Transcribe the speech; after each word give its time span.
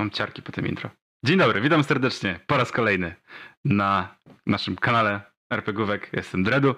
mam 0.00 0.10
ciarki 0.10 0.42
po 0.42 0.52
tym 0.52 0.66
intro. 0.66 0.90
Dzień 1.24 1.38
dobry, 1.38 1.60
witam 1.60 1.84
serdecznie 1.84 2.40
po 2.46 2.56
raz 2.56 2.72
kolejny 2.72 3.14
na 3.64 4.16
naszym 4.46 4.76
kanale 4.76 5.20
RPGówek. 5.50 6.10
Jestem 6.12 6.42
Dredu. 6.42 6.74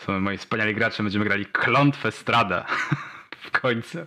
Są 0.00 0.20
moi 0.20 0.38
wspaniali 0.38 0.74
gracze. 0.74 1.02
Będziemy 1.02 1.24
grali 1.24 1.46
Klątwę 1.46 2.12
Strada. 2.12 2.66
w 3.44 3.50
końcu. 3.50 3.98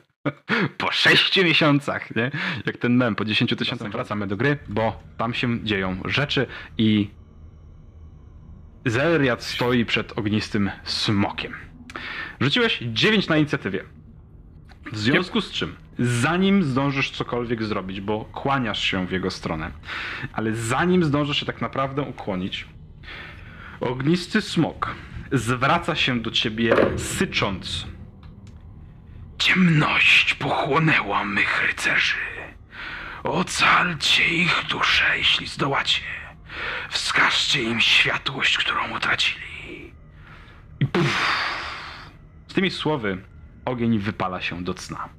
Po 0.77 0.91
sześciu 0.91 1.43
miesiącach, 1.43 2.15
nie? 2.15 2.31
Jak 2.65 2.77
ten 2.77 2.95
mem, 2.95 3.15
po 3.15 3.25
10 3.25 3.55
tysiącach 3.57 3.91
wracamy 3.91 4.27
do 4.27 4.37
gry, 4.37 4.57
bo 4.67 5.03
tam 5.17 5.33
się 5.33 5.63
dzieją 5.63 6.01
rzeczy 6.05 6.47
i 6.77 7.09
Zelriad 8.85 9.43
stoi 9.43 9.85
przed 9.85 10.19
ognistym 10.19 10.71
smokiem. 10.83 11.53
Rzuciłeś 12.41 12.79
9 12.81 13.27
na 13.27 13.37
inicjatywie. 13.37 13.83
W 14.91 14.97
związku 14.97 15.41
z 15.41 15.51
czym, 15.51 15.75
zanim 15.99 16.63
zdążysz 16.63 17.11
cokolwiek 17.11 17.63
zrobić, 17.63 18.01
bo 18.01 18.25
kłaniasz 18.25 18.83
się 18.83 19.07
w 19.07 19.11
jego 19.11 19.31
stronę, 19.31 19.71
ale 20.33 20.55
zanim 20.55 21.03
zdążysz 21.03 21.39
się 21.39 21.45
tak 21.45 21.61
naprawdę 21.61 22.01
ukłonić, 22.01 22.67
ognisty 23.79 24.41
smok 24.41 24.95
zwraca 25.31 25.95
się 25.95 26.19
do 26.19 26.31
ciebie 26.31 26.75
sycząc. 26.97 27.87
Ciemność 29.37 30.33
pochłonęła 30.33 31.25
mych 31.25 31.67
rycerzy. 31.67 32.15
Ocalcie 33.23 34.29
ich 34.29 34.65
duszę, 34.69 35.17
jeśli 35.17 35.47
zdołacie. 35.47 36.01
Wskażcie 36.89 37.63
im 37.63 37.81
światłość, 37.81 38.57
którą 38.57 38.95
utracili. 38.95 39.93
I 40.79 40.85
puf, 40.85 41.41
z 42.47 42.53
tymi 42.53 42.71
słowy 42.71 43.17
ogień 43.65 43.99
wypala 43.99 44.41
się 44.41 44.63
do 44.63 44.73
cna. 44.73 45.09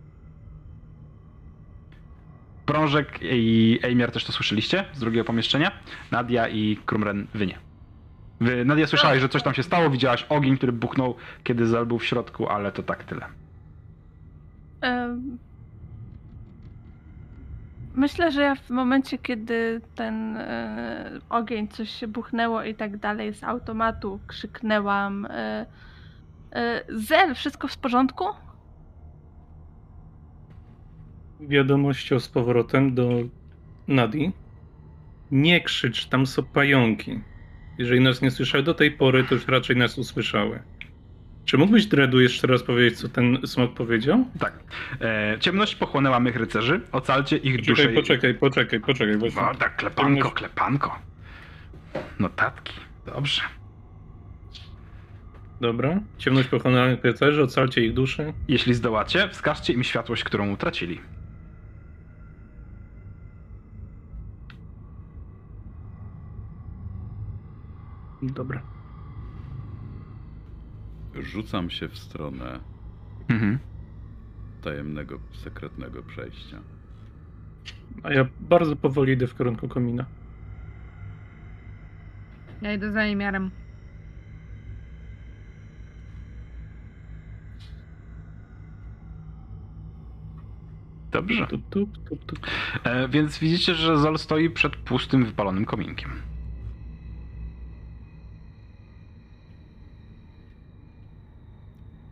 Prążek 2.67 3.19
i 3.23 3.79
Ejmiar 3.83 4.13
też 4.13 4.25
to 4.25 4.33
słyszeliście 4.33 4.85
z 4.95 5.01
drugiego 5.01 5.25
pomieszczenia. 5.25 5.71
Nadia 6.11 6.49
i 6.49 6.79
Krumren 6.87 7.27
wy 7.35 7.47
nie. 7.47 7.59
Wy, 8.41 8.65
Nadia 8.65 8.87
słyszałaś, 8.87 9.21
że 9.21 9.29
coś 9.29 9.43
tam 9.43 9.55
się 9.55 9.63
stało, 9.63 9.91
widziałaś 9.91 10.27
ogień, 10.29 10.57
który 10.57 10.73
buchnął, 10.73 11.15
kiedy 11.45 11.67
Zal 11.67 11.87
był 11.87 11.99
w 11.99 12.05
środku, 12.05 12.49
ale 12.49 12.73
to 12.73 12.83
tak 12.83 13.05
tyle. 13.05 13.27
Myślę, 17.95 18.33
że 18.33 18.43
ja 18.43 18.55
w 18.55 18.71
momencie, 18.71 19.19
kiedy 19.19 19.81
ten 19.95 20.37
e, 20.37 21.21
ogień, 21.31 21.69
coś 21.69 21.91
się 21.91 22.09
buchnęło 22.09 22.63
i 22.63 22.75
tak 22.75 22.97
dalej, 22.97 23.35
z 23.35 23.45
automatu 23.45 24.21
krzyknęłam 24.27 25.27
e, 25.27 25.67
e, 26.53 26.83
Zel, 26.89 27.35
wszystko 27.35 27.69
w 27.69 27.79
porządku? 27.79 28.25
Wiadomością 31.41 32.21
z 32.21 32.29
powrotem 32.29 32.95
do 32.95 33.09
Nadi. 33.89 34.33
Nie 35.31 35.61
krzycz, 35.61 36.07
tam 36.07 36.27
są 36.27 36.43
pająki. 36.43 37.21
Jeżeli 37.79 38.01
nas 38.01 38.23
nie 38.23 38.31
słyszały 38.31 38.65
do 38.65 38.75
tej 38.75 38.91
pory, 38.91 39.25
to 39.25 39.35
już 39.35 39.49
raczej 39.49 39.77
nas 39.77 39.99
usłyszały. 39.99 40.63
Czy 41.45 41.59
mógłbyś 41.59 41.87
Dredu 41.87 42.21
jeszcze 42.21 42.47
raz 42.47 42.63
powiedzieć, 42.63 42.99
co 42.99 43.09
ten 43.09 43.39
smok 43.47 43.75
powiedział? 43.75 44.25
Tak. 44.39 44.59
E, 45.01 45.37
ciemność 45.41 45.75
pochłonęła 45.75 46.21
mych 46.21 46.37
rycerzy, 46.37 46.81
ocalcie 46.93 47.37
ich 47.37 47.57
duszę. 47.57 47.89
Poczekaj, 47.89 47.95
poczekaj, 47.95 48.35
poczekaj, 48.35 48.81
poczekaj. 48.81 49.17
Właśnie. 49.17 49.43
No 49.43 49.55
tak, 49.55 49.77
klepanko, 49.77 50.29
Ciemność- 50.29 50.35
klepanko. 50.35 50.99
Notatki. 52.19 52.73
Dobrze. 53.07 53.43
Dobra. 55.61 56.01
Ciemność 56.19 56.49
pochłonęła 56.49 56.87
rycerzy, 57.03 57.43
ocalcie 57.43 57.85
ich 57.87 57.95
duszy. 57.95 58.33
Jeśli 58.49 58.75
zdołacie, 58.75 59.29
wskażcie 59.29 59.73
im 59.73 59.85
światłość, 59.85 60.25
którą 60.25 60.51
utracili. 60.53 61.01
Dobra. 68.33 68.63
Rzucam 71.15 71.71
się 71.71 71.89
w 71.89 71.99
stronę 71.99 72.61
Mhm. 73.29 73.59
tajemnego, 74.63 75.19
sekretnego 75.33 76.03
przejścia. 76.03 76.63
A 78.03 78.13
ja 78.13 78.29
bardzo 78.41 78.77
powoli 78.77 79.13
idę 79.13 79.27
w 79.27 79.37
kierunku 79.37 79.69
komina. 79.69 80.07
Ja 82.63 82.73
idę 82.73 82.93
za 82.93 83.07
imiarem. 83.07 83.51
Dobrze. 91.13 91.47
Tup, 91.47 91.63
tup, 91.71 91.99
tup, 92.09 92.25
tup. 92.25 92.39
E, 92.85 93.09
więc 93.09 93.39
widzicie, 93.39 93.75
że 93.75 93.99
Zol 93.99 94.19
stoi 94.19 94.51
przed 94.51 94.77
pustym, 94.77 95.25
wypalonym 95.25 95.65
kominkiem. 95.65 96.11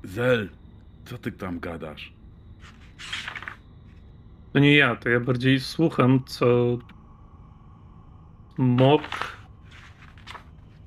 Zel, 0.04 0.48
co 1.04 1.19
ty 1.19 1.32
tam 1.32 1.60
gadasz? 1.60 2.12
To 4.53 4.59
nie 4.59 4.76
ja, 4.76 4.97
to 4.97 5.09
ja 5.09 5.20
bardziej 5.20 5.60
słucham, 5.60 6.25
co 6.26 6.78
Mok. 8.59 9.03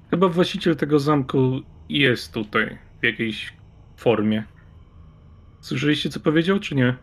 Chyba 0.09 0.28
właściciel 0.28 0.75
tego 0.75 1.00
zamku 1.00 1.61
jest 1.89 2.33
tutaj 2.33 2.78
w 3.01 3.05
jakiejś 3.05 3.53
formie. 3.97 4.44
Słyszeliście, 5.59 6.09
co 6.09 6.19
powiedział, 6.19 6.59
czy 6.59 6.75
nie? 6.75 6.95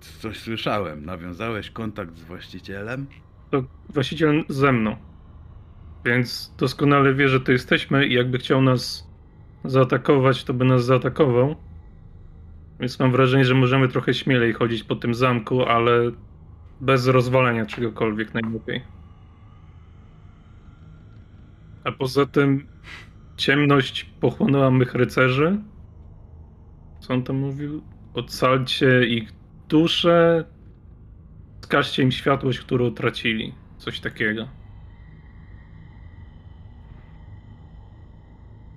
Coś 0.00 0.38
słyszałem. 0.38 1.04
Nawiązałeś 1.04 1.70
kontakt 1.70 2.16
z 2.16 2.22
właścicielem? 2.22 3.06
To 3.50 3.64
właściciel 3.88 4.44
ze 4.48 4.72
mną. 4.72 4.96
Więc 6.04 6.54
doskonale 6.58 7.14
wie, 7.14 7.28
że 7.28 7.40
tu 7.40 7.52
jesteśmy 7.52 8.06
i 8.06 8.14
jakby 8.14 8.38
chciał 8.38 8.62
nas 8.62 9.06
zaatakować, 9.70 10.44
to 10.44 10.54
by 10.54 10.64
nas 10.64 10.84
zaatakował. 10.84 11.56
Więc 12.80 12.98
mam 12.98 13.12
wrażenie, 13.12 13.44
że 13.44 13.54
możemy 13.54 13.88
trochę 13.88 14.14
śmielej 14.14 14.52
chodzić 14.52 14.84
po 14.84 14.96
tym 14.96 15.14
zamku, 15.14 15.62
ale 15.62 16.10
bez 16.80 17.06
rozwalenia 17.06 17.66
czegokolwiek 17.66 18.34
najlepiej. 18.34 18.82
A 21.84 21.92
poza 21.92 22.26
tym 22.26 22.66
ciemność 23.36 24.04
pochłonęła 24.20 24.70
mych 24.70 24.94
rycerzy. 24.94 25.58
Co 27.00 27.14
on 27.14 27.22
tam 27.22 27.36
mówił? 27.36 27.82
Ocalcie 28.14 29.06
ich 29.06 29.32
dusze, 29.68 30.44
Wskażcie 31.66 32.02
im 32.02 32.12
światłość, 32.12 32.58
którą 32.60 32.86
utracili. 32.86 33.54
Coś 33.78 34.00
takiego. 34.00 34.48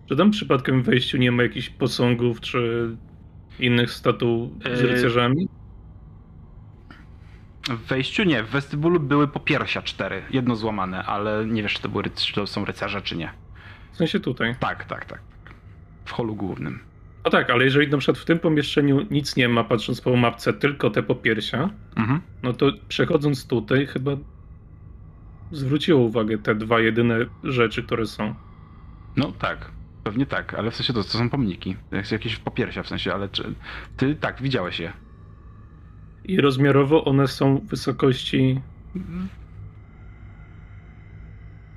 Czy 0.10 0.16
tam 0.16 0.32
przypadkiem 0.32 0.82
w 0.84 0.86
wejściu 0.86 1.18
nie 1.18 1.32
ma 1.32 1.44
jakichś 1.44 1.70
posągów 1.70 2.42
czy 2.42 2.90
innych 3.60 3.92
statuł 3.92 4.56
z 4.76 4.82
Yy, 4.82 4.88
rycerzami? 4.88 5.48
W 7.70 7.88
wejściu 7.88 8.24
nie, 8.24 8.44
w 8.44 8.50
westybulu 8.50 9.00
były 9.00 9.28
popiersia 9.28 9.82
cztery, 9.82 10.22
jedno 10.32 10.56
złamane, 10.56 11.04
ale 11.04 11.46
nie 11.46 11.64
wiesz, 11.64 11.74
czy 11.74 11.82
to, 11.82 11.90
były, 11.90 12.04
czy 12.16 12.34
to 12.34 12.48
są 12.48 12.66
rycerze, 12.66 13.02
czy 13.02 13.18
nie. 13.18 13.32
W 13.92 13.98
sensie 13.98 14.20
tutaj. 14.20 14.56
Tak, 14.60 14.86
tak, 14.86 15.06
tak. 15.06 15.20
W 16.06 16.12
holu 16.12 16.36
głównym. 16.36 16.80
No 17.26 17.32
tak, 17.32 17.50
ale 17.50 17.64
jeżeli 17.66 17.88
na 17.88 17.98
przykład 17.98 18.18
w 18.18 18.26
tym 18.26 18.40
pomieszczeniu 18.40 19.06
nic 19.12 19.36
nie 19.36 19.50
ma, 19.50 19.64
patrząc 19.64 20.02
po 20.02 20.16
mapce, 20.16 20.54
tylko 20.54 20.90
te 20.90 21.04
popiersia, 21.04 21.70
Mhm. 21.96 22.22
no 22.44 22.54
to 22.54 22.72
przechodząc 22.88 23.48
tutaj 23.48 23.88
chyba 23.88 24.12
zwróciło 25.52 26.00
uwagę 26.02 26.38
te 26.38 26.56
dwa 26.56 26.80
jedyne 26.80 27.18
rzeczy, 27.44 27.84
które 27.84 28.06
są. 28.06 28.36
No 29.18 29.32
tak, 29.32 29.72
pewnie 30.04 30.26
tak, 30.26 30.54
ale 30.54 30.72
w 30.72 30.76
sensie 30.76 30.94
to, 30.94 31.04
to 31.04 31.10
są 31.10 31.30
pomniki. 31.30 31.76
Jak- 31.92 32.12
Jakieś 32.12 32.36
popiersia 32.38 32.84
w 32.84 32.88
sensie, 32.88 33.14
ale 33.14 33.30
czy, 33.30 33.54
ty 33.98 34.16
tak, 34.16 34.42
widziałeś 34.42 34.80
je. 34.80 34.94
I 36.24 36.42
rozmiarowo 36.42 37.06
one 37.06 37.28
są 37.28 37.60
wysokości... 37.60 38.62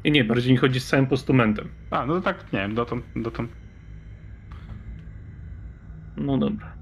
I 0.04 0.10
nie, 0.12 0.24
bardziej 0.24 0.52
mi 0.52 0.58
chodzi 0.58 0.80
z 0.80 0.86
całym 0.86 1.06
postumentem. 1.06 1.68
A, 1.90 2.06
no 2.06 2.14
to 2.14 2.20
tak, 2.20 2.52
nie 2.52 2.58
wiem, 2.58 2.74
dotąd, 2.74 3.04
dotąd. 3.16 3.50
No 6.16 6.38
dobra. 6.38 6.72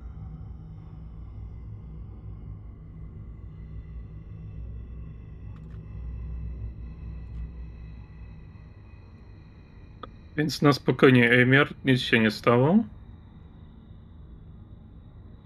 Więc 10.40 10.62
na 10.62 10.72
spokojnie, 10.72 11.30
Emiar, 11.30 11.68
nic 11.84 12.00
się 12.00 12.18
nie 12.18 12.30
stało. 12.30 12.84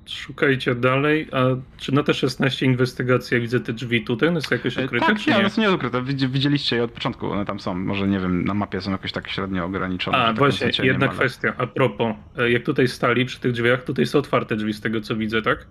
Szukajcie 0.06 0.74
dalej. 0.74 1.28
A 1.32 1.42
czy 1.76 1.92
na 1.94 2.02
te 2.02 2.14
16 2.14 2.66
inwestygacja 2.66 3.40
widzę 3.40 3.60
te 3.60 3.72
drzwi 3.72 4.04
tutaj? 4.04 4.28
One 4.28 4.40
są 4.40 4.54
jakoś 4.54 4.78
E, 4.78 4.84
ukryte, 4.84 5.06
tak, 5.06 5.26
nie, 5.26 5.36
one 5.38 5.50
są 5.50 5.60
nieukryte. 5.62 6.02
Widzi- 6.02 6.28
Widzieliście 6.28 6.76
je 6.76 6.84
od 6.84 6.90
początku, 6.92 7.30
one 7.30 7.44
tam 7.44 7.60
są. 7.60 7.74
Może 7.74 8.08
nie 8.08 8.20
wiem, 8.20 8.44
na 8.44 8.54
mapie 8.54 8.80
są 8.80 8.90
jakoś 8.90 9.12
tak 9.12 9.28
średnio 9.28 9.64
ograniczone. 9.64 10.18
A, 10.18 10.26
tak 10.26 10.36
właśnie, 10.38 10.70
jedna 10.82 11.06
ale- 11.06 11.14
kwestia. 11.14 11.54
A 11.58 11.66
propos, 11.66 12.16
e, 12.38 12.50
jak 12.50 12.62
tutaj 12.62 12.88
stali 12.88 13.24
przy 13.24 13.40
tych 13.40 13.52
drzwiach, 13.52 13.84
tutaj 13.84 14.06
są 14.06 14.18
otwarte 14.18 14.56
drzwi 14.56 14.72
z 14.72 14.80
tego 14.80 15.00
co 15.00 15.16
widzę, 15.16 15.42
tak? 15.42 15.66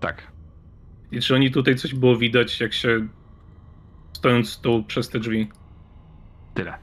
Tak. 0.00 0.26
I 1.12 1.20
czy 1.20 1.34
oni 1.34 1.50
tutaj 1.50 1.76
coś 1.76 1.94
było 1.94 2.16
widać, 2.16 2.60
jak 2.60 2.72
się 2.72 3.06
stojąc 4.12 4.60
tu 4.60 4.84
przez 4.86 5.08
te 5.08 5.18
drzwi. 5.20 5.48
Tyle. 6.54 6.74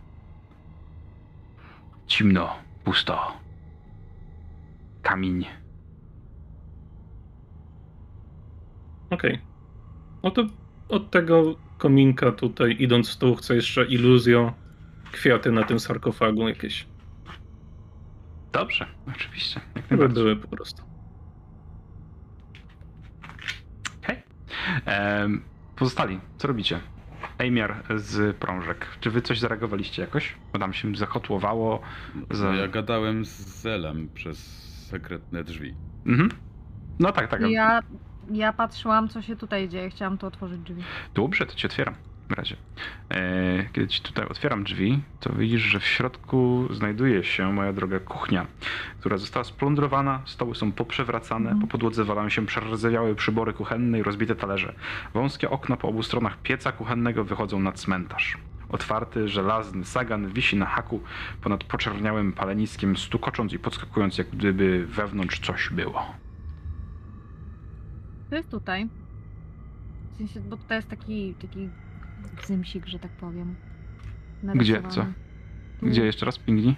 Cimno, 2.09 2.55
pusto. 2.83 3.17
Kamień. 5.01 5.45
Okej. 9.09 9.39
No 10.23 10.31
to 10.31 10.45
od 10.89 11.11
tego 11.11 11.55
kominka 11.77 12.31
tutaj, 12.31 12.75
idąc 12.79 13.15
w 13.15 13.19
dół, 13.19 13.35
chcę 13.35 13.55
jeszcze 13.55 13.85
iluzjo, 13.85 14.53
kwiaty 15.11 15.51
na 15.51 15.63
tym 15.63 15.79
sarkofagu 15.79 16.47
jakieś. 16.47 16.87
Dobrze, 18.51 18.85
oczywiście. 19.07 19.61
Najbardziej. 19.89 20.23
były 20.23 20.35
po 20.35 20.47
prostu. 20.47 20.83
Hej. 24.01 24.23
Pozostali, 25.75 26.19
co 26.37 26.47
robicie? 26.47 26.79
Ejmiar 27.39 27.83
z 27.95 28.37
prążek. 28.37 28.87
Czy 28.99 29.11
wy 29.11 29.21
coś 29.21 29.39
zareagowaliście 29.39 30.01
jakoś? 30.01 30.35
Bo 30.53 30.59
tam 30.59 30.73
się 30.73 30.95
zakotłowało. 30.95 31.81
Za... 32.31 32.55
Ja 32.55 32.67
gadałem 32.67 33.25
z 33.25 33.37
Zelem 33.61 34.09
przez 34.13 34.39
sekretne 34.87 35.43
drzwi. 35.43 35.73
Mhm. 36.05 36.29
No 36.99 37.11
tak, 37.11 37.27
tak. 37.27 37.41
Ja, 37.49 37.79
ja 38.31 38.53
patrzyłam, 38.53 39.09
co 39.09 39.21
się 39.21 39.35
tutaj 39.35 39.69
dzieje. 39.69 39.89
Chciałam 39.89 40.17
tu 40.17 40.27
otworzyć 40.27 40.59
drzwi. 40.59 40.83
Dobrze, 41.15 41.45
to 41.45 41.55
ci 41.55 41.67
otwieram. 41.67 41.95
W 42.29 42.33
razie. 42.33 42.55
E, 43.11 43.63
kiedy 43.73 43.87
ci 43.87 44.01
tutaj 44.01 44.25
otwieram 44.27 44.63
drzwi, 44.63 44.99
to 45.19 45.33
widzisz, 45.33 45.61
że 45.61 45.79
w 45.79 45.85
środku 45.85 46.67
znajduje 46.71 47.23
się, 47.23 47.53
moja 47.53 47.73
droga, 47.73 47.99
kuchnia, 47.99 48.45
która 48.99 49.17
została 49.17 49.43
splądrowana, 49.43 50.21
stoły 50.25 50.55
są 50.55 50.71
poprzewracane, 50.71 51.49
Mhm. 51.49 51.61
po 51.61 51.67
podłodze 51.67 52.03
walają 52.03 52.29
się 52.29 52.45
przerzewiałe 52.45 53.15
przybory 53.15 53.53
kuchenne 53.53 53.99
i 53.99 54.03
rozbite 54.03 54.35
talerze. 54.35 54.75
Wąskie 55.13 55.49
okna 55.49 55.77
po 55.77 55.87
obu 55.87 56.03
stronach 56.03 56.37
pieca 56.41 56.71
kuchennego 56.71 57.23
wychodzą 57.23 57.59
na 57.59 57.71
cmentarz. 57.71 58.37
Otwarty, 58.69 59.27
żelazny 59.27 59.85
sagan 59.85 60.27
wisi 60.33 60.55
na 60.57 60.65
haku 60.65 61.01
ponad 61.41 61.63
poczerniałym 61.63 62.33
paleniskiem, 62.33 62.97
stukocząc 62.97 63.53
i 63.53 63.59
podskakując, 63.59 64.17
jak 64.17 64.29
gdyby 64.29 64.87
wewnątrz 64.87 65.39
coś 65.39 65.69
było. 65.69 66.05
To 68.29 68.35
jest 68.35 68.49
tutaj. 68.51 68.89
W 70.13 70.17
sensie, 70.17 70.39
bo 70.39 70.57
tutaj 70.57 70.77
jest 70.77 70.89
taki, 70.89 71.33
taki 71.41 71.69
zymsik, 72.47 72.85
że 72.87 72.99
tak 72.99 73.11
powiem. 73.11 73.55
Gdzie? 74.43 74.81
Co? 74.89 75.05
Gdzie 75.81 76.05
jeszcze 76.05 76.25
raz 76.25 76.37
pingni? 76.39 76.75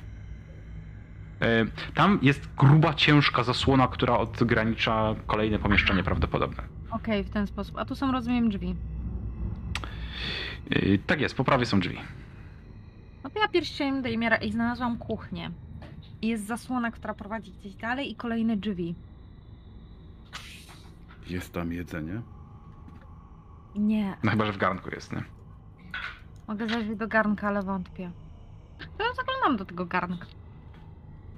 E, 1.42 1.66
Tam 1.94 2.20
jest 2.22 2.50
gruba, 2.58 2.94
ciężka 2.94 3.44
zasłona, 3.44 3.88
która 3.88 4.18
odgranicza 4.18 5.16
kolejne 5.28 5.60
pomieszczenie 5.60 6.04
prawdopodobne. 6.04 6.64
Okej, 6.92 7.24
w 7.24 7.30
ten 7.30 7.48
sposób. 7.48 7.78
A 7.78 7.86
tu 7.86 7.96
są, 7.96 8.12
rozumiem, 8.12 8.50
drzwi. 8.50 8.76
E, 10.70 10.98
Tak 10.98 11.22
jest, 11.22 11.36
po 11.36 11.44
prawej 11.44 11.66
są 11.66 11.80
drzwi. 11.80 11.98
No 13.24 13.30
to 13.30 13.40
ja 13.40 13.48
pierścieniem 13.48 14.02
do 14.02 14.10
Imiara 14.10 14.36
i 14.38 14.52
znalazłam 14.52 14.98
kuchnię. 14.98 15.52
I 16.22 16.28
jest 16.28 16.46
zasłona, 16.48 16.92
która 16.92 17.14
prowadzi 17.14 17.52
gdzieś 17.52 17.76
dalej 17.76 18.12
i 18.12 18.16
kolejne 18.16 18.58
drzwi. 18.58 18.96
Jest 21.30 21.54
tam 21.54 21.72
jedzenie? 21.74 22.22
Nie, 23.76 24.18
No 24.24 24.32
chyba, 24.32 24.46
że 24.46 24.52
w 24.52 24.58
garnku 24.58 24.90
jest, 24.90 25.14
nie? 25.14 25.24
mogę 26.48 26.68
zajrzeć 26.68 26.98
do 26.98 27.08
garnka, 27.08 27.48
ale 27.48 27.64
wątpię. 27.64 28.12
To 28.98 29.04
ja 29.04 29.14
zaglądam 29.14 29.58
do 29.58 29.66
tego 29.66 29.86
garnka. 29.86 30.26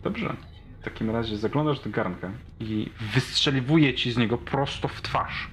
Dobrze. 0.04 0.36
W 0.82 0.84
takim 0.84 1.10
razie 1.10 1.38
zaglądasz 1.38 1.80
do 1.80 1.90
garnka 1.90 2.32
i 2.60 2.92
wystrzeliwuje 3.14 3.94
ci 3.94 4.12
z 4.12 4.18
niego 4.18 4.38
prosto 4.38 4.88
w 4.88 5.02
twarz. 5.02 5.48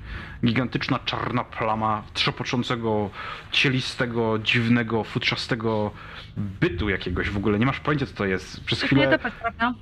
Gigantyczna 0.45 0.99
czarna 0.99 1.45
plama 1.45 2.03
trzepoczącego, 2.15 3.11
cielistego, 3.53 4.39
dziwnego, 4.39 5.05
futrzastego 5.05 5.91
bytu 6.37 6.89
jakiegoś 6.89 7.31
w 7.31 7.37
ogóle. 7.37 7.59
Nie 7.59 7.67
masz 7.67 7.81
pojęcia, 7.81 8.07
co 8.07 8.15
to 8.15 8.25
jest. 8.27 8.65
Przez 8.65 8.79
To 8.81 8.85
nie 8.85 8.89
chwilę 8.89 9.19
topać, 9.19 9.35
prawda? 9.41 9.75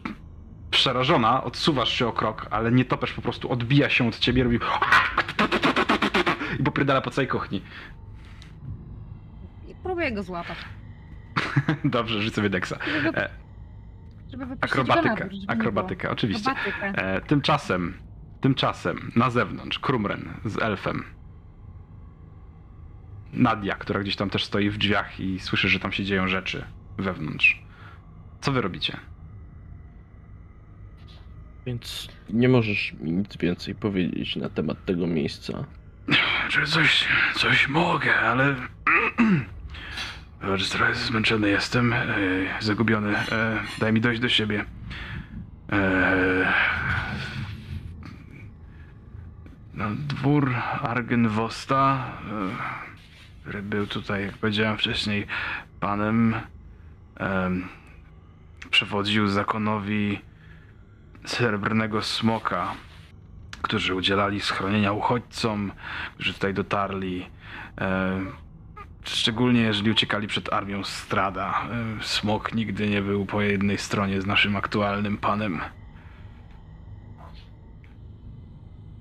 przerażona, 0.70 1.44
odsuwasz 1.44 1.92
się 1.92 2.06
o 2.08 2.12
krok, 2.12 2.46
ale 2.50 2.72
nie 2.72 2.84
topesz 2.84 3.12
po 3.12 3.22
prostu, 3.22 3.52
odbija 3.52 3.88
się 3.90 4.08
od 4.08 4.18
ciebie, 4.18 4.44
robi 4.44 4.58
i 6.58 6.62
popierdala 6.62 7.00
po 7.00 7.10
całej 7.10 7.28
kuchni. 7.28 7.62
I 9.68 9.74
próbuję 9.82 10.12
go 10.12 10.22
złapać. 10.22 10.58
Dobrze, 11.84 12.22
rzucę 12.22 12.36
sobie 12.36 12.50
deksa. 12.50 12.78
Żeby, 13.02 13.18
E, 13.18 13.30
żeby 14.30 14.44
Akrobatyka, 14.60 15.28
żeby 15.30 15.44
akrobatyka, 15.46 16.10
oczywiście. 16.10 16.50
Akrobatykę. 16.50 17.14
E, 17.14 17.20
tymczasem, 17.20 17.94
tymczasem, 18.40 19.12
na 19.16 19.30
zewnątrz, 19.30 19.78
Krumren 19.78 20.34
z 20.44 20.58
elfem. 20.58 21.04
Nadia, 23.32 23.74
która 23.74 24.00
gdzieś 24.00 24.16
tam 24.16 24.30
też 24.30 24.44
stoi 24.44 24.70
w 24.70 24.78
drzwiach 24.78 25.20
i 25.20 25.40
słyszy, 25.40 25.68
że 25.68 25.80
tam 25.80 25.92
się 25.92 26.04
dzieją 26.04 26.28
rzeczy 26.28 26.64
wewnątrz. 26.98 27.62
Co 28.40 28.52
wy 28.52 28.60
robicie? 28.60 28.96
Więc 31.66 32.08
nie 32.30 32.48
możesz 32.48 32.92
mi 32.92 33.12
nic 33.12 33.36
więcej 33.36 33.74
powiedzieć 33.74 34.36
na 34.36 34.48
temat 34.48 34.84
tego 34.84 35.06
miejsca. 35.06 35.64
Czy 36.48 36.66
coś, 36.66 37.08
coś 37.34 37.68
mogę, 37.68 38.20
ale... 38.20 38.54
Wybacz, 40.40 40.68
trochę 40.68 40.94
zmęczony 40.94 41.50
jestem, 41.50 41.92
e, 41.92 42.06
zagubiony. 42.60 43.16
E, 43.16 43.60
daj 43.78 43.92
mi 43.92 44.00
dojść 44.00 44.20
do 44.20 44.28
siebie. 44.28 44.64
E, 45.72 46.52
no, 49.74 49.84
dwór 49.90 50.54
Argenwosta, 50.82 52.12
e, 52.30 53.42
który 53.42 53.62
był 53.62 53.86
tutaj, 53.86 54.24
jak 54.24 54.36
powiedziałem 54.36 54.78
wcześniej, 54.78 55.26
panem, 55.80 56.34
e, 57.20 57.50
przewodził 58.70 59.28
zakonowi 59.28 60.20
Srebrnego 61.24 62.02
Smoka, 62.02 62.74
którzy 63.62 63.94
udzielali 63.94 64.40
schronienia 64.40 64.92
uchodźcom, 64.92 65.72
którzy 66.14 66.34
tutaj 66.34 66.54
dotarli. 66.54 67.26
E, 67.80 68.20
szczególnie 69.04 69.60
jeżeli 69.60 69.90
uciekali 69.90 70.26
przed 70.26 70.52
armią 70.52 70.84
Strada. 70.84 71.54
E, 72.00 72.02
Smok 72.02 72.54
nigdy 72.54 72.88
nie 72.88 73.02
był 73.02 73.26
po 73.26 73.42
jednej 73.42 73.78
stronie 73.78 74.20
z 74.20 74.26
naszym 74.26 74.56
aktualnym 74.56 75.18
panem. 75.18 75.60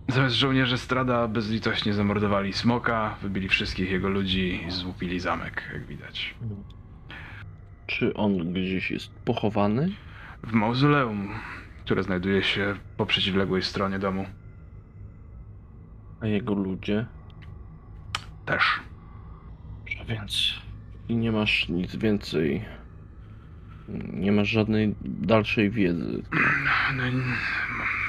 Zamiast 0.10 0.36
żołnierze 0.36 0.78
Strada 0.78 1.28
bezlitośnie 1.28 1.94
zamordowali 1.94 2.54
Smoka, 2.54 3.16
wybili 3.22 3.50
wszystkich 3.50 3.92
jego 3.92 4.10
ludzi 4.10 4.64
i 4.68 4.72
złupili 4.72 5.20
zamek, 5.20 5.64
jak 5.74 5.86
widać. 5.86 6.36
Czy 7.88 8.14
on 8.14 8.54
gdzieś 8.54 8.92
jest 8.92 9.12
pochowany? 9.26 9.90
W 10.44 10.54
mauzoleum, 10.54 11.30
które 11.86 12.04
znajduje 12.04 12.44
się 12.44 12.76
po 12.98 13.06
przeciwległej 13.06 13.62
stronie 13.62 14.00
domu. 14.00 14.26
A 16.22 16.28
jego 16.28 16.54
ludzie? 16.54 17.06
Też. 18.46 18.64
A 20.02 20.06
więc 20.06 20.54
i 21.10 21.16
nie 21.16 21.32
masz 21.32 21.70
nic 21.70 21.96
więcej. 21.96 22.66
Nie 24.14 24.32
masz 24.32 24.50
żadnej 24.50 24.96
dalszej 25.02 25.70
wiedzy. 25.72 26.24
No, 26.98 27.06
nie- 27.06 27.12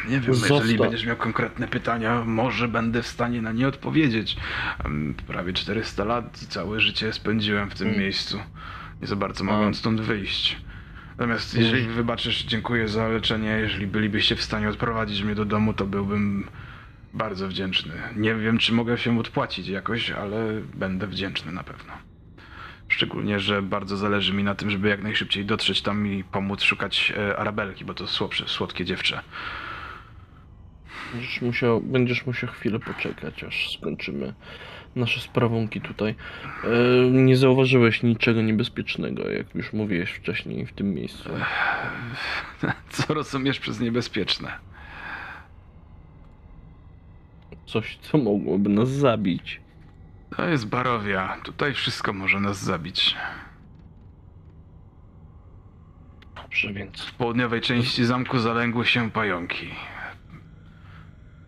nie 0.08 0.20
wiem, 0.20 0.34
Zostaw. 0.34 0.50
jeżeli 0.50 0.78
będziesz 0.78 1.06
miał 1.06 1.16
konkretne 1.16 1.68
pytania, 1.68 2.24
może 2.24 2.68
będę 2.68 3.02
w 3.02 3.06
stanie 3.06 3.42
na 3.42 3.52
nie 3.52 3.68
odpowiedzieć. 3.68 4.36
Prawie 5.26 5.52
400 5.52 6.04
lat 6.04 6.42
i 6.42 6.46
całe 6.46 6.80
życie 6.80 7.12
spędziłem 7.12 7.70
w 7.70 7.74
tym 7.74 7.88
Mm. 7.88 8.00
miejscu. 8.00 8.38
Nie 9.00 9.06
za 9.06 9.16
bardzo 9.16 9.44
A. 9.44 9.46
mogąc 9.46 9.76
stąd 9.78 10.00
wyjść. 10.00 10.56
Natomiast 11.10 11.54
jeżeli 11.58 11.86
wybaczysz, 11.88 12.44
dziękuję 12.44 12.88
za 12.88 13.08
leczenie. 13.08 13.48
Jeżeli 13.50 13.86
bylibyście 13.86 14.36
w 14.36 14.42
stanie 14.42 14.68
odprowadzić 14.68 15.22
mnie 15.22 15.34
do 15.34 15.44
domu, 15.44 15.72
to 15.74 15.86
byłbym 15.86 16.46
bardzo 17.14 17.48
wdzięczny. 17.48 17.92
Nie 18.16 18.34
wiem, 18.34 18.58
czy 18.58 18.72
mogę 18.72 18.98
się 18.98 19.18
odpłacić 19.18 19.68
jakoś, 19.68 20.10
ale 20.10 20.60
będę 20.74 21.06
wdzięczny 21.06 21.52
na 21.52 21.62
pewno. 21.62 21.92
Szczególnie, 22.88 23.40
że 23.40 23.62
bardzo 23.62 23.96
zależy 23.96 24.32
mi 24.32 24.44
na 24.44 24.54
tym, 24.54 24.70
żeby 24.70 24.88
jak 24.88 25.02
najszybciej 25.02 25.44
dotrzeć 25.44 25.82
tam 25.82 26.06
i 26.06 26.24
pomóc 26.24 26.62
szukać 26.62 27.12
e, 27.16 27.36
Arabelki, 27.36 27.84
bo 27.84 27.94
to 27.94 28.06
słodsze, 28.06 28.48
słodkie 28.48 28.84
dziewczę. 28.84 29.20
Będziesz 31.12 31.42
musiał, 31.42 31.80
będziesz 31.80 32.26
musiał 32.26 32.50
chwilę 32.50 32.78
poczekać, 32.78 33.44
aż 33.44 33.72
skończymy 33.78 34.34
nasze 34.96 35.20
sprawunki 35.20 35.80
tutaj. 35.80 36.14
E, 36.64 37.10
nie 37.10 37.36
zauważyłeś 37.36 38.02
niczego 38.02 38.42
niebezpiecznego, 38.42 39.30
jak 39.30 39.54
już 39.54 39.72
mówiłeś 39.72 40.10
wcześniej 40.10 40.66
w 40.66 40.72
tym 40.72 40.94
miejscu. 40.94 41.30
Co 42.90 43.14
rozumiesz 43.14 43.60
przez 43.60 43.80
niebezpieczne? 43.80 44.58
Coś, 47.68 47.98
co 48.02 48.18
mogłoby 48.18 48.70
nas 48.70 48.88
zabić. 48.88 49.60
To 50.36 50.48
jest 50.48 50.66
Barowia. 50.66 51.36
Tutaj 51.44 51.74
wszystko 51.74 52.12
może 52.12 52.40
nas 52.40 52.64
zabić. 52.64 53.16
Dobrze, 56.36 56.72
więc 56.72 57.04
W 57.04 57.14
południowej 57.14 57.60
części 57.60 58.04
zamku 58.04 58.38
zalęgły 58.38 58.86
się 58.86 59.10
pająki. 59.10 59.70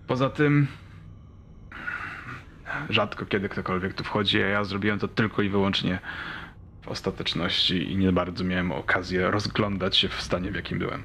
Poza 0.07 0.31
tym. 0.31 0.67
rzadko 2.89 3.27
kiedy 3.27 3.49
ktokolwiek 3.49 3.95
tu 3.95 4.05
wchodzi, 4.05 4.43
a 4.43 4.47
ja 4.47 4.65
zrobiłem 4.65 4.99
to 4.99 5.09
tylko 5.09 5.43
i 5.43 5.49
wyłącznie 5.49 5.99
w 6.83 6.89
ostateczności 6.89 7.93
i 7.93 7.97
nie 7.97 8.13
bardzo 8.13 8.45
miałem 8.45 8.73
okazję 8.73 9.31
rozglądać 9.31 9.97
się 9.97 10.09
w 10.09 10.23
stanie, 10.23 10.53
w 10.53 10.55
jakim 10.55 10.79
byłem. 10.79 11.03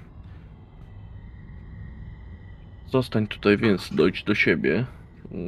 Zostań 2.88 3.28
tutaj, 3.28 3.58
więc 3.58 3.94
dojdź 3.94 4.24
do 4.24 4.36
siebie. 4.36 4.86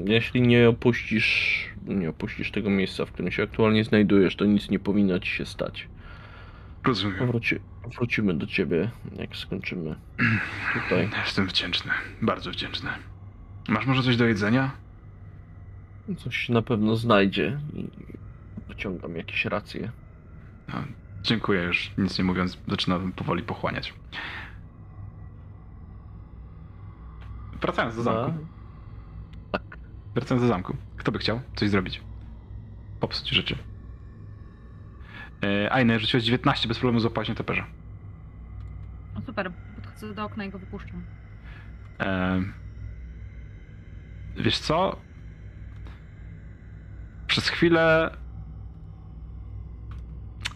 Jeśli 0.05 0.41
nie 0.41 0.69
opuścisz, 0.69 1.69
nie 1.85 2.09
opuścisz 2.09 2.51
tego 2.51 2.69
miejsca, 2.69 3.05
w 3.05 3.11
którym 3.11 3.31
się 3.31 3.43
aktualnie 3.43 3.83
znajdujesz, 3.83 4.35
to 4.35 4.45
nic 4.45 4.69
nie 4.69 4.79
powinno 4.79 5.19
ci 5.19 5.29
się 5.29 5.45
stać. 5.45 5.87
Rozumiem. 6.83 7.27
Wróci, 7.27 7.59
wrócimy 7.95 8.33
do 8.33 8.47
ciebie, 8.47 8.91
jak 9.19 9.35
skończymy 9.35 9.95
tutaj. 10.73 11.09
Jestem 11.25 11.47
wdzięczny, 11.47 11.91
bardzo 12.21 12.51
wdzięczny. 12.51 12.89
Masz 13.67 13.85
może 13.85 14.03
coś 14.03 14.17
do 14.17 14.25
jedzenia? 14.25 14.71
Coś 16.17 16.49
na 16.49 16.61
pewno 16.61 16.95
znajdzie 16.95 17.59
i 17.73 17.87
wyciągam 18.67 19.15
jakieś 19.15 19.45
racje. 19.45 19.91
No, 20.67 20.83
dziękuję 21.23 21.63
już, 21.63 21.91
nic 21.97 22.17
nie 22.17 22.23
mówiąc, 22.23 22.57
zaczynam 22.67 23.11
powoli 23.11 23.43
pochłaniać. 23.43 23.93
Wracając 27.61 27.95
do 27.95 28.03
zamku. 28.03 28.56
Wracając 30.17 30.43
do 30.43 30.47
zamku. 30.47 30.77
Kto 30.97 31.11
by 31.11 31.19
chciał 31.19 31.41
coś 31.55 31.69
zrobić? 31.69 32.01
Popsuć 32.99 33.29
rzeczy. 33.29 33.57
E, 35.43 35.71
Ajne, 35.73 35.99
rzuciłeś 35.99 36.23
19, 36.23 36.67
bez 36.67 36.79
problemu 36.79 36.99
złapałeś 36.99 37.29
nietoperza. 37.29 37.67
O, 39.15 39.21
super, 39.21 39.51
podchodzę 39.75 40.13
do 40.13 40.23
okna 40.23 40.45
i 40.45 40.49
go 40.49 40.59
wypuszczam. 40.59 41.03
E, 41.99 42.41
wiesz 44.37 44.57
co? 44.57 44.99
Przez 47.27 47.49
chwilę. 47.49 48.17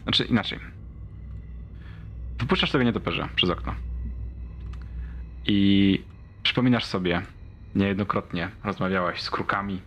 Znaczy 0.04 0.24
inaczej. 0.24 0.60
Wypuszczasz 2.40 2.72
tego 2.72 2.84
nietoperza 2.84 3.30
przez 3.36 3.50
okno. 3.50 3.76
I 5.46 6.04
przypominasz 6.44 6.86
sobie, 6.86 7.22
niejednokrotnie 7.76 8.52
rozmawiałaś 8.64 9.22
z 9.22 9.30
krukami, 9.30 9.82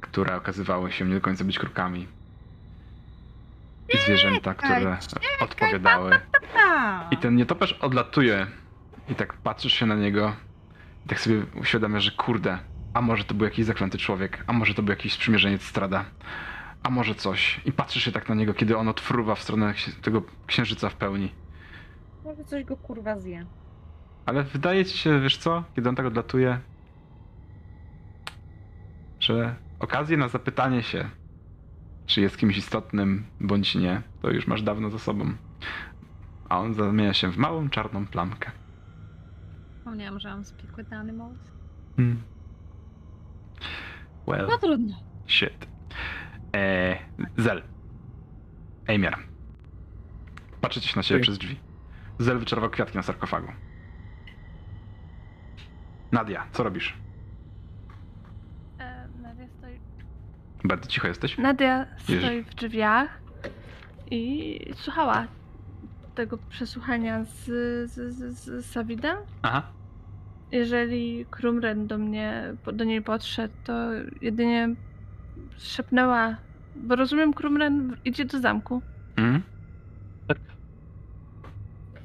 które 0.00 0.36
okazywały 0.36 0.92
się 0.92 1.04
nie 1.04 1.14
do 1.14 1.20
końca 1.20 1.44
być 1.44 1.58
krukami. 1.58 2.08
I 3.94 3.98
zwierzęta, 3.98 4.54
które 4.54 4.98
odpowiadały. 5.40 6.20
I 7.10 7.16
ten 7.16 7.36
nietoperz 7.36 7.72
odlatuje 7.72 8.46
i 9.08 9.14
tak 9.14 9.32
patrzysz 9.34 9.72
się 9.72 9.86
na 9.86 9.94
niego 9.94 10.32
i 11.06 11.08
tak 11.08 11.20
sobie 11.20 11.42
uświadamiasz, 11.60 12.04
że 12.04 12.10
kurde, 12.10 12.58
a 12.94 13.00
może 13.00 13.24
to 13.24 13.34
był 13.34 13.44
jakiś 13.44 13.64
zaklęty 13.64 13.98
człowiek, 13.98 14.44
a 14.46 14.52
może 14.52 14.74
to 14.74 14.82
był 14.82 14.90
jakiś 14.90 15.12
sprzymierzeniec 15.12 15.62
strada, 15.62 16.04
a 16.82 16.90
może 16.90 17.14
coś. 17.14 17.60
I 17.64 17.72
patrzysz 17.72 18.04
się 18.04 18.12
tak 18.12 18.28
na 18.28 18.34
niego, 18.34 18.54
kiedy 18.54 18.76
on 18.76 18.88
odfruwa 18.88 19.34
w 19.34 19.42
stronę 19.42 19.74
tego 20.02 20.22
księżyca 20.46 20.88
w 20.88 20.94
pełni. 20.94 21.32
Może 22.24 22.44
coś 22.44 22.64
go 22.64 22.76
kurwa 22.76 23.18
zje. 23.18 23.46
Ale 24.26 24.42
wydaje 24.42 24.84
ci 24.84 24.98
się, 24.98 25.20
wiesz 25.20 25.36
co, 25.36 25.64
kiedy 25.76 25.88
on 25.88 25.96
tak 25.96 26.06
odlatuje, 26.06 26.58
że 29.24 29.56
okazję 29.80 30.16
na 30.16 30.28
zapytanie 30.28 30.82
się, 30.82 31.10
czy 32.06 32.20
jest 32.20 32.38
kimś 32.38 32.56
istotnym, 32.56 33.26
bądź 33.40 33.74
nie, 33.74 34.02
to 34.22 34.30
już 34.30 34.46
masz 34.46 34.62
dawno 34.62 34.90
za 34.90 34.98
sobą. 34.98 35.32
A 36.48 36.58
on 36.58 36.74
zamienia 36.74 37.14
się 37.14 37.30
w 37.30 37.36
małą 37.38 37.68
czarną 37.70 38.06
plamkę. 38.06 38.50
Wspomniałam, 39.78 40.20
że 40.20 40.28
mam 40.28 40.44
speak 40.44 40.76
with 40.76 40.92
animals. 40.92 41.38
Hmm. 41.96 42.22
Well, 44.26 44.46
No 44.50 44.58
trudno. 44.58 44.96
shit. 45.26 45.66
Eee, 46.52 46.98
Zel. 47.36 47.62
Ejmiar. 48.86 49.18
Patrzycie 50.60 50.88
się 50.88 50.96
na 50.96 51.02
siebie 51.02 51.16
Ej. 51.18 51.22
przez 51.22 51.38
drzwi. 51.38 51.60
Zel 52.18 52.38
wyczerpał 52.38 52.70
kwiatki 52.70 52.96
na 52.96 53.02
sarkofagu. 53.02 53.52
Nadia, 56.12 56.46
co 56.52 56.62
robisz? 56.62 56.96
E, 58.78 59.08
Nadia 59.22 59.48
stoi, 59.48 59.80
Bardzo 60.64 60.88
cicho 60.88 61.08
jesteś? 61.08 61.38
Nadia 61.38 61.86
stoi 61.98 62.42
w 62.42 62.54
drzwiach 62.54 63.08
i 64.10 64.60
słuchała 64.74 65.26
tego 66.14 66.38
przesłuchania 66.48 67.24
z, 67.24 67.44
z, 67.90 68.14
z, 68.14 68.34
z 68.34 68.66
Savidem. 68.66 69.16
Aha. 69.42 69.62
Jeżeli 70.52 71.26
Krumren 71.30 71.86
do 71.86 71.98
mnie, 71.98 72.54
do 72.72 72.84
niej 72.84 73.02
podszedł, 73.02 73.54
to 73.64 73.72
jedynie 74.20 74.74
szepnęła, 75.58 76.36
bo 76.76 76.96
rozumiem, 76.96 77.34
Krumren 77.34 77.96
idzie 78.04 78.24
do 78.24 78.40
zamku. 78.40 78.82
Mhm. 79.16 79.42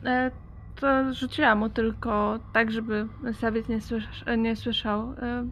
E, 0.05 0.31
to 0.75 1.13
rzuciłam 1.13 1.59
mu 1.59 1.69
tylko 1.69 2.39
tak, 2.53 2.71
żeby 2.71 3.07
Sawit 3.33 3.69
nie, 3.69 3.81
słysz, 3.81 4.23
nie 4.37 4.55
słyszał. 4.55 5.13
E, 5.21 5.47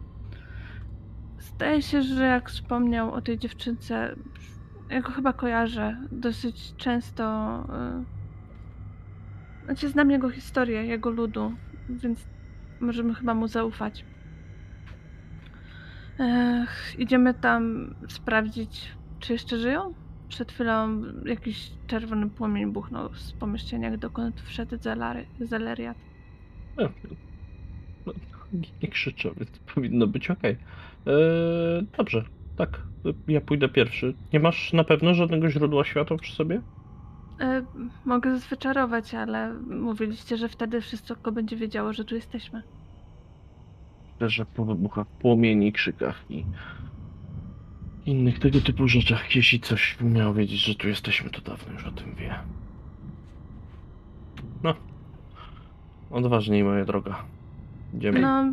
zdaje 1.38 1.82
się, 1.82 2.02
że 2.02 2.26
jak 2.26 2.50
wspomniał 2.50 3.12
o 3.12 3.20
tej 3.20 3.38
dziewczynce, 3.38 4.16
ja 4.90 5.00
go 5.00 5.12
chyba 5.12 5.32
kojarzę 5.32 5.96
dosyć 6.12 6.74
często. 6.76 7.24
E, 7.72 8.04
znaczy, 9.64 9.88
znam 9.88 10.10
jego 10.10 10.30
historię, 10.30 10.84
jego 10.84 11.10
ludu, 11.10 11.52
więc 11.88 12.26
możemy 12.80 13.14
chyba 13.14 13.34
mu 13.34 13.48
zaufać. 13.48 14.04
Ech, 16.18 16.94
idziemy 16.98 17.34
tam 17.34 17.94
sprawdzić, 18.08 18.92
czy 19.20 19.32
jeszcze 19.32 19.58
żyją? 19.58 19.94
Przed 20.28 20.52
chwilą 20.52 21.02
jakiś 21.24 21.70
czerwony 21.86 22.30
płomień 22.30 22.72
buchnął 22.72 23.14
z 23.14 23.32
pomieszczenia, 23.32 23.96
dokąd 23.96 24.40
wszedł 24.40 24.76
Zelary, 24.80 25.26
nie 28.82 28.88
krzyczę, 28.88 29.30
więc 29.36 29.58
powinno 29.74 30.06
być 30.06 30.30
ok. 30.30 30.42
dobrze, 31.98 32.24
tak. 32.56 32.82
Ja 33.28 33.40
pójdę 33.40 33.68
pierwszy. 33.68 34.14
Nie 34.32 34.40
masz 34.40 34.72
na 34.72 34.84
pewno 34.84 35.14
żadnego 35.14 35.50
źródła 35.50 35.84
światła 35.84 36.16
przy 36.16 36.34
sobie? 36.34 36.60
E, 37.40 37.62
mogę 38.04 38.38
wyczarować, 38.38 39.14
ale 39.14 39.54
mówiliście, 39.54 40.36
że 40.36 40.48
wtedy 40.48 40.80
wszystko 40.80 41.32
będzie 41.32 41.56
wiedziało, 41.56 41.92
że 41.92 42.04
tu 42.04 42.14
jesteśmy. 42.14 42.62
Też 44.18 44.34
że 44.34 44.46
po 44.46 44.64
wybuchach 44.64 45.06
płomieni, 45.06 45.72
krzykach 45.72 46.24
i 46.30 46.44
innych 48.06 48.38
tego 48.38 48.60
typu 48.60 48.88
rzeczach. 48.88 49.36
Jeśli 49.36 49.60
coś 49.60 49.98
miał 50.00 50.34
wiedzieć, 50.34 50.64
że 50.64 50.74
tu 50.74 50.88
jesteśmy, 50.88 51.30
to 51.30 51.40
dawno 51.40 51.72
już 51.72 51.84
o 51.84 51.92
tym 51.92 52.14
wie. 52.14 52.34
No. 54.62 54.74
Odważniej, 56.10 56.64
moja 56.64 56.84
droga. 56.84 57.24
Idziemy. 57.94 58.20
No. 58.20 58.52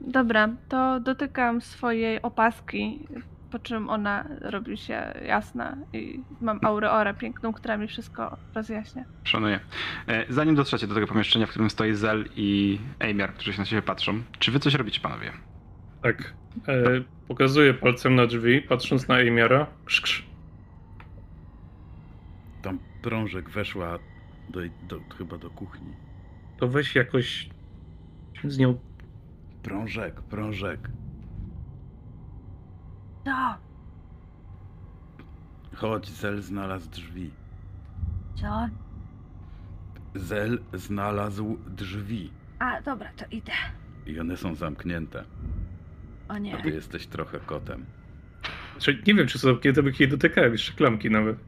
Dobra, 0.00 0.48
to 0.68 1.00
dotykam 1.00 1.60
swojej 1.60 2.22
opaski, 2.22 3.06
po 3.50 3.58
czym 3.58 3.90
ona 3.90 4.24
robi 4.40 4.76
się 4.76 5.14
jasna 5.26 5.76
i 5.92 6.20
mam 6.40 6.60
aureorę 6.62 7.14
piękną, 7.14 7.52
która 7.52 7.76
mi 7.76 7.88
wszystko 7.88 8.36
rozjaśnia. 8.54 9.04
Szanuję. 9.24 9.60
E, 10.06 10.32
Zanim 10.32 10.54
dotrzecie 10.54 10.86
do 10.86 10.94
tego 10.94 11.06
pomieszczenia, 11.06 11.46
w 11.46 11.50
którym 11.50 11.70
stoi 11.70 11.94
Zel 11.94 12.24
i 12.36 12.78
Ejmiar, 13.00 13.34
którzy 13.34 13.52
się 13.52 13.58
na 13.58 13.64
siebie 13.64 13.82
patrzą, 13.82 14.22
czy 14.38 14.50
wy 14.52 14.60
coś 14.60 14.74
robicie, 14.74 15.00
panowie? 15.00 15.32
Tak. 16.02 16.34
E, 16.68 16.82
pokazuję 17.28 17.74
palcem 17.74 18.14
na 18.14 18.26
drzwi, 18.26 18.62
patrząc 18.62 19.08
na 19.08 19.18
Ejmiara. 19.18 19.66
Krz, 19.84 20.00
krz. 20.00 20.26
Tam 22.62 22.78
prążek 23.02 23.50
weszła 23.50 23.98
do, 24.48 24.60
do, 24.88 25.00
chyba 25.18 25.38
do 25.38 25.50
kuchni. 25.50 25.92
To 26.58 26.68
weź 26.68 26.94
jakoś 26.94 27.48
z 28.44 28.58
nią. 28.58 28.78
Prążek, 29.62 30.22
prążek. 30.22 30.88
To, 33.24 33.54
Chodź, 35.76 36.08
Zel 36.10 36.42
znalazł 36.42 36.90
drzwi. 36.90 37.30
co? 38.40 38.68
Zel 40.14 40.58
znalazł 40.72 41.58
drzwi. 41.66 42.30
A, 42.58 42.80
dobra, 42.82 43.10
to 43.16 43.24
idę. 43.30 43.52
I 44.06 44.20
one 44.20 44.36
są 44.36 44.54
zamknięte. 44.54 45.24
O 46.28 46.32
A 46.32 46.38
nie. 46.38 46.62
ty 46.62 46.70
jesteś 46.70 47.06
trochę 47.06 47.40
kotem. 47.40 47.86
Znaczy, 48.72 49.02
nie 49.06 49.14
wiem, 49.14 49.26
czy 49.26 49.38
są 49.38 49.56
kiedy 49.56 49.82
by 49.82 49.92
jej 50.00 50.08
dotykałem, 50.08 50.52
jeszcze 50.52 50.72
klamki 50.72 51.10
nawet. 51.10 51.38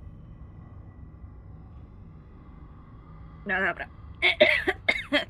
No 3.47 3.55
dobra. 3.67 3.87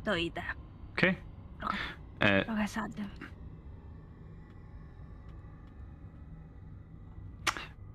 To 0.05 0.17
idę. 0.17 0.43
Okej? 0.93 1.15
E, 2.21 2.45
Trochę 2.45 2.69
sady. 2.69 3.03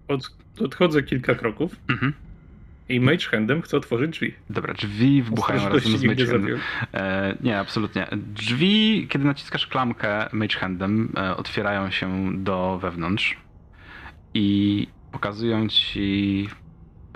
Od, 0.07 0.37
odchodzę 0.59 1.03
kilka 1.03 1.35
kroków 1.35 1.75
mhm. 1.89 2.13
I 2.89 2.99
Mage 2.99 3.25
Handem 3.25 3.61
chce 3.61 3.77
otworzyć 3.77 4.11
drzwi. 4.11 4.33
Dobra, 4.49 4.73
drzwi 4.73 5.23
wybuchają 5.23 5.69
razem 5.69 5.97
z 5.97 6.03
Mage 6.03 6.25
zabił. 6.25 6.57
E, 6.93 7.35
nie, 7.41 7.59
absolutnie. 7.59 8.07
Drzwi, 8.17 9.07
kiedy 9.09 9.25
naciskasz 9.25 9.67
klamkę 9.67 10.29
Mage 10.31 10.55
Handem, 10.59 11.13
e, 11.17 11.37
otwierają 11.37 11.91
się 11.91 12.31
do 12.43 12.79
wewnątrz 12.81 13.37
i 14.33 14.87
pokazują 15.11 15.69
ci 15.69 16.47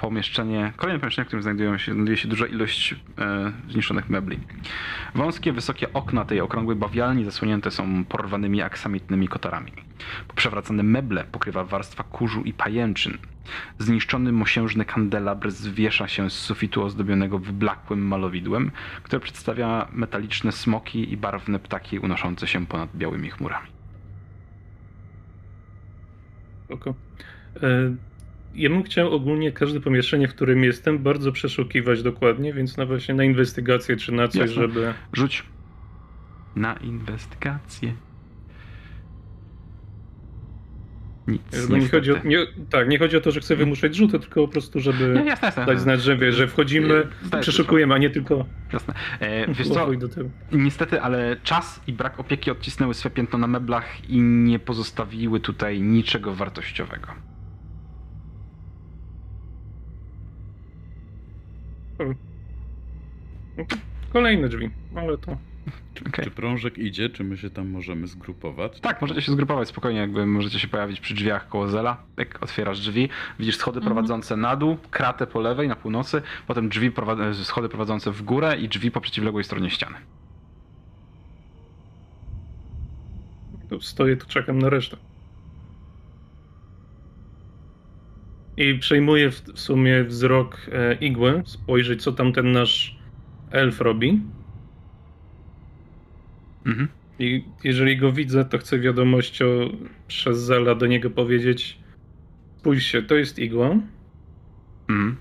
pomieszczenie, 0.01 0.73
kolejne 0.77 0.99
pomieszczenie, 0.99 1.25
w 1.25 1.27
którym 1.27 1.43
znajdują 1.43 1.77
się, 1.77 1.93
znajduje 1.93 2.17
się 2.17 2.27
duża 2.27 2.47
ilość 2.47 2.95
e, 3.17 3.51
zniszczonych 3.69 4.09
mebli. 4.09 4.39
Wąskie, 5.15 5.53
wysokie 5.53 5.93
okna 5.93 6.25
tej 6.25 6.41
okrągłej 6.41 6.77
bawialni 6.77 7.25
zasłonięte 7.25 7.71
są 7.71 8.05
porwanymi 8.05 8.61
aksamitnymi 8.61 9.27
kotarami. 9.27 9.71
Przewracane 10.35 10.83
meble 10.83 11.23
pokrywa 11.23 11.63
warstwa 11.63 12.03
kurzu 12.03 12.41
i 12.41 12.53
pajęczyn. 12.53 13.17
Zniszczony 13.79 14.31
mosiężny 14.31 14.85
kandelabr 14.85 15.51
zwiesza 15.51 16.07
się 16.07 16.29
z 16.29 16.33
sufitu 16.33 16.83
ozdobionego 16.83 17.39
wyblakłym 17.39 18.07
malowidłem, 18.07 18.71
które 19.03 19.19
przedstawia 19.19 19.87
metaliczne 19.91 20.51
smoki 20.51 21.13
i 21.13 21.17
barwne 21.17 21.59
ptaki 21.59 21.99
unoszące 21.99 22.47
się 22.47 22.65
ponad 22.65 22.89
białymi 22.95 23.29
chmurami. 23.29 23.67
Spoko. 26.65 26.93
E, 27.63 28.08
Ja 28.59 28.69
bym 28.69 28.83
chciał 28.83 29.13
ogólnie 29.13 29.51
każde 29.51 29.79
pomieszczenie, 29.79 30.27
w 30.27 30.35
którym 30.35 30.63
jestem, 30.63 30.99
bardzo 30.99 31.31
przeszukiwać 31.31 32.03
dokładnie, 32.03 32.53
więc 32.53 32.77
na 32.77 32.85
właśnie 32.85 33.15
na 33.15 33.23
inwestygację 33.23 33.97
czy 33.97 34.11
na 34.11 34.27
coś, 34.27 34.41
Jasne. 34.41 34.55
żeby. 34.55 34.93
Rzuć 35.13 35.43
na 36.55 36.73
inwestygację. 36.73 37.93
Nic. 41.27 41.69
Nie 41.69 41.89
chodzi 41.89 42.11
o, 42.11 42.15
nie, 42.25 42.37
tak, 42.69 42.89
nie 42.89 42.99
chodzi 42.99 43.17
o 43.17 43.21
to, 43.21 43.31
że 43.31 43.39
chcę 43.39 43.55
wymuszać 43.55 43.95
rzuty, 43.95 44.19
tylko 44.19 44.41
po 44.41 44.47
prostu, 44.47 44.79
żeby 44.79 45.13
Nie, 45.15 45.29
jasne, 45.29 45.47
jasne. 45.47 45.65
dać 45.65 45.79
znać, 45.79 46.01
że, 46.01 46.31
że 46.31 46.47
wchodzimy, 46.47 47.07
Zdaję 47.23 47.41
przeszukujemy, 47.41 47.93
a 47.93 47.97
nie 47.97 48.09
tylko 48.09 48.45
Jasne. 48.73 48.93
E, 49.19 49.53
wiesz 49.53 49.67
co, 49.67 49.87
niestety, 50.51 51.01
ale 51.01 51.37
czas 51.43 51.81
i 51.87 51.93
brak 51.93 52.19
opieki 52.19 52.51
odcisnęły 52.51 52.93
swe 52.93 53.09
piętno 53.09 53.39
na 53.39 53.47
meblach 53.47 54.09
i 54.09 54.21
nie 54.21 54.59
pozostawiły 54.59 55.39
tutaj 55.39 55.81
niczego 55.81 56.33
wartościowego. 56.33 57.07
Kolejne 64.13 64.49
drzwi, 64.49 64.69
ale 64.95 65.17
to. 65.17 65.37
Okej. 66.07 66.25
Czy 66.25 66.31
prążek 66.31 66.77
idzie, 66.77 67.09
czy 67.09 67.23
my 67.23 67.37
się 67.37 67.49
tam 67.49 67.69
możemy 67.69 68.07
zgrupować? 68.07 68.79
Tak, 68.79 69.01
możecie 69.01 69.21
się 69.21 69.31
zgrupować 69.31 69.67
spokojnie, 69.67 69.99
jakby 69.99 70.25
możecie 70.25 70.59
się 70.59 70.67
pojawić 70.67 70.99
przy 70.99 71.13
drzwiach 71.13 71.47
koło 71.47 71.67
Zela. 71.67 71.97
Jak 72.17 72.43
otwierasz 72.43 72.79
drzwi, 72.79 73.09
widzisz 73.39 73.57
schody 73.57 73.77
Mhm. 73.77 73.93
prowadzące 73.95 74.35
na 74.37 74.55
dół, 74.55 74.77
kratę 74.91 75.27
po 75.27 75.39
lewej, 75.39 75.67
na 75.67 75.75
północy, 75.75 76.21
potem 76.47 76.69
drzwi 76.69 76.91
prowa- 76.91 77.33
schody 77.43 77.69
prowadzące 77.69 78.11
w 78.11 78.21
górę 78.21 78.57
i 78.57 78.69
drzwi 78.69 78.91
po 78.91 79.01
przeciwległej 79.01 79.43
stronie 79.43 79.69
ściany. 79.69 79.97
to 83.69 83.81
stoję, 83.81 84.17
tu 84.17 84.27
czekam 84.27 84.59
na 84.59 84.69
resztę. 84.69 84.97
I 88.59 88.79
przejmuję 88.79 89.31
w, 89.31 89.41
w 89.41 89.59
sumie 89.59 90.03
wzrok 90.03 90.57
e, 90.71 90.93
igły, 90.93 91.41
spojrzeć, 91.45 92.03
co 92.03 92.11
tam 92.11 92.33
ten 92.33 92.51
nasz 92.51 92.99
elf 93.51 93.81
robi. 93.81 94.21
Mhm. 96.65 96.87
I 97.19 97.43
jeżeli 97.63 97.97
go 97.97 98.11
widzę, 98.11 98.45
to 98.45 98.57
chcę 98.57 98.79
wiadomością 98.79 99.45
przez 100.07 100.39
Zela 100.39 100.75
do 100.75 100.85
niego 100.85 101.09
powiedzieć: 101.09 101.79
Spójrz 102.57 102.85
się, 102.85 103.01
to 103.01 103.15
jest 103.15 103.39
igła. 103.39 103.75
Mhm. 104.89 105.17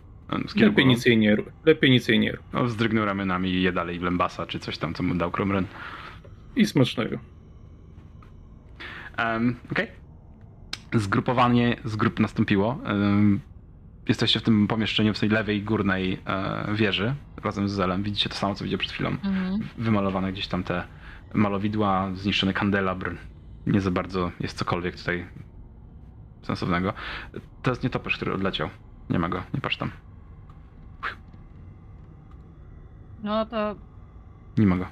Lepiej 0.56 0.86
nic 0.86 1.06
jej 1.06 1.18
nie. 1.18 1.36
Lepiej 1.64 1.90
nic 1.90 2.08
jej 2.08 2.18
nie 2.18 2.32
rób. 2.32 2.42
No, 2.52 2.64
wzdrygnął 2.64 3.04
ramionami 3.04 3.50
i 3.50 3.62
je 3.62 3.72
dalej 3.72 3.98
w 3.98 4.02
lębasa, 4.02 4.46
czy 4.46 4.58
coś 4.58 4.78
tam, 4.78 4.94
co 4.94 5.02
mu 5.02 5.14
dał 5.14 5.30
Krumren. 5.30 5.66
I 6.56 6.66
smacznego. 6.66 7.18
Um, 9.18 9.56
Okej. 9.72 9.97
Zgrupowanie 10.94 11.76
z 11.84 11.96
grup 11.96 12.20
nastąpiło. 12.20 12.78
Jesteście 14.08 14.40
w 14.40 14.42
tym 14.42 14.68
pomieszczeniu 14.68 15.14
w 15.14 15.20
tej 15.20 15.28
lewej 15.28 15.62
górnej 15.62 16.20
e, 16.26 16.74
wieży 16.74 17.14
razem 17.44 17.68
z 17.68 17.72
Zelem. 17.72 18.02
Widzicie 18.02 18.28
to 18.28 18.34
samo, 18.36 18.54
co 18.54 18.64
widział 18.64 18.78
przed 18.78 18.92
chwilą. 18.92 19.10
Mhm. 19.10 19.60
Wymalowane 19.78 20.32
gdzieś 20.32 20.46
tam 20.46 20.64
te 20.64 20.84
malowidła, 21.34 22.10
zniszczony 22.14 22.52
kandelabr. 22.52 23.16
Nie 23.66 23.80
za 23.80 23.90
bardzo 23.90 24.32
jest 24.40 24.58
cokolwiek 24.58 24.96
tutaj 24.96 25.26
sensownego. 26.42 26.92
To 27.62 27.70
jest 27.70 27.82
nietoperz, 27.82 28.16
który 28.16 28.32
odleciał. 28.34 28.68
Nie 29.10 29.18
ma 29.18 29.28
go, 29.28 29.42
nie 29.54 29.60
patrz 29.60 29.76
tam. 29.76 29.90
No 33.22 33.46
to 33.46 33.76
Nie 34.58 34.66
ma 34.66 34.76
go. 34.76 34.86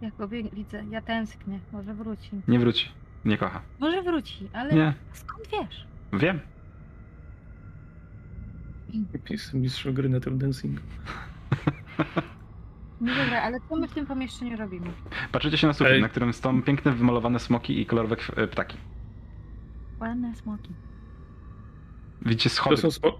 jak 0.00 0.16
go 0.16 0.28
widzę, 0.28 0.84
ja 0.90 1.02
tęsknię. 1.02 1.60
Może 1.72 1.94
wróci. 1.94 2.30
Nie 2.48 2.58
wróci. 2.58 2.88
Nie 3.24 3.38
kocha. 3.38 3.60
Może 3.80 4.02
wróci, 4.02 4.48
ale 4.52 4.74
Nie. 4.74 4.94
skąd 5.12 5.48
wiesz? 5.52 5.86
Wiem. 6.12 6.40
Jestem 9.30 9.60
mistrzem 9.60 9.94
gry 9.94 10.08
na 10.08 10.20
tym 10.20 10.38
dancingu. 10.38 10.80
No 13.00 13.14
dobra, 13.14 13.42
ale 13.42 13.58
co 13.68 13.76
my 13.76 13.88
w 13.88 13.94
tym 13.94 14.06
pomieszczeniu 14.06 14.56
robimy? 14.56 14.86
Patrzycie 15.32 15.58
się 15.58 15.66
na 15.66 15.72
sufit, 15.72 15.92
Ej. 15.92 16.02
na 16.02 16.08
którym 16.08 16.32
są 16.32 16.62
piękne, 16.62 16.92
wymalowane 16.92 17.38
smoki 17.38 17.80
i 17.80 17.86
kolorowe 17.86 18.16
kw- 18.16 18.38
e, 18.42 18.46
ptaki. 18.48 18.76
Ładne 20.00 20.34
smoki. 20.34 20.70
Widzicie 22.22 22.50
To 22.50 22.56
schody. 22.56 22.76
są, 22.76 22.88
smo- 22.90 23.18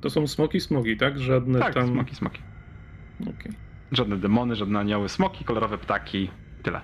to 0.00 0.10
są 0.10 0.26
smoki, 0.26 0.60
smogi, 0.60 0.96
tak? 0.96 1.18
Żadne 1.18 1.58
Tak, 1.58 1.74
tam. 1.74 1.86
smoki, 1.86 2.14
smoki. 2.14 2.42
Okej. 3.22 3.52
Żadne 3.92 4.16
demony, 4.16 4.56
żadne 4.56 4.78
anioły, 4.78 5.08
smoki, 5.08 5.44
kolorowe 5.44 5.78
ptaki, 5.78 6.30
tyle. 6.62 6.80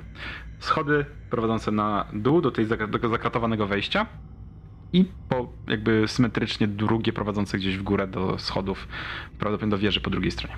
Schody 0.64 1.04
prowadzące 1.28 1.70
na 1.72 2.08
dół 2.12 2.40
do 2.40 2.50
tej 2.50 2.66
do 2.66 2.76
tego 2.76 3.08
zakratowanego 3.08 3.66
wejścia 3.66 4.06
i 4.92 5.04
po 5.28 5.52
jakby 5.66 6.08
symetrycznie 6.08 6.68
drugie 6.68 7.12
prowadzące 7.12 7.58
gdzieś 7.58 7.76
w 7.78 7.82
górę 7.82 8.06
do 8.06 8.38
schodów, 8.38 8.88
prawdopodobnie 9.38 9.70
do 9.70 9.78
wieży 9.78 10.00
po 10.00 10.10
drugiej 10.10 10.30
stronie. 10.30 10.54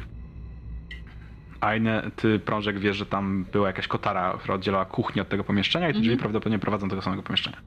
Aine, 1.60 2.10
ty 2.16 2.38
prążek 2.38 2.78
wiesz, 2.78 2.96
że 2.96 3.06
tam 3.06 3.44
była 3.44 3.66
jakaś 3.66 3.86
kotara, 3.88 4.38
która 4.38 4.54
oddzielała 4.54 4.84
kuchnię 4.84 5.22
od 5.22 5.28
tego 5.28 5.44
pomieszczenia 5.44 5.88
i 5.88 5.92
te 5.92 5.98
drzwi 5.98 6.12
Mhm. 6.12 6.20
prawdopodobnie 6.20 6.58
prowadzą 6.58 6.88
do 6.88 6.90
tego 6.90 7.02
samego 7.02 7.22
pomieszczenia. 7.22 7.62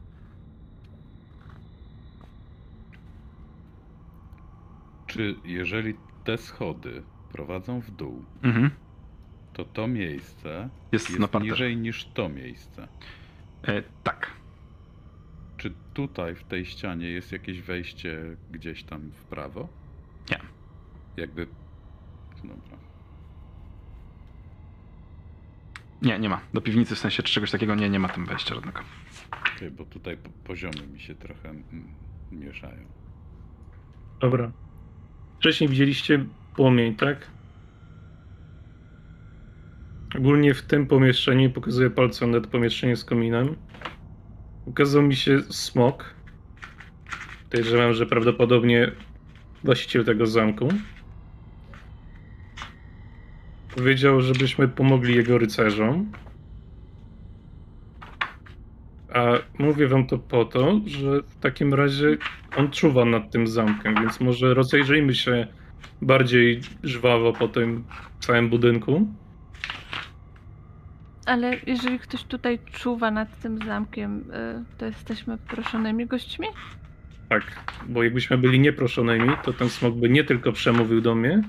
Czy 5.06 5.42
jeżeli 5.44 5.94
te 6.24 6.38
schody 6.38 7.04
prowadzą 7.28 7.80
w 7.82 7.92
dół, 7.92 8.26
Mhm. 8.44 8.70
To 9.60 9.66
to 9.66 9.88
miejsce 9.88 10.70
Jest, 10.92 11.10
jest 11.10 11.20
na 11.20 11.28
parterze. 11.28 11.52
niżej 11.54 11.78
niż 11.78 12.06
to 12.06 12.30
miejsce? 12.30 12.88
E, 13.68 13.84
tak. 14.04 14.32
Czy 15.58 15.74
tutaj 15.94 16.36
w 16.36 16.44
tej 16.44 16.66
ścianie 16.66 17.08
jest 17.10 17.32
jakieś 17.32 17.62
wejście 17.62 18.20
gdzieś 18.52 18.84
tam 18.84 19.02
w 19.12 19.24
prawo? 19.24 19.68
Nie. 20.32 20.40
Jakby. 21.18 21.48
Dobra. 22.44 22.78
Nie, 26.02 26.20
nie 26.20 26.30
ma. 26.30 26.42
Do 26.54 26.62
piwnicy 26.62 26.96
w 26.96 27.00
sensie 27.00 27.24
czy 27.24 27.34
czegoś 27.34 27.52
takiego 27.52 27.76
nie, 27.76 27.90
nie 27.90 28.00
ma 28.00 28.10
tam 28.10 28.26
wejścia 28.26 28.56
żadnego. 28.56 28.80
Okej, 29.56 29.72
bo 29.72 29.86
tutaj 29.86 30.18
po- 30.18 30.30
poziomy 30.44 30.88
mi 30.94 31.00
się 31.00 31.16
trochę 31.16 31.50
mm, 31.50 31.64
mieszają. 32.32 32.86
Dobra. 34.20 34.52
Wcześniej 35.40 35.70
widzieliście 35.70 36.26
płomień, 36.56 36.96
tak? 36.96 37.28
Ogólnie 40.18 40.54
w 40.54 40.62
tym 40.62 40.88
pomieszczeniu, 40.88 41.50
pokazuję 41.50 41.90
palcem 41.90 42.32
na 42.32 42.42
to 42.42 42.48
pomieszczenie 42.48 42.96
z 42.96 43.06
kominem, 43.06 43.56
ukazał 44.66 45.02
mi 45.02 45.16
się 45.16 45.40
smok. 45.50 46.14
Podejrzewam, 47.44 47.94
że 47.94 48.06
prawdopodobnie 48.06 48.92
właściciel 49.64 50.06
tego 50.06 50.26
zamku. 50.26 50.68
Powiedział, 53.76 54.22
żebyśmy 54.22 54.68
pomogli 54.68 55.16
jego 55.16 55.38
rycerzom. 55.38 56.12
A 59.14 59.34
mówię 59.60 59.88
wam 59.88 60.08
to 60.08 60.18
po 60.18 60.46
to, 60.46 60.82
że 60.86 61.22
w 61.24 61.40
takim 61.40 61.74
razie 61.74 62.18
on 62.58 62.72
czuwa 62.72 63.06
nad 63.06 63.32
tym 63.32 63.48
zamkiem, 63.48 63.96
więc 63.96 64.20
może 64.20 64.54
rozejrzyjmy 64.54 65.16
się 65.16 65.48
bardziej 66.02 66.62
żwawo 66.84 67.34
po 67.34 67.48
tym 67.48 67.84
całym 68.20 68.50
budynku. 68.50 69.08
Ale 71.30 71.58
jeżeli 71.68 72.00
ktoś 72.00 72.24
tutaj 72.24 72.60
czuwa 72.72 73.12
nad 73.12 73.40
tym 73.40 73.58
zamkiem, 73.66 74.20
y, 74.20 74.78
to 74.78 74.86
jesteśmy 74.86 75.38
proszonymi 75.38 76.06
gośćmi? 76.06 76.48
Tak, 77.30 77.44
bo 77.90 78.04
jakbyśmy 78.04 78.38
byli 78.38 78.60
nieproszonymi, 78.60 79.30
to 79.44 79.54
ten 79.54 79.70
smok 79.70 79.96
by 79.96 80.10
nie 80.10 80.24
tylko 80.24 80.52
przemówił 80.52 81.02
do 81.02 81.16
mnie, 81.16 81.42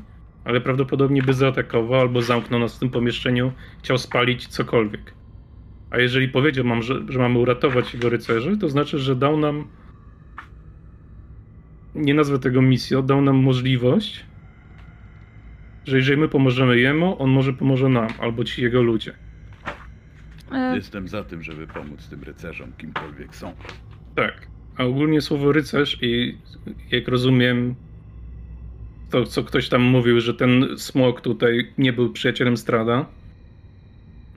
ale 0.45 0.61
prawdopodobnie 0.61 1.23
by 1.23 1.35
zaatakował 1.35 2.01
albo 2.01 2.23
zamknął 2.23 2.61
nas 2.61 2.77
w 2.77 2.79
tym 2.79 2.91
pomieszczeniu, 2.91 3.53
chciał 3.79 3.99
spalić 3.99 4.47
cokolwiek. 4.47 5.15
A 5.91 5.99
jeżeli 5.99 6.29
powiedział 6.29 6.65
nam, 6.65 6.83
że, 6.83 6.95
że 7.09 7.19
mamy 7.19 7.39
uratować 7.39 7.95
jego 7.95 8.09
rycerzy, 8.09 8.57
to 8.57 8.69
znaczy, 8.69 8.99
że 8.99 9.17
dał 9.17 9.37
nam 9.37 9.69
nie 11.95 12.15
nazwę 12.15 12.39
tego 12.39 12.63
misją, 12.63 13.03
dał 13.03 13.23
nam 13.23 13.37
możliwość, 13.37 14.27
że 15.85 15.97
jeżeli 15.97 16.21
my 16.21 16.29
pomożemy 16.29 16.79
jemu, 16.79 17.23
on 17.23 17.31
może 17.31 17.53
pomoże 17.53 17.89
nam, 17.89 18.09
albo 18.19 18.45
ci 18.45 18.63
jego 18.63 18.83
ludzie. 18.83 19.30
E, 20.53 20.77
Jestem 20.77 21.09
za 21.09 21.25
tym, 21.25 21.43
żeby 21.43 21.67
pomóc 21.67 22.09
tym 22.09 22.23
rycerzom, 22.23 22.73
kimkolwiek 22.79 23.37
są. 23.37 23.53
Tak. 24.15 24.47
A 24.77 24.85
ogólnie 24.85 25.21
słowo 25.21 25.53
rycerz 25.53 25.99
i 26.03 26.39
jak 26.91 27.09
rozumiem 27.09 27.75
to, 29.11 29.25
co 29.25 29.45
ktoś 29.45 29.69
tam 29.69 29.83
mówił, 29.83 30.21
że 30.21 30.35
ten 30.35 30.67
smok 30.77 31.21
tutaj 31.21 31.73
nie 31.79 31.93
był 31.93 32.13
przyjacielem 32.13 32.57
Strada, 32.57 33.07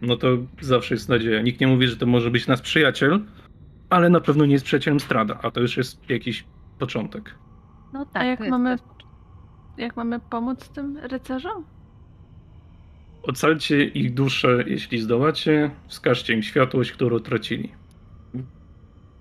no 0.02 0.18
to 0.18 0.28
zawsze 0.62 0.96
jest 0.96 1.10
nadzieja. 1.10 1.42
Nikt 1.42 1.62
nie 1.62 1.68
mówi, 1.68 1.88
że 1.88 1.98
to 1.98 2.06
może 2.06 2.32
być 2.32 2.48
nasz 2.48 2.62
przyjaciel, 2.62 3.20
ale 3.90 4.10
na 4.10 4.20
pewno 4.22 4.46
nie 4.46 4.54
jest 4.54 4.66
przyjacielem 4.66 5.00
Strada, 5.00 5.40
a 5.42 5.52
to 5.52 5.62
już 5.62 5.78
jest 5.78 6.10
jakiś 6.10 6.46
początek. 6.80 7.36
No 7.94 8.06
tak, 8.06 8.16
a 8.22 8.26
jak 8.26 8.40
mamy, 8.40 8.76
jak 9.78 9.96
mamy 9.96 10.20
pomóc 10.20 10.70
tym 10.70 10.98
rycerzom? 10.98 11.64
Ocalcie 13.24 13.84
ich 13.84 14.14
duszę, 14.14 14.64
jeśli 14.68 15.02
zdołacie, 15.02 15.72
wskażcie 15.88 16.34
im 16.34 16.44
światłość, 16.44 16.92
którą 16.92 17.20
tracili. 17.20 17.72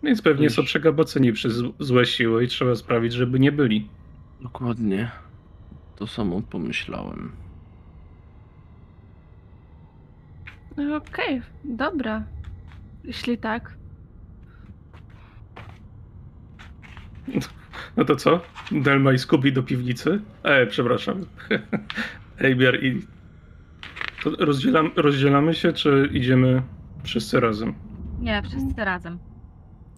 Więc 0.02 0.22
pewnie 0.22 0.50
są 0.50 0.62
Już. 0.62 0.70
przegaboceni 0.70 1.32
przez 1.32 1.62
złe 1.78 2.06
siły 2.06 2.44
i 2.44 2.48
trzeba 2.48 2.74
sprawić, 2.74 3.12
żeby 3.12 3.40
nie 3.40 3.52
byli. 3.52 3.88
Dokładnie. 4.40 5.10
To 5.96 6.06
samo 6.06 6.42
pomyślałem. 6.42 7.32
No 10.76 10.96
Okej, 10.96 11.42
dobra. 11.64 12.24
Jeśli 13.04 13.38
tak. 13.38 13.74
No 17.96 18.04
to 18.04 18.16
co? 18.16 18.40
Delma 18.72 19.12
i 19.12 19.18
Scooby 19.18 19.52
do 19.52 19.62
piwnicy? 19.62 20.20
E, 20.42 20.66
przepraszam. 20.66 21.26
Ejbiar 22.38 22.84
i... 22.84 23.02
To 24.22 24.30
rozdzielam, 24.30 24.90
rozdzielamy 24.96 25.54
się, 25.54 25.72
czy 25.72 26.10
idziemy 26.12 26.62
wszyscy 27.02 27.40
razem? 27.40 27.74
Nie, 28.20 28.42
wszyscy 28.42 28.84
razem. 28.84 29.18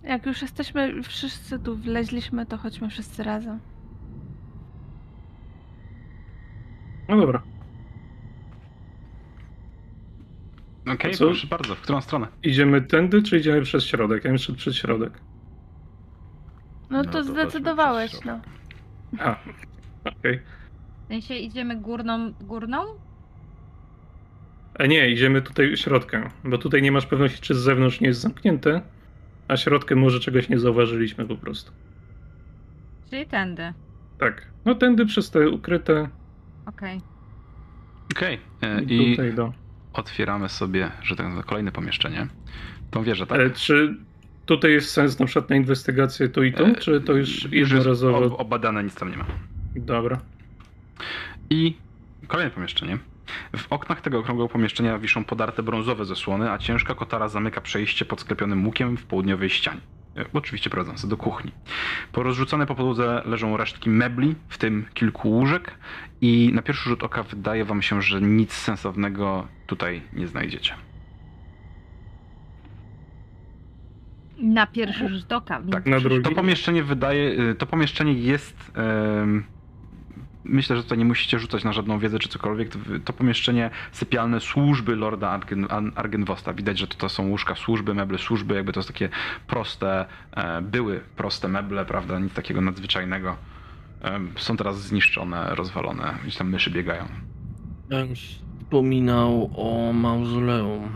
Jak 0.02 0.26
już 0.26 0.42
jesteśmy, 0.42 1.02
wszyscy 1.02 1.58
tu 1.58 1.76
wleźliśmy, 1.76 2.46
to 2.46 2.56
chodźmy 2.58 2.88
wszyscy 2.90 3.22
razem. 3.22 3.58
No 7.08 7.16
dobra. 7.16 7.42
Okej, 10.94 11.10
A 11.10 11.14
co? 11.14 11.24
proszę 11.26 11.46
bardzo, 11.46 11.74
w 11.74 11.80
którą 11.80 12.00
stronę? 12.00 12.26
Idziemy 12.42 12.82
tędy, 12.82 13.22
czy 13.22 13.38
idziemy 13.38 13.62
przez 13.62 13.84
środek? 13.84 14.24
Ja 14.24 14.30
bym 14.30 14.38
szedł 14.38 14.58
przez 14.58 14.74
środek. 14.76 15.20
No, 16.90 16.98
No 16.98 17.04
to 17.04 17.10
to 17.12 17.24
zdecydowałeś, 17.24 18.12
no. 18.24 18.40
A, 19.18 19.36
okej. 20.04 20.40
W 21.04 21.08
sensie 21.08 21.34
idziemy 21.34 21.76
górną, 21.80 22.32
górną? 22.40 22.78
A 24.78 24.86
nie, 24.86 25.10
idziemy 25.10 25.42
tutaj 25.42 25.76
środkiem, 25.76 26.28
bo 26.44 26.58
tutaj 26.58 26.82
nie 26.82 26.92
masz 26.92 27.06
pewności, 27.06 27.40
czy 27.40 27.54
z 27.54 27.58
zewnątrz 27.58 28.00
nie 28.00 28.06
jest 28.08 28.20
zamknięte, 28.20 28.80
a 29.48 29.56
środkiem 29.56 29.98
może 29.98 30.20
czegoś 30.20 30.48
nie 30.48 30.58
zauważyliśmy 30.58 31.24
po 31.26 31.36
prostu. 31.36 31.72
Czyli 33.10 33.26
tędy. 33.26 33.72
Tak. 34.18 34.46
No 34.64 34.74
tędy 34.74 35.06
przez 35.06 35.30
te 35.30 35.48
ukryte 35.50 36.08
Okej. 36.66 37.00
Okej, 38.16 38.38
e, 38.62 38.82
i 38.82 39.10
tutaj 39.10 39.34
do... 39.34 39.52
otwieramy 39.92 40.48
sobie, 40.48 40.90
że 41.02 41.16
tak 41.16 41.26
nazwę, 41.26 41.42
kolejne 41.42 41.72
pomieszczenie. 41.72 42.26
Tą 42.90 43.02
wieżę, 43.02 43.26
tak? 43.26 43.38
Ale 43.38 43.50
czy 43.50 43.96
tutaj 44.46 44.72
jest 44.72 44.90
sens 44.90 45.18
na 45.18 45.26
przykład 45.26 45.50
na 45.50 45.56
inwestygację 45.56 46.28
tu 46.28 46.42
i 46.42 46.52
tu, 46.52 46.64
E, 46.64 46.74
czy 46.74 47.00
to 47.00 47.12
już 47.12 47.52
jednorazowo? 47.52 48.18
ob- 48.26 48.40
obadane, 48.40 48.84
nic 48.84 48.94
tam 48.94 49.10
nie 49.10 49.16
ma. 49.16 49.24
Dobra. 49.76 50.20
I 51.50 51.76
kolejne 52.26 52.50
pomieszczenie. 52.50 52.98
W 53.56 53.66
oknach 53.72 54.00
tego 54.00 54.18
okrągłego 54.18 54.48
pomieszczenia 54.48 54.98
wiszą 54.98 55.24
podarte 55.24 55.62
brązowe 55.62 56.04
zasłony, 56.04 56.50
a 56.50 56.58
ciężka 56.58 56.94
kotara 56.94 57.28
zamyka 57.28 57.60
przejście 57.60 58.04
pod 58.04 58.20
sklepionym 58.20 58.66
łukiem 58.66 58.96
w 58.96 59.04
południowej 59.04 59.50
ścianie. 59.50 59.80
E, 60.16 60.24
Oczywiście 60.32 60.70
prowadzące 60.70 61.08
do 61.08 61.16
kuchni. 61.16 61.50
Porozrzucane 62.12 62.66
po 62.66 62.74
podłodze 62.74 63.22
leżą 63.26 63.56
resztki 63.56 63.90
mebli, 63.90 64.34
w 64.48 64.58
tym 64.58 64.84
kilku 64.94 65.30
łóżek 65.30 65.74
i 66.20 66.50
na 66.54 66.62
pierwszy 66.62 66.88
rzut 66.88 67.02
oka 67.02 67.22
wydaje 67.22 67.64
wam 67.64 67.82
się, 67.82 68.02
że 68.02 68.20
nic 68.20 68.52
sensownego 68.52 69.48
tutaj 69.66 70.02
nie 70.12 70.26
znajdziecie. 70.26 70.74
Na 74.38 74.66
pierwszy 74.66 75.08
rzut 75.08 75.32
oka. 75.32 75.62
Tak, 75.72 75.86
Na 75.86 76.00
drugi. 76.00 76.22
To 76.22 76.30
pomieszczenie 76.30 76.82
wydaje, 76.82 77.40
y, 77.50 77.54
to 77.54 77.66
pomieszczenie 77.66 78.12
jest. 78.12 78.72
em, 79.22 79.44
myślę, 80.44 80.76
że 80.76 80.82
tutaj 80.82 80.98
nie 80.98 81.04
musicie 81.04 81.38
rzucać 81.38 81.64
na 81.64 81.72
żadną 81.72 81.98
wiedzę 81.98 82.18
czy 82.18 82.28
cokolwiek. 82.28 82.68
To, 83.04 83.12
pomieszczenie 83.12 83.70
sypialne 83.92 84.40
służby 84.40 84.96
Lorda 84.96 85.30
Argen, 85.30 85.66
Argenwosta. 85.94 86.52
Widać, 86.52 86.78
że 86.78 86.86
to, 86.86 86.94
to 86.96 87.08
są 87.08 87.28
łóżka 87.28 87.54
służby, 87.54 87.94
meble 87.94 88.18
służby, 88.18 88.54
jakby 88.54 88.72
to 88.72 88.80
jest 88.80 88.88
takie 88.88 89.08
proste, 89.46 90.06
e, 90.36 90.62
były 90.62 91.00
proste 91.16 91.48
meble, 91.48 91.84
prawda? 91.84 92.18
Nic 92.18 92.34
takiego 92.34 92.60
nadzwyczajnego. 92.60 93.36
Em, 94.02 94.30
są 94.36 94.56
teraz 94.56 94.80
zniszczone, 94.80 95.54
rozwalone, 95.54 96.14
gdzieś 96.22 96.36
tam 96.36 96.50
myszy 96.50 96.70
biegają. 96.70 97.04
Ja 97.90 98.00
już 98.00 98.20
wspominał 98.62 99.50
o 99.56 99.92
mauzoleum. 99.92 100.88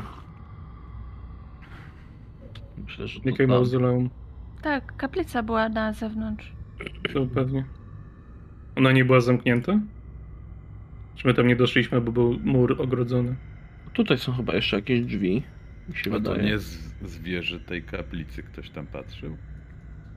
Myślę, 2.87 3.08
że 3.08 3.20
to 3.20 3.28
Jakie 3.28 3.38
tam. 3.46 3.48
mauzoleum? 3.56 4.11
Tak, 4.62 4.96
kaplica 4.96 5.42
była 5.42 5.68
na 5.68 5.92
zewnątrz. 5.92 6.52
To 7.14 7.26
pewnie. 7.26 7.64
Ona 8.79 8.93
nie 8.93 9.05
była 9.05 9.21
zamknięta? 9.21 9.81
Czy 11.17 11.27
my 11.27 11.35
tam 11.35 11.47
nie 11.47 11.57
doszliśmy, 11.57 12.01
bo 12.01 12.12
był 12.12 12.38
mur 12.45 12.83
ogrodzony? 12.83 13.37
Tutaj 13.93 14.19
są 14.19 14.33
chyba 14.33 14.55
jeszcze 14.55 14.77
jakieś 14.77 15.01
drzwi. 15.01 15.43
Mi 15.88 15.97
się 15.97 16.11
A 16.11 16.14
to 16.14 16.21
wydaje. 16.21 16.43
nie 16.43 16.59
z, 16.59 16.79
z 17.03 17.19
wieży 17.19 17.61
tej 17.61 17.83
kaplicy 17.83 18.43
ktoś 18.43 18.71
tam 18.71 18.87
patrzył. 18.87 19.37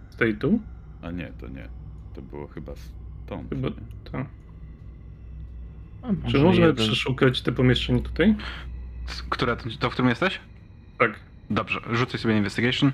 Z 0.09 0.15
tej 0.15 0.35
tu? 0.37 0.59
A 1.01 1.11
nie, 1.11 1.31
to 1.39 1.47
nie. 1.47 1.67
To 2.13 2.21
było 2.21 2.47
chyba 2.47 2.73
stąd. 2.75 3.49
Chyba 3.49 3.67
nie? 3.69 3.75
tak. 4.11 4.25
A 6.01 6.11
może 6.11 6.27
Czy 6.37 6.43
możemy 6.43 6.67
jeden- 6.67 6.85
przeszukać 6.85 7.41
te 7.41 7.51
pomieszczenie 7.51 8.01
tutaj? 8.01 8.35
Które, 9.29 9.57
to, 9.79 9.89
w 9.89 9.93
którym 9.93 10.09
jesteś? 10.09 10.39
Tak. 10.99 11.19
Dobrze, 11.49 11.79
rzucaj 11.91 12.19
sobie 12.19 12.37
investigation. 12.37 12.91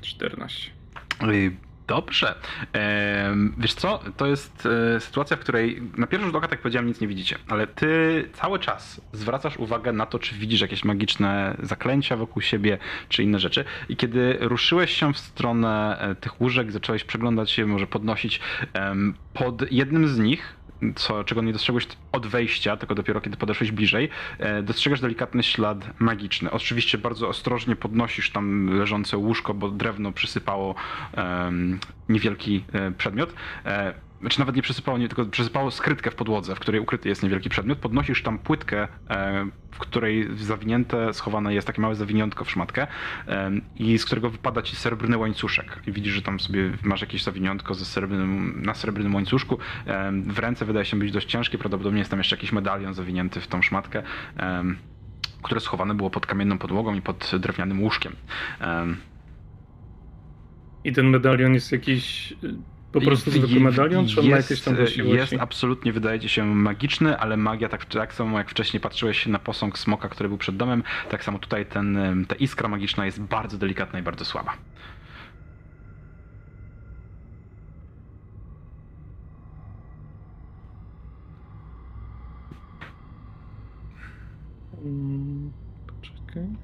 14. 0.00 0.70
Ej, 1.20 1.56
Dobrze. 1.86 2.34
Wiesz 3.58 3.74
co, 3.74 4.00
to 4.16 4.26
jest 4.26 4.68
e, 4.96 5.00
sytuacja, 5.00 5.36
w 5.36 5.40
której 5.40 5.82
na 5.96 6.06
pierwszy 6.06 6.26
rzut 6.26 6.36
oka, 6.36 6.48
tak 6.48 6.60
powiedziałem, 6.60 6.88
nic 6.88 7.00
nie 7.00 7.08
widzicie, 7.08 7.38
ale 7.48 7.66
ty 7.66 8.24
cały 8.32 8.58
czas 8.58 9.00
zwracasz 9.12 9.56
uwagę 9.56 9.92
na 9.92 10.06
to, 10.06 10.18
czy 10.18 10.34
widzisz 10.34 10.60
jakieś 10.60 10.84
magiczne 10.84 11.56
zaklęcia 11.62 12.16
wokół 12.16 12.42
siebie, 12.42 12.78
czy 13.08 13.22
inne 13.22 13.38
rzeczy. 13.38 13.64
I 13.88 13.96
kiedy 13.96 14.38
ruszyłeś 14.40 14.90
się 14.90 15.12
w 15.12 15.18
stronę 15.18 15.98
e, 16.00 16.14
tych 16.14 16.40
łóżek, 16.40 16.72
zacząłeś 16.72 17.04
przeglądać 17.04 17.50
się, 17.50 17.66
może 17.66 17.86
podnosić, 17.86 18.40
pod 19.34 19.72
jednym 19.72 20.08
z 20.08 20.18
nich, 20.18 20.55
co, 20.96 21.24
czego 21.24 21.42
nie 21.42 21.52
dostrzegłeś 21.52 21.86
od 22.12 22.26
wejścia, 22.26 22.76
tylko 22.76 22.94
dopiero 22.94 23.20
kiedy 23.20 23.36
podeszłeś 23.36 23.72
bliżej, 23.72 24.08
e, 24.38 24.62
dostrzegasz 24.62 25.00
delikatny 25.00 25.42
ślad 25.42 26.00
magiczny. 26.00 26.50
Oczywiście 26.50 26.98
bardzo 26.98 27.28
ostrożnie 27.28 27.76
podnosisz 27.76 28.30
tam 28.30 28.78
leżące 28.78 29.16
łóżko, 29.16 29.54
bo 29.54 29.70
drewno 29.70 30.12
przysypało 30.12 30.74
niewielki 32.08 32.64
e, 32.72 32.90
przedmiot. 32.90 33.34
E, 34.16 34.20
znaczy 34.20 34.38
nawet 34.38 34.56
nie 34.56 34.62
przysypało, 34.62 34.98
nie, 34.98 35.08
tylko 35.08 35.24
przysypało 35.26 35.70
skrytkę 35.70 36.10
w 36.10 36.14
podłodze, 36.14 36.54
w 36.54 36.60
której 36.60 36.80
ukryty 36.80 37.08
jest 37.08 37.22
niewielki 37.22 37.48
przedmiot. 37.48 37.78
Podnosisz 37.78 38.22
tam 38.22 38.38
płytkę, 38.38 38.88
e, 39.10 39.46
w 39.70 39.78
której 39.78 40.28
zawinięte, 40.36 41.14
schowane 41.14 41.54
jest 41.54 41.66
takie 41.66 41.82
małe 41.82 41.94
zawiniątko 41.94 42.44
w 42.44 42.50
szmatkę 42.50 42.86
em, 43.26 43.60
i 43.76 43.98
z 43.98 44.04
którego 44.04 44.30
wypada 44.30 44.62
ci 44.62 44.76
srebrny 44.76 45.18
łańcuszek. 45.18 45.82
I 45.86 45.92
widzisz, 45.92 46.14
że 46.14 46.22
tam 46.22 46.40
sobie 46.40 46.72
masz 46.82 47.00
jakieś 47.00 47.22
zawiniątko 47.22 47.74
ze 47.74 47.84
srebrnym, 47.84 48.62
na 48.62 48.74
srebrnym 48.74 49.14
łańcuszku. 49.14 49.58
Em, 49.86 50.22
W 50.22 50.38
ręce 50.38 50.64
wydaje 50.64 50.84
się 50.84 50.98
być 50.98 51.12
dość 51.12 51.26
ciężkie, 51.28 51.58
prawdopodobnie 51.58 51.98
jest 51.98 52.10
tam 52.10 52.20
jeszcze 52.20 52.36
jakiś 52.36 52.52
medalion 52.52 52.94
zawinięty 52.94 53.40
w 53.40 53.46
tą 53.46 53.62
szmatkę. 53.62 54.02
które 55.42 55.60
schowane 55.60 55.94
było 55.94 56.10
pod 56.10 56.26
kamienną 56.26 56.58
podłogą 56.58 56.94
i 56.94 57.02
pod 57.02 57.32
drewnianym 57.40 57.82
łóżkiem. 57.82 58.12
Em, 58.60 58.96
I 60.84 60.92
ten 60.92 61.06
medalion 61.10 61.54
jest 61.54 61.72
jakiś 61.72 62.34
po 63.00 63.06
prostu 63.06 63.30
zwykły 63.30 63.60
medalion, 63.60 64.08
czy 64.08 64.20
on 64.20 64.28
ma 64.28 64.36
jest, 64.36 64.50
jakieś 64.50 64.64
tam 64.64 64.74
Jest 64.76 64.82
właściwości? 64.96 65.38
absolutnie, 65.38 65.92
wydaje 65.92 66.20
ci 66.20 66.28
się, 66.28 66.44
magiczny, 66.54 67.18
ale 67.18 67.36
magia, 67.36 67.68
tak, 67.68 67.84
tak 67.84 68.14
samo 68.14 68.38
jak 68.38 68.50
wcześniej 68.50 68.80
patrzyłeś 68.80 69.26
na 69.26 69.38
posąg 69.38 69.78
smoka, 69.78 70.08
który 70.08 70.28
był 70.28 70.38
przed 70.38 70.56
domem, 70.56 70.82
tak 71.10 71.24
samo 71.24 71.38
tutaj 71.38 71.66
ten, 71.66 71.96
em, 71.96 72.26
ta 72.26 72.34
iskra 72.34 72.68
magiczna 72.68 73.06
jest 73.06 73.20
bardzo 73.20 73.58
delikatna 73.58 73.98
i 73.98 74.02
bardzo 74.02 74.24
słaba. 74.24 74.52
Mm, 84.72 85.52
Poczekaj. 85.86 86.56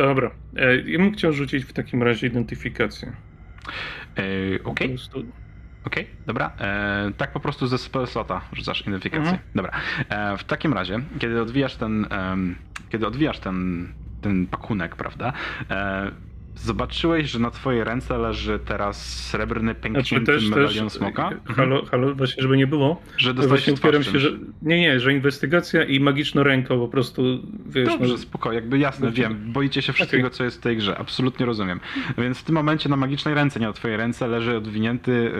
Dobra. 0.00 0.30
E, 0.56 0.76
ja 0.76 0.98
bym 0.98 1.12
chciał 1.12 1.32
rzucić 1.32 1.64
w 1.64 1.72
takim 1.72 2.02
razie 2.02 2.26
identyfikację. 2.26 3.12
Yy, 4.18 4.60
Okej, 4.64 4.88
Po 4.88 4.94
prostu- 4.94 5.32
okej, 5.84 6.06
dobra. 6.26 6.50
E, 6.60 7.12
tak 7.16 7.32
po 7.32 7.40
prostu 7.40 7.66
ze 7.66 7.78
spell 7.78 8.06
slota 8.06 8.40
rzucasz 8.52 8.86
identyfikację. 8.86 9.32
Mhm. 9.32 9.38
Dobra. 9.54 9.72
E, 10.08 10.36
w 10.36 10.44
takim 10.44 10.72
razie, 10.72 11.00
kiedy 11.18 11.42
odwijasz 11.42 11.76
ten, 11.76 12.06
em, 12.10 12.56
kiedy 12.88 13.06
odwijasz 13.06 13.38
ten, 13.38 13.88
ten 14.20 14.46
pakunek, 14.46 14.96
prawda, 14.96 15.32
e, 15.70 16.10
zobaczyłeś, 16.60 17.30
że 17.30 17.38
na 17.38 17.50
twojej 17.50 17.84
ręce 17.84 18.18
leży 18.18 18.58
teraz 18.64 19.26
srebrny, 19.26 19.72
Znaczy 19.72 19.80
pęknięty 19.82 20.26
też, 20.26 20.42
też, 20.42 20.50
medalion 20.50 20.90
smoka. 20.90 21.28
Mhm. 21.28 21.56
halo, 21.56 21.84
halo, 21.86 22.14
właśnie 22.14 22.42
żeby 22.42 22.56
nie 22.56 22.66
było, 22.66 23.02
Że 23.16 23.34
dostałeś 23.34 23.60
właśnie 23.64 23.72
upieram 23.72 24.02
się, 24.02 24.18
że, 24.18 24.30
nie, 24.62 24.80
nie, 24.80 25.00
że 25.00 25.12
inwestygacja 25.12 25.84
i 25.84 26.00
magiczną 26.00 26.42
ręką 26.42 26.78
po 26.78 26.88
prostu, 26.88 27.22
wiesz, 27.66 27.88
Dobrze, 27.88 28.12
no, 28.12 28.18
spoko, 28.18 28.52
jakby 28.52 28.78
jasne, 28.78 29.06
Znaczy- 29.10 29.22
wiem. 29.22 29.52
Boicie 29.52 29.82
się 29.82 29.92
wszystkiego, 29.92 30.26
Okej. 30.26 30.36
co 30.36 30.44
jest 30.44 30.56
w 30.56 30.60
tej 30.60 30.76
grze. 30.76 30.98
Absolutnie 30.98 31.46
rozumiem. 31.46 31.80
Więc 32.18 32.38
w 32.38 32.42
tym 32.42 32.54
momencie 32.54 32.88
na 32.88 32.96
magicznej 32.96 33.34
ręce, 33.34 33.60
nie 33.60 33.66
na 33.66 33.72
twojej 33.72 33.96
ręce, 33.96 34.28
leży 34.28 34.56
odwinięty, 34.56 35.32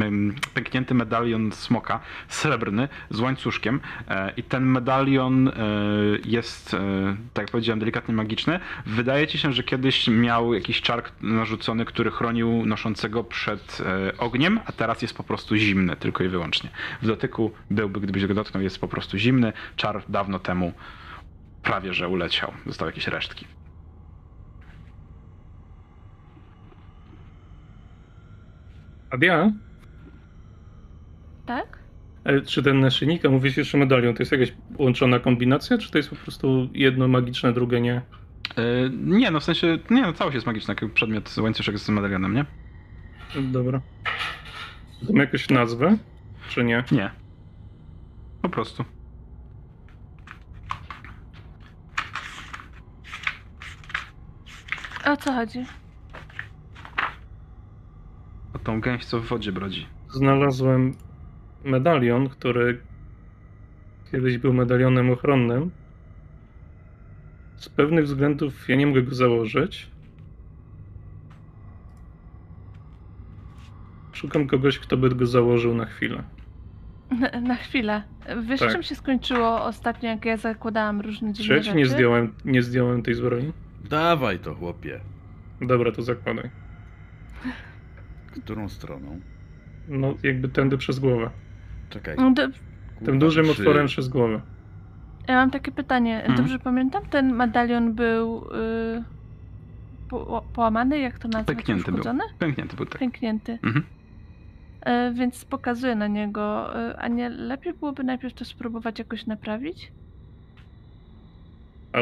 yy, 0.00 0.34
pęknięty 0.54 0.94
medalion 0.94 1.52
smoka, 1.52 2.00
srebrny, 2.28 2.88
z 3.10 3.20
łańcuszkiem. 3.20 3.80
E, 4.08 4.32
I 4.36 4.42
ten 4.42 4.64
medalion 4.64 5.48
e, 5.48 5.52
jest, 6.24 6.74
e, 6.74 7.16
tak 7.34 7.42
jak 7.42 7.50
powiedziałem, 7.50 7.78
delikatnie 7.80 8.14
magiczny. 8.14 8.60
Wydaje 8.86 9.26
ci 9.26 9.38
się, 9.38 9.52
że 9.52 9.62
kiedyś 9.62 10.08
miał 10.08 10.45
jakiś 10.54 10.80
czar 10.80 11.02
narzucony, 11.20 11.84
który 11.84 12.10
chronił 12.10 12.66
noszącego 12.66 13.24
przed 13.24 13.82
e, 13.86 14.18
ogniem, 14.18 14.60
a 14.66 14.72
teraz 14.72 15.02
jest 15.02 15.14
po 15.16 15.22
prostu 15.24 15.56
zimny, 15.56 15.96
tylko 15.96 16.24
i 16.24 16.28
wyłącznie. 16.28 16.70
W 17.02 17.06
dotyku 17.06 17.52
byłby, 17.70 18.00
gdybyś 18.00 18.26
go 18.26 18.34
dotknął, 18.34 18.62
jest 18.62 18.78
po 18.80 18.88
prostu 18.88 19.18
zimny. 19.18 19.52
Czar 19.76 20.02
dawno 20.08 20.38
temu 20.38 20.72
prawie 21.62 21.94
że 21.94 22.08
uleciał. 22.08 22.52
Zostały 22.66 22.90
jakieś 22.90 23.06
resztki. 23.06 23.46
Adia, 29.10 29.52
Tak? 31.46 31.78
e, 32.24 32.40
czy 32.40 32.62
ten 32.62 32.80
naszyjnik, 32.80 33.24
a 33.24 33.30
mówisz 33.30 33.56
jeszcze 33.56 33.78
medalion, 33.78 34.14
to 34.14 34.22
jest 34.22 34.32
jakaś 34.32 34.52
łączona 34.78 35.18
kombinacja, 35.20 35.78
czy 35.78 35.90
to 35.90 35.98
jest 35.98 36.10
po 36.10 36.16
prostu 36.16 36.68
jedno 36.74 37.08
magiczne, 37.08 37.52
drugie 37.52 37.80
nie? 37.80 38.02
Yy, 38.56 38.90
nie, 38.94 39.30
no 39.30 39.40
w 39.40 39.44
sensie, 39.44 39.78
nie, 39.90 40.02
no 40.02 40.12
całość 40.12 40.34
jest 40.34 40.46
magiczna, 40.46 40.74
jak 40.80 40.92
przedmiot 40.92 41.36
łańcuszek 41.38 41.78
z 41.78 41.88
medalionem, 41.88 42.34
nie? 42.34 42.46
Dobra. 43.42 43.80
To 45.06 45.12
ma 45.12 45.20
jakąś 45.20 45.50
nazwę, 45.50 45.98
czy 46.48 46.64
nie? 46.64 46.84
Nie. 46.92 47.10
Po 48.42 48.48
prostu. 48.48 48.84
O 55.06 55.16
co 55.16 55.32
chodzi? 55.32 55.64
O 58.54 58.58
tą 58.58 58.80
gęś, 58.80 59.04
co 59.04 59.20
w 59.20 59.26
wodzie 59.26 59.52
brodzi. 59.52 59.86
Znalazłem 60.10 60.94
medalion, 61.64 62.28
który 62.28 62.82
kiedyś 64.12 64.38
był 64.38 64.52
medalionem 64.52 65.10
ochronnym. 65.10 65.70
Z 67.56 67.68
pewnych 67.68 68.04
względów 68.04 68.68
ja 68.68 68.76
nie 68.76 68.86
mogę 68.86 69.02
go 69.02 69.14
założyć. 69.14 69.90
Szukam 74.12 74.46
kogoś, 74.46 74.78
kto 74.78 74.96
by 74.96 75.08
go 75.10 75.26
założył 75.26 75.74
na 75.74 75.84
chwilę. 75.84 76.22
Na, 77.20 77.40
na 77.40 77.54
chwilę. 77.54 78.02
Wiesz, 78.48 78.60
Tak. 78.60 78.72
czym 78.72 78.82
się 78.82 78.94
skończyło 78.94 79.64
ostatnio, 79.64 80.08
jak 80.08 80.24
ja 80.24 80.36
zakładałam 80.36 81.00
różne 81.00 81.34
Czy 81.34 81.42
dziwne 81.42 81.56
ja 81.56 81.62
ci 81.62 81.74
nie 81.74 81.86
zdjąłem, 81.86 82.34
nie 82.44 82.62
zdjąłem 82.62 83.02
tej 83.02 83.14
zbroi? 83.14 83.52
Dawaj 83.90 84.38
to, 84.38 84.54
chłopie. 84.54 85.00
Dobra, 85.60 85.92
to 85.92 86.02
zakładaj. 86.02 86.50
Którą 88.42 88.68
stroną? 88.68 89.20
No, 89.88 90.14
jakby 90.22 90.48
tędy 90.48 90.78
przez 90.78 90.98
głowę. 90.98 91.30
Czekaj. 91.90 92.16
No, 92.18 92.34
Tym 93.04 93.18
dużym 93.18 93.50
otworem 93.50 93.86
przez 93.86 94.08
głowę. 94.08 94.40
Ja 95.28 95.34
mam 95.34 95.50
takie 95.50 95.72
pytanie. 95.72 96.16
Mhm. 96.18 96.36
Dobrze 96.36 96.58
pamiętam? 96.58 97.06
Ten 97.06 97.34
medalion 97.34 97.94
był 97.94 98.38
y, 98.38 99.04
po, 100.08 100.44
połamany, 100.52 100.98
jak 100.98 101.18
to 101.18 101.28
nazwać? 101.28 101.56
Pęknięty 101.56 101.92
był. 101.92 102.04
Pęknięty 102.38 102.76
był 102.76 102.86
tak. 102.86 102.98
Pęknięty. 102.98 103.52
Mhm. 103.52 103.84
E, 104.80 105.12
więc 105.12 105.44
pokazuję 105.44 105.94
na 105.94 106.06
niego. 106.06 106.76
E, 106.88 106.98
a 106.98 107.08
nie 107.08 107.28
lepiej 107.28 107.72
byłoby 107.74 108.04
najpierw 108.04 108.34
to 108.34 108.44
spróbować 108.44 108.98
jakoś 108.98 109.26
naprawić? 109.26 109.92
A 111.92 111.98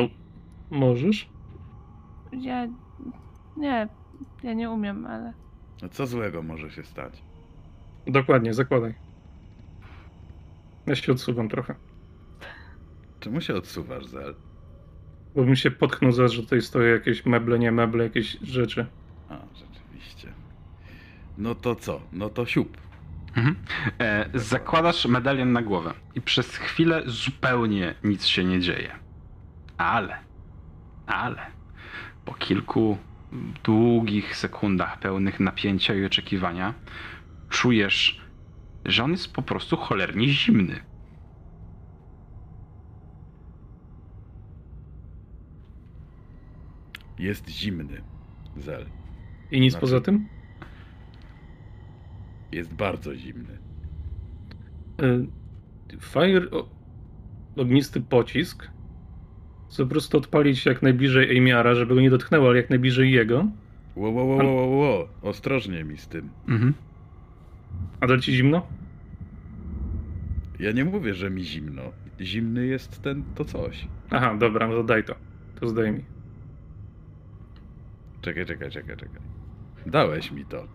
możesz? 0.70 1.28
Ja. 2.32 2.66
Nie, 3.56 3.88
ja 4.42 4.52
nie 4.52 4.70
umiem, 4.70 5.06
ale. 5.06 5.32
No 5.82 5.88
co 5.88 6.06
złego 6.06 6.42
może 6.42 6.70
się 6.70 6.84
stać? 6.84 7.22
Dokładnie, 8.06 8.54
zakładaj. 8.54 8.94
Ja 10.86 10.94
się 10.94 11.12
odsuwam 11.12 11.48
trochę. 11.48 11.74
Czemu 13.24 13.40
się 13.40 13.54
odsuwasz, 13.54 14.06
Zel? 14.06 14.34
Bo 15.34 15.44
bym 15.44 15.56
się 15.56 15.70
potknął 15.70 16.12
zaraz, 16.12 16.32
że 16.32 16.42
tutaj 16.42 16.62
stoją 16.62 16.94
jakieś 16.94 17.26
meble, 17.26 17.58
nie 17.58 17.72
meble, 17.72 18.04
jakieś 18.04 18.38
rzeczy. 18.42 18.86
A, 19.28 19.38
rzeczywiście. 19.54 20.32
No 21.38 21.54
to 21.54 21.74
co? 21.74 22.00
No 22.12 22.28
to 22.28 22.46
siup. 22.46 22.76
Mhm. 23.36 23.56
E, 24.00 24.30
zakładasz 24.34 25.06
medalion 25.06 25.52
na 25.52 25.62
głowę 25.62 25.94
i 26.14 26.20
przez 26.20 26.56
chwilę 26.56 27.02
zupełnie 27.06 27.94
nic 28.04 28.26
się 28.26 28.44
nie 28.44 28.60
dzieje. 28.60 28.94
Ale, 29.76 30.18
ale 31.06 31.46
po 32.24 32.34
kilku 32.34 32.98
długich 33.64 34.36
sekundach 34.36 34.98
pełnych 34.98 35.40
napięcia 35.40 35.94
i 35.94 36.04
oczekiwania 36.04 36.74
czujesz, 37.48 38.20
że 38.84 39.04
on 39.04 39.10
jest 39.10 39.32
po 39.32 39.42
prostu 39.42 39.76
cholernie 39.76 40.28
zimny. 40.28 40.93
Jest 47.24 47.50
zimny, 47.50 48.02
Zel. 48.56 48.86
I 49.50 49.60
nic 49.60 49.72
Znaczy- 49.72 49.80
poza 49.80 50.00
tym? 50.00 50.26
Jest 52.52 52.74
bardzo 52.74 53.16
zimny. 53.16 53.58
Y, 55.02 55.26
Fire, 56.00 56.50
o, 56.50 56.68
ognisty 57.56 58.00
pocisk. 58.00 58.68
Chcę 59.70 59.82
po 59.82 59.90
prostu 59.90 60.18
odpalić 60.18 60.66
jak 60.66 60.82
najbliżej 60.82 61.30
Ejmiara, 61.30 61.74
żeby 61.74 61.94
go 61.94 62.00
nie 62.00 62.10
dotknęło, 62.10 62.48
ale 62.48 62.56
jak 62.56 62.70
najbliżej 62.70 63.12
jego. 63.12 63.46
Ło, 63.96 64.10
ło, 64.10 64.24
ło, 64.24 64.44
ło, 64.44 64.66
ło. 64.66 65.08
Ostrożnie 65.22 65.84
mi 65.84 65.98
z 65.98 66.08
tym. 66.08 66.28
Mhm. 66.48 66.74
A 68.00 68.06
dal 68.06 68.20
ci 68.20 68.32
zimno? 68.32 68.66
Ja 70.60 70.72
nie 70.72 70.84
mówię, 70.84 71.14
że 71.14 71.30
mi 71.30 71.44
zimno. 71.44 71.82
Zimny 72.20 72.66
jest 72.66 73.02
ten, 73.02 73.24
to 73.34 73.44
coś. 73.44 73.88
Aha, 74.10 74.36
dobra, 74.38 74.68
no 74.68 74.74
to 74.74 74.84
daj 74.84 75.04
to. 75.04 75.14
To 75.60 75.68
zdejmij. 75.68 76.13
Czekaj, 78.24 78.46
czekaj, 78.46 78.70
czekaj, 78.70 78.96
czekaj. 78.96 79.20
Dałeś 79.86 80.30
mi 80.30 80.44
to. 80.44 80.66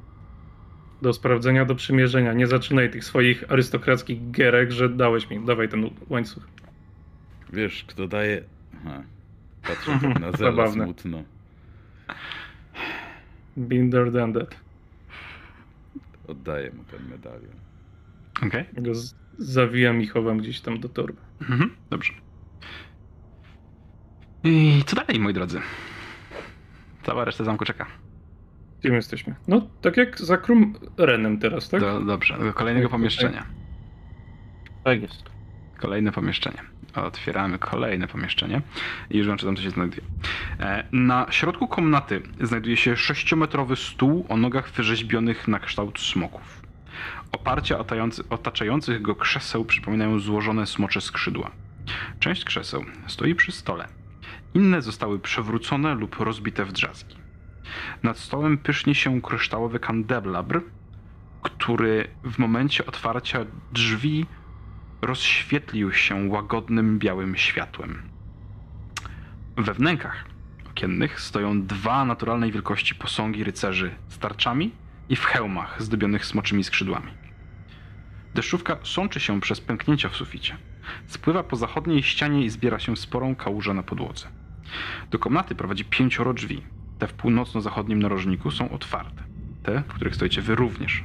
Do 1.02 1.14
sprawdzenia, 1.14 1.66
do 1.66 1.76
przymierzenia. 1.76 2.34
Nie 2.34 2.48
zaczynaj 2.48 2.92
tych 2.92 3.04
swoich 3.06 3.52
arystokrackich 3.52 4.32
gierek, 4.32 4.72
że 4.72 4.90
dałeś 4.90 5.30
mi. 5.30 5.46
Dawaj 5.46 5.70
ten 5.70 5.90
łańcuch. 6.10 6.48
Wiesz, 7.54 7.84
kto 7.88 8.08
daje... 8.08 8.44
Aha. 8.78 9.04
Patrzę 9.68 10.00
tak 10.02 10.20
na 10.20 10.32
Zela 10.38 10.52
zabawne. 10.52 10.84
smutno. 10.84 11.24
There, 13.92 14.12
done 14.12 14.34
that. 14.34 14.56
Oddaję 16.28 16.72
mu 16.72 16.84
ten 16.84 17.10
medalion. 17.10 17.54
Okej. 18.48 18.66
Go 18.74 18.96
z- 18.96 19.16
zawijam 19.38 20.02
i 20.02 20.08
chowam 20.08 20.38
gdzieś 20.38 20.62
tam 20.62 20.80
do 20.80 20.90
torby. 20.90 21.20
Mhm. 21.42 21.70
Dobrze. 21.90 22.14
I 24.44 24.84
co 24.86 24.96
dalej, 24.96 25.20
moi 25.20 25.34
drodzy? 25.34 25.60
Cała 27.10 27.26
reszta 27.26 27.44
zamku 27.44 27.66
czeka. 27.66 27.86
Gdzie 28.80 28.90
my 28.90 28.96
jesteśmy? 28.96 29.36
No, 29.48 29.68
tak 29.82 29.98
jak 29.98 30.20
za 30.20 30.38
Krum 30.38 30.76
Renem 30.98 31.40
teraz, 31.40 31.70
tak? 31.70 31.82
Do, 31.82 32.02
dobrze, 32.02 32.38
do 32.40 32.54
kolejnego 32.54 32.88
Tak, 32.88 32.92
pomieszczenia. 32.92 33.46
Tak 34.84 35.02
jest. 35.02 35.24
Kolejne 35.78 36.12
pomieszczenie. 36.12 36.62
Otwieramy 36.96 37.60
kolejne 37.60 38.08
pomieszczenie 38.08 38.62
i 39.10 39.18
już 39.18 39.28
wam 39.28 39.38
czytam, 39.38 39.56
co 39.56 39.62
się 39.62 39.70
znajduje. 39.70 40.02
E, 40.60 40.84
Na 40.92 41.26
środku 41.30 41.68
komnaty 41.68 42.22
znajduje 42.42 42.78
się 42.78 42.98
sześciometrowy 42.98 43.76
stół 43.76 44.26
o 44.30 44.38
nogach 44.38 44.72
wyrzeźbionych 44.72 45.48
na 45.48 45.60
kształt 45.60 46.00
smoków. 46.00 46.62
Oparcia 47.32 47.78
otaczających 48.30 49.02
go 49.02 49.16
krzeseł 49.16 49.66
przypominają 49.66 50.20
złożone 50.20 50.68
smocze 50.68 51.02
skrzydła. 51.02 51.52
Część 52.20 52.46
krzeseł 52.46 52.86
stoi 53.08 53.36
przy 53.36 53.52
stole. 53.52 53.88
Inne 54.60 54.82
zostały 54.82 55.20
przewrócone 55.20 55.96
lub 55.96 56.20
rozbite 56.20 56.66
w 56.66 56.72
drzazgi. 56.72 57.16
Nad 58.04 58.18
stołem 58.18 58.58
pysznie 58.58 58.96
się 58.96 59.22
kryształowy 59.22 59.80
kandelabr, 59.80 60.62
który 61.42 62.08
w 62.24 62.40
momencie 62.40 62.86
otwarcia 62.86 63.46
drzwi 63.74 64.26
rozświetlił 65.02 65.94
się 65.94 66.30
łagodnym 66.30 67.00
białym 67.00 67.36
światłem. 67.38 68.02
We 69.58 69.74
wnękach, 69.74 70.26
okiennych 70.70 71.22
stoją 71.22 71.66
dwa 71.66 72.06
naturalnej 72.06 72.52
wielkości 72.52 72.96
posągi 72.96 73.44
rycerzy 73.44 73.96
z 74.08 74.18
tarczami 74.18 74.72
i 75.10 75.16
w 75.16 75.26
hełmach 75.26 75.84
zdobionych 75.84 76.26
smoczymi 76.26 76.64
skrzydłami. 76.64 77.12
Deszczówka 78.36 78.78
sączy 78.84 79.20
się 79.20 79.42
przez 79.42 79.62
pęknięcia 79.62 80.10
w 80.10 80.16
suficie. 80.16 80.58
Spływa 81.08 81.44
po 81.44 81.56
zachodniej 81.56 82.04
ścianie 82.04 82.46
i 82.46 82.50
zbiera 82.50 82.80
się 82.80 82.98
sporą 82.98 83.36
kałużę 83.36 83.74
na 83.74 83.84
podłodze. 83.84 84.39
Do 85.12 85.20
komnaty 85.20 85.56
prowadzi 85.56 85.86
pięcioro 85.86 86.34
drzwi. 86.34 86.62
Te 87.00 87.08
w 87.08 87.14
północno-zachodnim 87.14 88.02
narożniku 88.02 88.52
są 88.52 88.70
otwarte. 88.70 89.24
Te, 89.64 89.84
w 89.88 89.94
których 89.94 90.16
stoicie 90.16 90.42
wy 90.42 90.56
również. 90.56 91.04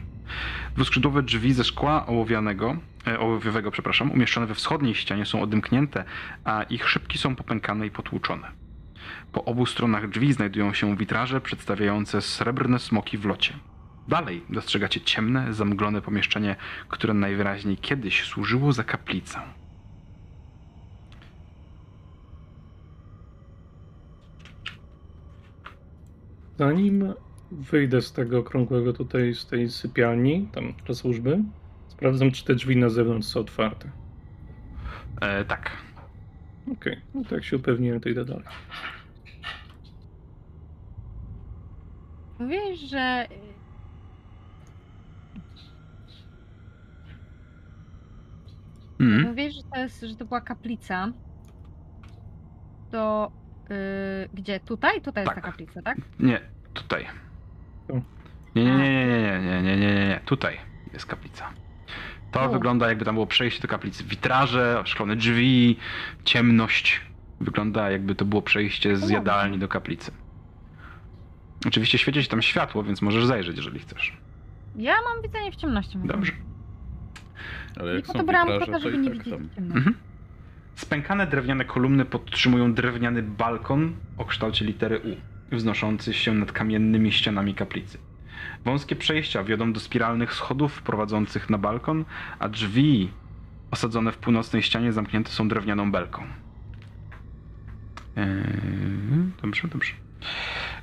Dwuskrzydłowe 0.74 1.22
drzwi 1.22 1.52
ze 1.52 1.64
szkła 1.64 2.06
ołowianego, 2.06 2.76
e, 3.06 3.18
ołowiowego, 3.18 3.70
przepraszam, 3.70 4.10
umieszczone 4.10 4.46
we 4.46 4.54
wschodniej 4.54 4.94
ścianie 4.94 5.26
są 5.26 5.42
odymknięte, 5.42 6.04
a 6.44 6.62
ich 6.62 6.88
szybki 6.88 7.18
są 7.18 7.36
popękane 7.36 7.86
i 7.86 7.90
potłuczone. 7.90 8.50
Po 9.32 9.44
obu 9.44 9.66
stronach 9.66 10.08
drzwi 10.08 10.32
znajdują 10.32 10.72
się 10.72 10.96
witraże 10.96 11.40
przedstawiające 11.40 12.22
srebrne 12.22 12.78
smoki 12.78 13.18
w 13.18 13.24
locie. 13.24 13.54
Dalej 14.08 14.42
dostrzegacie 14.50 15.00
ciemne, 15.00 15.54
zamglone 15.54 16.02
pomieszczenie, 16.02 16.56
które 16.88 17.14
najwyraźniej 17.14 17.76
kiedyś 17.76 18.24
służyło 18.24 18.72
za 18.72 18.84
kaplicę. 18.84 19.40
Zanim 26.58 27.14
wyjdę 27.50 28.02
z 28.02 28.12
tego 28.12 28.38
okrągłego 28.38 28.92
tutaj, 28.92 29.34
z 29.34 29.46
tej 29.46 29.70
sypialni, 29.70 30.48
tam 30.52 30.74
dla 30.86 30.94
służby, 30.94 31.38
sprawdzam, 31.88 32.30
czy 32.30 32.44
te 32.44 32.54
drzwi 32.54 32.76
na 32.76 32.88
zewnątrz 32.88 33.28
są 33.28 33.40
otwarte. 33.40 33.90
E, 35.20 35.44
tak. 35.44 35.70
Okej, 36.72 37.00
no 37.14 37.24
to 37.24 37.34
jak 37.34 37.44
się 37.44 37.56
upewniłem, 37.56 38.00
to 38.00 38.08
idę 38.08 38.24
dalej. 38.24 38.44
Mówisz, 42.38 42.80
że... 42.80 43.26
Mhm. 49.00 49.22
Mówisz, 49.22 49.54
że 49.54 49.62
to, 49.62 49.80
jest, 49.80 50.00
że 50.00 50.16
to 50.16 50.24
była 50.24 50.40
kaplica. 50.40 51.12
To... 52.90 53.32
Yy, 53.70 53.76
gdzie? 54.34 54.60
Tutaj? 54.60 55.00
Tutaj 55.00 55.24
jest 55.24 55.34
ta 55.34 55.40
Tak. 55.40 55.44
kaplica, 55.44 55.82
tak? 55.82 55.98
Nie, 56.20 56.40
tutaj. 56.74 57.06
Tu. 57.88 58.02
Nie, 58.54 58.64
nie, 58.64 58.72
nie, 58.78 59.06
nie, 59.06 59.06
nie, 59.06 59.40
nie, 59.40 59.62
nie, 59.62 59.76
nie, 59.76 59.76
nie, 59.94 60.06
nie. 60.08 60.20
Tutaj 60.24 60.56
jest 60.92 61.06
kaplica. 61.06 61.50
To 62.32 62.48
wygląda 62.48 62.88
jakby 62.88 63.04
tam 63.04 63.14
było 63.14 63.26
przejście 63.26 63.62
do 63.62 63.68
kaplicy. 63.68 64.04
Witraże, 64.04 64.82
szklone 64.84 65.16
drzwi, 65.16 65.76
ciemność. 66.24 67.00
Wygląda 67.40 67.90
jakby 67.90 68.14
to 68.14 68.24
było 68.24 68.42
przejście 68.42 68.96
z 68.96 69.10
jadalni 69.10 69.58
do 69.58 69.68
kaplicy. 69.68 70.10
Oczywiście 71.66 71.98
świeci 71.98 72.22
się 72.22 72.28
tam 72.28 72.42
światło, 72.42 72.82
więc 72.82 73.02
możesz 73.02 73.24
zajrzeć, 73.26 73.56
jeżeli 73.56 73.78
chcesz. 73.78 74.16
Ja 74.76 74.94
mam 75.08 75.22
widzenie 75.22 75.52
w 75.52 75.56
ciemności. 75.56 75.98
mówię. 75.98 76.08
Dobrze. 76.12 76.32
Ale 77.76 77.90
Nie 77.90 77.96
jak 77.96 78.06
po 78.06 78.12
są 78.12 78.18
to 78.18 78.24
witraże, 78.24 78.58
kota, 78.58 78.72
to 78.72 78.78
żeby 78.78 78.96
i 78.96 78.98
nie 79.00 79.08
tak 79.10 79.18
widzieć 79.18 79.32
tam. 79.34 79.48
w 79.48 79.54
ciemności. 79.54 79.78
Mhm. 79.78 79.94
Spękane 80.74 81.26
drewniane 81.26 81.64
kolumny 81.64 82.04
podtrzymują 82.04 82.74
drewniany 82.74 83.22
balkon 83.22 83.92
o 84.16 84.24
kształcie 84.24 84.64
litery 84.64 85.00
U, 85.00 85.16
wznoszący 85.56 86.14
się 86.14 86.34
nad 86.34 86.52
kamiennymi 86.52 87.12
ścianami 87.12 87.54
kaplicy. 87.54 87.98
Wąskie 88.64 88.96
przejścia 88.96 89.44
wiodą 89.44 89.72
do 89.72 89.80
spiralnych 89.80 90.34
schodów 90.34 90.82
prowadzących 90.82 91.50
na 91.50 91.58
balkon, 91.58 92.04
a 92.38 92.48
drzwi 92.48 93.10
osadzone 93.70 94.12
w 94.12 94.18
północnej 94.18 94.62
ścianie 94.62 94.92
zamknięte 94.92 95.30
są 95.30 95.48
drewnianą 95.48 95.92
belką. 95.92 96.22
Eee, 98.16 98.26
dobrze, 99.42 99.68
dobrze. 99.68 99.92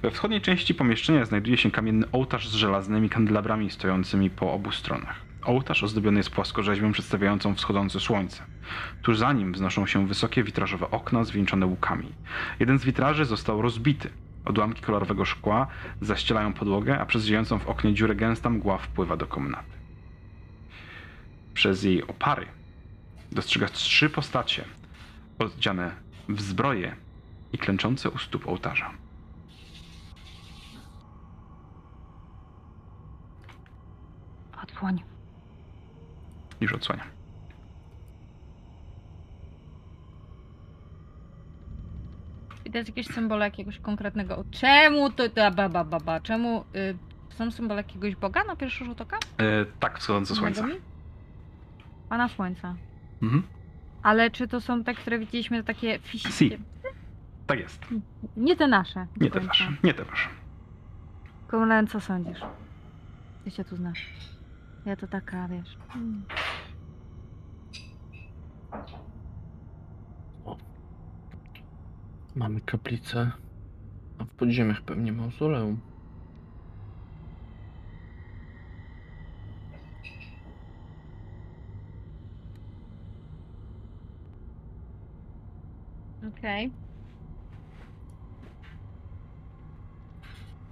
We 0.02 0.12
wschodniej 0.12 0.42
części 0.42 0.76
pomieszczenia 0.76 1.26
znajduje 1.26 1.58
się 1.58 1.72
kamienny 1.72 2.06
ołtarz 2.12 2.50
z 2.50 2.54
żelaznymi 2.54 3.10
kandelabrami 3.10 3.70
stojącymi 3.70 4.30
po 4.30 4.54
obu 4.54 4.72
stronach. 4.72 5.31
Ołtarz 5.46 5.84
ozdobiony 5.84 6.20
jest 6.20 6.30
płaskorzeźbą 6.30 6.92
przedstawiającą 6.92 7.56
wschodzące 7.56 8.00
słońce. 8.00 8.44
Tuż 9.02 9.18
za 9.18 9.34
nim 9.34 9.54
wznoszą 9.54 9.86
się 9.86 10.08
wysokie 10.08 10.44
witrażowe 10.44 10.92
okna 10.92 11.24
zwieńczone 11.24 11.66
łukami. 11.66 12.12
Jeden 12.60 12.80
z 12.80 12.86
witraży 12.86 13.26
został 13.26 13.62
rozbity. 13.62 14.10
Odłamki 14.46 14.82
kolorowego 14.82 15.26
szkła 15.26 15.68
zaścielają 16.02 16.54
podłogę, 16.54 17.00
a 17.00 17.06
przez 17.06 17.26
ziejącą 17.26 17.60
w 17.60 17.68
oknie 17.68 17.94
dziurę 17.94 18.16
gęsta 18.16 18.50
mgła 18.50 18.78
wpływa 18.78 19.18
do 19.18 19.28
komnaty. 19.28 19.72
Przez 21.54 21.84
jej 21.84 22.08
opary 22.08 22.48
dostrzegasz 23.32 23.72
trzy 23.72 24.10
postacie 24.10 24.64
odziane 25.40 25.96
w 26.30 26.42
zbroje 26.42 26.96
i 27.54 27.58
klęczące 27.58 28.10
u 28.10 28.18
stóp 28.18 28.48
ołtarza. 28.48 28.92
Odsłoń. 34.64 35.11
Już 36.62 36.74
odsłaniam. 36.74 37.08
Widać 42.65 42.88
jakieś 42.88 43.08
symbole 43.08 43.45
jakiegoś 43.45 43.80
konkretnego. 43.80 44.43
Czemu 44.52 45.10
to 45.10 45.30
ta 45.30 45.52
ba, 45.52 45.69
ba, 45.69 45.84
ba, 45.84 46.00
ba. 46.00 46.19
Czemu 46.19 46.65
y, 46.76 46.97
są 47.30 47.52
symbole 47.52 47.80
jakiegoś 47.82 48.15
Boga 48.15 48.43
na 48.43 48.56
pierwszy 48.56 48.86
rzut 48.86 49.02
oka? 49.02 49.17
E, 49.38 49.65
tak, 49.80 50.00
wschodzące 50.00 50.36
słońce. 50.36 50.67
Pana 52.10 52.28
Słońca. 52.30 52.76
Mhm. 53.21 53.43
Ale 54.04 54.32
czy 54.32 54.47
to 54.47 54.62
są 54.62 54.84
te, 54.84 54.93
które 54.93 55.19
widzieliśmy, 55.19 55.58
to 55.63 55.67
takie 55.67 56.00
Si. 56.04 56.19
fiskie? 56.19 56.58
Tak 57.47 57.60
jest. 57.60 57.86
Nie 58.38 58.56
te 58.56 58.67
nasze. 58.67 59.08
Nie 59.17 59.32
te 59.32 59.39
wasze. 59.39 59.71
Nie 59.84 59.93
te 59.93 60.04
wasze. 60.06 60.30
Konrad, 61.47 61.89
co 61.89 62.00
sądzisz? 62.00 62.39
Ty 63.43 63.52
się 63.52 63.63
tu 63.63 63.76
znasz. 63.76 64.10
Ja 64.86 64.96
to 64.96 65.08
taka, 65.08 65.48
wiesz. 65.48 65.78
mm. 65.96 66.26
Mamy 72.36 72.62
kaplicę, 72.62 73.32
a 74.17 74.24
w 74.26 74.30
podziemiach 74.30 74.82
pewnie 74.82 75.12
mauzoleum. 75.12 75.82
Okej. 86.28 86.72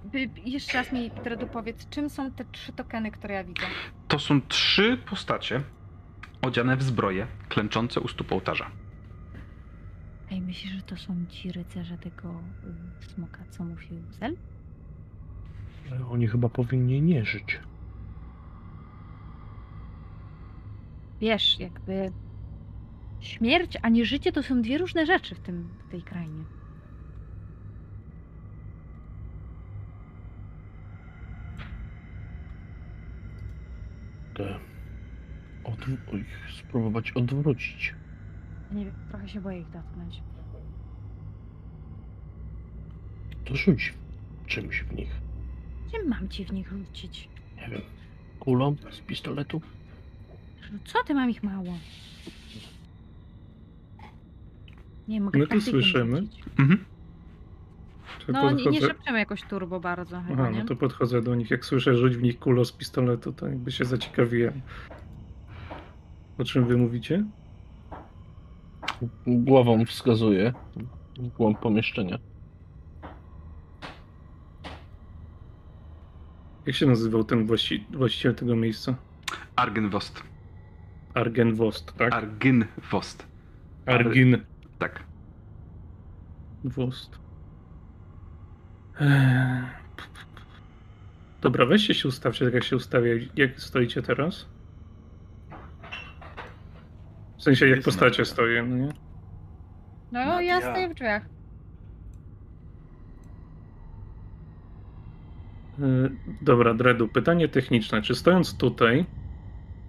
By- 0.04 0.30
Jeszcze 0.46 0.78
raz 0.78 0.92
mi, 0.92 1.12
Dredu, 1.24 1.48
powiedz, 1.48 1.90
czym 1.90 2.10
są 2.10 2.32
te 2.32 2.46
trzy 2.46 2.74
tokeny, 2.74 3.12
które 3.12 3.34
ja 3.34 3.44
widzę? 3.44 3.66
To 4.10 4.20
są 4.20 4.42
trzy 4.42 4.98
postacie 4.98 5.62
odziane 6.42 6.78
w 6.78 6.84
zbroje, 6.84 7.28
klęczące 7.50 8.00
u 8.02 8.08
stóp 8.08 8.32
ołtarza. 8.32 8.72
Ej, 10.32 10.42
myślisz, 10.42 10.74
że 10.74 10.82
to 10.82 10.98
są 10.98 11.26
ci 11.30 11.52
rycerze 11.52 11.98
tego 11.98 12.30
y, 13.02 13.06
smoka, 13.06 13.46
co 13.50 13.64
mówił 13.64 14.04
Zel? 14.20 14.36
Ale 15.92 16.08
oni 16.08 16.28
chyba 16.28 16.50
powinni 16.50 17.02
nie 17.02 17.26
żyć. 17.26 17.60
Wiesz, 21.22 21.60
jakby 21.60 22.12
śmierć, 23.20 23.78
a 23.82 23.90
nie 23.90 24.06
życie 24.06 24.32
to 24.32 24.44
są 24.44 24.62
dwie 24.62 24.78
różne 24.78 25.06
rzeczy 25.06 25.36
w, 25.36 25.40
tym, 25.40 25.70
w 25.88 25.92
tej 25.92 26.04
krainie. 26.04 26.44
Te 34.40 34.60
od... 35.64 35.88
ich 36.14 36.52
spróbować 36.60 37.12
odwrócić. 37.12 37.96
Nie 38.72 38.86
wiem, 38.86 38.94
trochę 39.10 39.30
się 39.30 39.42
boję 39.42 39.60
ich 39.60 39.70
dotknąć. 39.70 40.22
To 43.46 43.56
rzuć 43.56 43.94
czymś 44.48 44.84
w 44.84 44.96
nich. 44.96 45.10
Czym 45.92 46.08
mam 46.10 46.30
ci 46.30 46.46
w 46.46 46.54
nich 46.54 46.70
rzucić? 46.70 47.30
Nie 47.58 47.70
wiem. 47.70 47.82
Kulą 48.40 48.76
z 48.92 49.00
pistoletu? 49.00 49.62
No 50.72 50.80
Co 50.86 51.04
ty 51.04 51.14
mam 51.14 51.30
ich 51.30 51.44
mało? 51.44 51.74
Nie 55.08 55.22
mogę 55.22 55.40
My 55.40 55.48
tu 55.48 55.62
słyszymy. 55.62 56.22
rzucić. 56.22 56.44
Mhm. 56.60 56.86
No 58.34 58.52
nie, 58.52 58.56
nie 58.58 58.64
podchodzę... 58.64 58.88
szepczemy 58.88 59.20
jakoś 59.20 59.44
turbo 59.44 59.80
bardzo 59.80 60.22
chyba, 60.22 60.44
Aha, 60.44 60.52
nie? 60.52 60.60
no 60.60 60.66
to 60.66 60.76
podchodzę 60.76 61.22
do 61.22 61.36
nich. 61.36 61.52
Jak 61.52 61.66
słyszę 61.66 61.96
rzuć 61.96 62.18
w 62.18 62.22
nich 62.22 62.40
kulą 62.40 62.66
z 62.66 62.72
pistoletu, 62.72 63.34
to 63.34 63.48
jakby 63.48 63.72
się 63.72 63.86
zaciekawiłem. 63.86 64.62
O 66.38 66.44
czym 66.44 66.66
wy 66.66 66.78
mówicie? 66.78 67.26
Głową 69.28 69.86
wskazuje. 69.86 70.54
w 71.20 71.28
Głąb 71.28 71.60
pomieszczenia. 71.60 72.18
Jak 76.66 76.76
się 76.76 76.86
nazywał 76.86 77.24
ten 77.24 77.46
właści... 77.48 77.86
właściciel 77.94 78.36
tego 78.36 78.56
miejsca? 78.56 78.96
Argynwost. 79.56 80.24
Argenwost, 81.14 81.94
tak? 81.98 82.14
Argynwost. 82.14 83.28
Argin 83.86 84.38
Tak. 84.80 85.04
Wost. 86.64 87.19
Eee. 89.00 89.64
Dobra, 91.42 91.66
weźcie 91.66 91.94
się 91.94 92.08
ustawcie 92.08 92.46
tak 92.46 92.54
jak 92.54 92.64
się 92.64 92.76
ustawia. 92.76 93.14
Jak 93.36 93.62
stoicie 93.62 94.02
teraz? 94.02 94.46
W 97.38 97.44
sensie 97.44 97.68
jak 97.68 97.82
postacie 97.82 98.26
stoją, 98.26 98.66
no 98.66 98.78
nie? 98.78 98.94
No, 100.12 100.26
Nadia. 100.26 100.42
ja 100.42 100.62
stoję 100.72 100.90
w 100.90 100.94
drzwiach. 100.94 101.26
Eee, 105.82 106.10
Dobra, 106.42 106.74
Dredu, 106.74 107.08
pytanie 107.08 107.48
techniczne. 107.48 108.02
Czy 108.02 108.16
stojąc 108.16 108.58
tutaj, 108.58 109.06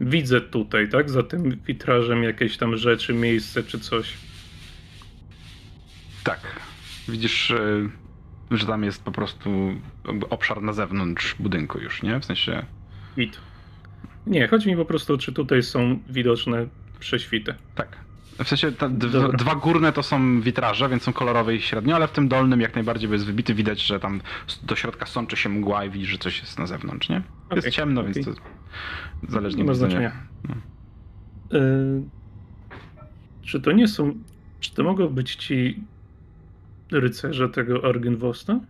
widzę 0.01 0.41
tutaj, 0.41 0.89
tak? 0.89 1.11
Za 1.11 1.23
tym 1.23 1.51
witrażem 1.67 2.23
jakieś 2.23 2.57
tam 2.57 2.77
rzeczy, 2.77 3.15
miejsce 3.15 3.63
czy 3.63 3.79
coś? 3.81 4.15
Tak. 6.25 6.41
Widzisz, 7.09 7.51
y, 7.51 7.91
że 8.51 8.67
tam 8.67 8.85
jest 8.85 9.05
po 9.05 9.13
prostu 9.13 9.51
obszar 10.31 10.63
na 10.63 10.73
zewnątrz 10.73 11.35
budynku 11.39 11.79
już, 11.79 12.03
nie? 12.03 12.21
W 12.21 12.25
sensie. 12.25 12.67
Wid. 13.17 13.39
Nie, 14.27 14.49
chodzi 14.49 14.69
mi 14.71 14.77
po 14.77 14.85
prostu, 14.85 15.19
czy 15.19 15.33
tutaj 15.33 15.63
są 15.63 15.99
widoczne 16.09 16.67
prześwity. 17.01 17.55
Tak. 17.75 17.97
W 18.45 18.49
sensie 18.49 18.73
te 18.73 18.89
d- 18.91 19.09
Dobra. 19.09 19.39
dwa 19.39 19.55
górne 19.55 19.93
to 19.93 20.03
są 20.03 20.41
witraże, 20.41 20.89
więc 20.89 21.03
są 21.03 21.13
kolorowe 21.13 21.55
i 21.55 21.61
średnio, 21.61 21.97
ale 21.97 22.09
w 22.09 22.13
tym 22.13 22.29
dolnym 22.29 22.61
jak 22.61 22.75
najbardziej 22.75 23.09
bo 23.09 23.15
jest 23.15 23.27
wybity. 23.27 23.55
Widać, 23.55 23.83
że 23.83 24.01
tam 24.01 24.21
do 24.63 24.77
środka 24.77 25.07
sączy 25.07 25.37
się 25.37 25.49
mgła 25.49 25.85
i 25.85 25.91
widzisz, 25.91 26.09
że 26.09 26.19
coś 26.19 26.41
jest 26.41 26.59
na 26.59 26.67
zewnątrz, 26.67 27.09
nie? 27.09 27.17
Jest 27.17 27.59
Okej, 27.59 27.73
ciemno, 27.73 28.01
okej. 28.01 28.15
więc 28.15 28.27
to 28.27 28.33
zależnie 29.29 29.63
Nie 29.63 29.67
ma 29.69 29.75
znaczenia. 29.75 30.13
Eee, 31.53 31.61
czy 33.43 33.61
to 33.61 33.73
nie 33.73 33.89
są. 33.89 34.15
Czy 34.61 34.75
to 34.75 34.83
mogą 34.85 35.09
być 35.09 35.35
ci 35.37 35.85
rycerze 36.93 37.49
tego 37.49 37.85
Argenwosta? 37.89 38.61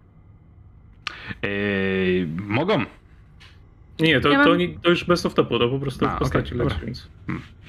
Yy, 1.43 2.29
mogą. 2.47 2.85
Nie, 4.01 4.21
to, 4.21 4.29
Ja 4.29 4.45
to, 4.45 4.49
mam- 4.51 4.59
nie, 4.59 4.69
to 4.79 4.91
już 4.91 5.05
bez 5.05 5.27
off-topu, 5.27 5.59
to 5.59 5.69
po 5.69 5.79
prostu 5.79 6.07
A, 6.07 6.17
w 6.17 6.19
postaci 6.19 6.55
okej, 6.55 6.67
leci, 6.67 6.81
więc. 6.87 7.09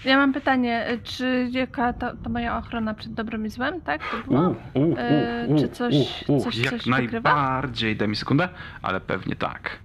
Ja 0.05 0.17
mam 0.17 0.33
pytanie, 0.33 0.85
czy 1.03 1.47
jaka 1.51 1.93
to, 1.93 2.15
to 2.23 2.29
moja 2.29 2.57
ochrona 2.57 2.93
przed 2.93 3.13
dobrem 3.13 3.45
i 3.45 3.49
złem, 3.49 3.81
tak? 3.81 4.01
To 4.11 4.17
było? 4.27 4.55
U, 4.73 4.79
u, 4.79 4.91
u, 4.91 4.95
E, 4.97 5.45
u, 5.47 5.59
czy 5.59 5.69
coś- 5.69 6.23
u, 6.27 6.37
u, 6.37 6.41
coś- 6.43 6.57
jak 6.57 6.69
coś 6.71 6.85
najbardziej. 6.85 7.95
Daj 7.95 8.07
mi 8.07 8.15
sekundę, 8.15 8.49
ale 8.81 9.01
pewnie 9.01 9.35
tak. 9.35 9.79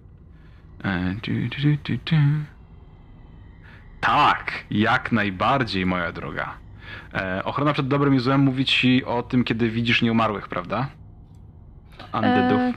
E. 0.85 1.15
Tak, 4.01 4.53
jak 4.71 5.13
najbardziej, 5.13 5.87
moja 5.87 6.13
droga. 6.13 6.55
E, 7.15 7.45
ochrona 7.45 7.73
przed 7.73 7.89
dobrem 7.89 8.15
i 8.15 8.19
złem 8.19 8.41
mówi 8.41 8.65
ci 8.65 9.05
o 9.05 9.23
tym, 9.23 9.45
kiedy 9.45 9.71
widzisz 9.71 10.03
nieumarłych, 10.03 10.49
prawda? 10.49 10.89
Undeadów. 12.15 12.61
E, 12.61 12.75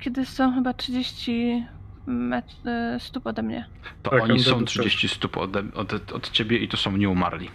kiedy 0.00 0.26
są 0.26 0.54
chyba 0.54 0.74
30 0.74 1.66
met- 2.06 2.66
e, 2.66 3.00
stóp 3.00 3.26
ode 3.26 3.42
mnie. 3.42 3.66
to 4.02 4.10
tak, 4.10 4.22
oni 4.22 4.40
są 4.40 4.50
undeadów 4.50 4.68
30 4.68 5.08
stóp 5.08 5.36
od, 5.36 5.56
od, 5.74 6.12
od 6.12 6.30
ciebie 6.30 6.58
i 6.58 6.68
to 6.68 6.76
są 6.76 6.96
nieumarli. 6.96 7.50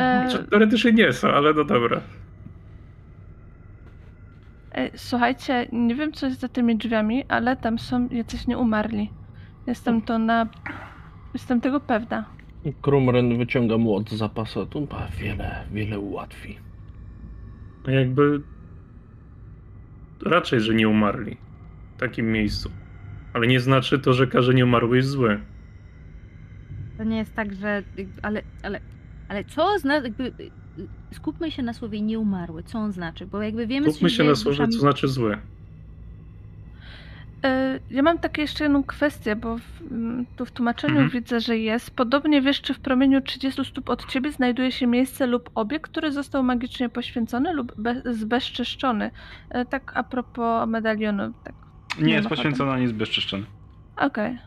E, 0.00 0.28
teoretycznie 0.50 0.92
nie 0.92 1.12
są, 1.12 1.28
ale 1.28 1.54
no 1.54 1.64
dobra. 1.64 2.00
e, 4.72 4.98
słuchajcie, 4.98 5.68
nie 5.72 5.94
wiem 5.94 6.12
co 6.12 6.26
jest 6.26 6.40
za 6.40 6.48
tymi 6.48 6.76
drzwiami, 6.76 7.24
ale 7.28 7.56
tam 7.56 7.78
są 7.78 8.08
jacyś 8.08 8.46
nieumarli. 8.46 9.10
Jestem 9.66 10.02
to 10.02 10.18
na... 10.18 10.46
Jestem 11.38 11.60
tego 11.60 11.80
pewna. 11.80 12.24
Krumren 12.82 13.38
wyciąga 13.38 13.78
młot 13.78 14.10
z 14.10 14.20
ma 14.90 15.08
wiele, 15.20 15.64
wiele 15.72 15.98
ułatwi. 15.98 16.58
No 17.86 17.92
Jakby. 17.92 18.40
Raczej, 20.26 20.60
że 20.60 20.74
nie 20.74 20.88
umarli 20.88 21.36
w 21.96 22.00
takim 22.00 22.32
miejscu. 22.32 22.70
Ale 23.32 23.46
nie 23.46 23.60
znaczy 23.60 23.98
to, 23.98 24.12
że 24.12 24.26
każdy 24.26 24.54
nieumarły 24.54 24.96
jest 24.96 25.08
zły. 25.08 25.40
To 26.96 27.04
nie 27.04 27.16
jest 27.16 27.34
tak, 27.34 27.54
że. 27.54 27.82
Ale, 28.22 28.42
ale, 28.62 28.80
ale 29.28 29.44
co 29.44 29.78
znaczy. 29.78 30.04
Jakby, 30.04 30.32
skupmy 31.12 31.50
się 31.50 31.62
na 31.62 31.72
słowie 31.72 32.00
nieumarły. 32.02 32.62
Co 32.62 32.78
on 32.78 32.92
znaczy? 32.92 33.26
Bo 33.26 33.42
jakby 33.42 33.66
wiemy, 33.66 33.90
Skupmy 33.90 34.10
się 34.10 34.24
na 34.24 34.34
słowie, 34.34 34.56
duszami- 34.58 34.72
co 34.72 34.78
znaczy 34.78 35.08
zły. 35.08 35.38
E, 37.44 37.80
Ja 37.90 38.02
mam 38.02 38.18
takie 38.18 38.42
jeszcze 38.42 38.64
jedną 38.64 38.84
kwestię, 38.84 39.36
bo 39.36 39.56
w, 39.58 39.62
tu 40.36 40.44
w 40.46 40.50
tłumaczeniu 40.52 40.94
Mhm. 40.94 41.10
widzę, 41.10 41.40
że 41.40 41.58
jest. 41.58 41.90
Podobnie 41.90 42.42
wiesz, 42.42 42.60
czy 42.62 42.74
w 42.74 42.80
promieniu 42.80 43.20
30 43.20 43.64
stóp 43.64 43.88
od 43.90 44.06
ciebie 44.06 44.32
znajduje 44.32 44.72
się 44.72 44.86
miejsce 44.86 45.26
lub 45.26 45.50
obiekt, 45.54 45.90
który 45.90 46.12
został 46.12 46.42
magicznie 46.42 46.88
poświęcony 46.88 47.52
lub 47.52 47.80
be, 47.80 48.02
zbezczeszczony. 48.14 49.10
E, 49.50 49.64
Tak 49.64 49.92
a 49.96 50.02
propos 50.02 50.68
medalionu. 50.68 51.32
Tak. 51.44 51.54
Nie 51.98 52.04
Nie 52.04 52.14
jest 52.14 52.28
poświęcony 52.28 52.70
ani 52.72 52.86
zbezczyszczony. 52.88 53.46
Okej. 53.96 54.38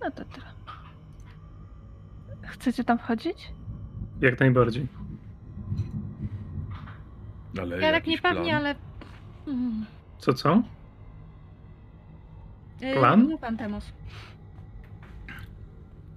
No 0.00 0.10
to 0.10 0.24
tyle. 0.24 0.46
Chcecie 2.42 2.84
tam 2.84 2.98
wchodzić? 2.98 3.48
Jak 4.20 4.40
najbardziej. 4.40 4.86
Ale 7.60 7.76
Ja 7.76 7.82
tak 7.82 7.94
jakiś 7.94 8.10
niepewnie, 8.10 8.50
plan? 8.50 8.56
ale. 8.56 8.74
Mm. 9.46 9.84
Co, 10.18 10.32
co? 10.32 10.62
Y, 12.82 12.94
Plan? 12.94 13.38
Pan 13.40 13.56
Temos. 13.56 13.92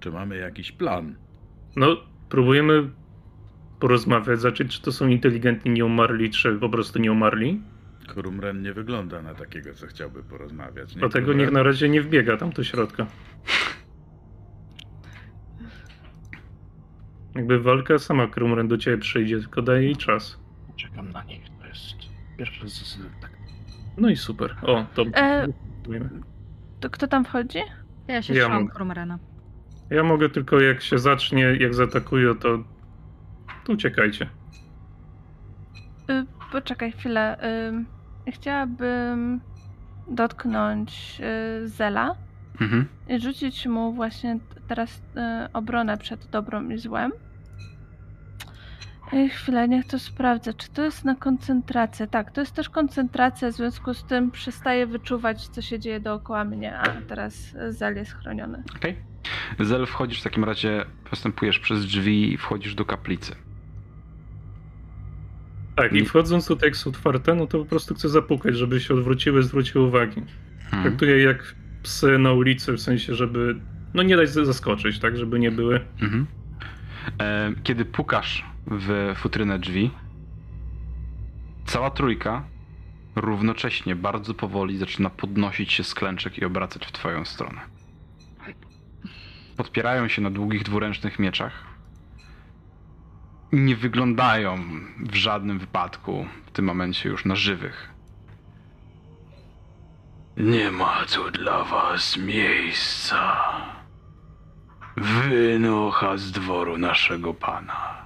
Czy 0.00 0.10
mamy 0.10 0.36
jakiś 0.36 0.72
plan? 0.72 1.14
No, 1.76 1.96
próbujemy 2.28 2.90
porozmawiać, 3.80 4.40
zacząć, 4.40 4.70
czy 4.76 4.82
to 4.82 4.92
są 4.92 5.08
inteligentni 5.08 5.70
nieumarli, 5.70 6.30
czy 6.30 6.58
po 6.58 6.68
prostu 6.68 6.98
nieumarli. 6.98 7.60
Krumren 8.08 8.62
nie 8.62 8.72
wygląda 8.72 9.22
na 9.22 9.34
takiego, 9.34 9.74
co 9.74 9.86
chciałby 9.86 10.22
porozmawiać. 10.22 10.94
Nie, 10.94 11.00
Dlatego 11.00 11.24
Krumren? 11.26 11.46
niech 11.46 11.52
na 11.54 11.62
razie 11.62 11.88
nie 11.88 12.02
wbiega 12.02 12.36
tam 12.36 12.50
do 12.50 12.64
środka. 12.64 13.06
Jakby 17.34 17.60
walka 17.60 17.98
sama 17.98 18.26
Krumren 18.26 18.68
do 18.68 18.78
ciebie 18.78 18.98
przyjdzie, 18.98 19.38
tylko 19.40 19.62
daje 19.62 19.82
jej 19.82 19.96
czas. 19.96 20.38
Czekam 20.82 21.12
na 21.12 21.22
nich, 21.24 21.42
to 21.60 21.66
jest 21.66 21.94
pierwszy 22.38 22.68
z... 22.70 22.98
tak. 23.20 23.30
No 23.96 24.08
i 24.08 24.16
super. 24.16 24.56
O, 24.62 24.84
to. 24.94 25.02
E, 25.14 25.46
to 26.80 26.90
kto 26.90 27.08
tam 27.08 27.24
wchodzi? 27.24 27.58
Ja 28.08 28.22
się 28.22 28.34
Ja 28.34 28.44
trzymam. 28.44 28.68
Krumrena. 28.68 29.18
Ja 29.90 30.02
mogę 30.02 30.28
tylko 30.30 30.60
jak 30.60 30.82
się 30.82 30.98
zacznie, 30.98 31.42
jak 31.42 31.74
zaatakują, 31.74 32.34
to. 32.34 32.58
To 33.64 33.72
uciekajcie. 33.72 34.28
Y, 36.10 36.26
poczekaj 36.52 36.92
chwilę. 36.92 37.36
ym, 37.68 37.86
chciałabym 38.28 39.40
dotknąć 40.08 41.20
y, 41.64 41.68
Zela 41.68 42.14
Mhm. 42.60 42.86
i 43.08 43.20
rzucić 43.20 43.66
mu 43.66 43.92
właśnie 43.92 44.38
teraz 44.68 44.98
y, 44.98 45.52
obronę 45.52 45.98
przed 45.98 46.26
dobrem 46.26 46.72
i 46.72 46.78
złem. 46.78 47.12
Chwilę, 49.30 49.68
niech 49.68 49.86
to 49.86 49.98
sprawdzę. 49.98 50.54
Czy 50.54 50.70
to 50.70 50.84
jest 50.84 51.04
na 51.04 51.14
koncentrację? 51.14 52.06
Tak, 52.06 52.30
to 52.30 52.40
jest 52.40 52.54
też 52.54 52.70
koncentracja, 52.70 53.52
w 53.52 53.54
związku 53.54 53.94
z 53.94 54.04
tym 54.04 54.30
przestaję 54.30 54.86
wyczuwać, 54.86 55.48
co 55.48 55.62
się 55.62 55.78
dzieje 55.78 56.00
dookoła 56.00 56.44
mnie, 56.44 56.78
a 56.78 56.84
teraz 57.08 57.54
Zel 57.68 57.96
jest 57.96 58.12
chroniony. 58.12 58.62
Okej. 58.76 58.96
Zel, 59.60 59.86
wchodzisz 59.86 60.20
w 60.20 60.22
takim 60.22 60.44
razie, 60.44 60.84
postępujesz 61.10 61.58
przez 61.58 61.86
drzwi 61.86 62.32
i 62.32 62.36
wchodzisz 62.36 62.74
do 62.74 62.84
kaplicy. 62.84 63.34
Tak, 65.76 65.92
i 65.92 66.04
wchodząc 66.04 66.46
tutaj, 66.46 66.68
jak 66.68 66.76
są 66.76 66.90
otwarte, 66.90 67.34
no 67.34 67.46
to 67.46 67.58
po 67.58 67.64
prostu 67.64 67.94
chcę 67.94 68.08
zapukać, 68.08 68.56
żeby 68.56 68.80
się 68.80 68.94
odwróciły, 68.94 69.42
zwróciły 69.42 69.84
uwagi. 69.84 70.22
Hmm. 70.70 70.82
Traktuję 70.82 71.22
jak 71.22 71.54
psy 71.82 72.18
na 72.18 72.32
ulicy, 72.32 72.72
w 72.72 72.80
sensie, 72.80 73.14
żeby. 73.14 73.56
No 73.94 74.02
nie 74.02 74.16
dać 74.16 74.30
zaskoczyć, 74.30 74.98
tak? 74.98 75.16
Żeby 75.16 75.38
nie 75.38 75.50
były. 75.50 75.80
Mhm. 76.02 76.26
E, 77.20 77.52
kiedy 77.62 77.84
pukasz 77.84 78.49
w 78.66 79.14
futrynę 79.16 79.58
drzwi, 79.58 79.90
cała 81.66 81.90
trójka 81.90 82.44
równocześnie 83.16 83.96
bardzo 83.96 84.34
powoli 84.34 84.78
zaczyna 84.78 85.10
podnosić 85.10 85.72
się 85.72 85.84
z 85.84 85.94
klęczek 85.94 86.38
i 86.38 86.44
obracać 86.44 86.86
w 86.86 86.92
twoją 86.92 87.24
stronę. 87.24 87.60
Podpierają 89.56 90.08
się 90.08 90.22
na 90.22 90.30
długich 90.30 90.62
dwuręcznych 90.62 91.18
mieczach. 91.18 91.52
Nie 93.52 93.76
wyglądają 93.76 94.58
w 94.98 95.14
żadnym 95.14 95.58
wypadku 95.58 96.26
w 96.46 96.50
tym 96.50 96.64
momencie 96.64 97.08
już 97.08 97.24
na 97.24 97.36
żywych. 97.36 97.90
Nie 100.36 100.70
ma 100.70 101.04
tu 101.04 101.30
dla 101.30 101.64
was 101.64 102.16
miejsca. 102.16 103.36
Wynocha 104.96 106.16
z 106.16 106.32
dworu 106.32 106.78
naszego 106.78 107.34
pana. 107.34 107.99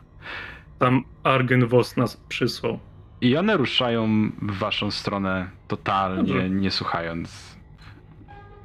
Tam 0.84 1.04
Argen 1.22 1.66
Wos 1.66 1.96
nas 1.96 2.16
przysłał. 2.16 2.78
I 3.20 3.36
one 3.36 3.56
ruszają 3.56 4.30
w 4.42 4.58
waszą 4.58 4.90
stronę 4.90 5.50
totalnie, 5.68 6.32
Dobrze. 6.32 6.50
nie 6.50 6.70
słuchając, 6.70 7.56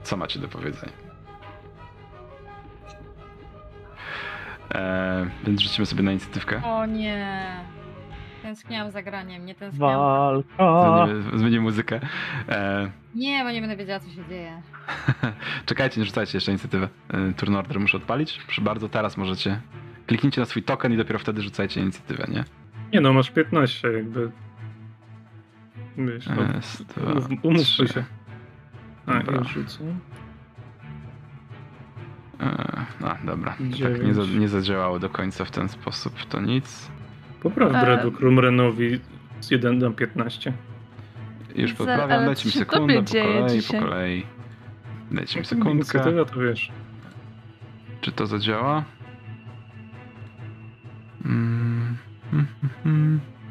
co 0.04 0.18
macie 0.18 0.40
do 0.40 0.48
powiedzenia. 0.48 0.94
E, 4.76 5.30
więc 5.44 5.62
rzucimy 5.62 5.86
sobie 5.86 6.04
na 6.04 6.12
inicjatywkę. 6.12 6.62
O 6.66 6.86
nie. 6.86 7.56
Tęskniłam 8.42 8.92
za 8.92 9.04
graniem, 9.04 9.46
nie 9.46 9.56
tęskniłam. 9.56 9.98
Walka! 10.00 11.06
Zmienimy, 11.06 11.38
zmienimy 11.40 11.62
muzykę. 11.62 12.00
E, 12.50 12.90
Nie, 13.16 13.44
bo 13.44 13.52
nie 13.52 13.62
będę 13.62 13.76
wiedziała, 13.78 14.00
co 14.00 14.10
się 14.10 14.26
dzieje. 14.30 14.62
czekajcie, 15.66 16.00
nie 16.00 16.06
rzucajcie 16.06 16.38
jeszcze 16.38 16.52
inicjatywę. 16.52 16.88
E, 17.10 17.34
turn 17.34 17.56
order 17.56 17.80
muszę 17.80 17.98
odpalić. 17.98 18.40
Proszę 18.46 18.62
bardzo, 18.62 18.90
teraz 18.90 19.18
możecie. 19.18 19.62
Kliknijcie 20.10 20.41
na 20.41 20.45
swój 20.45 20.64
token 20.64 20.93
i 20.93 20.97
dopiero 20.97 21.20
wtedy 21.20 21.41
rzucajcie 21.41 21.82
inicjatywę, 21.82 22.28
nie? 22.30 22.43
Nie 22.93 23.01
no, 23.01 23.14
masz 23.14 23.32
15 23.32 23.91
jakby. 23.91 24.32
Wiesz, 25.97 26.28
no, 26.28 26.36
um- 27.05 27.38
umówmy 27.43 27.64
trzy. 27.64 27.88
się. 27.88 28.03
A, 29.05 29.20
Dobra. 29.20 29.38
już 29.38 29.47
rzucę. 29.47 29.84
E, 32.39 32.86
a, 33.01 33.18
dobra. 33.26 33.51
Tak 33.51 34.03
nie, 34.03 34.14
za, 34.14 34.24
nie 34.26 34.47
zadziałało 34.47 34.99
do 34.99 35.10
końca 35.10 35.45
w 35.45 35.51
ten 35.51 35.70
sposób, 35.70 36.26
to 36.30 36.41
nic. 36.41 36.89
Popraw 37.43 37.76
E, 37.76 37.86
Dredu 37.86 38.12
Krumrenowi 38.12 38.99
z 39.39 39.51
1 39.51 39.78
na 39.78 39.91
15. 39.91 40.53
Już 41.55 41.74
poprawiam, 41.74 42.26
dajcie 42.26 42.45
mi 42.45 42.51
sekundę, 42.51 43.03
po 43.03 43.12
kolei, 43.12 43.62
po 43.62 43.74
kolei. 43.74 44.26
Dajcie 45.12 45.39
mi 45.39 45.45
sekundkę. 45.45 45.99
To 45.99 46.39
wiesz. 46.39 46.72
Czy 48.01 48.12
to 48.12 48.28
zadziała? 48.28 48.84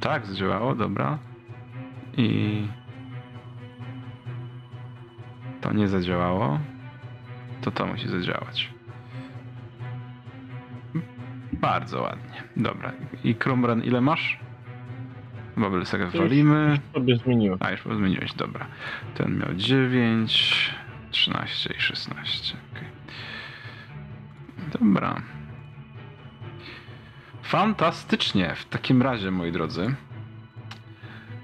Tak, 0.09 0.26
zadziałało, 0.26 0.74
dobra. 0.74 1.18
I 2.16 2.66
to 5.61 5.72
nie 5.72 5.88
zadziałało. 5.88 6.59
To 7.61 7.70
to 7.70 7.86
musi 7.86 8.09
zadziałać. 8.09 8.70
Bardzo 11.52 12.02
ładnie. 12.02 12.42
Dobra. 12.56 12.92
I 13.24 13.34
Krumren 13.34 13.82
ile 13.84 14.00
masz? 14.00 14.38
Bubble 15.56 15.84
sobie 15.86 16.04
już- 16.04 16.16
walimy. 16.16 16.78
Sobie 16.94 17.16
zmieniłem. 17.16 17.59
A, 17.61 17.70
już 17.70 17.80
zmieniłeś, 17.80 18.32
dobra. 18.34 18.66
Ten 19.14 19.38
miał 19.38 19.54
9, 19.54 20.70
13 21.11 21.74
i 21.78 21.80
16. 21.80 22.56
okej. 22.72 22.88
Dobra. 24.80 25.22
Fantastycznie. 27.49 28.55
W 28.55 28.64
takim 28.64 29.03
razie, 29.03 29.30
moi 29.30 29.53
drodzy, 29.53 29.94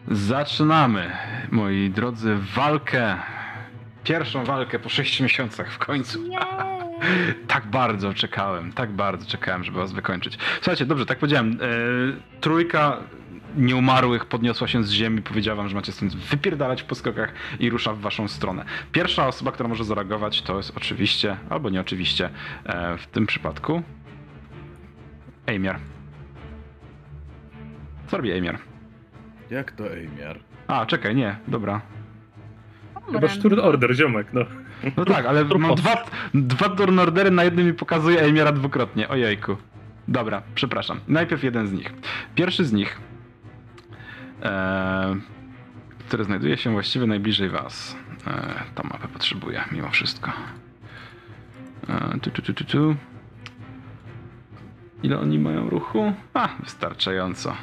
zaczynamy, 0.09 1.11
moi 1.51 1.91
drodzy, 1.91 2.37
walkę. 2.55 3.17
Pierwszą 4.05 4.45
walkę 4.45 4.79
po 4.79 4.89
6 4.89 5.21
miesiącach 5.21 5.73
w 5.73 5.79
końcu. 5.79 6.19
Tak 7.47 7.67
bardzo 7.67 8.15
czekałem, 8.15 8.73
tak 8.73 8.93
bardzo 8.93 9.27
czekałem, 9.27 9.65
żeby 9.65 9.79
was 9.79 9.93
wykończyć. 9.93 10.39
Słuchajcie, 10.57 10.87
dobrze, 10.87 11.07
tak 11.07 11.19
powiedziałem. 11.19 11.53
E, 11.53 12.41
trójka 12.41 12.97
nieumarłych 13.57 14.25
podniosła 14.27 14.69
się 14.69 14.85
z 14.85 14.91
ziemi, 14.91 15.23
powiedziała 15.23 15.57
wam, 15.57 15.69
że 15.69 15.75
macie 15.75 15.93
stąd 15.93 16.17
wypierdalać 16.17 16.83
po 16.83 16.95
skokach 16.95 17.33
i 17.61 17.71
rusza 17.71 17.93
w 17.93 18.01
waszą 18.01 18.29
stronę. 18.29 18.65
Pierwsza 18.93 19.29
osoba, 19.29 19.53
która 19.53 19.69
może 19.69 19.85
zareagować, 19.85 20.43
to 20.43 20.57
jest 20.57 20.73
oczywiście, 20.77 21.37
albo 21.51 21.71
nie 21.71 21.81
oczywiście, 21.81 22.31
e, 22.65 22.99
w 22.99 23.07
tym 23.07 23.27
przypadku 23.27 23.83
Ejmiar. 25.47 25.79
Co 28.07 28.17
robi 28.17 28.31
Ejmiar? 28.31 28.59
Jak 29.51 29.73
to 29.73 29.93
Ejmiar? 29.93 30.39
A, 30.67 30.87
czekaj, 30.87 31.15
nie, 31.15 31.37
dobra. 31.49 31.81
Chyba 33.13 33.29
Sturd 33.29 33.59
Order, 33.59 33.95
ziomek, 33.95 34.27
no. 34.33 34.45
No 34.97 35.05
tak, 35.05 35.27
ale 35.27 35.45
mam 35.45 35.75
dwa, 35.75 36.05
dwa 36.35 36.69
turn 36.69 36.99
ordery 36.99 37.31
na 37.31 37.45
jednym 37.45 37.67
mi 37.67 37.75
pokazuje 37.75 38.21
Ejmiara 38.23 38.53
dwukrotnie. 38.53 39.09
Ojejku. 39.09 39.57
Dobra, 40.09 40.43
przepraszam. 40.55 41.01
Najpierw 41.09 41.45
jeden 41.45 41.67
z 41.67 41.73
nich. 41.73 41.93
Pierwszy 42.35 42.65
z 42.65 42.73
nich, 42.73 43.01
e, 44.43 45.17
który 45.99 46.25
znajduje 46.25 46.57
się 46.57 46.73
właściwie 46.73 47.07
najbliżej 47.07 47.49
was. 47.49 47.97
E, 48.27 48.55
tą 48.75 48.83
mapę 48.83 49.09
potrzebuję, 49.09 49.65
mimo 49.73 49.91
wszystko. 49.91 50.33
E, 51.89 52.19
tu, 52.19 52.31
tu, 52.31 52.43
tu, 52.43 52.55
tu, 52.55 52.65
tu. 52.65 52.97
Ile 55.05 55.19
oni 55.19 55.39
mają 55.39 55.71
ruchu? 55.71 56.13
A, 56.35 56.49
wystarczająco. 56.63 57.57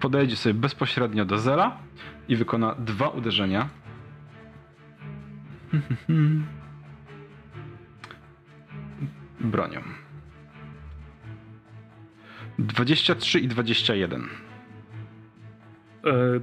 Podejdzie 0.00 0.36
sobie 0.36 0.54
bezpośrednio 0.54 1.24
do 1.24 1.38
zera 1.38 1.78
i 2.28 2.36
wykona 2.36 2.74
dwa 2.74 3.08
uderzenia. 3.08 3.68
Bronią. 9.40 9.80
23 12.58 13.40
i 13.40 13.48
21. 13.48 14.22
E, 14.22 14.28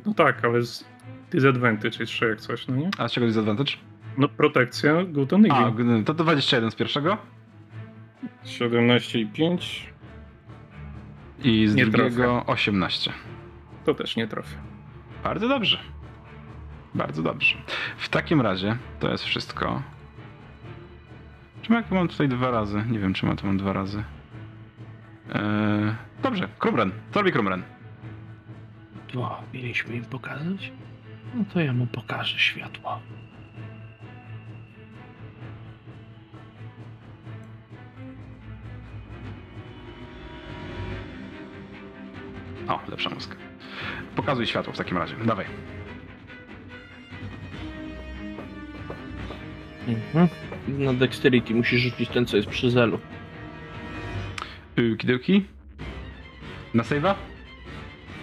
no 0.06 0.14
tak, 0.14 0.46
ale 0.46 0.62
z 0.62 0.86
disadvantage 1.32 1.98
jeszcze 2.00 2.30
jak 2.30 2.42
coś, 2.42 2.68
no 2.68 2.76
nie? 2.76 2.90
A 2.98 3.08
z 3.08 3.12
czego 3.12 3.26
jest 3.26 3.38
advantage? 3.38 3.91
No 4.18 4.28
protekcja, 4.30 5.04
good 5.04 5.34
on 5.34 5.46
A, 5.52 5.72
to 6.06 6.14
21 6.14 6.72
z 6.72 6.76
pierwszego 6.76 7.18
17 8.46 9.20
i 9.20 9.26
5, 9.28 9.90
i 11.44 11.68
z 11.68 11.76
Nie 11.76 11.86
drugiego 11.86 12.44
18. 12.48 13.12
to 13.86 13.94
też 13.94 14.16
nie 14.16 14.28
trafię. 14.28 14.58
Bardzo 15.24 15.48
dobrze. 15.48 15.78
Bardzo 16.96 17.24
dobrze. 17.24 17.56
W 17.98 18.10
takim 18.10 18.42
razie 18.42 18.78
to 19.00 19.12
jest 19.12 19.24
wszystko. 19.24 19.82
Czemu 21.62 21.80
jak 21.80 21.92
mam 21.92 22.08
tutaj 22.08 22.30
dwa 22.30 22.52
razy? 22.52 22.84
Nie 22.90 23.00
wiem, 23.00 23.14
czy 23.14 23.26
ma 23.26 23.36
tu 23.36 23.48
mam 23.48 23.58
dwa 23.58 23.74
razy. 23.74 24.04
Eee, 25.34 25.96
dobrze, 26.24 26.48
Krumren. 26.60 26.92
Co 27.12 27.20
robi 27.20 27.32
Krumren? 27.32 27.64
O, 29.18 29.44
mieliśmy 29.54 29.96
im 29.96 30.06
pokazać? 30.06 30.72
No 31.36 31.44
to 31.54 31.60
ja 31.60 31.74
mu 31.74 31.88
pokażę 31.88 32.40
światło. 32.40 33.00
O, 42.68 42.80
lepsza 42.90 43.10
muzyka. 43.10 43.36
Pokazuj 44.16 44.48
światło 44.48 44.74
w 44.74 44.78
takim 44.78 44.98
razie. 44.98 45.16
Dawaj. 45.26 45.46
Mhm. 49.88 50.28
Na 50.68 50.94
dexterity 50.94 51.54
musisz 51.56 51.82
rzucić 51.82 52.10
ten, 52.10 52.26
co 52.26 52.38
jest 52.38 52.50
przy 52.50 52.72
zelu. 52.72 53.00
Yy, 54.78 54.98
Kidełki? 54.98 55.46
Na 56.74 56.84
save'a? 56.84 57.14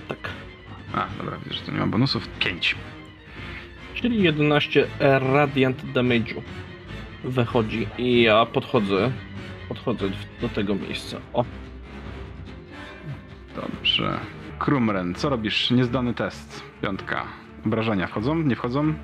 Tak. 0.09 0.19
A, 0.95 1.07
dobra, 1.19 1.39
widzę, 1.45 1.55
że 1.57 1.61
to 1.61 1.73
nie 1.73 1.79
ma 1.79 1.87
bonusów. 1.87 2.29
5. 2.39 2.77
Czyli 3.95 4.23
11 4.23 4.87
radiant 5.33 5.85
damage'u 5.85 6.43
wychodzi 7.25 7.87
i 7.99 8.23
ja 8.23 8.47
podchodzę, 8.47 9.13
podchodzę 9.69 10.11
do 10.41 10.49
tego 10.49 10.75
miejsca. 10.75 11.17
O, 11.33 11.45
Dobrze. 13.99 14.21
Krumren, 14.59 15.15
co 15.15 15.29
robisz? 15.29 15.71
Niezdany 15.71 16.15
test. 16.15 16.63
Piątka. 16.83 17.25
Obrażenia 17.67 18.07
wchodzą? 18.07 18.43
Nie 18.43 18.57
wchodzą? 18.57 18.95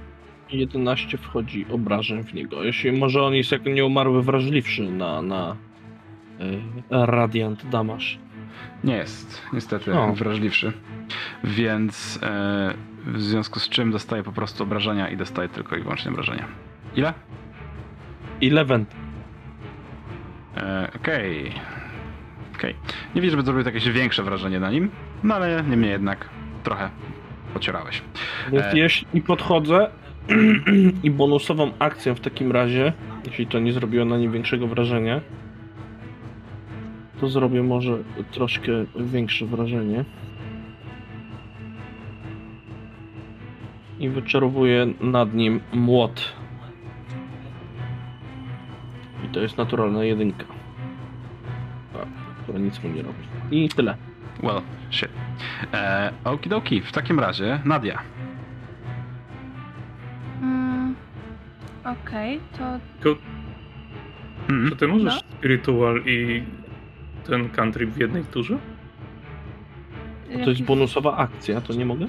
11 0.51 1.19
wchodzi 1.19 1.67
obrażeń 1.71 2.25
w 2.25 2.35
niego. 2.35 2.65
Jeśli 2.65 2.93
może 2.93 3.23
on 3.23 3.35
jest 3.35 3.53
jako 3.53 3.71
nieumarły 3.71 4.23
wrażliwszy 4.23 4.83
na, 4.83 5.23
na 5.23 5.57
y, 6.41 6.61
radiant 6.91 7.67
damage. 7.71 8.05
Nie 8.85 8.97
jest, 8.97 9.43
niestety, 9.53 9.99
O. 9.99 10.13
wrażliwszy. 10.13 10.73
Więc 11.45 12.19
e, 12.23 12.75
w 13.07 13.21
związku 13.21 13.61
z 13.61 13.69
czym 13.69 13.91
dostaje 13.91 14.23
po 14.23 14.33
prostu 14.33 14.63
obrażenia 14.63 15.09
i 15.09 15.17
dostaje 15.17 15.49
tylko 15.49 15.77
i 15.77 15.83
wyłącznie 15.83 16.11
obrażenia. 16.11 16.47
Ile? 16.97 17.15
11. 18.41 18.87
E, 20.57 20.91
Okej. 20.97 21.53
Okej. 22.65 22.77
Nie 23.15 23.23
widzę, 23.23 23.31
żeby 23.31 23.43
zrobił 23.43 23.65
jakieś 23.65 23.89
większe 23.89 24.23
wrażenie 24.23 24.61
na 24.61 24.71
nim, 24.71 24.91
no 25.25 25.35
ale 25.35 25.63
niemniej 25.69 25.91
jednak 25.91 26.29
trochę 26.63 26.91
pocierałeś. 27.55 28.03
Więc 28.53 28.65
E. 28.65 28.79
jeśli 28.79 29.23
podchodzę 29.23 29.91
i 31.03 31.11
bonusową 31.11 31.73
akcją 31.79 32.15
w 32.15 32.21
takim 32.21 32.53
razie, 32.53 32.93
jeśli 33.27 33.47
to 33.47 33.59
nie 33.59 33.73
zrobiło 33.73 34.05
na 34.05 34.19
nim 34.19 34.33
większego 34.33 34.67
wrażenia, 34.67 35.21
to 37.21 37.29
zrobię 37.29 37.63
może 37.63 37.99
troszkę 38.31 38.73
większe 38.97 39.47
wrażenie. 39.47 40.05
I 43.99 44.09
wyczarowuję 44.09 44.87
nad 45.01 45.35
nim 45.35 45.61
młot. 45.73 46.33
I 49.25 49.29
to 49.29 49.41
jest 49.41 49.59
naturalna 49.59 50.05
jedynka. 50.05 50.54
Która 52.45 52.59
nic 52.59 52.83
mu 52.83 52.91
nie 52.91 53.03
robi. 53.03 53.19
I 53.51 53.69
tyle. 53.69 53.97
Well, 54.43 54.61
shit. 54.91 55.09
E, 55.75 56.13
okidoki, 56.25 56.81
w 56.81 56.93
takim 56.93 57.21
razie 57.21 57.61
Nadia. 57.65 57.99
Mm, 60.43 60.95
Okej, 61.85 62.41
to 62.59 62.65
Tylko 63.01 63.21
Mhm. 64.49 64.69
Czy 64.71 64.77
ty 64.77 64.89
możesz 64.89 65.15
No. 65.15 65.21
spiritual 65.39 66.03
i 66.07 66.43
ten 67.27 67.49
country 67.51 67.87
w 67.87 67.99
jednej 67.99 68.25
turze? 68.25 68.59
To 70.45 70.51
jest 70.51 70.63
bonusowa 70.63 71.17
akcja, 71.17 71.61
to 71.61 71.73
nie 71.73 71.87
mogę? 71.87 72.07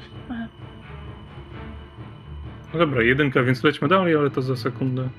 No 2.73 2.79
dobra, 2.79 3.01
jedynka, 3.03 3.43
więc 3.43 3.63
lećmy 3.63 3.87
dalej, 3.87 4.15
ale 4.15 4.29
to 4.31 4.41
za 4.41 4.55
sekundę. 4.55 5.09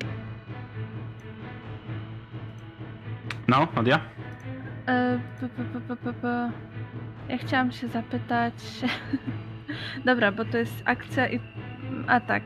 No, 3.49 3.69
Nadia? 3.77 4.01
E. 4.87 5.18
Ja 7.28 7.39
chciałam 7.39 7.72
się 7.72 7.89
zapytać. 7.89 8.55
Dobra, 10.05 10.32
bo 10.32 10.45
to 10.45 10.59
jest 10.59 10.82
akcja 10.84 11.28
i 11.28 11.41
atak. 12.07 12.43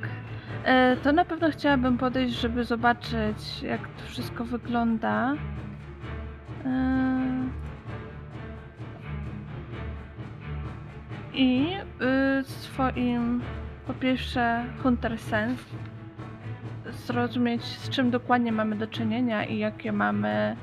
E, 0.65 0.97
to 0.97 1.13
na 1.13 1.25
pewno 1.25 1.51
chciałabym 1.51 1.99
podejść, 1.99 2.35
żeby 2.35 2.65
zobaczyć, 2.65 3.63
jak 3.63 3.81
to 3.89 4.05
wszystko 4.07 4.45
wygląda. 4.45 5.35
E, 6.65 7.11
I 11.35 11.67
y, 12.41 12.45
swoim, 12.45 13.43
po 13.87 13.95
pierwsze, 13.95 14.65
Hunter 14.83 15.19
Sense 15.19 15.65
zrozumieć, 16.91 17.65
z 17.65 17.89
czym 17.89 18.11
dokładnie 18.11 18.53
mamy 18.53 18.77
do 18.77 18.87
czynienia 18.87 19.45
i 19.45 19.59
jakie 19.59 19.93
mamy 19.93 20.57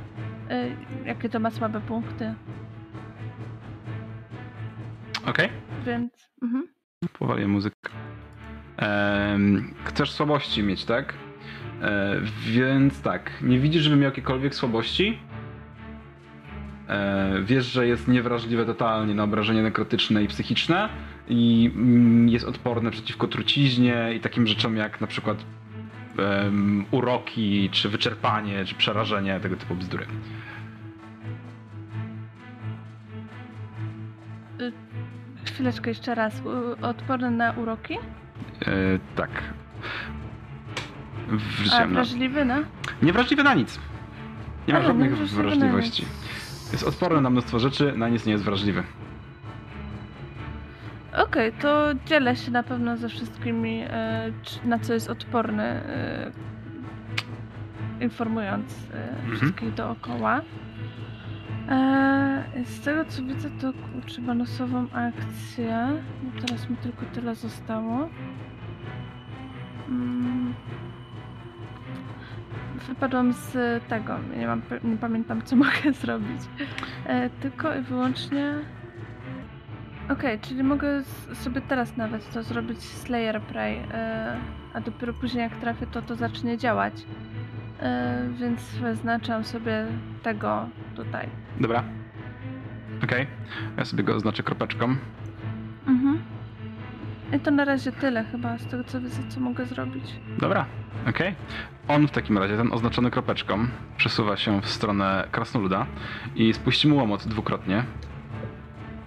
Y, 0.52 0.76
jakie 1.06 1.30
to 1.30 1.40
ma 1.40 1.52
słabe 1.52 1.82
punkty, 1.82 2.34
Okej. 5.26 5.50
więc. 5.86 6.14
Mhm. 6.42 6.68
Powoli 7.20 7.48
muzykę. 7.48 7.90
Em, 8.78 9.74
chcesz 9.84 10.12
słabości 10.12 10.64
mieć, 10.64 10.86
tak? 10.86 11.14
E, 11.82 12.16
więc 12.46 13.02
tak, 13.02 13.32
nie 13.42 13.60
widzisz, 13.60 13.84
żeby 13.84 13.96
miał 13.96 14.06
jakiekolwiek 14.06 14.56
słabości. 14.56 15.20
E, 16.90 17.42
wiesz, 17.44 17.66
że 17.66 17.88
jest 17.88 18.08
niewrażliwe 18.08 18.66
totalnie 18.66 19.14
na 19.16 19.24
obrażenia 19.24 19.62
nekrotyczne 19.62 20.24
i 20.24 20.28
psychiczne 20.28 20.90
i 21.28 21.72
mm, 21.76 22.30
jest 22.30 22.46
odporne 22.46 22.92
przeciwko 22.92 23.28
truciźnie 23.28 24.14
i 24.16 24.20
takim 24.20 24.48
rzeczom 24.48 24.78
jak 24.78 25.02
na 25.02 25.08
przykład 25.08 25.38
em, 26.18 26.86
uroki, 26.92 27.70
czy 27.72 27.90
wyczerpanie, 27.90 28.66
czy 28.66 28.76
przerażenie, 28.76 29.40
tego 29.40 29.56
typu 29.56 29.76
bzdury. 29.76 30.06
Chwileczkę 35.46 35.90
jeszcze 35.90 36.16
raz. 36.16 36.42
U, 36.46 36.86
odporny 36.86 37.32
na 37.32 37.52
uroki? 37.52 37.98
E, 38.62 38.72
tak. 39.16 39.30
A 41.32 41.36
Wrzuciłem 41.36 41.90
na... 41.90 41.96
wrażliwy 41.96 42.46
na? 42.46 42.60
Niewrażliwy 43.02 43.44
na 43.44 43.54
nic. 43.54 43.80
Nie 44.68 44.74
ma 44.74 44.80
A, 44.80 44.84
żadnych 44.84 45.18
wrażliwości. 45.18 46.06
Jest 46.72 46.84
odporny 46.88 47.22
na 47.22 47.30
mnóstwo 47.30 47.60
rzeczy, 47.60 47.94
na 47.98 48.10
nic 48.10 48.26
nie 48.26 48.32
jest 48.32 48.44
wrażliwy. 48.44 48.84
Okej, 51.18 51.52
to 51.54 51.88
dzielę 52.06 52.36
się 52.36 52.52
na 52.52 52.64
pewno 52.64 52.98
ze 52.98 53.10
wszystkimi, 53.10 53.82
e, 53.90 54.32
na 54.66 54.80
co 54.80 54.94
jest 54.94 55.10
odporny, 55.10 55.64
e, 55.64 56.32
informując 58.02 58.74
e, 58.94 59.10
Mhm. 59.10 59.38
wszystkich 59.38 59.74
dookoła. 59.74 60.42
Z 62.66 62.82
tego 62.84 63.06
co 63.06 63.24
widzę, 63.24 63.50
to 63.62 63.74
kurczę 63.74 64.22
bonusową 64.22 64.88
akcję. 64.92 65.88
No 66.24 66.42
teraz 66.42 66.70
mi 66.70 66.78
tylko 66.78 67.06
tyle 67.06 67.36
zostało. 67.36 68.10
Mm. 69.90 70.54
Wypadłam 72.88 73.34
z 73.34 73.54
tego, 73.90 74.20
nie, 74.38 74.48
mam, 74.48 74.62
nie 74.84 74.98
pamiętam 74.98 75.42
co 75.42 75.56
mogę 75.66 75.94
zrobić. 75.94 76.42
Tylko 77.42 77.76
i 77.76 77.82
wyłącznie. 77.82 78.54
Okej, 80.10 80.40
czyli 80.40 80.64
mogę 80.64 81.04
sobie 81.34 81.62
teraz 81.62 81.98
nawet 81.98 82.34
to 82.34 82.44
zrobić 82.44 82.82
Slayer 82.82 83.42
Prey, 83.42 83.78
e, 83.94 84.38
a 84.74 84.82
dopiero 84.82 85.14
później 85.14 85.44
jak 85.44 85.56
trafię 85.56 85.88
to 85.88 86.02
to 86.02 86.16
zacznie 86.16 86.58
działać. 86.58 86.94
E, 87.80 88.28
więc 88.40 88.76
wyznaczam 88.76 89.44
sobie 89.44 89.86
tego 90.24 90.70
tutaj. 90.96 91.30
Dobra. 91.60 91.84
Okej. 93.04 93.28
Ja 93.78 93.86
sobie 93.86 94.04
go 94.04 94.16
oznaczę 94.16 94.44
kropeczką. 94.44 94.96
Mhm. 95.88 96.20
I 97.34 97.40
to 97.40 97.52
na 97.52 97.66
razie 97.66 97.92
tyle 97.92 98.24
chyba 98.24 98.58
z 98.58 98.68
tego 98.68 98.84
co 98.84 99.02
widzę, 99.02 99.22
co 99.30 99.40
mogę 99.40 99.66
zrobić. 99.66 100.20
Dobra. 100.38 100.66
Okej. 101.10 101.36
On 101.88 102.08
w 102.08 102.12
takim 102.12 102.38
razie, 102.38 102.58
ten 102.58 102.74
oznaczony 102.74 103.12
kropeczką, 103.12 103.68
przesuwa 103.98 104.38
się 104.38 104.62
w 104.62 104.70
stronę 104.70 105.28
krasnoluda 105.32 105.86
i 106.36 106.54
spuści 106.54 106.88
mu 106.88 106.96
łomot 106.96 107.28
dwukrotnie. 107.28 107.84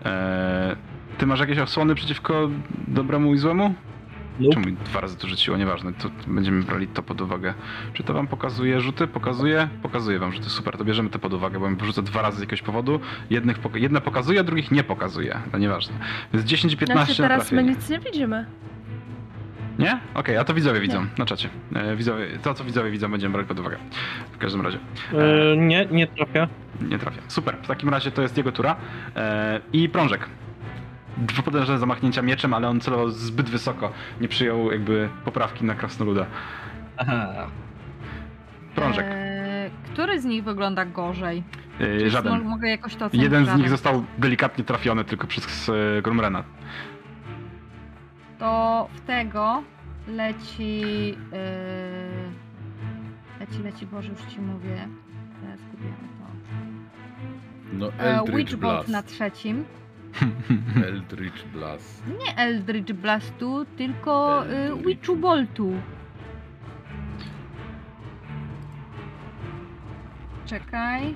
Eee, 0.05 0.76
ty 1.20 1.26
masz 1.26 1.40
jakieś 1.40 1.58
osłony 1.58 1.94
przeciwko 1.94 2.50
dobremu 2.88 3.34
i 3.34 3.38
złemu? 3.38 3.74
Nope. 4.40 4.54
Czemu 4.54 4.66
mi 4.66 4.72
dwa 4.72 5.00
razy 5.00 5.16
to 5.16 5.28
rzuciło? 5.28 5.56
Nieważne, 5.56 5.92
to 5.92 6.10
będziemy 6.26 6.62
brali 6.62 6.86
to 6.88 7.02
pod 7.02 7.20
uwagę. 7.20 7.54
Czy 7.92 8.02
to 8.02 8.14
wam 8.14 8.26
pokazuje 8.26 8.80
rzuty? 8.80 9.06
Pokazuje? 9.06 9.68
Pokazuje 9.82 10.18
wam 10.18 10.32
rzuty. 10.32 10.50
Super, 10.50 10.76
to 10.78 10.84
bierzemy 10.84 11.10
to 11.10 11.18
pod 11.18 11.32
uwagę, 11.34 11.60
bo 11.60 11.70
mi 11.70 11.76
porzucę 11.76 12.02
dwa 12.02 12.22
razy 12.22 12.38
z 12.38 12.40
jakiegoś 12.40 12.62
powodu. 12.62 13.00
Jednych 13.30 13.58
poka- 13.60 13.78
jedne 13.78 14.00
pokazuje, 14.00 14.40
a 14.40 14.42
drugich 14.42 14.70
nie 14.70 14.84
pokazuje. 14.84 15.36
No 15.52 15.58
nieważne. 15.58 15.94
Więc 16.34 16.46
10 16.46 16.72
i 16.72 16.76
15 16.76 17.04
Znaczy 17.04 17.22
na 17.22 17.28
teraz 17.28 17.52
my 17.52 17.64
nic 17.64 17.90
nie 17.90 17.98
widzimy. 17.98 18.46
Nie? 19.78 20.00
Okej, 20.14 20.36
a 20.36 20.44
to 20.44 20.54
widzowie 20.54 20.80
widzą 20.80 21.06
na 21.18 21.26
czacie. 21.26 21.48
E, 21.74 21.96
widzowie, 21.96 22.26
to, 22.42 22.54
co 22.54 22.64
widzowie 22.64 22.90
widzą, 22.90 23.10
będziemy 23.10 23.32
brać 23.32 23.46
pod 23.46 23.60
uwagę. 23.60 23.76
W 24.32 24.38
każdym 24.38 24.60
razie. 24.60 24.78
E, 25.12 25.56
nie, 25.56 25.86
nie 25.90 26.06
trafia. 26.06 26.48
Nie 26.80 26.98
trafia. 26.98 27.20
Super. 27.28 27.56
W 27.62 27.66
takim 27.66 27.88
razie 27.88 28.10
to 28.10 28.22
jest 28.22 28.36
jego 28.36 28.52
tura. 28.52 28.76
E, 29.16 29.60
I 29.72 29.88
prążek. 29.88 30.28
Dwa 31.20 31.42
potężne 31.42 31.78
zamachnięcia 31.78 32.22
mieczem, 32.22 32.54
ale 32.54 32.68
on 32.68 32.80
celował 32.80 33.10
zbyt 33.10 33.50
wysoko. 33.50 33.92
Nie 34.20 34.28
przyjął 34.28 34.72
jakby 34.72 35.08
poprawki 35.24 35.64
na 35.64 35.74
krasnoluda. 35.74 36.26
Aha. 36.96 37.46
Prążek. 38.74 39.06
Eee, 39.08 39.70
który 39.92 40.20
z 40.20 40.24
nich 40.24 40.44
wygląda 40.44 40.84
gorzej? 40.84 41.42
E, 41.80 41.98
Czy 41.98 42.10
żaden. 42.10 42.38
mo- 42.42 42.50
Mogę 42.50 42.68
jakoś 42.70 42.96
to 42.96 43.04
ocenić? 43.06 43.22
Jeden 43.24 43.42
z 43.44 43.46
Żaden. 43.46 43.60
nich 43.60 43.70
został 43.70 44.04
delikatnie 44.18 44.64
trafiony 44.64 45.04
tylko 45.04 45.26
przez 45.26 45.68
e, 45.98 46.02
Grumrena. 46.02 46.44
To 48.38 48.88
w 48.94 49.00
tego 49.00 49.62
leci. 50.08 50.80
Yy... 51.10 51.16
Leci, 53.40 53.62
leci, 53.62 53.86
Boże, 53.86 54.08
już 54.10 54.20
ci 54.34 54.40
mówię. 54.40 54.88
Teraz 55.42 55.60
zgubiłem 55.60 55.94
to. 55.94 56.26
No 57.72 57.86
E, 57.86 58.18
Eldritch 58.18 58.36
Witchbolt 58.38 58.74
Blast. 58.74 58.88
na 58.88 59.02
trzecim. 59.02 59.64
Eldritch 60.86 61.44
Blast. 61.44 62.02
Nie 62.18 62.36
Eldritch 62.36 62.92
Blastu, 62.92 63.66
tylko 63.76 64.44
y, 64.44 64.48
Eldritch. 64.56 64.86
Witchu 64.86 65.16
Boltu. 65.16 65.72
Czekaj. 70.46 71.14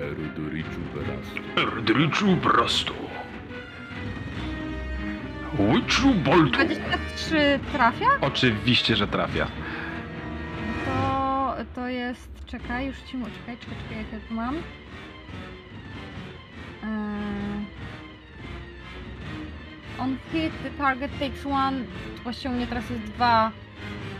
Erudurichu 0.00 0.80
Blast. 0.94 1.34
Erdriczu 1.56 2.36
Brasto. 2.36 2.94
Witchu 5.58 6.14
Boltu. 6.14 6.50
23 6.50 7.60
trafia? 7.72 8.06
Oczywiście, 8.20 8.96
że 8.96 9.06
trafia. 9.08 9.46
To, 10.84 11.54
to 11.74 11.88
jest. 11.88 12.44
Czekaj, 12.46 12.86
już 12.86 12.96
ci 13.02 13.16
mówię. 13.16 13.32
Czekaj, 13.40 13.56
czekaj, 13.56 13.76
czekaj, 13.82 13.98
jak 13.98 14.12
ja 14.12 14.28
tu 14.28 14.34
mam. 14.34 14.54
Eee... 16.86 17.66
On 19.98 20.16
hit, 20.32 20.52
the 20.62 20.70
target 20.70 21.10
takes 21.18 21.46
one. 21.46 21.76
Właściwie 22.24 22.50
u 22.54 22.56
mnie 22.56 22.66
teraz 22.66 22.90
jest 22.90 23.02
2 23.02 23.50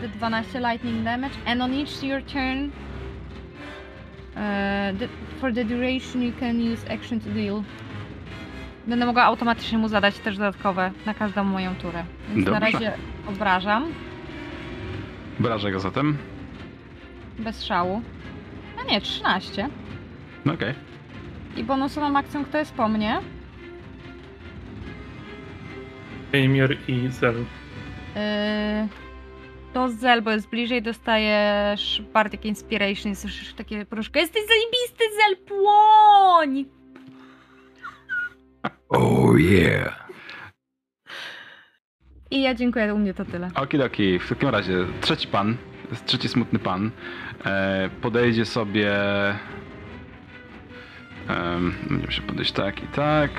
D12 0.01 0.71
lightning 0.71 1.03
damage. 1.03 1.33
And 1.45 1.61
on 1.61 1.73
each 1.73 2.03
your 2.03 2.21
turn. 2.23 2.71
eee, 4.37 4.93
the, 4.99 5.07
for 5.39 5.53
the 5.53 5.63
duration 5.65 6.21
you 6.23 6.33
can 6.39 6.61
use 6.73 6.91
action 6.93 7.19
to 7.19 7.29
deal. 7.29 7.63
Będę 8.87 9.05
mogła 9.05 9.23
automatycznie 9.23 9.77
mu 9.77 9.87
zadać 9.87 10.19
też 10.19 10.37
dodatkowe 10.37 10.91
na 11.05 11.13
każdą 11.13 11.43
moją 11.43 11.75
turę. 11.75 12.03
Więc 12.35 12.45
na 12.47 12.59
Dobrze. 12.59 12.71
razie 12.71 12.93
obrażam. 13.27 13.85
Brażę 15.39 15.71
go 15.71 15.79
zatem. 15.79 16.17
Bez 17.39 17.63
szału. 17.63 18.01
No 18.77 18.83
nie, 18.83 19.01
13. 19.01 19.69
No 20.45 20.53
okej. 20.53 20.73
I 21.57 21.63
bonusową 21.63 22.17
akcją, 22.17 22.45
kto 22.45 22.57
jest 22.57 22.73
po 22.73 22.89
mnie? 22.89 23.21
Emir 26.31 26.77
i 26.87 27.09
Zel. 27.09 27.35
Yy, 28.15 28.87
to 29.73 29.89
Zel, 29.89 30.21
bo 30.21 30.31
jest 30.31 30.49
bliżej, 30.49 30.81
dostajesz 30.81 32.03
Bardic 32.13 32.45
Inspiration 32.45 33.11
i 33.11 33.15
słyszysz 33.15 33.53
takie 33.53 33.85
proszkę. 33.85 34.19
Jesteś 34.19 34.41
zajebisty, 34.47 35.03
Zel, 35.15 35.37
płoń! 35.47 36.65
Oh 38.89 39.39
yeah. 39.39 40.07
I 42.31 42.41
ja 42.41 42.53
dziękuję, 42.55 42.93
u 42.93 42.97
mnie 42.97 43.13
to 43.13 43.25
tyle. 43.25 43.51
Okidoki, 43.55 44.19
w 44.19 44.29
takim 44.29 44.49
razie 44.49 44.85
trzeci 45.01 45.27
pan 45.27 45.57
trzeci 46.05 46.29
smutny 46.29 46.59
pan. 46.59 46.91
E, 47.45 47.89
podejdzie 48.01 48.45
sobie. 48.45 48.91
Um, 51.29 51.75
będziemy 51.89 52.11
się 52.11 52.21
podejść 52.21 52.51
tak 52.51 52.83
i 52.83 52.87
tak. 52.87 53.31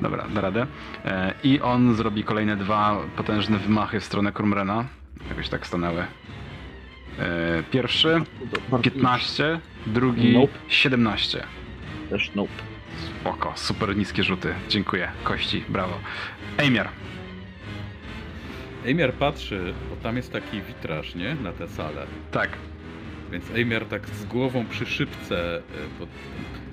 Dobra, 0.00 0.28
da 0.28 0.40
radę. 0.40 0.66
E, 1.04 1.34
I 1.44 1.60
on 1.60 1.94
zrobi 1.94 2.24
kolejne 2.24 2.56
dwa 2.56 2.96
potężne 3.16 3.58
wymachy 3.58 4.00
w 4.00 4.04
stronę 4.04 4.32
Krumrena. 4.32 4.84
Jakoś 5.28 5.48
tak 5.48 5.66
stanęły. 5.66 6.04
E, 7.18 7.62
pierwszy 7.70 8.22
Bardzo 8.70 8.90
15, 8.90 9.60
drugi 9.86 10.32
Nope. 10.34 10.52
17. 10.68 11.44
Też 12.10 12.34
nope. 12.34 12.52
Spoko, 13.20 13.52
super 13.56 13.96
niskie 13.96 14.22
rzuty. 14.24 14.54
Dziękuję. 14.68 15.08
Kości, 15.24 15.64
brawo. 15.68 15.98
Ejmiar. 16.58 16.88
Ejmiar 18.86 19.12
patrzy, 19.12 19.74
bo 19.90 19.96
tam 19.96 20.16
jest 20.16 20.32
taki 20.32 20.62
witraż, 20.62 21.14
nie? 21.14 21.34
Na 21.34 21.52
tę 21.52 21.68
salę. 21.68 22.06
Tak. 22.30 22.50
Więc 23.32 23.50
Ejmiar 23.50 23.84
tak 23.84 24.06
z 24.06 24.24
głową 24.24 24.66
przy 24.66 24.86
szybce, 24.86 25.56
e, 25.56 25.60
bo 25.98 26.06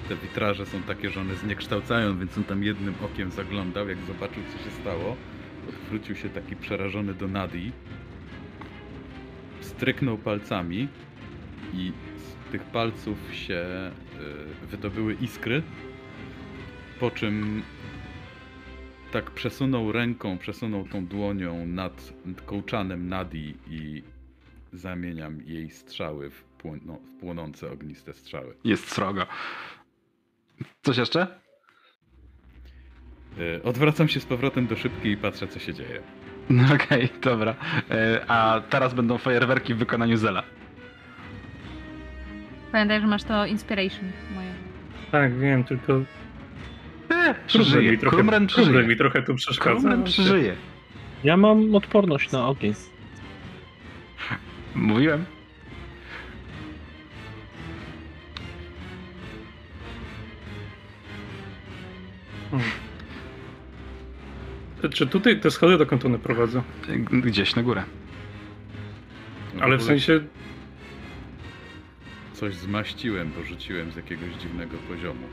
te 0.09 0.15
witraże 0.15 0.65
są 0.65 0.83
takie, 0.83 1.09
że 1.09 1.21
one 1.21 1.35
zniekształcają, 1.35 2.19
więc 2.19 2.37
on 2.37 2.43
tam 2.43 2.63
jednym 2.63 2.93
okiem 3.05 3.31
zaglądał, 3.31 3.89
jak 3.89 3.97
zobaczył 4.07 4.43
co 4.51 4.63
się 4.63 4.71
stało. 4.81 5.15
Odwrócił 5.69 6.15
się 6.15 6.29
taki 6.29 6.55
przerażony 6.55 7.13
do 7.13 7.27
Nadi. 7.27 7.71
Stryknął 9.61 10.17
palcami 10.17 10.87
i 11.73 11.91
z 12.17 12.51
tych 12.51 12.63
palców 12.63 13.17
się 13.33 13.55
e, 13.55 13.91
wydobyły 14.65 15.13
iskry. 15.13 15.63
Po 16.99 17.11
czym 17.11 17.63
tak 19.11 19.31
przesunął 19.31 19.91
ręką, 19.91 20.37
przesunął 20.37 20.87
tą 20.87 21.05
dłonią 21.05 21.65
nad 21.65 22.13
kołczanem 22.45 23.09
Nadi 23.09 23.53
i 23.69 24.03
zamieniam 24.73 25.41
jej 25.45 25.69
strzały 25.69 26.29
w, 26.29 26.43
płono, 26.43 26.97
w 26.97 27.19
płonące 27.19 27.71
ogniste 27.71 28.13
strzały. 28.13 28.55
Jest 28.63 28.91
srogo. 28.91 29.27
Coś 30.81 30.97
jeszcze? 30.97 31.27
E, 33.59 33.63
Odwracam 33.63 34.07
się 34.07 34.19
z 34.19 34.25
powrotem 34.25 34.67
do 34.67 34.75
szybki 34.75 35.09
i 35.09 35.17
patrzę 35.17 35.47
co 35.47 35.59
się 35.59 35.73
dzieje. 35.73 36.01
No 36.49 36.63
Okej, 36.75 37.09
dobra. 37.21 37.55
E, 37.91 38.25
A 38.27 38.61
teraz 38.69 38.93
będą 38.93 39.17
fajerwerki 39.17 39.73
w 39.73 39.77
wykonaniu 39.77 40.17
Zela. 40.17 40.43
Pamiętaj, 42.71 43.01
że 43.01 43.07
masz 43.07 43.23
to 43.23 43.45
inspiration 43.45 44.11
moje. 44.35 44.53
Tak, 45.11 45.39
wiem, 45.39 45.63
tylko 45.63 46.01
E, 47.11 47.35
przeżyje. 47.47 47.91
mi 47.91 47.97
trochę, 47.97 48.15
Krumren 48.17 48.47
przeżyje. 48.47 48.83
mi 48.87 48.97
trochę 48.97 49.21
tu 49.23 49.35
przeszkadza. 49.35 49.71
Krumren 49.79 50.03
przeżyje. 50.03 50.55
Ja 51.23 51.37
mam 51.37 51.75
odporność 51.75 52.31
na 52.31 52.47
ogień. 52.47 52.73
Mówiłem. 54.75 55.25
Czy 64.93 65.07
tutaj 65.07 65.39
te 65.39 65.51
schody 65.51 65.77
dokąd 65.77 66.05
one 66.05 66.19
prowadzą? 66.19 66.63
Gdzieś 67.11 67.55
na 67.55 67.63
górę. 67.63 67.83
No 69.55 69.63
Ale 69.63 69.77
w 69.77 69.81
ogóle 69.81 69.99
sensie, 69.99 70.19
Coś 72.33 72.55
zmaściłem, 72.55 73.31
bo 73.37 73.43
rzuciłem 73.43 73.91
z 73.91 73.95
jakiegoś 73.95 74.33
dziwnego 74.41 74.77
poziomu. 74.89 75.27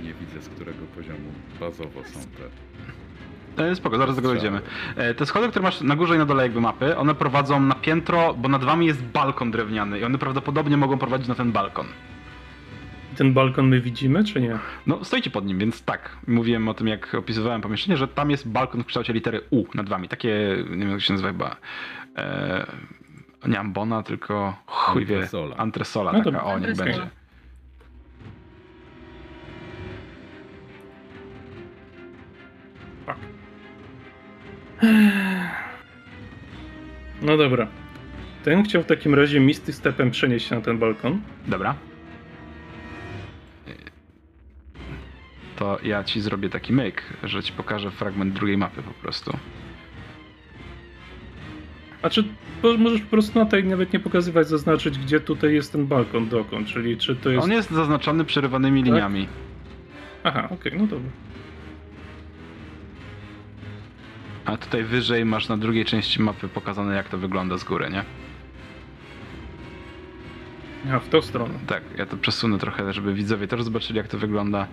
E, 0.00 0.04
Nie 0.04 0.14
widzę 0.14 0.42
z 0.42 0.48
którego 0.48 0.78
poziomu 0.96 1.32
bazowo 1.60 2.04
są 2.04 2.20
te. 2.20 3.64
E, 3.70 3.76
Spoko, 3.76 3.98
zaraz 3.98 4.16
do 4.16 4.22
tego 4.22 4.34
dojdziemy. 4.34 4.60
E, 4.96 5.14
Te 5.14 5.26
schody, 5.26 5.48
które 5.48 5.62
masz 5.62 5.80
na 5.80 5.96
górze 5.96 6.14
i 6.14 6.18
na 6.18 6.26
dole 6.26 6.42
jakby 6.42 6.60
mapy, 6.60 6.96
one 6.96 7.14
prowadzą 7.14 7.60
na 7.60 7.74
piętro, 7.74 8.34
bo 8.34 8.48
nad 8.48 8.64
wami 8.64 8.86
jest 8.86 9.02
balkon 9.02 9.50
drewniany 9.50 9.98
i 10.00 10.04
one 10.04 10.18
prawdopodobnie 10.18 10.76
mogą 10.76 10.98
prowadzić 10.98 11.28
na 11.28 11.34
ten 11.34 11.52
balkon. 11.52 11.86
Ten 13.14 13.32
balkon 13.32 13.68
my 13.68 13.80
widzimy, 13.80 14.24
czy 14.24 14.40
nie? 14.40 14.58
No, 14.86 15.04
stoicie 15.04 15.30
pod 15.30 15.46
nim, 15.46 15.58
więc 15.58 15.82
tak. 15.82 16.16
Mówiłem 16.26 16.68
o 16.68 16.74
tym, 16.74 16.86
jak 16.86 17.14
opisywałem 17.14 17.60
pomieszczenie, 17.60 17.96
że 17.96 18.08
tam 18.08 18.30
jest 18.30 18.48
balkon 18.48 18.82
w 18.82 18.86
kształcie 18.86 19.12
litery 19.12 19.40
U 19.50 19.64
nad 19.74 19.88
wami. 19.88 20.08
Takie, 20.08 20.56
nie 20.70 20.78
wiem 20.78 20.90
jak 20.90 21.00
się 21.00 21.12
nazywa 21.12 21.28
chyba, 21.28 21.56
e, 22.16 22.66
nie 23.48 23.60
ambona, 23.60 24.02
tylko 24.02 24.56
chuj 24.66 25.06
wie, 25.06 25.16
Antresola. 25.16 25.56
antresola 25.56 26.12
No 26.12 26.24
taka, 26.24 26.44
o, 26.44 26.58
niech 26.58 26.76
będzie. 26.76 27.06
No 37.22 37.36
dobra. 37.36 37.66
Ten 38.44 38.64
chciał 38.64 38.82
w 38.82 38.86
takim 38.86 39.14
razie 39.14 39.40
misty 39.40 39.72
stepem 39.72 40.10
przenieść 40.10 40.48
się 40.48 40.54
na 40.54 40.60
ten 40.60 40.78
balkon. 40.78 41.20
Dobra. 41.46 41.74
To 45.56 45.78
ja 45.82 46.04
ci 46.04 46.20
zrobię 46.20 46.48
taki 46.48 46.72
myk, 46.72 47.02
że 47.22 47.42
ci 47.42 47.52
pokażę 47.52 47.90
fragment 47.90 48.34
drugiej 48.34 48.58
mapy 48.58 48.82
po 48.82 48.90
prostu. 48.90 49.36
A 52.02 52.10
czy 52.10 52.24
możesz 52.78 53.00
po 53.00 53.10
prostu 53.10 53.38
na 53.38 53.46
tej 53.46 53.64
nawet 53.64 53.92
nie 53.92 54.00
pokazywać, 54.00 54.48
zaznaczyć, 54.48 54.98
gdzie 54.98 55.20
tutaj 55.20 55.54
jest 55.54 55.72
ten 55.72 55.86
balkon 55.86 56.28
dokąd, 56.28 56.68
czyli 56.68 56.96
czy 56.96 57.16
to 57.16 57.30
jest... 57.30 57.44
On 57.44 57.52
jest 57.52 57.70
zaznaczony 57.70 58.24
przerywanymi 58.24 58.80
Tak? 58.80 58.86
liniami. 58.86 59.28
Aha, 60.24 60.48
okej, 60.50 60.72
no 60.78 60.86
dobra. 60.86 61.10
A 64.44 64.56
tutaj 64.56 64.84
wyżej 64.84 65.24
masz 65.24 65.48
na 65.48 65.56
drugiej 65.56 65.84
części 65.84 66.22
mapy 66.22 66.48
pokazane, 66.48 66.94
jak 66.94 67.08
to 67.08 67.18
wygląda 67.18 67.58
z 67.58 67.64
góry, 67.64 67.90
nie? 67.90 68.04
A, 70.92 70.98
w 70.98 71.08
tą 71.08 71.22
stronę. 71.22 71.54
Tak, 71.66 71.82
ja 71.98 72.06
to 72.06 72.16
przesunę 72.16 72.58
trochę, 72.58 72.92
żeby 72.92 73.14
widzowie 73.14 73.48
też 73.48 73.62
zobaczyli, 73.62 73.96
jak 73.96 74.08
to 74.08 74.18
wygląda. 74.18 74.66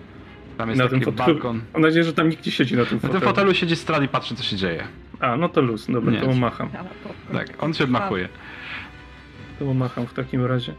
Tam 0.58 0.68
jest 0.68 0.78
Na 0.82 0.88
tym 0.88 1.00
taki 1.00 1.10
fotelu. 1.16 1.34
balkon. 1.34 1.60
Mam 1.72 1.82
nadzieję, 1.82 2.04
że 2.04 2.12
tam 2.12 2.28
nikt 2.28 2.46
nie 2.46 2.52
siedzi 2.52 2.76
na 2.76 2.84
tym 2.84 2.94
Na 2.96 3.00
fotelu. 3.00 3.20
tym 3.20 3.28
fotelu 3.28 3.54
siedzi 3.54 3.76
Strad 3.76 4.02
i 4.02 4.08
patrzy, 4.08 4.34
co 4.34 4.42
się 4.42 4.56
dzieje. 4.56 4.84
A, 5.20 5.36
no 5.36 5.48
to 5.48 5.60
luz, 5.60 5.86
dobra, 5.90 6.12
Nie. 6.12 6.20
to 6.20 6.26
mu 6.26 6.34
macham. 6.34 6.68
Tak, 7.32 7.62
on 7.62 7.74
się 7.74 7.84
odmachuje. 7.84 8.28
To 9.58 9.64
mu 9.64 9.74
macham 9.74 10.06
w 10.06 10.14
takim 10.14 10.44
razie. 10.44 10.74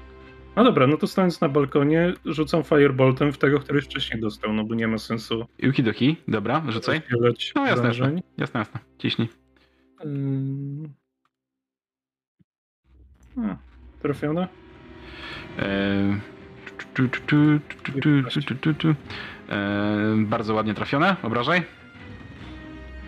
No 0.55 0.63
dobra, 0.63 0.88
no 0.88 0.97
to 0.97 1.07
stając 1.07 1.41
na 1.41 1.49
balkonie, 1.49 2.13
rzucam 2.26 2.63
fireboltem 2.63 3.34
w 3.34 3.38
tego, 3.38 3.59
który 3.59 3.82
wcześniej 3.82 4.21
dostał, 4.21 4.53
no 4.53 4.63
bo 4.63 4.76
nie 4.76 4.88
ma 4.88 4.97
sensu 4.97 5.45
Yuki 5.59 5.84
Doki, 5.84 6.15
dobra, 6.28 6.63
rzucaj. 6.69 7.01
No 7.55 7.65
jasne, 7.65 7.88
jasne, 7.88 8.21
jasne, 8.38 8.59
jasne. 8.59 8.80
Ciśnij. 8.97 9.30
Ym. 10.05 10.93
A, 13.38 13.55
trafione? 14.01 14.47
Eee, 15.59 16.19
tu, 16.93 17.09
tu, 17.09 17.19
tu, 18.74 18.95
Eee, 19.50 20.26
Bardzo 20.26 20.54
ładnie 20.54 20.74
trafione, 20.74 21.16
obrażaj. 21.24 21.64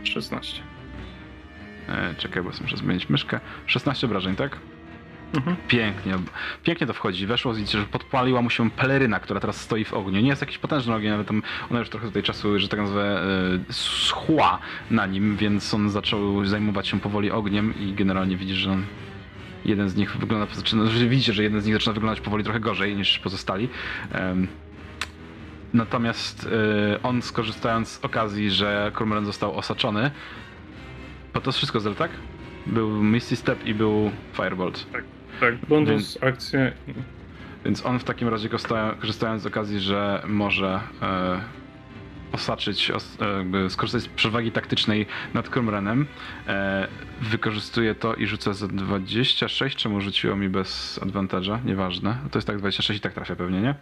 16. 0.03 0.61
Eee, 1.89 2.15
Czekaj, 2.15 2.43
bo 2.43 2.49
muszę 2.61 2.77
zmienić 2.77 3.09
myszkę. 3.09 3.39
16 3.65 4.07
obrażeń, 4.07 4.35
tak? 4.35 4.57
Mhm. 5.33 5.55
Pięknie, 5.67 6.13
pięknie 6.63 6.87
to 6.87 6.93
wchodzi. 6.93 7.25
Weszło, 7.27 7.53
widzicie, 7.53 7.79
że 7.79 7.85
podpaliła 7.85 8.41
mu 8.41 8.49
się 8.49 8.69
peleryna, 8.69 9.19
która 9.19 9.39
teraz 9.39 9.61
stoi 9.61 9.85
w 9.85 9.93
ogniu. 9.93 10.21
Nie 10.21 10.27
jest 10.27 10.41
jakiś 10.41 10.57
potężny 10.57 10.95
ogień, 10.95 11.11
ale 11.11 11.25
tam 11.25 11.43
ona 11.71 11.79
już 11.79 11.89
trochę 11.89 12.07
tutaj 12.07 12.23
czasu, 12.23 12.59
że 12.59 12.67
tak 12.67 12.79
nazwę, 12.79 13.21
e, 13.69 13.73
schła 13.73 14.59
na 14.91 15.05
nim, 15.05 15.37
więc 15.37 15.73
on 15.73 15.89
zaczął 15.89 16.45
zajmować 16.45 16.87
się 16.87 16.99
powoli 16.99 17.31
ogniem 17.31 17.73
i 17.79 17.93
generalnie 17.93 18.37
widzisz, 18.37 18.57
że 18.57 18.71
on 18.71 18.83
jeden 19.65 19.89
z 19.89 19.95
nich 19.95 20.17
wygląda, 20.17 20.55
zaczyna, 20.55 20.85
że 20.89 21.07
widzicie, 21.07 21.33
że 21.33 21.43
jeden 21.43 21.61
z 21.61 21.65
nich 21.65 21.75
zaczyna 21.75 21.93
wyglądać 21.93 22.21
powoli 22.21 22.43
trochę 22.43 22.59
gorzej 22.59 22.95
niż 22.95 23.19
pozostali. 23.19 23.69
Em, 24.11 24.47
Natomiast 25.73 26.47
e, 26.95 27.03
on 27.03 27.21
skorzystając 27.21 27.87
z 27.89 28.05
okazji, 28.05 28.51
że 28.51 28.91
Cormoran 28.97 29.25
został 29.25 29.57
osaczony, 29.57 30.11
bo 31.33 31.41
to 31.41 31.51
wszystko 31.51 31.79
zel, 31.79 31.95
tak? 31.95 32.11
Był 32.67 32.89
Misty 33.03 33.35
Step 33.35 33.65
i 33.65 33.73
był 33.73 34.11
Firebolt. 34.33 34.85
Tak, 35.39 35.55
bonus, 35.69 35.89
Więc- 35.89 36.23
akcje. 36.23 36.71
Więc 37.65 37.85
on 37.85 37.99
w 37.99 38.03
takim 38.03 38.27
razie 38.27 38.49
korzysta- 38.49 38.95
korzystając 38.99 39.41
z 39.41 39.45
okazji, 39.45 39.79
że 39.79 40.23
może 40.27 40.79
e, 41.01 41.39
osaczyć, 42.31 42.91
os, 42.91 43.17
e, 43.65 43.69
skorzystać 43.69 44.03
z 44.03 44.07
przewagi 44.07 44.51
taktycznej 44.51 45.05
nad 45.33 45.49
Krumrenem, 45.49 46.05
e, 46.47 46.87
wykorzystuje 47.21 47.95
to 47.95 48.13
i 48.15 48.27
rzuca 48.27 48.53
za 48.53 48.67
26, 48.67 49.77
czemu 49.77 50.01
rzuciło 50.01 50.35
mi 50.35 50.49
bez 50.49 50.99
advantage'a, 51.03 51.65
nieważne. 51.65 52.17
To 52.31 52.37
jest 52.39 52.47
tak 52.47 52.57
26 52.57 52.97
i 52.97 53.01
tak 53.01 53.13
trafia 53.13 53.35
pewnie, 53.35 53.61
nie? 53.61 53.75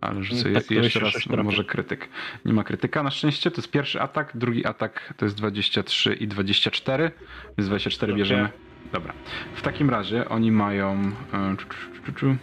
Ale 0.00 0.22
rzucę 0.22 0.52
Tak, 0.52 0.70
je, 0.70 0.76
jeszcze 0.80 1.00
raz, 1.00 1.10
26 1.10 1.28
trafia. 1.28 1.42
może 1.42 1.64
krytyk. 1.64 2.08
Nie 2.44 2.52
ma 2.52 2.64
krytyka 2.64 3.02
na 3.02 3.10
szczęście, 3.10 3.50
to 3.50 3.56
jest 3.56 3.70
pierwszy 3.70 4.00
atak, 4.00 4.32
drugi 4.34 4.66
atak 4.66 5.14
to 5.16 5.24
jest 5.26 5.36
23 5.36 6.14
i 6.14 6.28
24, 6.28 7.10
więc 7.58 7.68
24 7.68 8.12
Okej. 8.12 8.18
bierzemy. 8.22 8.48
Dobra. 8.92 9.12
W 9.54 9.62
takim 9.62 9.90
razie 9.90 10.28
oni 10.28 10.52
mają 10.52 11.12
e, 11.32 11.56
czu, 11.56 11.66
czu, 11.68 12.02
czu, 12.06 12.12
czu, 12.12 12.36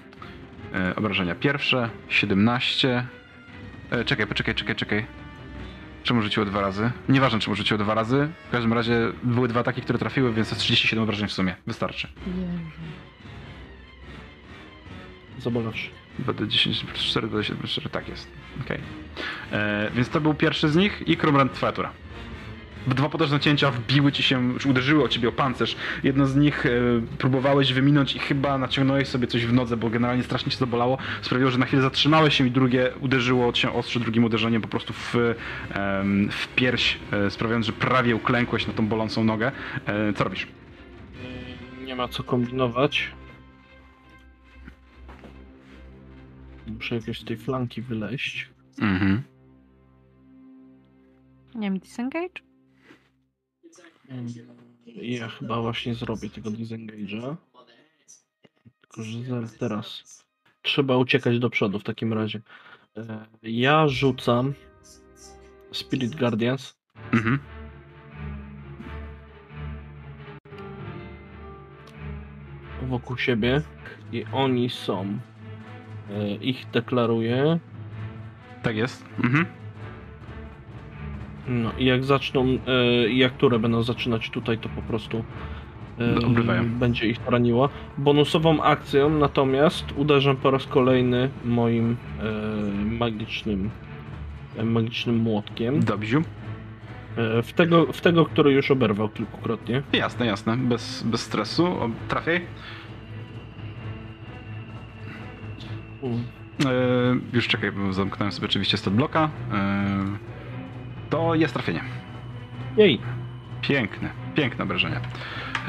e, 0.74 0.95
obrażenia 0.95 1.36
pierwsze, 1.36 1.89
17. 2.10 3.08
E, 3.91 4.05
czekaj, 4.05 4.28
poczekaj, 4.28 4.55
czekaj, 4.55 4.76
czekaj. 4.76 5.05
Czemu 6.03 6.22
rzuciło 6.22 6.45
dwa 6.45 6.62
razy? 6.62 6.91
Nieważne, 7.10 7.39
czemu 7.39 7.55
rzuciło 7.55 7.78
dwa 7.78 7.93
razy. 7.93 8.30
W 8.47 8.51
każdym 8.51 8.74
razie 8.74 8.97
były 9.24 9.47
dwa 9.47 9.60
ataki, 9.60 9.82
które 9.82 9.99
trafiły, 9.99 10.34
więc 10.34 10.49
to 10.49 10.55
jest 10.55 10.62
37 10.64 11.03
obrażeń 11.03 11.28
w 11.28 11.34
sumie. 11.34 11.55
Wystarczy. 11.68 12.08
Zabolawszy. 15.39 15.89
2d10 16.26 16.86
plus 16.86 17.01
4, 17.03 17.28
2d7 17.28 17.55
plus 17.55 17.72
4, 17.72 17.89
tak 17.89 18.07
jest. 18.09 18.28
Okej. 18.65 18.80
E, 19.51 19.91
Więc 19.95 20.09
to 20.09 20.22
był 20.22 20.34
pierwszy 20.34 20.70
z 20.70 20.76
nich 20.76 21.03
i 21.07 21.18
Krumrand, 21.18 21.53
twoja 21.53 21.72
tura. 21.72 21.91
Dwa 22.88 23.09
potężne 23.09 23.39
cięcia 23.39 23.72
wbiły 23.72 24.11
ci 24.11 24.24
się, 24.24 24.53
uderzyły 24.70 25.03
o 25.03 25.07
ciebie 25.07 25.30
o 25.30 25.32
pancerz. 25.32 25.76
Jedno 26.03 26.26
z 26.28 26.36
nich 26.36 26.65
e, 26.65 26.70
próbowałeś 27.18 27.74
wyminąć 27.74 28.15
i 28.15 28.20
chyba 28.20 28.57
naciągnąłeś 28.57 29.07
sobie 29.07 29.28
coś 29.28 29.45
w 29.45 29.53
nodze, 29.53 29.78
bo 29.78 29.89
generalnie 29.89 30.24
strasznie 30.24 30.51
cię 30.51 30.57
zabolało. 30.57 30.97
Sprawiło, 31.22 31.51
że 31.51 31.57
na 31.57 31.65
chwilę 31.65 31.82
zatrzymałeś 31.82 32.36
się 32.38 32.47
i 32.47 32.51
drugie 32.51 32.91
uderzyło 32.99 33.53
cię 33.53 33.72
ostrze 33.74 33.99
drugim 33.99 34.24
uderzeniem 34.24 34.61
po 34.61 34.68
prostu 34.68 34.93
w, 34.93 35.15
em, 35.72 36.30
w 36.32 36.47
pierś, 36.55 36.97
e, 37.11 37.30
sprawiając, 37.30 37.65
że 37.65 37.74
prawie 37.74 38.15
uklękłeś 38.15 38.68
na 38.68 38.74
tą 38.74 38.88
bolącą 38.88 39.24
nogę. 39.24 39.51
E, 39.86 40.13
Co 40.13 40.24
robisz? 40.24 40.47
Nie 41.86 41.95
ma 41.95 42.07
co 42.07 42.24
kombinować. 42.24 43.11
Muszę 46.68 46.95
jakoś 46.95 47.20
z 47.20 47.26
tej 47.26 47.38
flanki 47.38 47.82
wyleźć. 47.82 48.49
Mhm. 48.82 49.24
Nie 51.55 51.61
wiem, 51.61 51.80
disengage? 51.80 52.41
Ja 54.86 55.28
chyba 55.30 55.61
właśnie 55.61 55.95
zrobię 55.95 56.30
tego 56.30 56.49
disengage'a. 56.49 57.36
Tylko, 58.82 59.03
że 59.03 59.24
zaraz 59.24 59.57
teraz. 59.57 60.03
Trzeba 60.61 60.97
uciekać 60.97 61.39
do 61.39 61.49
przodu 61.49 61.80
w 61.80 61.84
takim 61.84 62.13
razie. 62.13 62.41
E, 62.97 63.26
Ja 63.43 63.88
rzucam 63.88 64.53
Spirit 65.72 66.15
Guardians. 66.15 66.78
Mhm. 67.11 67.39
wokół 72.88 73.18
siebie 73.18 73.61
i 74.11 74.26
oni 74.34 74.70
są. 74.70 75.20
E, 76.12 76.36
Ich 76.36 76.66
deklaruję. 76.74 77.60
Tak 78.64 78.76
jest. 78.76 79.05
Mhm. 79.24 79.45
No 81.47 81.72
i 81.78 81.86
jak 81.86 82.03
zaczną, 82.03 82.45
e, 82.68 83.10
jak 83.10 83.34
które 83.34 83.60
będą 83.60 83.84
zaczynać 83.84 84.30
tutaj, 84.30 84.58
to 84.58 84.70
po 84.70 84.82
prostu 84.82 85.24
e, 85.99 86.26
Obrywają. 86.28 86.70
będzie 86.70 87.08
ich 87.08 87.18
raniło. 87.28 87.70
Bonusową 87.97 88.62
akcją 88.64 89.10
natomiast 89.10 89.86
uderzam 89.95 90.36
po 90.38 90.51
raz 90.51 90.66
kolejny 90.66 91.30
moim 91.45 91.97
magicznym 92.99 93.70
magicznym 94.64 95.18
młotkiem. 95.18 95.80
Dobrze. 95.84 96.22
W, 97.43 97.53
tego, 97.55 97.93
w 97.93 98.01
tego, 98.01 98.26
który 98.26 98.51
już 98.51 98.72
oberwał 98.72 99.10
kilkukrotnie. 99.10 99.82
Jasne, 99.93 100.26
jasne. 100.26 100.58
Bez, 100.58 101.03
bez 101.03 101.22
stresu. 101.22 101.66
O, 101.66 101.89
Trafiaj. 102.08 102.41
Mm. 106.08 106.24
E, 106.66 107.36
już 107.36 107.47
czekaj, 107.47 107.72
bo 107.72 107.93
zamknąłem 107.93 108.32
sobie 108.32 108.47
oczywiście 108.47 108.78
stat 108.78 108.93
bloka. 108.93 109.30
E, 109.53 110.05
to 111.10 111.36
jest 111.36 111.53
trafienie. 111.53 111.82
Jej! 112.78 112.99
Piękne, 113.62 114.10
piękne 114.36 114.64
obrażenie. 114.64 114.99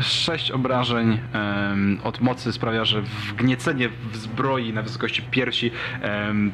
Sześć 0.00 0.50
obrażeń 0.50 1.18
od 2.04 2.20
mocy 2.20 2.52
sprawia, 2.52 2.84
że 2.84 3.02
wgniecenie 3.02 3.88
w 3.88 4.16
zbroi 4.16 4.72
na 4.72 4.82
wysokości 4.82 5.22
piersi 5.22 5.70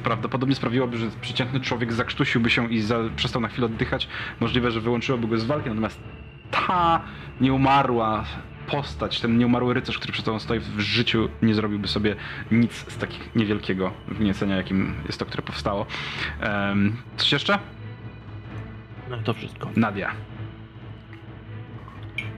prawdopodobnie 0.03 0.55
sprawiłoby, 0.55 0.97
że 0.97 1.07
przeciętny 1.21 1.61
człowiek 1.61 1.93
zakrztusiłby 1.93 2.51
się 2.51 2.73
i 2.73 2.81
za, 2.81 2.99
przestał 3.17 3.43
na 3.43 3.49
chwilę 3.49 3.67
oddychać. 3.67 4.09
Możliwe, 4.41 4.71
że 4.71 4.81
wyłączyłoby 4.81 5.29
go 5.29 5.39
z 5.39 5.45
walki, 5.45 5.69
natomiast 5.69 6.01
ta 6.51 7.01
nieumarła 7.41 8.25
postać, 8.67 9.21
ten 9.21 9.39
nieumarły 9.39 9.75
rycerz, 9.75 9.99
który 9.99 10.13
przed 10.13 10.25
tobą 10.25 10.39
stoi 10.39 10.61
w 10.61 10.81
życiu, 10.81 11.29
nie 11.43 11.55
zrobiłby 11.55 11.89
sobie 11.89 12.17
nic 12.51 12.73
z 12.73 12.99
takich 12.99 13.35
niewielkiego 13.37 13.93
wgniecenia, 14.09 14.57
jakim 14.57 14.95
jest 15.07 15.19
to, 15.19 15.27
które 15.27 15.43
powstało. 15.43 15.87
Em, 16.41 16.97
coś 17.17 17.33
jeszcze? 17.33 17.59
No 19.11 19.17
to 19.17 19.35
wszystko. 19.35 19.71
Nadia. 19.77 20.11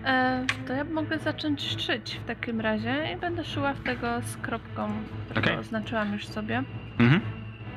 E, 0.04 0.44
to 0.66 0.72
ja 0.72 0.84
mogę 0.84 1.18
zacząć 1.18 1.82
szyć 1.82 2.20
w 2.24 2.26
takim 2.26 2.60
razie 2.60 3.12
i 3.14 3.20
będę 3.20 3.44
szyła 3.44 3.74
w 3.74 3.82
tego 3.82 4.06
z 4.22 4.36
kropką, 4.36 4.90
którą 5.24 5.42
Okej. 5.42 5.56
oznaczyłam 5.56 6.12
już 6.12 6.26
sobie. 6.26 6.62
Mhm. 6.98 7.20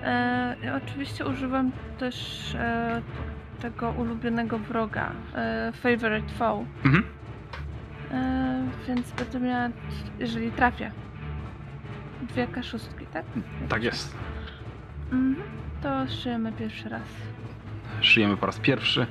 E, 0.03 0.55
i 0.63 0.69
oczywiście 0.69 1.25
używam 1.25 1.71
też 1.97 2.15
e, 2.55 3.01
tego 3.61 3.89
ulubionego 3.91 4.59
wroga, 4.59 5.11
e, 5.35 5.71
Favorite 5.71 6.33
Foe. 6.37 6.65
Mhm. 6.85 7.03
E, 8.11 8.63
więc 8.87 9.11
będę 9.11 9.39
miała, 9.39 9.69
jeżeli 10.19 10.51
trafię, 10.51 10.91
dwie 12.29 12.47
kaszustki, 12.47 13.05
tak? 13.05 13.25
Tak 13.69 13.83
jest. 13.83 14.15
Mhm. 15.11 15.35
To 15.83 16.07
szyjemy 16.07 16.51
pierwszy 16.51 16.89
raz. 16.89 17.01
Szyjemy 18.01 18.37
po 18.37 18.45
raz 18.45 18.59
pierwszy. 18.59 19.07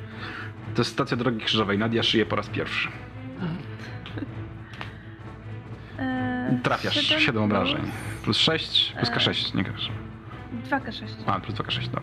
To 0.74 0.80
jest 0.80 0.90
stacja 0.92 1.16
drogi 1.16 1.38
krzyżowej. 1.44 1.78
Nadia 1.78 2.02
szyje 2.02 2.26
po 2.26 2.36
raz 2.36 2.48
pierwszy. 2.48 2.88
E, 5.98 6.58
Trafiasz 6.62 6.94
siedem 6.94 7.20
7 7.20 7.42
obrażeń. 7.42 7.80
plus 7.80 8.22
Plus 8.22 8.36
6, 8.38 8.92
plus 8.92 9.08
E. 9.10 9.12
K6, 9.12 9.54
nie 9.54 9.62
grasz. 9.62 9.90
2K6. 10.70 11.04
A, 11.26 11.40
plus 11.40 11.54
2K6, 11.58 11.84
dobra. 11.88 12.02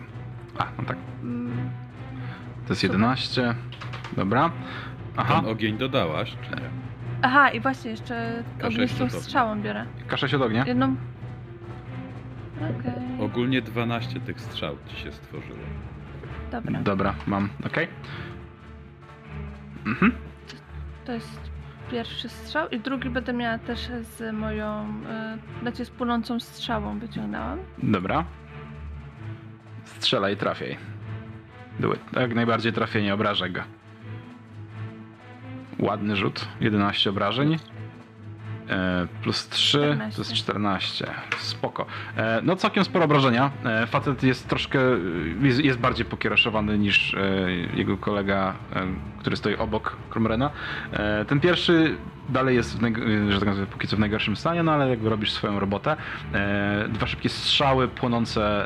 A, 0.58 0.66
no 0.78 0.84
tak. 0.88 0.98
Mm, 1.24 1.70
To 2.68 2.74
jest 2.74 2.84
11. 2.84 3.56
Dobra. 4.18 4.52
Aha, 5.18 5.36
Ten 5.41 5.52
ogień 5.52 5.78
dodałaś, 5.78 6.36
czy 6.41 6.50
nie? 6.62 6.84
Aha, 7.26 7.49
i 7.49 7.59
właśnie 7.59 7.91
jeszcze 7.91 8.43
K6 8.59 8.65
ognistą 8.67 9.07
to- 9.09 9.19
strzałą 9.21 9.61
biorę. 9.61 9.86
K6 10.07 10.36
od 10.36 10.41
ognia. 10.41 10.65
Jedną. 10.67 10.95
Okej, 12.57 13.19
Ogólnie 13.26 13.61
12 13.61 14.19
tych 14.19 14.41
strzał 14.41 14.78
ci 14.88 14.95
się 14.95 15.11
stworzyło. 15.11 15.59
dobra. 16.51 16.80
Dobra, 16.82 17.15
mam, 17.28 17.49
okej. 17.65 17.88
Mhm. 19.86 20.11
To 21.05 21.11
jest 21.11 21.39
pierwszy 21.91 22.30
strzał 22.30 22.69
i 22.69 22.80
drugi 22.80 23.09
będę 23.09 23.34
miała 23.34 23.57
też 23.57 23.80
z 24.01 24.34
moją, 24.36 24.88
znaczy 25.61 25.86
z 25.86 25.89
płonącą 25.89 26.39
strzałą 26.39 26.99
wyciągnęłam. 26.99 27.59
Dobra. 27.84 28.26
Strzelaj, 29.84 30.38
trafiaj. 30.38 30.78
Były 31.80 31.97
jak 32.13 32.36
najbardziej 32.36 32.73
trafienie, 32.73 33.13
obrażę 33.13 33.49
go. 33.49 33.61
Ładny 35.80 36.15
rzut, 36.15 36.47
11 36.61 37.09
obrażeń. 37.09 37.57
E, 38.69 39.07
plus 39.23 39.49
3, 39.49 39.78
14. 39.78 40.15
plus 40.15 40.34
14. 40.34 41.07
Spoko. 41.38 41.86
E, 42.17 42.41
no 42.43 42.55
całkiem 42.55 42.86
sporo 42.86 43.05
obrażenia. 43.05 43.51
E, 43.65 43.88
facet 43.88 44.23
jest 44.23 44.47
troszkę, 44.47 44.80
jest, 45.41 45.59
jest 45.59 45.80
bardziej 45.80 46.05
pokiereszowany 46.05 46.78
niż 46.78 47.13
e, 47.13 47.51
jego 47.51 47.97
kolega, 47.97 48.53
e, 48.73 48.88
który 49.19 49.36
stoi 49.36 49.55
obok 49.55 49.97
Kromrena. 50.09 50.49
E, 50.93 51.26
ten 51.26 51.39
pierwszy 51.39 51.97
dalej 52.30 52.55
jest, 52.55 52.80
że 53.30 53.39
tak 53.39 53.55
póki 53.55 53.88
co 53.88 53.95
w 53.95 53.99
najgorszym 53.99 54.36
stanie, 54.36 54.63
no 54.63 54.71
ale 54.71 54.89
jakby 54.89 55.09
robisz 55.09 55.32
swoją 55.32 55.59
robotę. 55.59 55.95
Dwa 56.89 57.07
szybkie 57.07 57.30
strzały 57.30 57.88
płonące 57.88 58.65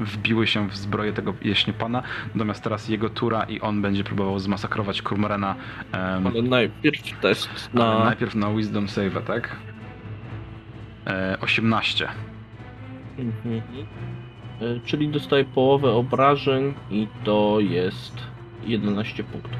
wbiły 0.00 0.46
się 0.46 0.68
w 0.68 0.76
zbroję 0.76 1.12
tego 1.12 1.34
jeśniopana, 1.42 2.02
natomiast 2.34 2.62
teraz 2.64 2.88
jego 2.88 3.10
tura 3.10 3.42
i 3.44 3.60
on 3.60 3.82
będzie 3.82 4.04
próbował 4.04 4.38
zmasakrować 4.38 5.02
Krumrena. 5.02 5.54
em, 5.92 6.26
Ale 6.26 6.42
najpierw 6.42 7.20
test 7.20 7.70
ale 7.74 7.84
na. 7.98 8.04
najpierw 8.04 8.34
na 8.34 8.50
Wisdom 8.54 8.88
Save, 8.88 9.22
tak? 9.26 9.56
E, 11.06 11.36
18. 11.40 12.08
Mhm. 13.18 13.60
E, 14.60 14.80
Czyli 14.84 15.08
dostaję 15.08 15.44
połowę 15.44 15.90
obrażeń 15.92 16.74
i 16.90 17.06
to 17.24 17.56
jest 17.60 18.16
11 18.66 19.24
punktów. 19.24 19.52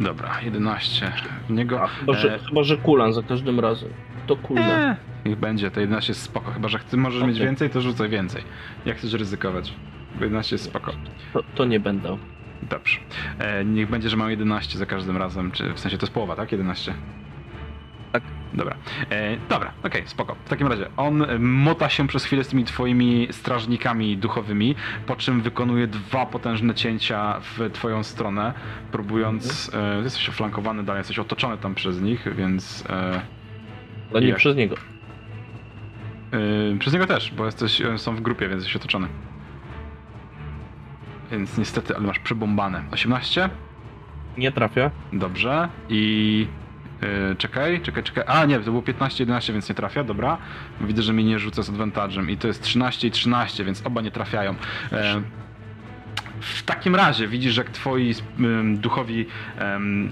Dobra, 0.00 0.40
11 0.42 1.12
w 1.48 1.50
niego. 1.50 1.86
Chyba, 2.00 2.12
że, 2.12 2.34
E, 2.34 2.38
chyba, 2.38 2.62
że 2.62 2.76
kulan 2.76 3.12
za 3.12 3.22
każdym 3.22 3.60
razem. 3.60 3.90
To 4.26 4.36
kulne. 4.36 4.90
Eee, 4.90 4.96
niech 5.28 5.38
będzie, 5.38 5.70
to 5.70 5.80
11 5.80 6.10
jest 6.10 6.22
spoko. 6.22 6.50
Chyba, 6.50 6.68
że 6.68 6.78
ty 6.78 6.96
możesz 6.96 7.22
mieć 7.22 7.36
Okej. 7.36 7.46
więcej, 7.46 7.70
to 7.70 7.80
rzucaj 7.80 8.08
więcej. 8.08 8.42
Jak 8.86 8.96
chcesz 8.96 9.12
ryzykować? 9.12 9.72
Bo 10.18 10.24
11 10.24 10.54
jest 10.54 10.64
spoko. 10.64 10.92
To, 11.32 11.42
to 11.54 11.64
nie 11.64 11.80
będę. 11.80 12.18
Dobrze. 12.62 12.98
E, 13.38 13.64
niech 13.64 13.90
będzie, 13.90 14.08
że 14.08 14.16
mam 14.16 14.30
11 14.30 14.78
za 14.78 14.86
każdym 14.86 15.16
razem, 15.16 15.50
czy 15.50 15.74
w 15.74 15.80
sensie 15.80 15.98
to 15.98 16.06
jest 16.06 16.14
połowa, 16.14 16.36
tak? 16.36 16.52
11? 16.52 16.94
Tak. 18.12 18.22
Dobra. 18.54 18.76
E, 19.10 19.36
dobra, 19.48 19.72
okej, 19.82 20.02
spoko. 20.06 20.36
W 20.44 20.48
takim 20.48 20.66
razie 20.66 20.88
on 20.96 21.22
e, 21.22 21.38
mota 21.38 21.88
się 21.88 22.06
przez 22.06 22.24
chwilę 22.24 22.44
z 22.44 22.48
tymi 22.48 22.64
twoimi 22.64 23.28
strażnikami 23.30 24.16
duchowymi, 24.16 24.74
po 25.06 25.16
czym 25.16 25.40
wykonuje 25.40 25.86
dwa 25.86 26.26
potężne 26.26 26.74
cięcia 26.74 27.40
w 27.40 27.70
twoją 27.72 28.02
stronę, 28.02 28.52
próbując... 28.92 29.70
E, 29.74 30.02
jesteś 30.02 30.28
oflankowany, 30.28 30.82
dalej 30.82 31.00
jesteś 31.00 31.18
otoczony 31.18 31.58
tam 31.58 31.74
przez 31.74 32.00
nich, 32.00 32.34
więc... 32.36 32.84
E, 32.90 33.20
Ale 34.10 34.20
nie 34.20 34.28
Jak? 34.28 34.38
przez 34.38 34.56
niego. 34.56 34.76
e, 36.74 36.78
przez 36.78 36.92
niego 36.92 37.06
też, 37.06 37.32
bo 37.36 37.44
jesteś, 37.46 37.82
są 37.96 38.16
w 38.16 38.20
grupie, 38.20 38.48
więc 38.48 38.62
jesteś 38.62 38.76
otoczony. 38.76 39.08
więc 41.30 41.58
niestety, 41.58 41.96
ale 41.96 42.06
masz 42.06 42.18
przebombane. 42.18 42.82
18? 42.90 43.50
Nie 44.38 44.52
trafia. 44.52 44.90
Dobrze. 45.12 45.68
I... 45.88 46.46
Yy, 47.02 47.36
czekaj, 47.36 47.80
czekaj, 47.80 48.02
czekaj. 48.02 48.24
A 48.26 48.44
nie, 48.44 48.58
to 48.58 48.64
było 48.64 48.82
15, 48.82 49.22
11, 49.22 49.52
więc 49.52 49.68
nie 49.68 49.74
trafia, 49.74 50.04
dobra. 50.04 50.38
Widzę, 50.80 51.02
że 51.02 51.12
mi 51.12 51.24
nie 51.24 51.38
rzuca 51.38 51.62
z 51.62 51.70
advantage'em 51.70 52.30
i 52.30 52.36
to 52.36 52.48
jest 52.48 52.62
13 52.62 53.08
i 53.08 53.10
13, 53.10 53.64
więc 53.64 53.86
oba 53.86 54.00
nie 54.00 54.10
trafiają. 54.10 54.54
E, 54.92 55.20
w 56.40 56.62
takim 56.62 56.94
razie 56.96 57.28
widzisz, 57.28 57.56
jak 57.56 57.70
twoi 57.70 58.14
ym, 58.40 58.78
duchowi 58.78 59.26
em, 59.58 60.10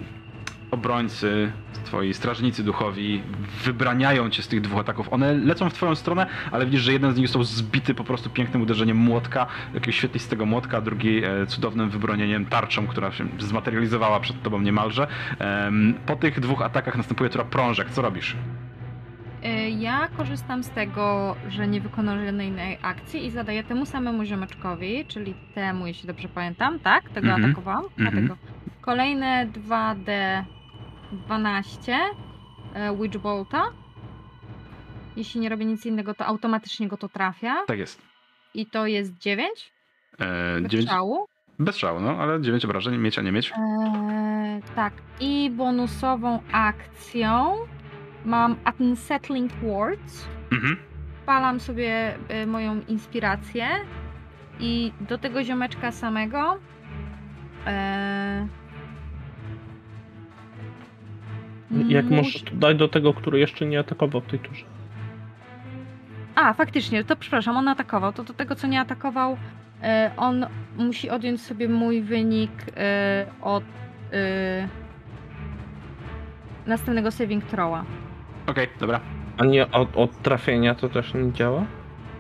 obrońcy, 0.75 1.53
twoi 1.85 2.15
strażnicy 2.15 2.65
duchowi 2.65 3.23
wybraniają 3.65 4.31
cię 4.31 4.43
z 4.43 4.49
tych 4.49 4.61
dwóch 4.61 4.81
ataków. 4.81 5.13
One 5.13 5.35
lecą 5.35 5.71
w 5.71 5.75
twoją 5.75 5.95
stronę, 5.95 6.27
ale 6.53 6.65
widzisz, 6.67 6.81
że 6.81 6.93
jeden 6.93 7.13
z 7.13 7.17
nich 7.17 7.27
został 7.27 7.45
zbity 7.45 7.95
po 7.95 8.05
prostu 8.05 8.31
pięknym 8.31 8.63
uderzeniem 8.63 8.97
młotka, 8.97 9.47
jakiegoś 9.75 9.97
świetlistego 9.97 10.47
młotka, 10.47 10.81
drugi 10.81 11.25
e, 11.25 11.47
cudownym 11.47 11.91
wybronieniem 11.91 12.47
tarczą, 12.47 12.87
która 12.87 13.13
się 13.13 13.27
zmaterializowała 13.39 14.21
przed 14.21 14.43
tobą 14.43 14.61
niemalże. 14.61 15.07
Po 16.07 16.17
tych 16.17 16.41
dwóch 16.41 16.63
atakach 16.63 16.97
następuje 16.97 17.31
tura 17.31 17.45
prążek. 17.45 17.91
Co 17.91 18.03
robisz? 18.03 18.37
E, 19.43 19.71
ja 19.71 20.09
korzystam 20.17 20.63
z 20.63 20.71
tego, 20.71 21.37
że 21.49 21.69
nie 21.69 21.81
wykonałem 21.81 22.27
żadnej 22.27 22.79
akcji 22.83 23.27
i 23.27 23.31
zadaję 23.31 23.65
temu 23.65 23.87
samemu 23.87 24.25
ziomeczkowi, 24.25 25.05
czyli 25.09 25.35
temu, 25.55 25.87
jeśli 25.87 26.07
dobrze 26.07 26.29
pamiętam, 26.29 26.79
tak? 26.79 27.11
Tego 27.11 27.29
mm 27.29 27.43
-hmm. 27.43 27.47
atakowałam? 27.47 27.85
Mm 27.99 28.15
-hmm. 28.15 28.37
Kolejne 28.81 29.47
2D 29.53 30.11
12 31.15 31.99
e, 32.75 32.97
Witchbolta. 32.97 33.63
Jeśli 35.17 35.41
nie 35.41 35.49
robię 35.49 35.65
nic 35.65 35.87
innego, 35.87 36.15
to 36.15 36.27
automatycznie 36.27 36.89
go 36.89 36.97
to 36.97 37.09
trafia. 37.09 37.65
Tak 37.67 37.79
jest. 37.79 38.03
I 38.55 38.67
to 38.67 38.87
jest 38.87 39.19
9? 39.19 39.73
E, 40.19 40.61
bez 40.61 40.71
9... 40.71 40.89
szału. 40.89 41.27
Bez 41.59 41.77
szału, 41.77 42.01
no, 42.01 42.11
ale 42.11 42.41
9 42.41 42.65
obrażeń, 42.65 42.99
mieć, 42.99 43.19
a 43.19 43.23
nie 43.23 43.33
mieć. 43.33 43.53
E, 43.53 44.61
tak. 44.75 44.93
I 45.21 45.51
bonusową 45.51 46.43
akcją 46.53 47.57
mam 48.25 48.57
Unsettling 48.79 49.53
Words. 49.53 50.29
Mhm. 50.53 50.77
Palam 51.27 51.61
sobie 51.61 52.19
e, 52.29 52.47
moją 52.47 52.81
inspirację 52.89 53.69
i 54.61 54.93
do 55.01 55.19
tego 55.19 55.45
ziomeczka 55.45 55.93
samego... 55.93 56.59
E, 57.67 58.49
Jak 61.89 62.05
mus- 62.05 62.17
możesz 62.17 62.43
dać 62.53 62.77
do 62.77 62.89
tego, 62.89 63.15
który 63.15 63.39
jeszcze 63.39 63.67
nie 63.67 63.79
atakował 63.81 64.21
w 64.21 64.27
tej 64.27 64.39
turze. 64.39 64.65
A, 66.35 66.53
faktycznie, 66.53 67.05
to 67.05 67.17
przepraszam, 67.17 67.57
on 67.57 67.69
atakował. 67.69 68.13
To 68.13 68.25
do 68.25 68.33
tego, 68.35 68.55
co 68.55 68.67
nie 68.67 68.81
atakował, 68.81 69.37
e, 69.83 70.11
on 70.17 70.47
musi 70.77 71.11
odjąć 71.11 71.41
sobie 71.43 71.69
mój 71.69 72.03
wynik 72.03 72.51
e, 72.77 73.27
od 73.43 73.65
e, 74.13 74.69
następnego 76.67 77.11
saving 77.11 77.45
throwa. 77.45 77.85
Okej, 78.47 78.69
dobra. 78.81 79.01
A 79.39 79.45
nie 79.45 79.71
od, 79.71 79.97
od 79.97 80.23
trafienia 80.23 80.75
to 80.75 80.89
też 80.89 81.15
nie 81.15 81.33
działa? 81.33 81.65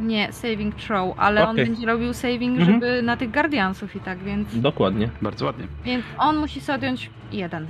Nie, 0.00 0.32
saving 0.32 0.74
throw, 0.74 1.14
ale 1.18 1.42
on 1.48 1.50
Okej. 1.50 1.66
będzie 1.66 1.86
robił 1.86 2.12
saving, 2.14 2.58
Mhm. 2.60 2.72
żeby 2.80 3.02
na 3.02 3.16
tych 3.16 3.30
Guardiansów 3.30 3.96
i 3.96 4.00
tak, 4.00 4.18
więc, 4.18 4.60
Dokładnie. 4.60 5.08
Bardzo 5.22 5.44
ładnie. 5.46 5.66
więc 5.84 6.04
on 6.18 6.36
musi 6.36 6.60
sobie 6.60 6.76
odjąć 6.78 7.10
jeden. 7.32 7.66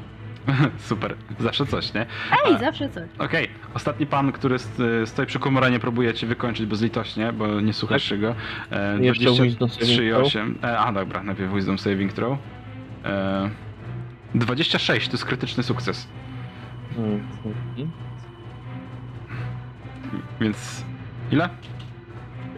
Super. 0.79 1.15
Zawsze 1.41 1.67
coś, 1.67 1.95
nie? 1.95 2.07
Ej, 2.47 2.55
A- 2.55 2.59
zawsze 2.59 2.89
coś. 2.89 3.09
Okej, 3.19 3.49
ostatni 3.75 4.07
pan, 4.07 4.33
który 4.33 4.59
st- 4.59 4.79
stoi 5.05 5.27
przy 5.27 5.39
komoranie, 5.39 5.81
próbuje 5.81 6.15
cię 6.15 6.27
wykończyć 6.27 6.67
bezlitośnie, 6.67 7.33
bo 7.33 7.61
nie 7.61 7.73
słuchasz 7.73 8.03
się 8.05 8.19
go. 8.19 8.35
E, 8.71 8.99
Jeszcze 9.01 9.21
wisdom 9.31 9.37
saving 9.37 9.57
23 9.57 10.05
i 10.07 10.11
throw. 10.11 10.27
8. 10.27 10.59
E, 10.63 10.79
a 10.79 10.93
dobra, 10.93 11.23
najpierw 11.23 11.53
wisdom 11.55 11.79
saving 11.79 12.13
throw. 12.13 12.39
E, 13.05 13.51
26 14.35 15.09
to 15.09 15.15
jest 15.15 15.25
krytyczny 15.25 15.63
sukces, 15.63 16.09
Mhm. 16.91 17.21
więc 20.41 20.85
ile? 21.31 21.49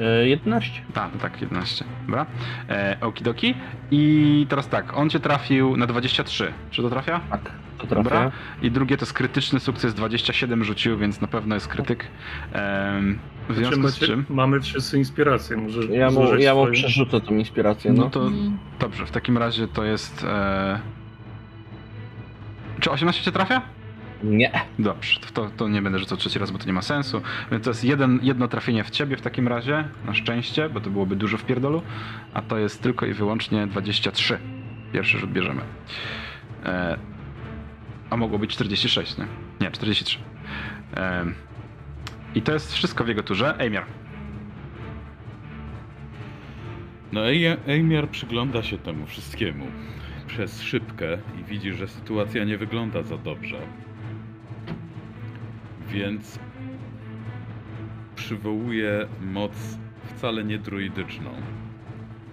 E, 0.01 0.27
11. 0.29 0.71
Tak, 0.95 1.11
tak, 1.21 1.41
11. 1.43 1.85
Dobra. 2.07 2.27
E, 2.69 2.97
okidoki. 3.01 3.55
I 3.91 4.47
teraz 4.49 4.69
tak, 4.69 4.97
on 4.97 5.11
cię 5.11 5.21
trafił 5.21 5.77
na 5.77 5.87
23. 5.87 6.53
Czy 6.71 6.83
to 6.83 6.91
trafia? 6.91 7.21
Tak, 7.31 7.51
to 7.79 7.87
Dobra. 7.87 8.03
trafia. 8.11 8.33
I 8.63 8.71
drugie 8.71 8.97
to 8.97 9.03
jest 9.05 9.13
krytyczny 9.13 9.61
sukces, 9.61 9.95
27 9.95 10.65
rzucił, 10.65 10.99
więc 10.99 11.21
na 11.21 11.27
pewno 11.29 11.55
jest 11.55 11.69
krytyk. 11.69 12.07
Em, 12.53 13.19
w 13.49 13.55
związku 13.55 13.75
Znaczy, 13.81 13.91
z 13.97 14.01
macie- 14.01 14.07
czym... 14.07 14.25
Mamy 14.29 14.61
wszyscy 14.61 14.99
inspirację. 14.99 15.57
Możesz 15.57 15.85
Ja 15.91 16.11
mu, 16.11 16.35
ja 16.37 16.55
mu 16.55 16.67
przerzucę 16.67 17.21
tą 17.21 17.35
inspirację, 17.35 17.93
No 17.93 18.03
no. 18.03 18.11
to 18.11 18.27
Mm. 18.27 18.59
dobrze, 18.81 19.07
w 19.07 19.11
takim 19.11 19.39
razie 19.39 19.69
to 19.69 19.85
jest. 19.85 20.25
E... 20.25 20.81
Czy 22.81 22.91
18 22.91 23.23
cię 23.25 23.33
trafia? 23.33 23.63
Nie. 24.25 24.51
Dobrze, 24.79 25.21
to, 25.35 25.51
to, 25.57 25.69
nie 25.69 25.83
będę 25.83 25.99
rzucał 25.99 26.19
trzeci 26.19 26.39
raz, 26.39 26.51
bo 26.51 26.59
to 26.59 26.67
nie 26.67 26.73
ma 26.73 26.83
sensu. 26.83 27.23
Więc 27.51 27.65
to 27.65 27.71
jest 27.71 27.85
jeden, 27.85 28.21
jedno 28.23 28.49
trafienie 28.49 28.85
w 28.85 28.91
ciebie 28.91 29.17
w 29.17 29.23
takim 29.23 29.49
razie, 29.49 29.89
na 30.07 30.15
szczęście, 30.15 30.69
bo 30.69 30.81
to 30.81 30.91
byłoby 30.91 31.17
dużo 31.17 31.39
w 31.39 31.45
pierdolu. 31.45 31.83
A 32.35 32.43
to 32.43 32.59
jest 32.59 32.83
tylko 32.83 33.07
i 33.07 33.13
wyłącznie 33.13 33.67
23. 33.67 34.39
Pierwszy 34.93 35.19
rzut 35.19 35.33
bierzemy. 35.33 35.63
E... 36.65 36.99
A 38.11 38.17
mogło 38.17 38.39
być 38.39 38.51
46, 38.51 39.19
nie? 39.19 39.27
Nie, 39.61 39.71
43. 39.71 40.19
E... 40.97 41.27
I 42.35 42.43
to 42.43 42.53
jest 42.53 42.73
wszystko 42.75 43.05
w 43.05 43.09
jego 43.09 43.23
turze. 43.23 43.59
Ejmiar. 43.59 43.85
No 47.13 47.29
Ej- 47.29 47.57
Ejmiar 47.67 48.09
przygląda 48.09 48.63
się 48.63 48.79
temu 48.79 49.07
wszystkiemu 49.07 49.67
przez 50.27 50.63
szybkę 50.63 51.19
i 51.41 51.45
widzi, 51.45 51.73
że 51.73 51.89
sytuacja 51.89 52.45
nie 52.45 52.59
wygląda 52.59 53.03
za 53.03 53.19
dobrze. 53.19 53.57
Więc 55.89 56.39
przywołuje 58.15 59.07
moc 59.21 59.79
wcale 60.05 60.45
nie 60.45 60.59
druidyczną. 60.59 61.31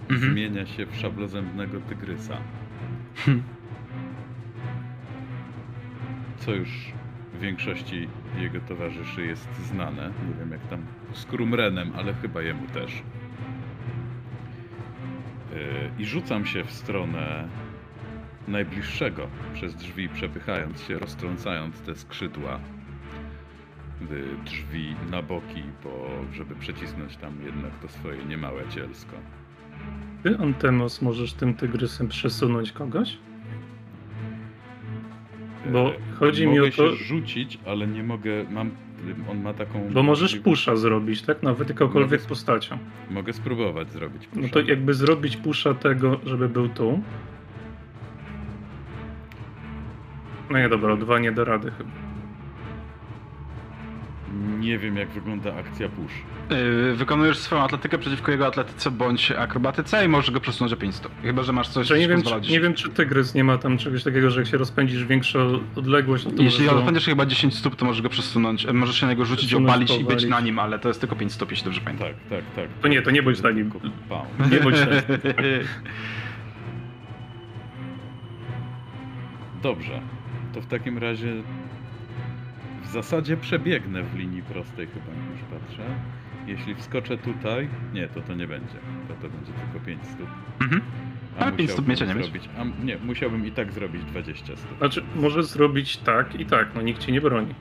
Mhm. 0.09 0.31
Zmienia 0.31 0.65
się 0.65 0.85
w 0.85 0.95
szablozębnego 0.95 1.81
tygrysa. 1.81 2.37
Hm. 3.15 3.43
Co 6.37 6.51
już 6.51 6.93
większości 7.41 8.07
jego 8.37 8.59
towarzyszy 8.59 9.25
jest 9.25 9.55
znane. 9.55 10.11
Nie 10.27 10.33
wiem 10.39 10.51
jak 10.51 10.67
tam 10.67 10.85
z 11.13 11.25
Krumrenem, 11.25 11.91
ale 11.95 12.13
chyba 12.13 12.41
jemu 12.41 12.67
też. 12.67 12.91
Yy, 15.51 15.59
I 15.99 16.05
rzucam 16.05 16.45
się 16.45 16.63
w 16.63 16.71
stronę 16.71 17.47
najbliższego, 18.47 19.27
przez 19.53 19.75
drzwi 19.75 20.09
przepychając 20.09 20.81
się, 20.81 20.99
roztrącając 20.99 21.81
te 21.81 21.95
skrzydła 21.95 22.59
drzwi 24.45 24.95
na 25.11 25.21
boki, 25.21 25.63
bo 25.83 26.09
żeby 26.33 26.55
przecisnąć 26.55 27.17
tam 27.17 27.33
jednak 27.45 27.71
to 27.81 27.87
swoje 27.87 28.25
niemałe 28.25 28.61
cielsko. 28.69 29.15
Ty, 30.23 30.37
Antemos, 30.37 31.01
możesz 31.01 31.33
tym 31.33 31.53
tygrysem 31.53 32.07
przesunąć 32.07 32.71
kogoś? 32.71 33.17
Bo 35.71 35.79
Yy, 35.87 35.93
chodzi 36.19 36.47
mi 36.47 36.55
mogę 36.59 36.67
o 36.67 36.71
to- 36.71 36.89
się 36.89 37.03
rzucić, 37.03 37.59
ale 37.65 37.87
nie 37.87 38.03
mogę, 38.03 38.43
mam, 38.51 38.71
on 39.31 39.41
ma 39.41 39.53
taką... 39.53 39.89
Bo 39.93 40.03
możesz 40.03 40.35
pusza 40.35 40.75
zrobić, 40.75 41.21
tak? 41.21 41.43
Nawet 41.43 41.69
jakąkolwiek 41.69 42.19
Mogę- 42.21 42.29
postacią. 42.29 42.77
Mogę 43.11 43.33
spróbować 43.33 43.91
zrobić 43.91 44.27
No 44.35 44.41
pusza. 44.41 44.53
to 44.53 44.59
jakby 44.59 44.93
zrobić 44.93 45.37
pusza 45.37 45.73
tego, 45.73 46.19
żeby 46.25 46.49
był 46.49 46.69
tu. 46.69 47.01
No 50.49 50.57
nie, 50.59 50.69
dobra, 50.69 50.95
dwa 50.95 51.19
nie 51.19 51.31
da 51.31 51.43
rady 51.43 51.71
chyba. 51.71 51.89
Nie 54.59 54.77
wiem 54.79 54.97
jak 54.97 55.09
wygląda 55.09 55.55
akcja 55.55 55.89
push. 55.89 56.11
Yy, 56.49 56.95
wykonujesz 56.95 57.37
swoją 57.37 57.61
atletykę 57.61 57.97
przeciwko 57.97 58.31
jego 58.31 58.47
atletyce 58.47 58.91
bądź 58.91 59.31
akrobatyce 59.31 60.05
i 60.05 60.07
możesz 60.07 60.31
go 60.31 60.39
przesunąć 60.39 60.73
o 60.73 60.77
5 60.77 60.95
stóp. 60.95 61.11
Chyba, 61.21 61.43
że 61.43 61.53
masz 61.53 61.67
coś, 61.69 61.87
Że 61.87 61.97
nie 61.99 62.03
co 62.05 62.09
wiem, 62.09 62.21
czy, 62.21 62.29
10. 62.29 62.49
nie 62.49 62.59
wiem, 62.59 62.73
czy 62.73 62.89
tygrys 62.89 63.33
nie 63.35 63.43
ma 63.43 63.57
tam 63.57 63.77
czegoś 63.77 64.03
takiego, 64.03 64.29
że 64.31 64.39
jak 64.41 64.49
się 64.49 64.57
rozpędzisz 64.57 65.05
większą 65.05 65.59
odległość, 65.75 66.25
no 66.25 66.31
to 66.31 66.43
Jeśli 66.43 66.65
możesz 66.65 66.79
go- 66.79 66.85
będziesz 66.85 67.05
chyba 67.05 67.25
10 67.25 67.55
stóp, 67.57 67.75
to 67.75 67.85
możesz 67.85 68.01
go 68.01 68.09
przesunąć. 68.09 68.65
e, 68.65 68.73
Możesz 68.73 68.99
się 68.99 69.05
na 69.05 69.11
niego 69.11 69.25
rzucić, 69.25 69.45
Przesunąć, 69.47 69.69
obalić 69.69 69.91
i 69.91 69.93
być 69.93 70.03
powalić. 70.03 70.29
na 70.29 70.39
nim, 70.39 70.59
ale 70.59 70.79
to 70.79 70.87
jest 70.87 70.99
tylko 70.99 71.15
5 71.15 71.31
stóp, 71.33 71.51
jeśli 71.51 71.65
dobrze 71.65 71.81
pamiętam. 71.81 72.07
Tak, 72.07 72.15
tak, 72.29 72.43
tak. 72.55 72.69
To 72.81 72.87
nie, 72.87 73.01
to 73.01 73.11
nie 73.11 73.23
bądź 73.23 73.41
na 73.41 73.51
nim. 73.51 73.71
Nie 74.51 74.59
bądź 74.59 74.75
na 74.79 74.85
nim. 74.85 75.01
Dobrze. 79.63 80.01
To 80.53 80.61
w 80.61 80.65
takim 80.65 80.97
razie 80.97 81.33
w 82.93 82.95
zasadzie 82.95 83.37
przebiegnę 83.37 84.03
w 84.03 84.15
linii 84.15 84.43
prostej 84.43 84.87
chyba, 84.87 85.05
już 85.31 85.41
patrzę. 85.41 85.83
Jeśli 86.47 86.75
wskoczę 86.75 87.17
tutaj, 87.17 87.69
nie, 87.93 88.07
to 88.07 88.21
to 88.21 88.33
nie 88.33 88.47
będzie. 88.47 88.75
To 89.07 89.13
to 89.13 89.29
będzie 89.29 89.51
tylko 89.51 89.85
5 89.85 89.99
stóp. 90.07 90.27
Mhm. 90.61 90.81
Ale 91.39 91.51
pięć 91.51 91.71
stóp 91.71 91.87
musiałbym 91.87 92.17
mieć, 92.17 92.17
a 92.17 92.19
nie 92.19 92.23
zrobić, 92.23 92.49
a 92.57 92.85
nie, 92.85 92.97
musiałbym 92.97 93.45
i 93.45 93.51
tak 93.51 93.71
zrobić 93.71 94.03
20 94.03 94.45
stóp. 94.57 94.77
Znaczy, 94.77 95.03
może 95.15 95.43
zrobić 95.43 95.97
tak 95.97 96.39
i 96.39 96.45
tak, 96.45 96.67
no 96.75 96.81
nikt 96.81 97.01
ci 97.01 97.11
nie 97.11 97.21
broni. 97.21 97.55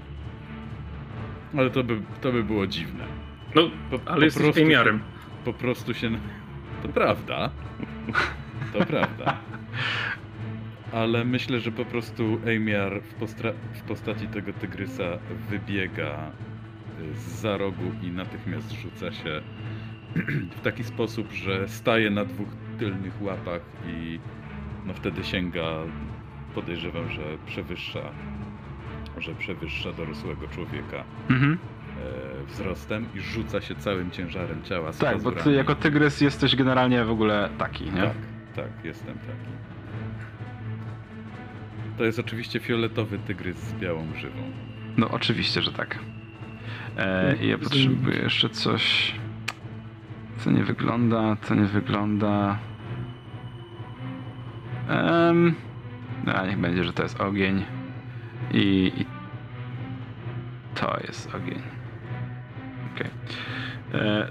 Ale 1.59 1.71
to 1.71 1.85
by, 1.85 2.01
to 2.21 2.33
by 2.33 2.45
było 2.45 2.67
dziwne. 2.67 3.05
No, 3.55 3.63
Po, 3.91 4.01
ale 4.07 4.25
jesteś 4.25 4.43
prostu 4.43 4.61
emiarem. 4.63 4.99
Się, 4.99 5.05
po 5.45 5.53
prostu 5.53 5.95
się... 5.95 6.11
To 6.83 6.89
prawda. 6.89 7.51
To 8.73 8.87
prawda. 8.87 9.37
Ale 10.93 11.25
myślę, 11.25 11.61
że 11.61 11.73
po 11.73 11.85
prostu 11.85 12.39
Amiar 12.57 13.01
w, 13.03 13.21
postra- 13.23 13.53
w 13.73 13.83
postaci 13.83 14.27
tego 14.29 14.53
tygrysa 14.53 15.05
wybiega 15.51 16.31
z 17.17 17.45
rogu 17.61 17.85
i 18.03 18.11
natychmiast 18.11 18.71
rzuca 18.73 19.13
się 19.13 19.41
w 20.57 20.61
taki 20.61 20.85
sposób, 20.85 21.33
że 21.33 21.69
staje 21.69 22.11
na 22.11 22.25
dwóch 22.25 22.49
tylnych 22.79 23.23
łapach 23.23 23.61
i 23.87 24.19
no 24.87 24.95
wtedy 24.95 25.25
sięga, 25.25 25.67
podejrzewam, 26.55 27.11
że 27.11 27.23
przewyższa, 27.47 28.01
że 29.19 29.35
przewyższa 29.35 29.93
dorosłego 29.93 30.49
człowieka 30.49 31.05
Mhm. 31.31 31.53
e, 31.53 32.45
wzrostem 32.47 33.07
i 33.15 33.21
rzuca 33.21 33.61
się 33.61 33.75
całym 33.75 34.11
ciężarem 34.11 34.63
ciała 34.63 34.93
z 34.93 34.99
Tak, 34.99 35.23
bo 35.23 35.31
ty 35.31 35.37
pazurami. 35.37 35.57
jako 35.59 35.75
tygrys 35.75 36.21
jesteś 36.21 36.57
generalnie 36.57 37.05
w 37.05 37.11
ogóle 37.11 37.49
taki, 37.59 37.85
nie? 37.85 37.91
Tak, 38.03 38.17
tak, 38.57 38.85
jestem 38.85 39.15
taki. 39.19 39.72
To 42.03 42.07
jest 42.07 42.19
oczywiście 42.19 42.61
fioletowy 42.61 43.19
tygrys 43.19 43.57
z 43.57 43.75
białą 43.75 44.13
grzywą. 44.13 44.43
No 44.97 45.11
oczywiście, 45.11 45.63
że 45.63 45.73
tak. 45.73 45.99
E, 46.97 47.37
i 47.37 47.49
ja 47.49 47.59
potrzebuję 47.59 48.17
jeszcze 48.19 48.49
coś, 48.49 49.15
co 50.39 50.51
nie 50.51 50.65
wygląda, 50.65 51.37
co 51.43 51.55
nie 51.55 51.65
wygląda. 51.65 52.59
Um, 54.89 55.55
a 56.35 56.47
niech 56.47 56.59
będzie, 56.59 56.85
że 56.85 56.93
to 56.93 57.03
jest 57.03 57.21
ogień. 57.21 57.65
I, 58.53 58.93
i 58.97 59.07
to 60.75 60.99
jest 61.07 61.35
ogień. 61.35 61.63
Okej. 62.95 63.11
E, 63.95 64.29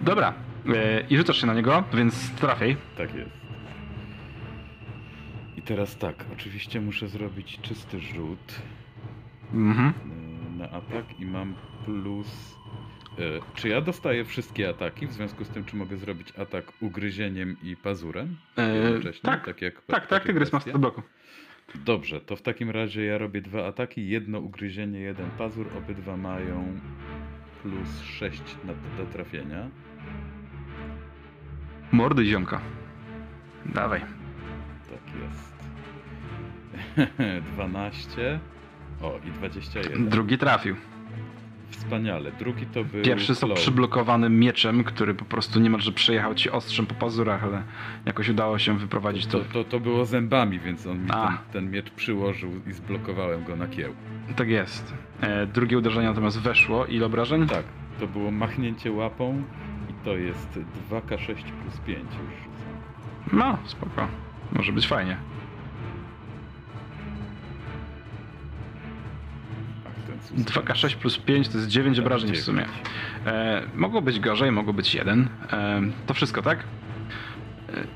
Dobra. 0.00 0.34
E, 0.74 1.00
I 1.00 1.16
rzucasz 1.16 1.40
się 1.40 1.46
na 1.46 1.54
niego, 1.54 1.84
więc 1.94 2.30
trafiaj. 2.30 2.76
Tak 2.96 3.14
jest. 3.14 3.35
Teraz 5.66 5.96
tak, 5.98 6.24
oczywiście 6.32 6.80
muszę 6.80 7.08
zrobić 7.08 7.58
czysty 7.62 8.00
rzut 8.00 8.62
Mhm. 9.54 9.88
y, 10.54 10.58
na 10.58 10.70
atak 10.70 11.20
i 11.20 11.26
mam 11.26 11.54
plus. 11.84 12.56
y, 13.18 13.40
Czy 13.54 13.68
ja 13.68 13.80
dostaję 13.80 14.24
wszystkie 14.24 14.68
ataki? 14.68 15.06
W 15.06 15.12
związku 15.12 15.44
z 15.44 15.48
tym, 15.48 15.64
czy 15.64 15.76
mogę 15.76 15.96
zrobić 15.96 16.32
atak 16.38 16.72
ugryzieniem 16.80 17.56
i 17.62 17.76
pazurem? 17.76 18.36
E, 18.56 18.76
jednocześnie? 18.76 19.30
tak, 19.30 19.46
tak, 19.46 19.62
jak, 19.62 19.82
tak, 19.86 20.06
tak, 20.06 20.24
tygrys 20.24 20.52
ma 20.52 20.58
bestia? 20.58 20.70
100 20.70 20.78
bloku. 20.78 21.02
Dobrze, 21.74 22.20
to 22.20 22.36
w 22.36 22.42
takim 22.42 22.70
razie 22.70 23.04
ja 23.04 23.18
robię 23.18 23.42
dwa 23.42 23.66
ataki, 23.66 24.08
jedno 24.08 24.38
ugryzienie, 24.38 25.00
jeden 25.00 25.30
pazur, 25.38 25.66
obydwa 25.78 26.16
mają 26.16 26.80
plus 27.62 28.00
6 28.02 28.42
na, 28.64 28.72
do 28.98 29.06
trafienia. 29.12 29.68
Mordy 31.92 32.24
ziomka. 32.24 32.60
Dawaj. 33.66 34.00
Tak 34.00 35.14
jest. 35.22 35.55
12. 37.54 38.40
O, 39.02 39.18
i 39.28 39.30
21. 39.30 40.08
Drugi 40.08 40.38
trafił. 40.38 40.76
Wspaniale. 41.70 42.32
Drugi 42.32 42.66
to 42.66 42.84
był. 42.84 43.02
Pierwszy 43.02 43.34
Claw. 43.34 43.58
przyblokowany 43.58 44.30
mieczem, 44.30 44.84
który 44.84 45.14
po 45.14 45.24
prostu 45.24 45.60
niemalże 45.60 45.92
przejechał 45.92 46.34
ci 46.34 46.50
ostrzem 46.50 46.86
po 46.86 46.94
pazurach, 46.94 47.44
ale 47.44 47.62
jakoś 48.06 48.28
udało 48.28 48.58
się 48.58 48.78
wyprowadzić 48.78 49.26
to. 49.26 49.38
To, 49.38 49.44
to, 49.52 49.64
to 49.64 49.80
było 49.80 50.04
zębami, 50.04 50.58
więc 50.60 50.86
on 50.86 51.02
mi 51.02 51.10
ten, 51.10 51.18
ten 51.52 51.70
miecz 51.70 51.90
przyłożył 51.90 52.50
i 52.66 52.72
zblokowałem 52.72 53.44
go 53.44 53.56
na 53.56 53.68
kieł. 53.68 53.92
Tak 54.36 54.48
jest. 54.48 54.94
E, 55.20 55.46
drugie 55.46 55.78
uderzenie 55.78 56.08
natomiast 56.08 56.40
weszło. 56.40 56.86
Ile 56.86 57.06
obrażeń? 57.06 57.46
Tak, 57.46 57.64
to 58.00 58.06
było 58.06 58.30
machnięcie 58.30 58.92
łapą 58.92 59.42
i 59.90 60.04
to 60.04 60.16
jest 60.16 60.58
2K6 60.90 61.34
plus 61.34 61.78
5 61.86 61.98
już. 61.98 62.46
No, 63.32 63.58
spoko. 63.64 64.08
Może 64.52 64.72
być 64.72 64.86
fajnie. 64.86 65.16
2K6 70.34 70.96
plus 70.96 71.18
5 71.18 71.48
to 71.48 71.58
jest 71.58 71.70
9 71.70 71.98
obrażeń 71.98 72.32
w 72.34 72.40
sumie. 72.40 72.66
E, 73.26 73.62
mogło 73.74 74.02
być 74.02 74.20
gorzej, 74.20 74.52
mogło 74.52 74.72
być 74.72 74.94
jeden. 74.94 75.28
E, 75.52 75.80
to 76.06 76.14
wszystko, 76.14 76.42
tak? 76.42 76.58
E, 76.58 76.64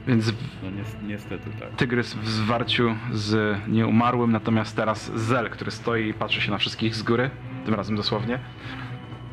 więc 0.07 0.33
No 0.63 0.71
nies- 0.71 1.09
niestety 1.09 1.51
tak. 1.61 1.69
tygrys 1.77 2.15
w 2.15 2.29
zwarciu 2.29 2.95
z 3.13 3.59
nieumarłym, 3.69 4.33
natomiast 4.33 4.77
teraz 4.77 5.13
Zel, 5.15 5.51
który 5.51 5.71
stoi 5.71 6.09
i 6.09 6.15
patrzy 6.15 6.41
się 6.41 6.51
na 6.51 6.59
wszystkich 6.59 6.95
z 6.95 7.03
góry, 7.03 7.31
tym 7.65 7.75
razem 7.75 7.97
dosłownie. 7.97 8.39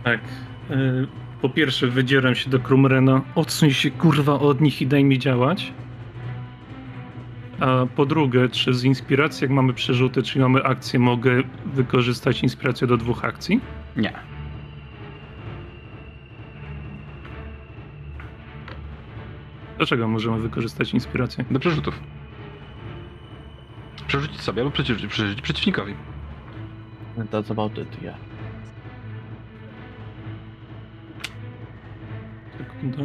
Tak. 0.03 0.19
y, 0.71 1.07
Po 1.41 1.49
pierwsze 1.49 1.87
wydzieram 1.87 2.35
się 2.35 2.49
do 2.49 2.59
Krumrena, 2.59 3.21
odsuń 3.35 3.71
się 3.71 3.91
kurwa 3.91 4.33
od 4.33 4.61
nich 4.61 4.81
i 4.81 4.87
daj 4.87 5.03
mi 5.03 5.19
działać. 5.19 5.73
A 7.59 7.85
po 7.95 8.05
drugie, 8.05 8.49
czy 8.49 8.73
z 8.73 8.83
inspiracji, 8.83 9.45
jak 9.45 9.51
mamy 9.51 9.73
przerzuty, 9.73 10.23
czyli 10.23 10.41
mamy 10.41 10.63
akcję, 10.63 10.99
mogę 10.99 11.43
wykorzystać 11.65 12.43
inspirację 12.43 12.87
do 12.87 12.97
dwóch 12.97 13.25
akcji? 13.25 13.61
Nie. 13.95 14.13
Dlaczego 19.77 20.07
możemy 20.07 20.39
wykorzystać 20.39 20.93
inspirację? 20.93 21.45
Do 21.51 21.59
przerzutów. 21.59 21.99
Przerzucić 24.07 24.41
sobie 24.41 24.61
albo 24.61 24.71
przeciw, 24.71 25.07
przerzucić 25.07 25.41
przeciwnikowi. 25.41 25.93
That's 27.17 27.51
about 27.51 27.77
it, 27.77 28.01
yeah. 28.01 28.17
Sekunda. 32.57 33.03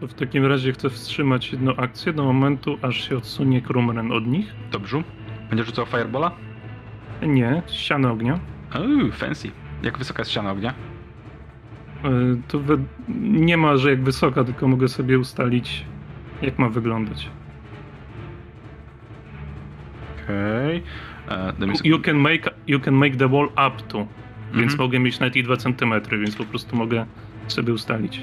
To 0.00 0.06
w 0.08 0.14
takim 0.14 0.46
razie 0.46 0.72
chcę 0.72 0.90
wstrzymać 0.90 1.52
jedną 1.52 1.76
akcję 1.76 2.12
do 2.12 2.24
momentu, 2.24 2.78
aż 2.82 3.08
się 3.08 3.16
odsunie 3.16 3.62
Krumren 3.62 4.12
od 4.12 4.26
nich. 4.26 4.54
Dobrze. 4.72 5.02
Będziesz 5.48 5.66
rzucał 5.66 5.86
firebola? 5.86 6.30
Nie, 7.22 7.62
ścianę 7.66 8.10
ognia. 8.10 8.38
Uuu, 8.74 9.12
fancy. 9.12 9.50
Jak 9.82 9.98
wysoka 9.98 10.20
jest 10.20 10.30
ściana 10.30 10.50
ognia? 10.50 10.74
Y, 12.04 12.36
To 12.48 12.58
we... 12.60 12.76
nie 13.18 13.56
ma, 13.56 13.76
że 13.76 13.90
jak 13.90 14.02
wysoka, 14.02 14.44
tylko 14.44 14.68
mogę 14.68 14.88
sobie 14.88 15.18
ustalić, 15.18 15.84
jak 16.42 16.58
ma 16.58 16.68
wyglądać. 16.68 17.30
Okej. 20.24 20.82
Okay. 21.26 21.52
Daj 21.58 21.68
mi 21.68 21.74
You 21.84 21.98
can 22.00 22.16
make, 22.16 22.50
you 22.66 22.80
can 22.80 22.94
make 22.94 23.16
the 23.16 23.28
wall 23.28 23.46
up 23.46 23.82
to, 23.88 24.06
więc 24.54 24.72
Mhm. 24.72 24.78
mogę 24.78 24.98
mieć 24.98 25.20
nawet 25.20 25.36
i 25.36 25.42
2 25.42 25.56
cm, 25.56 25.92
więc 26.10 26.36
po 26.36 26.44
prostu 26.44 26.76
mogę 26.76 27.06
sobie 27.48 27.72
ustalić. 27.72 28.22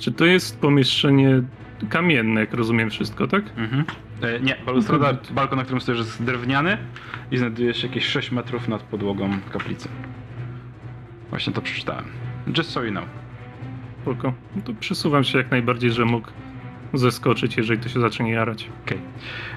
Czy 0.00 0.12
to 0.12 0.24
jest 0.24 0.60
pomieszczenie 0.60 1.42
kamienne, 1.88 2.40
jak 2.40 2.54
rozumiem 2.54 2.90
wszystko, 2.90 3.26
tak? 3.26 3.44
Mhm. 3.56 3.84
E, 4.22 4.40
nie, 4.40 4.56
balustrada, 4.66 5.10
Mhm. 5.10 5.34
balkon, 5.34 5.58
na 5.58 5.64
którym 5.64 5.80
stoisz 5.80 5.98
jest 5.98 6.22
drewniany 6.24 6.78
i 7.30 7.36
znajduje 7.38 7.74
się 7.74 7.86
jakieś 7.88 8.04
6 8.06 8.30
metrów 8.32 8.68
nad 8.68 8.82
podłogą 8.82 9.30
kaplicy. 9.52 9.88
Właśnie 11.30 11.52
to 11.52 11.62
przeczytałem. 11.62 12.04
Just 12.56 12.70
so 12.70 12.82
you 12.82 12.90
know. 12.90 13.04
Spoko. 14.02 14.32
No 14.56 14.62
to 14.62 14.72
przesuwam 14.80 15.24
się 15.24 15.38
jak 15.38 15.50
najbardziej, 15.50 15.92
że 15.92 16.04
mógł 16.04 16.28
zeskoczyć, 16.94 17.56
jeżeli 17.56 17.80
to 17.80 17.88
się 17.88 18.00
zacznie 18.00 18.30
jarać. 18.32 18.68
Okej. 18.84 18.98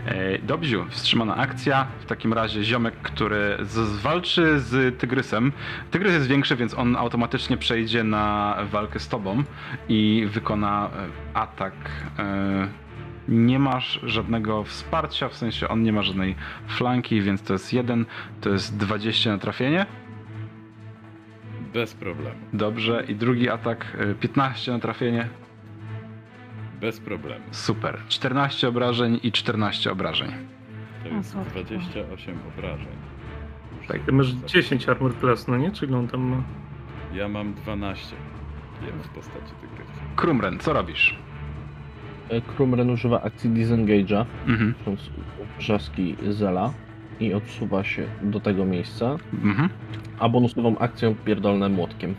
Okay. 0.06 0.40
Dobrziu, 0.44 0.86
wstrzymana 0.90 1.36
akcja. 1.36 1.88
W 2.00 2.06
takim 2.06 2.34
razie 2.34 2.64
ziomek, 2.64 2.96
który 3.02 3.58
z- 3.62 4.00
walczy 4.02 4.60
z 4.60 4.98
tygrysem. 5.00 5.52
Tygrys 5.92 6.14
jest 6.14 6.28
większy, 6.28 6.56
więc 6.56 6.74
on 6.74 6.96
automatycznie 6.96 7.58
przejdzie 7.58 8.04
na 8.04 8.58
walkę 8.72 9.00
z 9.00 9.08
tobą 9.08 9.44
i 9.90 10.28
wykona 10.32 10.90
e, 11.34 11.38
atak. 11.38 11.74
E, 12.20 12.68
Nie 13.28 13.60
masz 13.60 14.00
żadnego 14.04 14.64
wsparcia, 14.64 15.30
w 15.30 15.36
sensie 15.36 15.68
on 15.68 15.84
nie 15.84 15.94
ma 15.94 16.02
żadnej 16.04 16.36
flanki, 16.68 17.22
więc 17.22 17.42
to 17.42 17.54
jest 17.54 17.74
jeden, 17.74 18.06
to 18.42 18.50
jest 18.50 18.78
20 18.78 19.32
na 19.32 19.38
trafienie. 19.38 19.86
Bez 21.74 21.94
problemu. 21.94 22.36
Dobrze. 22.54 23.04
I 23.08 23.16
drugi 23.16 23.50
atak 23.50 23.98
e, 24.00 24.14
15 24.16 24.72
na 24.72 24.80
trafienie. 24.80 25.30
Bez 26.84 27.00
problemu. 27.00 27.44
Super. 27.52 27.98
14 28.10 28.68
obrażeń 28.68 29.20
i 29.24 29.32
14 29.32 29.92
obrażeń. 29.92 30.32
To 31.04 31.10
O, 31.10 31.14
jest 31.14 31.32
słodko. 31.32 31.52
28 31.64 32.36
obrażeń. 32.58 32.88
Tak, 33.88 34.02
Ty 34.02 34.12
masz 34.12 34.28
10 34.32 34.90
armor 34.90 35.20
class, 35.20 35.48
no 35.48 35.58
nie? 35.58 35.72
Czyli 35.72 35.94
on 35.94 36.08
tam 36.08 36.22
ma... 36.22 36.44
Ja 37.14 37.28
mam 37.28 37.54
12. 37.54 38.16
Wiem 38.82 39.00
w 39.04 39.10
postaci 39.10 39.54
tygrysa. 39.62 40.02
Krumren, 40.16 40.60
co 40.60 40.74
robisz? 40.74 41.18
E, 42.30 42.42
Krumren 42.42 42.90
używa 42.90 43.22
akcji 43.22 43.50
Disengage'a, 43.50 44.26
Mhm. 44.48 44.74
więc 44.88 45.00
wrzaski 45.60 46.16
Zela 46.30 46.74
i 47.20 47.34
odsuwa 47.34 47.84
się 47.84 48.06
do 48.22 48.40
tego 48.40 48.66
miejsca, 48.66 49.16
Mhm. 49.44 49.70
a 50.20 50.30
bonusową 50.30 50.78
akcją 50.78 51.16
pierdolne 51.16 51.70
młotkiem. 51.70 52.16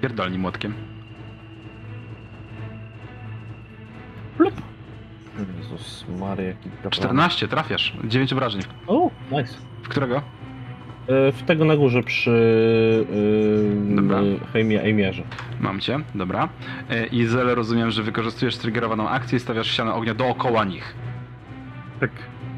Pierdolni 0.00 0.38
młotkiem. 0.38 0.74
Plup! 4.38 4.54
Jezus 5.58 6.04
Mary, 6.20 6.44
jaki 6.44 6.70
kaplan. 6.70 6.90
14, 6.90 7.48
trafiasz. 7.48 7.92
9 8.04 8.32
obrażeń. 8.32 8.62
O, 8.86 9.10
nice. 9.30 9.54
W 9.82 9.88
którego? 9.88 10.16
E, 11.08 11.32
W 11.32 11.42
tego 11.42 11.64
na 11.64 11.76
górze 11.76 12.02
przy 12.02 12.30
yy, 13.88 13.96
Dobra. 13.96 14.18
Heimie, 14.52 14.78
Heimierze. 14.80 15.22
Mam 15.60 15.80
cię, 15.80 15.98
dobra. 16.14 16.48
E, 16.90 17.06
Izel, 17.06 17.46
rozumiem, 17.54 17.90
że 17.90 18.02
wykorzystujesz 18.02 18.56
triggerowaną 18.56 19.08
akcję 19.08 19.36
i 19.36 19.40
stawiasz 19.40 19.70
ścianę 19.70 19.94
ognia 19.94 20.14
dookoła 20.14 20.64
nich. 20.64 20.94
Tak. 22.00 22.10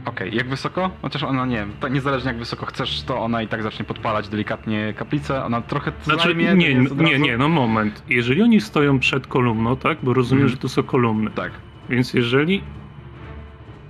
Okej, 0.04 0.36
jak 0.36 0.48
wysoko? 0.48 0.90
Chociaż 1.02 1.22
ona 1.22 1.46
nie, 1.46 1.66
tak 1.80 1.92
niezależnie 1.92 2.28
jak 2.28 2.38
wysoko 2.38 2.66
chcesz, 2.66 3.02
to 3.02 3.18
ona 3.20 3.42
i 3.42 3.48
tak 3.48 3.62
zacznie 3.62 3.84
podpalać 3.84 4.28
delikatnie 4.28 4.94
kaplicę. 4.96 5.44
Ona 5.44 5.60
trochę 5.60 5.92
Znaczy, 6.04 6.22
zajmie. 6.24 6.44
nie, 6.44 6.52
od 6.52 6.98
nie, 6.98 7.04
razu- 7.12 7.20
nie, 7.22 7.38
no 7.38 7.48
moment. 7.48 8.02
Jeżeli 8.08 8.42
oni 8.42 8.60
stoją 8.60 8.98
przed 8.98 9.26
kolumną, 9.26 9.76
tak? 9.76 9.98
Bo 10.02 10.14
rozumiem, 10.14 10.42
Mhm. 10.44 10.56
że 10.56 10.62
to 10.62 10.68
są 10.68 10.82
kolumny. 10.82 11.30
Tak. 11.30 11.52
Więc 11.90 12.14
jeżeli. 12.14 12.62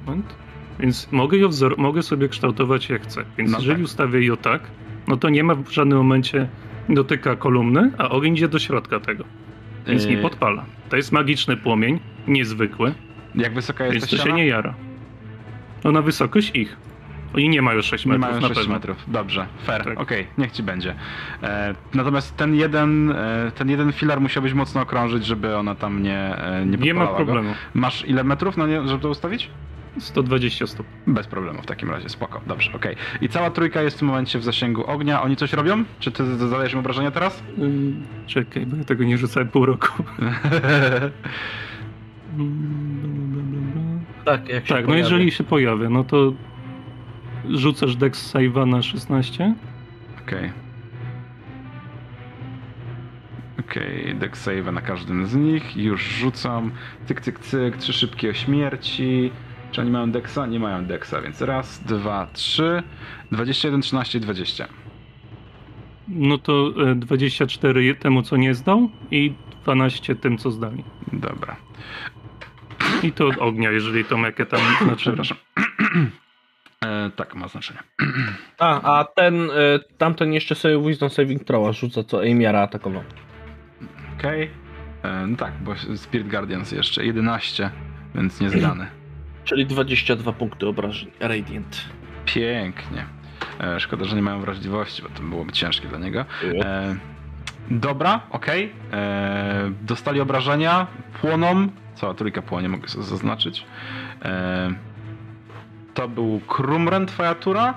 Moment. 0.06 0.34
Więc 0.80 1.12
mogę, 1.12 1.36
ją 1.38 1.48
wzor- 1.48 1.78
mogę 1.78 2.02
sobie 2.02 2.28
kształtować 2.28 2.88
jak 2.88 3.02
chcę. 3.02 3.24
Więc 3.38 3.50
No 3.50 3.58
jeżeli 3.58 3.76
tak. 3.76 3.84
ustawię 3.84 4.24
ją 4.26 4.36
tak, 4.36 4.62
no 5.08 5.16
to 5.16 5.28
nie 5.28 5.44
ma 5.44 5.54
w 5.54 5.70
żadnym 5.70 5.98
momencie 5.98 6.48
dotyka 6.88 7.36
kolumny, 7.36 7.90
a 7.98 8.08
ogień 8.08 8.34
idzie 8.34 8.48
do 8.48 8.58
środka 8.58 9.00
tego. 9.00 9.24
Więc 9.86 10.06
nie 10.06 10.12
Yy, 10.12 10.22
podpala. 10.22 10.64
To 10.88 10.96
jest 10.96 11.12
magiczny 11.12 11.56
płomień, 11.56 12.00
niezwykły, 12.28 12.94
Jak 13.34 13.54
wysoka 13.54 13.84
jest 13.84 13.94
więc 13.94 14.04
ta 14.04 14.10
to 14.10 14.16
się 14.16 14.22
ściana? 14.22 14.36
nie 14.36 14.46
jara. 14.46 14.74
No 15.84 15.92
na 15.92 16.02
wysokość 16.02 16.50
ich. 16.56 16.76
Oni 17.34 17.48
nie 17.48 17.62
mają 17.62 17.82
6 17.82 18.04
Nie 18.06 18.12
metrów 18.12 18.30
mają 18.30 18.40
na 18.40 18.48
6 18.48 18.60
pewno. 18.60 18.74
metrów. 18.74 18.96
Dobrze, 19.08 19.46
fair. 19.64 19.84
Tak. 19.84 20.00
Okej, 20.00 20.26
niech 20.38 20.52
ci 20.52 20.62
będzie. 20.62 20.94
E, 21.42 21.74
natomiast 21.94 22.36
ten 22.36 22.54
jeden, 22.54 23.10
e, 23.10 23.52
ten 23.54 23.70
jeden 23.70 23.92
filar 23.92 24.20
musiałbyś 24.20 24.52
mocno 24.52 24.80
okrążyć, 24.80 25.26
żeby 25.26 25.56
ona 25.56 25.74
tam 25.74 26.02
nie, 26.02 26.18
e, 26.18 26.66
nie 26.66 26.76
Nie 26.76 26.94
ma 26.94 27.00
podpalała 27.00 27.18
go. 27.18 27.32
problemu. 27.32 27.54
Masz 27.74 28.04
ile 28.08 28.24
metrów, 28.24 28.56
na 28.56 28.66
nie, 28.66 28.88
żeby 28.88 29.02
to 29.02 29.08
ustawić? 29.08 29.50
120 29.98 30.66
stóp. 30.66 30.86
Bez 31.06 31.26
problemu 31.26 31.62
w 31.62 31.66
takim 31.66 31.90
razie, 31.90 32.08
spoko, 32.08 32.40
dobrze, 32.46 32.72
okej. 32.72 32.96
I 33.20 33.28
cała 33.28 33.50
trójka 33.50 33.82
jest 33.82 33.96
w 33.96 33.98
tym 33.98 34.08
momencie 34.08 34.38
w 34.38 34.44
zasięgu 34.44 34.86
ognia. 34.90 35.22
Oni 35.22 35.36
coś 35.36 35.52
robią? 35.52 35.84
Czy 36.00 36.10
ty 36.12 36.36
zadajesz 36.36 36.72
im 36.72 36.78
obrażenia 36.78 37.10
teraz? 37.10 37.42
Ym, 37.58 38.02
Czekaj, 38.26 38.66
bo 38.66 38.76
ja 38.76 38.84
tego 38.84 39.04
nie 39.04 39.18
rzucałem 39.18 39.48
pół 39.48 39.66
roku. 39.66 39.88
Tak, 44.24 44.48
jak 44.48 44.66
się 44.66 44.74
Tak, 44.74 44.82
no 44.82 44.86
pojawi. 44.88 45.02
jeżeli 45.02 45.30
się 45.30 45.44
pojawia, 45.44 45.90
no 45.90 46.04
to 46.04 46.32
rzucasz 47.48 47.96
dex 47.96 48.32
save'a 48.32 48.66
na 48.66 48.82
16. 48.82 49.54
Okej. 50.22 50.52
Okej, 53.60 54.14
deck 54.14 54.36
save 54.36 54.72
na 54.72 54.80
każdym 54.80 55.26
z 55.26 55.34
nich. 55.34 55.76
Już 55.76 56.02
rzucam. 56.02 56.70
Cyk, 57.06 57.20
cyk, 57.20 57.40
cyk. 57.40 57.76
Trzy 57.76 57.92
szybkie 57.92 58.34
śmierci. 58.34 59.30
Czy 59.70 59.80
oni 59.80 59.90
mają 59.90 60.10
dexa? 60.10 60.38
Nie 60.48 60.60
mają 60.60 60.84
dexa, 60.84 61.14
więc 61.24 61.42
raz, 61.42 61.84
dwa, 61.84 62.26
trzy. 62.32 62.82
21, 63.32 63.80
13 63.80 64.18
i 64.18 64.20
20. 64.20 64.68
No 66.08 66.38
to 66.38 66.72
e, 66.90 66.94
24 66.94 67.94
temu, 67.94 68.22
co 68.22 68.36
nie 68.36 68.54
zdał 68.54 68.90
i 69.10 69.32
12 69.64 70.14
tym, 70.14 70.38
co 70.38 70.50
zdali. 70.50 70.84
Dobra. 71.12 71.56
I 73.02 73.12
to 73.12 73.26
od 73.26 73.38
ognia, 73.38 73.70
jeżeli 73.70 74.04
to 74.04 74.18
mekę 74.18 74.46
tam 74.46 74.60
znaczy. 74.84 74.96
Przepraszam. 74.96 75.36
E, 76.84 77.10
tak, 77.16 77.34
ma 77.34 77.48
znaczenie. 77.48 77.78
A, 78.58 78.98
a 78.98 79.04
ten, 79.04 79.50
e, 79.50 79.50
tamten 79.98 80.32
jeszcze 80.32 80.54
sobie 80.54 80.82
Wisdom 80.82 81.10
Saving 81.10 81.44
Throw 81.44 81.76
rzuca, 81.76 82.04
co 82.04 82.20
Amiara 82.20 82.60
atakował. 82.60 83.02
Okej. 84.18 84.50
E, 85.02 85.26
No 85.26 85.36
tak, 85.36 85.52
bo 85.60 85.74
Spirit 85.96 86.28
Guardians 86.28 86.72
jeszcze 86.72 87.04
11, 87.04 87.70
więc 88.14 88.40
niezdany. 88.40 88.86
Czyli 89.44 89.66
22 89.66 90.32
punkty 90.32 90.66
obrażeń. 90.66 91.10
Radiant. 91.20 91.84
Pięknie. 92.24 93.04
E, 93.60 93.80
szkoda, 93.80 94.04
że 94.04 94.16
nie 94.16 94.22
mają 94.22 94.40
wrażliwości, 94.40 95.02
bo 95.02 95.08
to 95.08 95.22
byłoby 95.22 95.52
ciężkie 95.52 95.88
dla 95.88 95.98
niego. 95.98 96.24
E, 96.44 96.96
dobra, 97.70 98.20
okej. 98.30 98.72
E, 98.92 99.70
Dostali 99.82 100.20
obrażenia, 100.20 100.86
płoną. 101.20 101.68
Cała 101.94 102.14
trójka 102.14 102.42
płonie, 102.42 102.68
mogę 102.68 102.88
sobie 102.88 103.04
zaznaczyć. 103.04 103.66
E, 104.22 104.70
to 105.94 106.08
był 106.08 106.40
Krumren, 106.48 107.06
twoja 107.06 107.34
tura. 107.34 107.74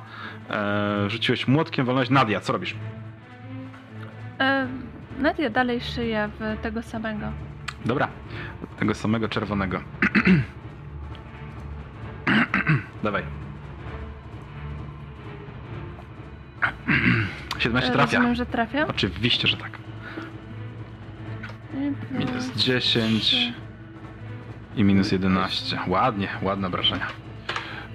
E, 0.49 1.09
rzuciłeś 1.09 1.47
młotkiem, 1.47 1.85
wolność. 1.85 2.09
Nadia, 2.11 2.39
co 2.39 2.53
robisz? 2.53 2.75
E, 4.39 4.67
Nadia 5.19 5.49
dalej 5.49 5.81
szyje 5.81 6.29
w 6.39 6.57
tego 6.61 6.81
samego. 6.83 7.31
Dobra, 7.85 8.07
tego 8.79 8.93
samego 8.93 9.29
czerwonego. 9.29 9.81
Dawaj. 13.03 13.23
17 17.59 17.89
E, 17.89 17.93
trafia. 17.93 18.17
Rozumiem, 18.17 18.35
że 18.35 18.45
trafia? 18.45 18.87
Oczywiście, 18.87 19.47
że 19.47 19.57
tak. 19.57 19.71
Minus 22.11 22.51
10 22.55 23.23
trzy. 23.23 23.53
i 24.75 24.83
minus 24.83 25.11
11. 25.11 25.79
Ładnie, 25.87 26.27
ładne 26.41 26.67
obrażenia. 26.67 27.07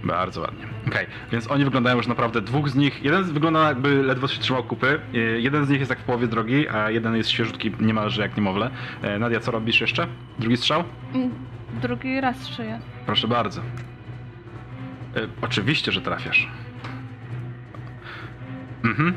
Bardzo 0.09 0.41
ładnie. 0.41 0.65
Okej, 0.89 1.07
więc 1.33 1.51
oni 1.51 1.65
wyglądają 1.65 1.97
już 1.97 2.07
naprawdę. 2.07 2.41
Dwóch 2.41 2.69
z 2.69 2.75
nich, 2.75 3.03
jeden 3.05 3.25
wygląda 3.25 3.69
jakby 3.69 4.03
ledwo 4.03 4.29
się 4.29 4.41
trzymał 4.41 4.65
kupy, 4.65 5.01
y, 5.15 5.41
jeden 5.41 5.65
z 5.67 5.69
nich 5.69 5.79
jest 5.79 5.89
tak 5.89 5.99
w 5.99 6.03
połowie 6.03 6.27
drogi, 6.29 6.69
a 6.69 6.91
jeden 6.91 7.17
jest 7.17 7.31
świeżutki 7.31 7.73
niemalże 7.81 8.23
jak 8.23 8.37
niemowlę. 8.37 8.71
E, 9.03 9.19
Nadia, 9.19 9.41
co 9.41 9.51
robisz 9.51 9.81
jeszcze? 9.81 10.07
Drugi 10.39 10.57
strzał? 10.57 10.85
Mm, 11.15 11.31
Drugi 11.83 12.21
raz 12.21 12.49
szyję. 12.49 12.81
Proszę 13.07 13.29
bardzo. 13.29 13.61
E, 13.61 15.21
oczywiście, 15.43 15.93
że 15.93 16.01
trafiasz. 16.01 16.49
Mhm. 18.85 19.15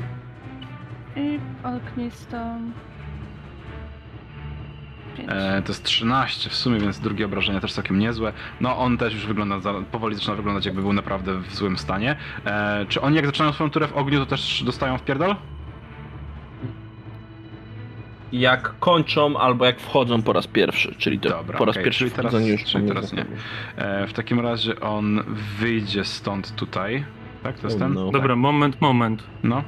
I 1.15 1.39
ognistą. 1.63 2.61
E, 5.27 5.61
to 5.61 5.71
jest 5.71 5.83
13 5.83 6.49
w 6.49 6.55
sumie, 6.55 6.79
więc 6.79 6.99
drugie 6.99 7.25
obrażenia 7.25 7.59
też 7.59 7.73
całkiem 7.73 7.99
niezłe. 7.99 8.33
No 8.61 8.77
on 8.77 8.97
też 8.97 9.13
już 9.13 9.25
wygląda, 9.25 9.59
za, 9.59 9.73
powoli 9.91 10.15
zaczyna 10.15 10.35
wyglądać 10.35 10.65
jakby 10.65 10.81
był 10.81 10.93
naprawdę 10.93 11.39
w 11.39 11.55
złym 11.55 11.77
stanie. 11.77 12.15
E, 12.45 12.85
czy 12.89 13.01
oni 13.01 13.15
jak 13.15 13.25
zaczynają 13.25 13.53
swoją 13.53 13.69
turę 13.69 13.87
w 13.87 13.97
ogniu, 13.97 14.19
to 14.19 14.25
też 14.25 14.63
dostają 14.63 14.97
w 14.97 15.03
pierdol? 15.03 15.35
Jak 18.31 18.79
kończą 18.79 19.37
albo 19.37 19.65
jak 19.65 19.79
wchodzą 19.79 20.21
po 20.21 20.33
raz 20.33 20.47
pierwszy, 20.47 20.95
czyli 20.97 21.19
to 21.19 21.29
Dobra, 21.29 21.57
po 21.57 21.65
raz 21.65 21.73
okej, 21.73 21.83
pierwszy 21.83 21.99
czyli 21.99 22.11
teraz- 22.11 22.47
już 22.47 22.63
czyli 22.63 22.87
teraz 22.87 23.13
nie. 23.13 23.25
E, 23.75 24.07
w 24.07 24.13
takim 24.13 24.39
razie 24.39 24.79
on 24.79 25.23
wyjdzie 25.59 26.05
stąd 26.05 26.55
tutaj. 26.55 27.05
Tak, 27.43 27.59
to 27.59 27.67
jest 27.67 27.79
ten? 27.79 27.93
No. 27.93 28.11
Dobra, 28.11 28.35
moment, 28.35 28.81
moment. 28.81 29.23
No. 29.43 29.63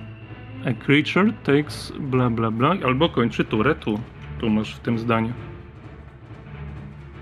A 0.65 0.85
creature 0.85 1.33
takes 1.43 1.93
bla 1.99 2.29
bla 2.29 2.51
bla, 2.51 2.75
albo 2.85 3.09
kończy 3.09 3.45
turę 3.45 3.75
tu. 3.75 3.99
Tu 4.43 4.49
masz 4.49 4.75
w 4.75 4.79
tym 4.79 4.99
zdaniu. 4.99 5.33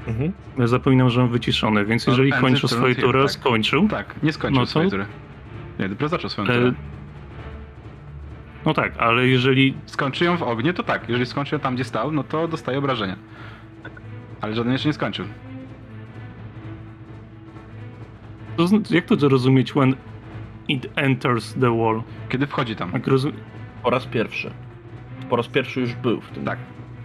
Mhm. 0.07 0.31
Ja 0.57 0.67
zapominam, 0.67 1.09
że 1.09 1.23
on 1.23 1.29
wyciszony, 1.29 1.85
więc 1.85 2.07
No, 2.07 2.13
jeżeli 2.13 2.31
turn 2.31 2.55
swoją 2.55 2.81
here, 2.81 2.95
turę, 2.95 3.21
tak. 3.21 3.31
skończył. 3.31 3.87
Tak, 3.87 4.15
nie 4.23 4.33
skończył 4.33 4.59
No 4.59 4.65
to- 4.65 4.69
swojej 4.71 4.89
tury. 4.91 5.05
Nie, 5.79 5.89
dopiero 5.89 6.09
zaczął 6.09 6.29
swoją 6.29 6.47
E, 6.47 6.51
turę. 6.51 6.73
No 8.65 8.73
tak, 8.73 8.97
ale 8.97 9.27
jeżeli. 9.27 9.73
Skończy 9.85 10.25
ją 10.25 10.37
w 10.37 10.43
ogniu, 10.43 10.73
to 10.73 10.83
tak. 10.83 11.09
Jeżeli 11.09 11.25
skończy 11.25 11.55
ją 11.55 11.59
tam, 11.59 11.75
gdzie 11.75 11.83
stał, 11.83 12.11
no 12.11 12.23
to 12.23 12.47
dostaje 12.47 12.77
obrażenia. 12.77 13.15
Ale 14.41 14.55
żaden 14.55 14.71
jeszcze 14.73 14.89
nie 14.89 14.93
skończył. 14.93 15.25
To, 18.57 18.65
jak 18.89 19.05
to 19.05 19.29
rozumieć 19.29 19.71
when 19.73 19.95
it 20.67 20.87
enters 20.95 21.53
the 21.53 21.77
wall? 21.77 22.03
Kiedy 22.29 22.47
wchodzi 22.47 22.75
tam? 22.75 22.91
Jak 22.93 23.07
rozum... 23.07 23.31
Po 23.83 23.89
raz 23.89 24.05
pierwszy. 24.05 24.51
Po 25.29 25.35
raz 25.35 25.47
pierwszy 25.47 25.81
już 25.81 25.93
był 25.93 26.21
w 26.21 26.29
tym. 26.29 26.45
Tak. 26.45 26.57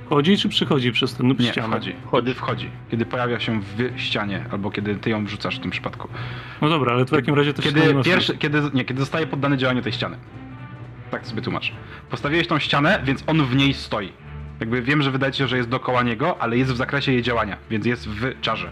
Wchodzi 0.06 0.36
czy 0.38 0.48
przychodzi 0.48 0.92
przez 0.92 1.14
ten 1.14 1.34
Nie, 1.38 1.46
ścianę? 1.52 1.68
wchodzi. 1.68 1.94
Kiedy 2.12 2.34
wchodzi. 2.34 2.70
Kiedy 2.90 3.06
pojawia 3.06 3.40
się 3.40 3.60
w 3.60 4.00
ścianie, 4.00 4.44
albo 4.50 4.70
kiedy 4.70 4.94
ty 4.94 5.10
ją 5.10 5.24
wrzucasz 5.24 5.56
w 5.56 5.60
tym 5.60 5.70
przypadku. 5.70 6.08
No 6.62 6.68
dobra, 6.68 6.92
ale 6.92 7.04
w 7.04 7.10
takim 7.10 7.34
razie 7.34 7.54
to 7.54 7.62
się 7.62 7.72
Kiedy 7.72 7.94
ma 7.94 8.02
pierwszy, 8.02 8.38
kiedy, 8.38 8.62
nie, 8.74 8.84
kiedy 8.84 9.00
zostaje 9.00 9.26
poddany 9.26 9.56
działaniu 9.56 9.82
tej 9.82 9.92
ściany. 9.92 10.16
Tak 11.10 11.26
sobie 11.26 11.42
tłumacz. 11.42 11.72
Postawiłeś 12.10 12.46
tą 12.46 12.58
ścianę, 12.58 13.00
więc 13.04 13.24
on 13.26 13.44
w 13.44 13.56
niej 13.56 13.74
stoi. 13.74 14.12
Jakby 14.60 14.82
wiem, 14.82 15.02
że 15.02 15.10
wydaje 15.10 15.32
się, 15.32 15.48
że 15.48 15.56
jest 15.56 15.68
dookoła 15.68 16.02
niego, 16.02 16.38
ale 16.42 16.58
jest 16.58 16.72
w 16.72 16.76
zakresie 16.76 17.12
jej 17.12 17.22
działania, 17.22 17.56
więc 17.70 17.86
jest 17.86 18.08
w 18.08 18.40
czarze. 18.40 18.70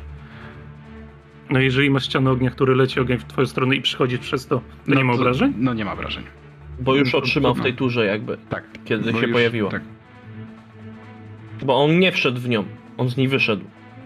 No 1.51 1.61
jeżeli 1.61 1.91
masz 1.91 2.05
ścianę 2.05 2.31
ognia, 2.31 2.51
który 2.51 2.75
leci 2.77 3.01
ogień 3.01 3.19
w 3.19 3.25
twoją 3.25 3.47
stronę 3.47 3.75
i 3.77 3.81
przychodzi 3.83 4.19
przez 4.19 4.47
to, 4.47 4.61
to 4.87 4.95
nie 4.95 5.05
ma 5.05 5.13
to- 5.13 5.19
obrażeń? 5.21 5.53
No 5.57 5.75
nie 5.75 5.85
ma 5.85 5.93
obrażeń. 5.93 6.25
Bo 6.81 6.95
już 6.95 7.15
otrzymał 7.15 7.55
w 7.55 7.59
No. 7.59 7.63
tej 7.65 7.75
turze 7.75 8.07
jakby, 8.07 8.39
Tak. 8.49 8.65
kiedy 8.85 9.13
Bo 9.13 9.21
się 9.21 9.27
już- 9.27 9.33
pojawiła. 9.35 9.71
Tak, 9.71 9.83
Bo 11.65 11.85
on 11.85 11.99
nie 11.99 12.13
wszedł 12.13 12.41
w 12.41 12.49
nią. 12.49 12.65
On 12.97 13.09
z 13.09 13.17
niej 13.17 13.29
wyszedł. 13.29 13.65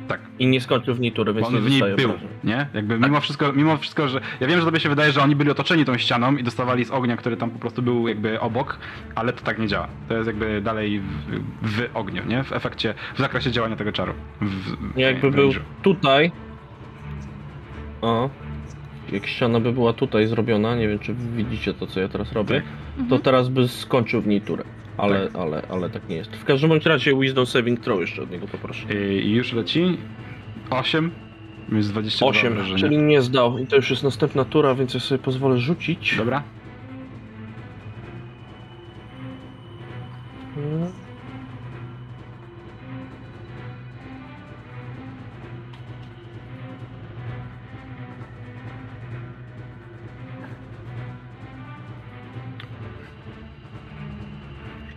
tak. 0.08 0.20
I 0.38 0.46
nie 0.46 0.60
skończył 0.60 0.94
w 0.94 1.00
niej 1.00 1.12
tury, 1.12 1.34
więc 1.34 1.46
on 1.46 1.54
nie 1.54 1.60
w 1.60 1.70
niej 1.70 1.80
był, 1.80 1.90
obrażeń. 2.10 2.28
nie? 2.44 2.66
Jakby 2.74 2.98
mimo 2.98 3.20
wszystko, 3.20 3.52
mimo 3.52 3.76
wszystko, 3.76 4.08
że... 4.08 4.20
Ja 4.40 4.46
wiem, 4.46 4.58
że 4.60 4.64
tobie 4.66 4.80
się 4.80 4.88
wydaje, 4.88 5.12
że 5.12 5.22
oni 5.22 5.36
byli 5.36 5.50
otoczeni 5.50 5.84
tą 5.84 5.98
ścianą 5.98 6.36
i 6.36 6.42
dostawali 6.44 6.84
z 6.84 6.90
ognia, 6.90 7.16
który 7.16 7.36
tam 7.36 7.50
po 7.50 7.58
prostu 7.58 7.82
był 7.82 8.08
jakby 8.08 8.40
obok, 8.40 8.78
ale 9.14 9.32
to 9.32 9.44
tak 9.44 9.58
nie 9.58 9.66
działa. 9.66 9.88
To 10.08 10.14
jest 10.14 10.26
jakby 10.26 10.60
dalej 10.60 11.00
w, 11.00 11.40
w 11.62 11.88
ogniu, 11.94 12.22
nie? 12.26 12.44
W 12.44 12.52
efekcie, 12.52 12.94
w 13.14 13.18
zakresie 13.18 13.50
działania 13.50 13.76
tego 13.76 13.92
czaru. 13.92 14.12
W, 14.40 14.44
w, 14.94 14.98
Jakby 14.98 15.30
w 15.30 15.34
był 15.34 15.50
tutaj. 15.82 16.32
O. 18.02 18.30
jak 19.12 19.26
ściana 19.26 19.60
by 19.60 19.72
była 19.72 19.92
tutaj 19.92 20.26
zrobiona, 20.26 20.76
nie 20.76 20.88
wiem 20.88 20.98
czy 20.98 21.14
widzicie 21.14 21.74
to 21.74 21.86
co 21.86 22.00
ja 22.00 22.08
teraz 22.08 22.32
robię, 22.32 22.62
to 22.96 23.02
Mhm. 23.02 23.22
teraz 23.22 23.48
by 23.48 23.68
skończył 23.68 24.20
w 24.22 24.26
niej 24.26 24.40
turę. 24.40 24.64
Ale, 24.98 25.28
ale, 25.34 25.62
ale 25.68 25.90
tak 25.90 26.08
nie 26.08 26.16
jest. 26.16 26.36
W 26.36 26.44
każdym 26.44 26.68
bądź 26.70 26.86
razie 26.86 27.18
Wisdom 27.20 27.46
Saving 27.46 27.80
Throw 27.80 28.00
jeszcze 28.00 28.22
od 28.22 28.30
niego 28.30 28.46
poproszę. 28.46 28.94
Yy, 28.94 29.22
I 29.22 29.32
już 29.32 29.52
leci. 29.52 29.98
8. 30.70 31.10
Jest 31.72 31.90
22 31.90 32.26
8, 32.26 32.52
obrażenia. 32.52 32.78
czyli 32.78 32.98
nie 32.98 33.22
zdał. 33.22 33.58
I 33.58 33.66
to 33.66 33.76
już 33.76 33.90
jest 33.90 34.02
następna 34.02 34.44
tura, 34.44 34.74
więc 34.74 34.94
ja 34.94 35.00
sobie 35.00 35.18
pozwolę 35.18 35.58
rzucić. 35.58 36.16
Dobra. 36.16 36.42
Mm. 40.56 41.07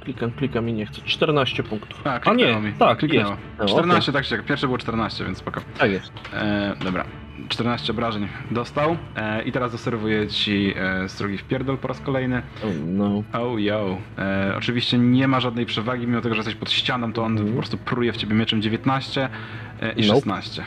Klikam, 0.03 0.31
klikam 0.31 0.69
i 0.69 0.73
nie 0.73 0.85
chcę. 0.85 1.01
14 1.01 1.63
punktów. 1.63 2.01
A, 2.07 2.19
A 2.29 2.33
nie, 2.33 2.55
mi. 2.61 2.73
tak, 2.73 2.97
kliknęło. 2.97 3.29
jest. 3.31 3.41
No, 3.59 3.65
14, 3.65 4.11
tak 4.11 4.25
się 4.25 4.43
Pierwsze 4.43 4.67
było 4.67 4.77
14, 4.77 5.25
więc 5.25 5.37
spoko. 5.37 5.61
Tak 5.77 5.91
jest. 5.91 6.11
E, 6.33 6.75
dobra. 6.83 7.03
14 7.49 7.91
obrażeń 7.93 8.27
dostał. 8.51 8.97
E, 9.15 9.43
I 9.43 9.51
teraz 9.51 9.71
zaserwuję 9.71 10.27
ci 10.27 10.73
e, 10.77 11.09
srogi 11.09 11.37
wpierdol 11.37 11.77
po 11.77 11.87
raz 11.87 11.99
kolejny. 11.99 12.41
Oh, 12.63 12.73
no. 12.85 13.23
Oh 13.33 13.59
yo. 13.59 13.97
E, 14.17 14.53
oczywiście 14.57 14.97
nie 14.97 15.27
ma 15.27 15.39
żadnej 15.39 15.65
przewagi, 15.65 16.07
mimo 16.07 16.21
tego, 16.21 16.35
że 16.35 16.39
jesteś 16.39 16.55
pod 16.55 16.71
ścianą, 16.71 17.13
to 17.13 17.23
on 17.23 17.31
Mhm. 17.31 17.49
po 17.51 17.57
prostu 17.57 17.77
pruje 17.77 18.13
w 18.13 18.17
ciebie 18.17 18.35
mieczem 18.35 18.61
19 18.61 19.29
e, 19.81 19.91
i 19.93 20.07
Nope. 20.07 20.19
16. 20.19 20.63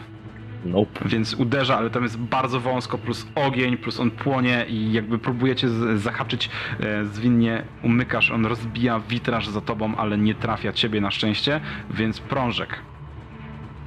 Nope. 0.65 1.09
Więc 1.09 1.35
uderza, 1.35 1.79
ale 1.79 1.91
tam 1.91 2.03
jest 2.03 2.19
bardzo 2.19 2.61
wąsko, 2.61 2.99
plus 2.99 3.27
ogień, 3.35 3.77
plus 3.77 4.01
on 4.01 4.11
płonie 4.11 4.65
i 4.69 4.93
jakby 4.93 5.19
próbujecie 5.19 5.69
z- 5.69 6.01
zahaczyć 6.03 6.51
e, 6.81 7.05
zwinnie, 7.05 7.63
umykasz, 7.83 8.31
on 8.31 8.47
rozbija 8.47 9.01
witraż 9.01 9.49
za 9.49 9.61
tobą, 9.61 9.97
ale 9.97 10.19
nie 10.19 10.35
trafia 10.35 10.73
ciebie 10.73 11.01
na 11.01 11.11
szczęście, 11.11 11.61
więc 11.91 12.21
prążek. 12.21 12.79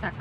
Tak. 0.01 0.13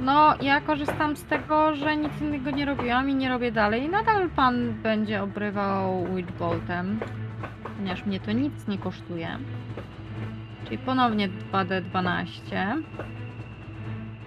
No, 0.00 0.34
ja 0.42 0.60
korzystam 0.60 1.16
z 1.16 1.24
tego, 1.24 1.74
że 1.76 1.96
nic 1.96 2.20
innego 2.20 2.50
nie 2.50 2.64
robiłam 2.64 3.10
i 3.10 3.14
nie 3.14 3.28
robię 3.28 3.52
dalej. 3.52 3.82
I 3.82 3.88
nadal 3.88 4.28
pan 4.30 4.72
będzie 4.82 5.22
obrywał 5.22 6.06
Witchboltem, 6.16 7.00
ponieważ 7.76 8.06
mnie 8.06 8.20
to 8.20 8.32
nic 8.32 8.68
nie 8.68 8.78
kosztuje. 8.78 9.28
Czyli 10.64 10.78
ponownie 10.78 11.28
2D12 11.52 12.82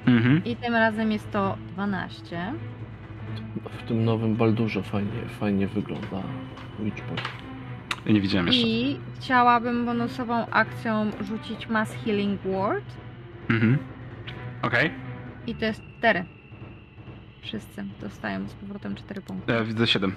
Mhm. 0.05 0.41
i 0.45 0.55
tym 0.55 0.73
razem 0.73 1.11
jest 1.11 1.31
to 1.31 1.57
12. 1.73 2.53
W 3.71 3.87
tym 3.87 4.05
nowym 4.05 4.35
Baldurze 4.35 4.83
fajnie, 4.83 5.25
fajnie 5.39 5.67
wygląda 5.67 6.23
Witchbolt. 6.79 7.21
Ja 8.05 8.11
nie 8.11 8.21
widziałem 8.21 8.47
jeszcze. 8.47 8.67
I 8.67 8.99
chciałabym 9.15 9.85
bonusową 9.85 10.45
akcją 10.49 11.11
rzucić 11.21 11.69
Mass 11.69 11.95
Healing 12.05 12.41
Ward 12.41 12.85
Mhm. 13.49 13.77
Okej, 14.61 14.91
i 15.47 15.55
to 15.55 15.65
jest 15.65 15.81
4. 15.97 16.25
Wszyscy 17.41 17.83
dostają 18.01 18.47
z 18.47 18.53
powrotem 18.53 18.95
4 18.95 19.21
punkty. 19.21 19.53
E, 19.55 19.65
widzę 19.65 19.87
7. 19.87 20.15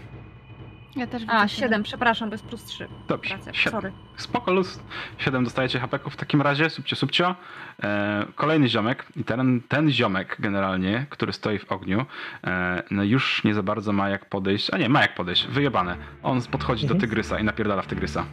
Ja 0.97 1.07
też 1.07 1.23
A, 1.29 1.43
widzę 1.43 1.57
7, 1.57 1.83
przepraszam, 1.83 2.31
bez 2.31 2.43
plus 2.43 2.65
3. 2.65 2.89
Dobrze, 3.09 3.35
Racja, 3.35 3.53
7. 3.55 3.73
sorry. 3.73 3.93
Spoko 4.17 4.53
luz. 4.53 4.81
7 5.19 5.45
dostajecie 5.45 5.81
hapeków 5.81 6.13
w 6.13 6.17
takim 6.17 6.43
razie, 6.43 6.71
subcio, 6.71 6.97
subcio. 6.97 7.35
E, 7.83 8.27
kolejny 8.35 8.69
ziomek 8.69 9.07
i 9.17 9.25
ten, 9.25 9.61
ten 9.69 9.91
ziomek 9.91 10.37
generalnie, 10.39 11.07
który 11.11 11.33
stoi 11.33 11.59
w 11.59 11.73
ogniu, 11.73 12.07
e, 12.45 12.83
no 12.91 13.03
już 13.05 13.45
nie 13.45 13.55
za 13.55 13.63
bardzo 13.63 13.93
ma 13.93 14.09
jak 14.09 14.29
podejść, 14.29 14.71
a 14.71 14.79
nie, 14.79 14.89
ma 14.89 15.01
jak 15.03 15.15
podejść, 15.15 15.47
wyjebane. 15.47 15.97
On 16.23 16.43
podchodzi 16.43 16.87
do 16.87 16.95
Mhm. 16.95 17.01
tygrysa 17.01 17.39
i 17.39 17.45
napierdala 17.45 17.83
w 17.83 17.87
tygrysa. 17.87 18.25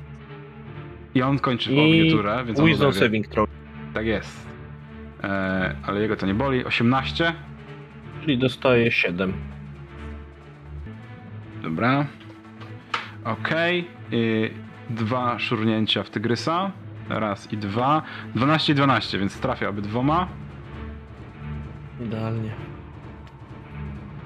I 1.15 1.21
on 1.21 1.39
kończy 1.39 1.75
w 1.75 1.79
ogniu 1.79 2.11
turę, 2.11 2.43
więc 2.45 2.59
on 2.59 2.65
Wisdom. 2.65 2.93
Saving 2.93 3.27
Throw. 3.27 3.49
Tak 3.93 4.05
jest. 4.05 4.47
E, 5.23 5.75
ale 5.87 6.01
jego 6.01 6.15
to 6.15 6.25
nie 6.25 6.33
boli. 6.33 6.65
18. 6.65 7.33
Czyli 8.21 8.37
dostaje 8.37 8.91
7. 8.91 9.33
Dobra. 11.63 12.05
Okej. 13.25 13.87
Y, 14.13 14.51
Dwa 14.89 15.39
szurnięcia 15.39 16.03
w 16.03 16.09
tygrysa. 16.09 16.71
Raz 17.09 17.53
i 17.53 17.57
dwa. 17.57 18.01
12 18.35 18.73
i 18.73 18.75
12, 18.75 19.19
więc 19.19 19.39
trafia 19.39 19.69
obydwoma. 19.69 20.27
Idealnie. 22.05 22.51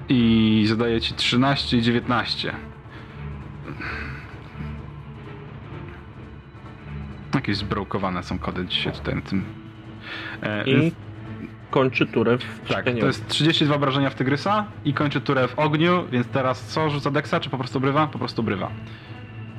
I 0.08 0.64
zadaje 0.68 1.00
ci 1.00 1.14
13 1.14 1.76
i 1.76 1.82
19. 1.82 2.52
Jakieś 7.34 7.56
zbrołkowane 7.56 8.22
są 8.22 8.38
kody 8.38 8.66
dzisiaj 8.66 8.92
tutaj 8.92 9.14
na 9.14 9.20
tym. 9.20 9.44
E, 10.42 10.64
I 10.64 10.76
więc, 10.76 10.94
kończy 11.70 12.06
turę 12.06 12.38
w 12.38 12.68
tak, 12.68 12.84
to 13.00 13.06
jest 13.06 13.28
32 13.28 13.74
obrażenia 13.74 14.10
w 14.10 14.14
tygrysa 14.14 14.64
i 14.84 14.94
kończy 14.94 15.20
turę 15.20 15.48
w 15.48 15.58
ogniu, 15.58 16.04
więc 16.12 16.26
teraz 16.26 16.66
co? 16.66 16.90
Rzuca 16.90 17.10
deksa, 17.10 17.40
czy 17.40 17.50
po 17.50 17.58
prostu 17.58 17.80
brywa? 17.80 18.06
Po 18.06 18.18
prostu 18.18 18.42
brywa. 18.42 18.70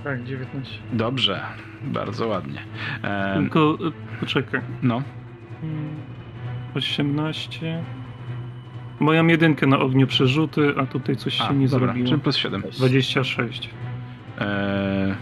Tak, 0.03 0.23
19. 0.23 0.79
Dobrze, 0.93 1.41
bardzo 1.83 2.27
ładnie. 2.27 2.59
E, 3.03 3.33
Tylko, 3.37 3.77
y, 3.87 4.19
poczekaj. 4.19 4.61
no, 4.83 5.01
Mm, 5.63 5.95
18. 6.75 7.83
Bo 9.01 9.13
ja 9.13 9.23
mam 9.23 9.29
jedynkę 9.29 9.67
na 9.67 9.79
ogniu 9.79 10.07
przerzuty, 10.07 10.73
a 10.77 10.85
tutaj 10.85 11.15
coś 11.15 11.41
a, 11.41 11.47
się 11.47 11.53
nie 11.55 11.67
dobra, 11.67 11.87
zrobiło. 11.87 12.07
czyli 12.09 12.21
plus 12.21 12.37
7. 12.37 12.61
26. 12.77 13.69
E, 14.39 15.15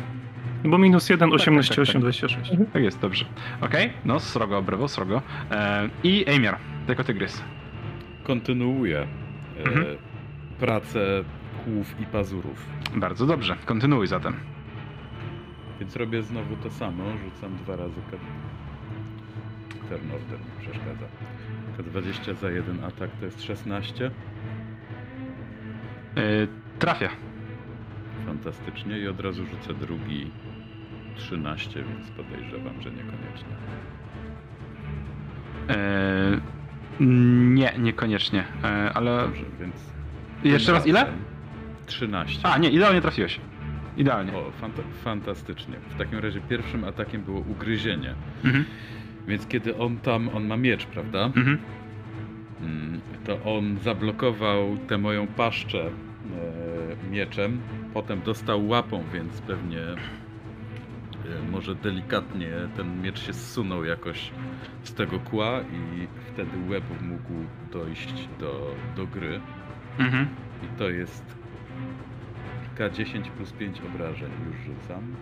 Bo 0.66 0.78
minus 0.78 1.10
1, 1.10 1.30
Tak, 1.30 1.36
18, 1.36 1.70
tak, 1.70 1.76
tak, 1.76 1.82
8, 1.84 1.94
tak. 1.94 2.02
26. 2.02 2.52
tak 2.74 2.84
jest, 2.84 3.00
dobrze. 3.00 3.26
Okej, 3.62 3.90
no 4.06 4.20
srogo, 4.20 4.62
brawo, 4.62 4.88
srogo. 4.88 5.22
E, 5.52 5.90
I 6.04 6.26
Amiar, 6.36 6.58
jako 6.90 7.04
tygrys. 7.04 7.44
Kontynuuję 8.24 9.00
e, 9.58 9.64
Mhm. 9.66 9.86
pracę 10.60 11.24
kłów 11.64 12.00
i 12.02 12.06
pazurów. 12.06 12.66
Bardzo 12.96 13.26
dobrze, 13.26 13.56
kontynuuj 13.66 14.08
zatem. 14.08 14.34
Więc 15.80 15.96
robię 15.96 16.22
znowu 16.24 16.56
to 16.56 16.70
samo, 16.72 17.04
rzucam 17.26 17.56
dwa 17.58 17.76
razy 17.76 18.02
K... 18.12 18.18
Turn 19.90 20.12
order 20.12 20.40
przeszkadza. 20.60 21.06
K20 21.78 22.36
za 22.36 22.50
jeden 22.52 22.84
atak 22.84 23.10
to 23.20 23.26
jest 23.26 23.44
16. 23.44 24.06
E, 26.18 26.22
trafia. 26.80 27.10
Fantastycznie 28.26 29.00
i 29.00 29.08
od 29.08 29.20
razu 29.20 29.46
rzucę 29.46 29.74
drugi 29.74 30.32
13, 31.16 31.84
więc 31.84 32.12
podejrzewam, 32.12 32.82
że 32.82 32.92
niekoniecznie. 32.92 33.56
E, 35.70 35.76
nie, 37.00 37.74
niekoniecznie, 37.80 38.44
e, 38.64 38.92
ale... 38.94 39.22
Dobrze, 39.26 39.44
więc... 39.60 39.76
Jeszcze 40.44 40.72
raz 40.72 40.88
ile? 40.88 41.06
13. 41.86 42.40
A, 42.48 42.58
nie, 42.58 42.70
idealnie 42.70 43.02
trafiłeś. 43.02 43.40
Idealnie. 43.98 44.34
O, 44.38 44.52
fanta 44.52 44.82
fantastycznie. 45.04 45.76
W 45.90 45.98
takim 45.98 46.20
razie 46.20 46.42
pierwszym 46.42 46.84
atakiem 46.84 47.22
było 47.22 47.40
ugryzienie. 47.40 48.14
Mhm, 48.44 48.66
Więc 49.28 49.48
kiedy 49.48 49.78
on 49.78 49.98
tam, 49.98 50.30
on 50.30 50.48
ma 50.48 50.58
miecz, 50.58 50.86
prawda? 50.86 51.26
mhm. 51.26 51.58
Mm, 52.62 53.02
To 53.26 53.44
on 53.44 53.78
zablokował 53.84 54.78
tę 54.88 54.98
moją 54.98 55.28
paszczę 55.28 55.86
e, 55.86 57.12
mieczem. 57.12 57.60
Potem 57.94 58.22
dostał 58.22 58.68
łapą, 58.68 59.04
więc 59.14 59.42
pewnie 59.42 59.80
może 61.52 61.76
delikatnie 61.76 62.52
ten 62.76 63.02
miecz 63.02 63.20
się 63.20 63.34
zsunął 63.34 63.86
jakoś 63.86 64.32
z 64.84 64.94
tego 64.94 65.20
kła 65.20 65.62
i 65.62 66.08
wtedy 66.34 66.58
łeb 66.70 66.84
mógł 67.02 67.46
dojść 67.72 68.30
do, 68.40 68.76
do 68.96 69.08
gry. 69.08 69.42
Mhm. 70.00 70.28
I 70.64 70.78
to 70.78 70.90
jest 70.90 71.36
K10 72.78 73.32
plus 73.32 73.52
5 73.52 73.82
obrażeń. 73.82 74.32
Już 74.48 74.58
rzucam. 74.66 75.16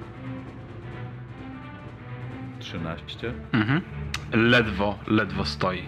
13. 2.59 3.34
Mhm. 3.51 3.81
Ledwo, 4.34 4.99
ledwo 5.07 5.45
stoi. 5.45 5.84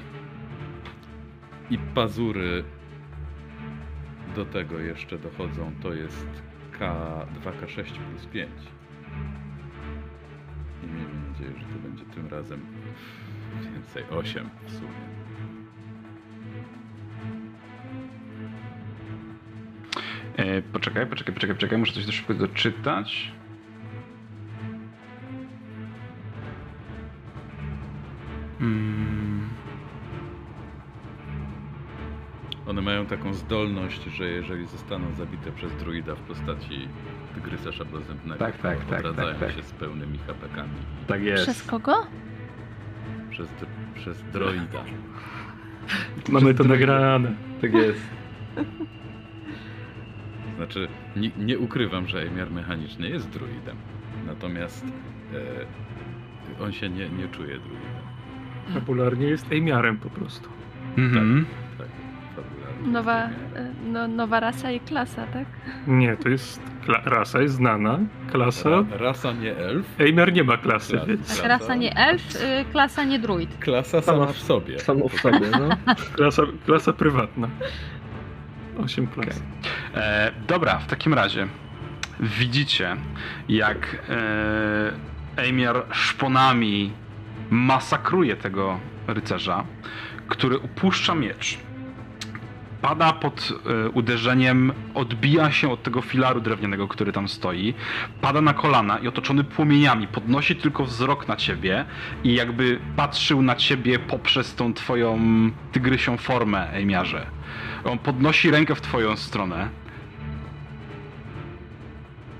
I 1.69 1.77
pazury 1.77 2.63
do 4.35 4.45
tego 4.45 4.79
jeszcze 4.79 5.17
dochodzą. 5.17 5.71
To 5.81 5.93
jest 5.93 6.27
K2K6 6.79 7.83
plus 7.83 8.25
5. 8.33 8.49
I 10.85 10.93
miejmy 10.93 11.29
nadzieję, 11.29 11.51
że 11.59 11.65
to 11.65 11.89
będzie 11.89 12.05
tym 12.05 12.27
razem 12.27 12.61
więcej. 13.73 14.03
8 14.09 14.49
w 14.65 14.71
sumie. 14.71 14.89
E, 20.37 20.61
poczekaj, 20.61 21.07
poczekaj, 21.07 21.33
poczekaj, 21.33 21.55
poczekaj, 21.55 21.77
muszę 21.77 21.93
coś 21.93 22.05
do 22.05 22.11
szybko 22.11 22.33
doczytać. 22.33 23.31
Mm. 28.61 29.49
One 32.67 32.81
mają 32.81 33.05
taką 33.05 33.33
zdolność, 33.33 34.03
że 34.03 34.25
jeżeli 34.25 34.67
zostaną 34.67 35.15
zabite 35.15 35.51
przez 35.51 35.75
druida 35.75 36.15
w 36.15 36.19
postaci 36.19 36.87
tygrysa 37.35 37.71
szablozębnego, 37.71 38.39
Tak, 38.39 38.57
tak, 38.57 38.85
tak, 38.85 38.99
odradzają 38.99 39.29
tak, 39.39 39.47
tak. 39.47 39.55
się 39.57 39.63
z 39.63 39.71
pełnymi 39.71 40.17
hapekami. 40.27 40.69
Tak 41.07 41.21
jest. 41.23 41.43
Przez 41.43 41.63
kogo? 41.63 41.93
Przez, 43.29 43.47
dr- 43.49 43.95
przez 43.95 44.23
droida. 44.33 44.83
Mamy 46.29 46.53
to 46.53 46.63
nagrane. 46.63 47.35
Tak 47.61 47.73
jest. 47.73 48.01
Znaczy, 50.57 50.87
nie, 51.15 51.31
nie 51.37 51.59
ukrywam, 51.59 52.07
że 52.07 52.21
Emiar 52.21 52.51
mechanicznie 52.51 53.09
jest 53.09 53.29
druidem. 53.29 53.75
Natomiast 54.27 54.85
e, 56.59 56.63
on 56.63 56.71
się 56.71 56.89
nie, 56.89 57.09
nie 57.09 57.27
czuje 57.27 57.59
druidem. 57.59 58.05
Popularnie 58.73 59.27
jest 59.27 59.51
Ejmiarem 59.51 59.97
po 59.97 60.09
prostu. 60.09 60.49
Mhm. 60.97 61.45
Tak, 61.45 61.64
Nowa, 62.83 63.23
e, 63.23 63.29
no, 63.85 64.07
nowa 64.07 64.39
rasa 64.39 64.71
i 64.71 64.79
klasa, 64.79 65.27
tak? 65.27 65.45
Nie, 65.87 66.17
to 66.17 66.29
jest 66.29 66.61
kla- 66.87 67.05
rasa, 67.05 67.41
jest 67.41 67.55
znana. 67.55 67.99
Klasa. 68.31 68.69
Ra, 68.69 68.83
rasa 68.97 69.31
nie 69.33 69.57
elf, 69.57 69.85
Ejmiar 69.99 70.33
nie 70.33 70.43
ma 70.43 70.57
klasy, 70.57 70.91
Klasa. 70.91 71.05
więc 71.05 71.37
Tak, 71.37 71.47
rasa 71.47 71.75
nie 71.75 71.95
elf, 71.97 72.35
y, 72.35 72.65
klasa 72.71 73.03
nie 73.03 73.19
druid. 73.19 73.57
klasa 73.59 74.01
sama 74.01 74.25
w 74.25 74.37
sobie. 74.37 74.79
Samo 74.79 75.09
w 75.09 75.19
sobie, 75.21 75.47
no. 75.51 75.69
klasa, 76.15 76.43
klasa 76.65 76.93
prywatna. 76.93 77.47
8 78.83 79.07
klas. 79.07 79.41
E, 79.95 80.31
dobra, 80.47 80.77
w 80.79 80.87
takim 80.87 81.13
razie 81.13 81.47
widzicie, 82.19 82.95
jak 83.49 83.97
e, 84.09 84.91
szponami 85.91 86.91
masakruje 87.49 88.35
tego 88.35 88.79
rycerza, 89.07 89.63
który 90.27 90.57
upuszcza 90.57 91.15
miecz. 91.15 91.57
Pada 92.85 93.13
pod 93.13 93.49
e, 93.65 93.89
uderzeniem, 93.89 94.73
odbija 94.93 95.51
się 95.51 95.71
od 95.71 95.83
tego 95.83 96.01
filaru 96.01 96.41
drewnianego, 96.41 96.87
który 96.87 97.11
tam 97.11 97.27
stoi, 97.27 97.73
pada 98.21 98.41
na 98.41 98.53
kolana 98.53 98.97
i 98.97 99.07
otoczony 99.07 99.43
płomieniami 99.43 100.07
podnosi 100.07 100.55
tylko 100.55 100.85
wzrok 100.85 101.27
na 101.27 101.35
ciebie 101.35 101.85
i 102.23 102.33
jakby 102.33 102.79
patrzył 102.95 103.41
na 103.41 103.55
ciebie 103.55 103.99
poprzez 103.99 104.55
tą 104.55 104.73
twoją 104.73 105.19
tygrysią 105.71 106.17
formę, 106.17 106.69
Emiarze. 106.69 107.25
On 107.83 107.99
podnosi 107.99 108.51
rękę 108.51 108.75
w 108.75 108.81
twoją 108.81 109.15
stronę. 109.15 109.69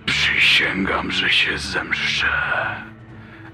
Przysięgam, 0.06 1.12
że 1.12 1.30
się 1.30 1.58
zemszczę. 1.58 2.28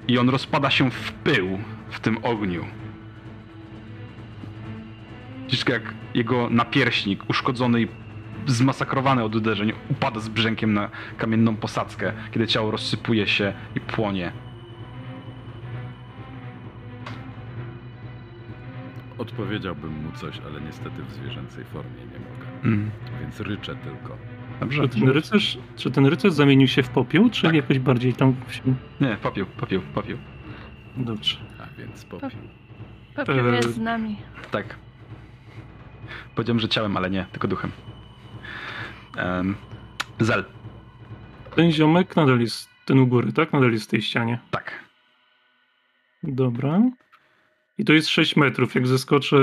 I 0.08 0.18
on 0.18 0.30
rozpada 0.30 0.70
się 0.72 0.92
w 0.92 1.12
pył 1.12 1.60
w 1.90 2.00
tym 2.00 2.18
ogniu. 2.24 2.66
Widzisz, 5.46 5.64
jak 5.70 6.01
jego 6.14 6.50
napierśnik, 6.50 7.30
uszkodzony 7.30 7.82
i 7.82 7.88
zmasakrowany 8.48 9.24
od 9.24 9.36
uderzeń, 9.36 9.74
upada 9.90 10.20
z 10.20 10.30
brzękiem 10.30 10.74
na 10.74 10.90
kamienną 11.18 11.56
posadzkę, 11.56 12.14
kiedy 12.32 12.48
ciało 12.48 12.72
rozsypuje 12.72 13.28
się 13.28 13.54
i 13.76 13.80
płonie. 13.80 14.32
Odpowiedziałbym 19.18 20.04
mu 20.06 20.12
coś, 20.12 20.40
ale 20.46 20.62
niestety 20.62 21.04
w 21.04 21.12
zwierzęcej 21.14 21.64
formie 21.66 22.02
nie 22.02 22.20
mogę. 22.20 22.48
Mm. 22.64 22.92
Więc 23.22 23.40
ryczę 23.40 23.76
tylko. 23.76 24.18
Dobrze? 24.60 24.90
Czy 24.90 25.00
ten, 25.00 25.10
rycerz, 25.10 25.58
czy 25.76 25.92
ten 25.92 26.06
rycerz 26.06 26.34
zamienił 26.34 26.68
się 26.68 26.84
w 26.84 26.90
popiół, 26.90 27.30
czy 27.30 27.42
Tak. 27.42 27.56
jakoś 27.56 27.80
bardziej 27.80 28.14
tam 28.14 28.36
się... 28.50 28.62
Nie, 29.02 29.18
popiół, 29.22 29.46
popiół, 29.46 29.82
popiół. 29.94 30.18
Dobrze. 30.98 31.38
A 31.60 31.80
więc 31.82 32.06
popiół. 32.06 32.30
Popiół 33.16 33.36
Eee. 33.36 33.56
jest 33.56 33.74
z 33.74 33.78
nami. 33.78 34.18
Tak. 34.52 34.76
Powiedziałem, 36.36 36.60
że 36.60 36.70
ciałem, 36.70 36.98
ale 36.98 37.10
nie, 37.10 37.26
tylko 37.32 37.48
duchem. 37.48 37.72
Um, 39.18 39.56
Zel, 40.20 40.46
Ten 41.56 41.72
ziomek 41.72 42.16
nadal 42.16 42.40
jest, 42.40 42.70
ten 42.86 43.00
u 43.00 43.08
góry, 43.08 43.34
tak? 43.34 43.54
Nadal 43.54 43.72
jest 43.72 43.86
w 43.86 43.88
tej 43.90 44.02
ścianie. 44.02 44.40
tak. 44.52 44.80
Dobra. 46.24 46.82
I 47.78 47.86
to 47.86 47.94
jest 47.94 48.08
6 48.10 48.36
metrów. 48.36 48.76
Jak 48.76 48.88
zeskoczę, 48.88 49.38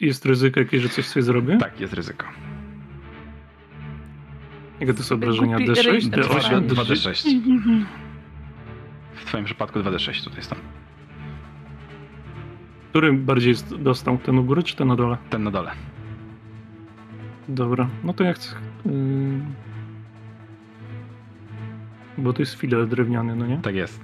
jest 0.00 0.26
ryzyko 0.26 0.60
jakieś, 0.60 0.82
że 0.82 0.88
coś 0.88 1.06
sobie 1.06 1.22
zrobię? 1.22 1.58
Tak, 1.58 1.80
jest 1.80 1.92
ryzyko. 1.92 2.26
Jakie 4.80 4.94
to 4.94 5.02
są 5.02 5.14
obrażenia? 5.14 5.56
Głupi 5.56 5.72
D6? 5.72 5.82
ryj- 5.90 6.10
D8? 6.10 6.66
Dwa- 6.66 6.82
D6? 6.84 7.04
2d6. 7.04 7.84
W 9.14 9.24
twoim 9.24 9.44
przypadku 9.44 9.78
2d6 9.78 10.24
tutaj 10.24 10.42
są. 10.42 10.56
Który 12.90 13.12
bardziej 13.12 13.48
jest 13.48 13.76
dostał? 13.76 14.18
Ten 14.18 14.38
u 14.38 14.44
góry, 14.44 14.62
czy 14.62 14.76
ten 14.76 14.88
na 14.88 14.96
dole? 14.96 15.16
Ten 15.30 15.42
na 15.42 15.50
dole. 15.50 15.70
Dobra, 17.50 17.88
no 18.04 18.12
to 18.12 18.24
ja 18.24 18.32
chcę... 18.32 18.54
Yy... 18.86 18.92
Bo 22.18 22.32
to 22.32 22.42
jest 22.42 22.54
filar 22.54 22.86
drewniany, 22.86 23.36
no 23.36 23.46
nie? 23.46 23.58
Tak 23.58 23.74
jest. 23.74 24.00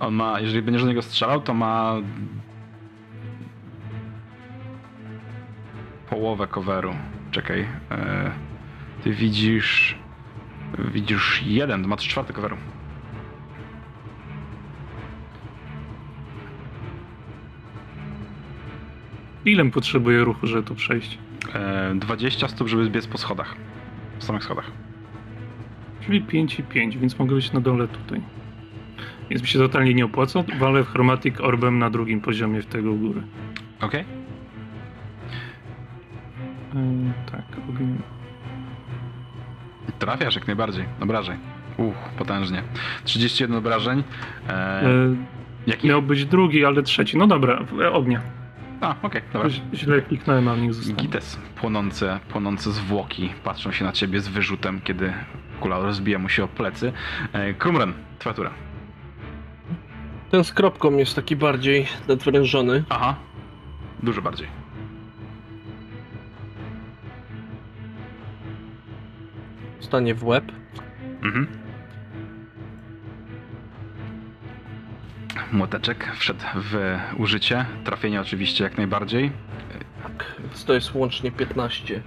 On 0.00 0.14
ma, 0.14 0.40
jeżeli 0.40 0.62
będziesz 0.62 0.82
do 0.82 0.88
niego 0.88 1.02
strzelał, 1.02 1.40
to 1.40 1.54
ma 1.54 1.96
połowę 6.10 6.46
coveru. 6.46 6.94
Czekaj. 7.30 7.66
E, 7.90 8.30
ty 9.02 9.12
widzisz 9.12 9.98
widzisz 10.78 11.42
jeden, 11.46 11.82
to 11.82 11.88
ma 11.88 11.96
trzy 11.96 12.08
czwarte 12.08 12.32
coveru. 12.32 12.56
Ile 19.44 19.70
potrzebuję 19.70 20.24
ruchu, 20.24 20.46
żeby 20.46 20.62
tu 20.62 20.74
przejść? 20.74 21.18
E, 21.54 21.94
20 21.94 22.48
stóp, 22.48 22.68
żeby 22.68 22.84
zbiec 22.84 23.06
po 23.06 23.18
schodach. 23.18 23.54
W 24.18 24.24
samych 24.24 24.44
schodach. 24.44 24.70
Czyli 26.06 26.20
5 26.22 26.58
i 26.58 26.62
5, 26.62 26.98
więc 26.98 27.18
mogę 27.18 27.34
być 27.34 27.52
na 27.52 27.60
dole 27.60 27.88
tutaj. 27.88 28.20
Więc 29.30 29.42
mi 29.42 29.48
się 29.48 29.58
totalnie 29.58 29.94
nie 29.94 30.04
opłaca. 30.04 30.44
Walę 30.58 30.84
w 30.84 30.88
Chromatic 30.88 31.40
Orbem 31.40 31.78
na 31.78 31.90
drugim 31.90 32.20
poziomie 32.20 32.62
w 32.62 32.66
tego 32.66 32.92
u 32.92 32.96
góry. 32.96 33.22
Okej? 33.80 34.04
Yy, 36.74 36.80
tak, 37.32 37.42
ogień. 37.70 37.98
Trafiasz 39.98 40.34
jak 40.34 40.46
najbardziej. 40.46 40.84
Obrażeń. 41.00 41.38
Uch, 41.76 41.94
potężnie. 42.18 42.62
31 43.04 43.56
obrażeń. 43.56 44.02
E, 44.48 44.82
Yy, 44.88 45.16
jaki? 45.66 45.88
miał 45.88 46.02
być 46.02 46.24
drugi, 46.26 46.64
ale 46.64 46.82
trzeci. 46.82 47.16
No 47.18 47.26
dobra, 47.26 47.60
e, 47.82 47.92
ognia. 47.92 48.20
A, 48.80 48.94
okej, 49.02 49.22
dobra. 49.32 49.48
Źle 49.74 50.02
kliknąłem, 50.02 50.48
ale 50.48 50.60
niech 50.60 50.74
zostanie. 50.74 50.96
Gites, 50.96 51.38
płonące, 51.56 52.20
płonące 52.28 52.72
zwłoki 52.72 53.30
patrzą 53.44 53.72
się 53.72 53.84
na 53.84 53.92
ciebie 53.92 54.20
z 54.20 54.28
wyrzutem, 54.28 54.80
kiedy 54.80 55.12
kula 55.60 55.78
rozbija 55.78 56.18
mu 56.18 56.28
się 56.28 56.44
o 56.44 56.48
plecy. 56.48 56.92
E, 57.32 57.54
Krumren, 57.54 57.92
twoja 58.18 58.34
tura. 58.34 58.50
Ten 60.30 60.44
z 60.44 60.52
kropką 60.52 60.96
jest 60.96 61.16
taki 61.16 61.36
bardziej 61.36 61.86
nadwrężony. 62.08 62.84
Aha, 62.88 63.14
dużo 64.02 64.22
bardziej. 64.22 64.48
Stanie 69.80 70.14
w 70.14 70.24
łeb. 70.24 70.52
Mhm. 71.22 71.63
Młoteczek 75.52 76.12
wszedł 76.16 76.40
w 76.54 76.98
użycie. 77.16 77.64
Trafienie 77.84 78.20
oczywiście 78.20 78.64
jak 78.64 78.76
najbardziej. 78.76 79.30
Tak, 80.02 80.34
więc 80.40 80.64
to 80.64 80.74
jest 80.74 80.94
łącznie 80.94 81.32
15. 81.32 82.02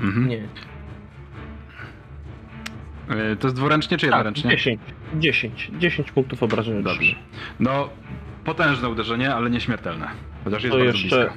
Mhm. 0.00 0.28
Nie. 0.28 0.42
E, 3.08 3.36
To 3.36 3.46
jest 3.46 3.56
dwuręcznie 3.56 3.98
czy 3.98 4.06
Tak, 4.06 4.14
jednoręcznie? 4.16 4.50
10. 4.50 4.80
10. 5.18 5.70
10 5.78 6.10
punktów 6.12 6.42
obrażenia. 6.42 6.82
Dobrze. 6.82 7.14
No, 7.60 7.88
potężne 8.44 8.88
uderzenie, 8.88 9.34
ale 9.34 9.50
nieśmiertelne. 9.50 10.08
Chociaż 10.44 10.62
jest 10.62 10.72
To 10.72 10.78
bardzo 10.78 10.98
jeszcze, 10.98 11.16
blisko. 11.16 11.34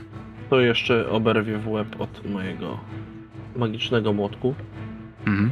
to 0.49 0.59
jeszcze 0.61 1.09
oberwie 1.09 1.57
w 1.57 1.67
łeb 1.67 2.01
od 2.01 2.29
mojego 2.29 2.79
magicznego 3.55 4.13
młotku. 4.13 4.55
Mhm. 5.27 5.51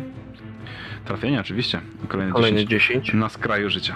Trafienie 1.05 1.39
oczywiście. 1.39 1.81
Kolejne 2.07 2.33
Kolejne 2.33 2.65
10. 2.65 2.69
10. 3.05 3.13
Na 3.13 3.29
skraju 3.29 3.69
życia. 3.69 3.95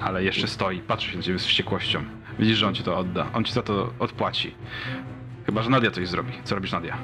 Ale 0.00 0.24
jeszcze 0.24 0.46
stoi, 0.48 0.78
patrzy 0.80 1.10
się 1.10 1.16
na 1.16 1.22
ciebie 1.22 1.38
z 1.38 1.46
wściekłością. 1.46 2.02
Widzisz, 2.38 2.58
że 2.58 2.66
on 2.66 2.74
ci 2.74 2.82
to 2.82 2.98
odda. 2.98 3.26
On 3.34 3.44
ci 3.44 3.52
za 3.52 3.62
to 3.62 3.90
odpłaci. 3.98 4.54
Chyba, 5.46 5.62
że 5.62 5.70
Nadia 5.70 5.90
coś 5.90 6.08
zrobi. 6.08 6.32
Co 6.44 6.54
robisz, 6.54 6.72
Nadia? 6.72 6.96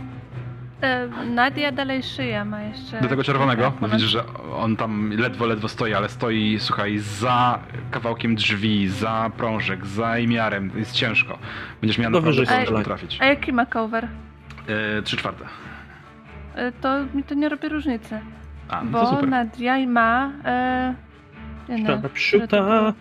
E, 0.83 1.09
Nadia 1.27 1.73
dalej 1.73 2.03
szyja 2.03 2.45
ma 2.45 2.63
jeszcze. 2.63 3.01
Do 3.01 3.09
tego 3.09 3.25
czerwonego? 3.25 3.63
Tak, 3.63 3.73
No 3.75 3.81
ponad- 3.81 3.93
widzisz, 3.97 4.11
że 4.11 4.25
on 4.57 4.77
tam 4.77 5.11
ledwo, 5.13 5.47
ledwo 5.47 5.69
stoi, 5.69 5.95
ale 5.95 6.09
stoi, 6.09 6.57
słuchaj, 6.61 6.99
za 6.99 7.59
kawałkiem 7.91 8.35
drzwi, 8.35 8.89
za 8.89 9.31
prążek, 9.37 9.87
za 9.87 10.19
imiarem. 10.19 10.71
Jest 10.77 10.93
ciężko. 10.93 11.39
Będziesz 11.81 11.99
miał 11.99 12.11
naprawdę 12.11 12.47
strzelaj. 12.47 12.85
trafić. 12.85 13.19
A 13.21 13.25
jaki 13.25 13.53
ma 13.53 13.67
cover? 13.67 14.09
E, 14.99 15.03
Trzy 15.03 15.17
czwarte. 15.17 15.45
E, 16.55 16.73
To 16.73 16.89
mi 17.15 17.23
to 17.23 17.35
nie 17.35 17.49
robi 17.49 17.69
różnicy. 17.69 18.21
A, 18.69 18.85
no 18.85 18.99
to 18.99 19.05
Bo 19.05 19.11
super. 19.11 19.29
Nadia 19.29 19.87
ma. 19.87 20.31
E, 20.45 20.95
no, 21.69 21.87
Sharpshoota. 21.87 22.93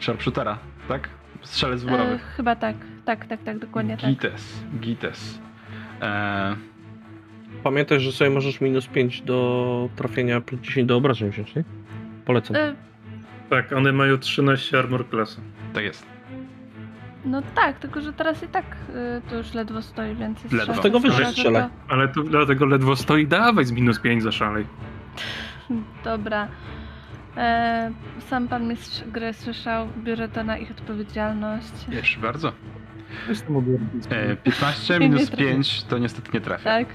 Sharpshootera, 0.00 0.58
tak? 0.88 1.08
Strzelec 1.42 1.82
e, 1.82 1.84
wyborowy. 1.84 2.18
chyba 2.36 2.56
tak. 2.56 2.76
Tak, 3.04 3.26
tak, 3.26 3.42
tak, 3.42 3.58
dokładnie 3.58 3.96
tak. 3.96 4.10
Gites, 4.10 4.64
Gites. 4.80 5.40
E, 6.02 6.56
Pamiętaj, 7.62 8.00
że 8.00 8.12
sobie 8.12 8.30
możesz 8.30 8.60
minus 8.60 8.86
5 8.86 9.22
do 9.22 9.88
trafienia 9.96 10.40
plus 10.40 10.60
10 10.60 10.88
do 10.88 10.96
obrażeń 10.96 11.30
wziąć, 11.30 11.54
nie? 11.54 11.64
Polecam. 12.24 12.56
E, 12.56 12.74
Tak, 13.50 13.72
one 13.72 13.92
mają 13.92 14.18
13 14.18 14.78
armor 14.78 15.08
klasy. 15.08 15.40
tak 15.74 15.84
jest. 15.84 16.06
no 17.24 17.42
tak, 17.54 17.78
tylko 17.78 18.00
że 18.00 18.12
teraz 18.12 18.42
i 18.42 18.48
tak 18.48 18.64
y, 19.26 19.30
to 19.30 19.36
już 19.36 19.54
ledwo 19.54 19.82
stoi, 19.82 20.14
więc 20.14 20.42
jest 20.42 20.52
Ledwo. 20.52 20.66
szansa, 20.66 20.80
Z 20.80 20.82
tego 20.82 21.00
wyżej 21.00 21.26
że 21.26 21.32
strzelaj. 21.32 21.68
Ale 21.88 22.08
tu 22.08 22.22
dlatego 22.22 22.66
ledwo 22.66 22.96
stoi, 22.96 23.26
dawaj 23.26 23.64
z 23.64 23.72
minus 23.72 23.98
5 24.00 24.22
za 24.22 24.32
szalej. 24.32 24.66
To... 25.68 25.74
Dobra. 26.04 26.48
E, 27.36 27.90
sam 28.28 28.48
pan 28.48 28.68
mistrz 28.68 29.04
gry 29.04 29.32
słyszał, 29.32 29.88
biorę 30.04 30.28
to 30.28 30.44
na 30.44 30.58
ich 30.58 30.70
odpowiedzialność. 30.70 31.72
Proszę 31.92 32.20
bardzo. 32.20 32.52
E, 34.10 34.36
15 34.36 34.94
Nie 34.98 35.08
minus 35.08 35.26
trafię. 35.30 35.44
5 35.44 35.82
to 35.84 35.98
niestety 35.98 36.30
nie 36.34 36.40
trafia. 36.40 36.64
Tak, 36.64 36.88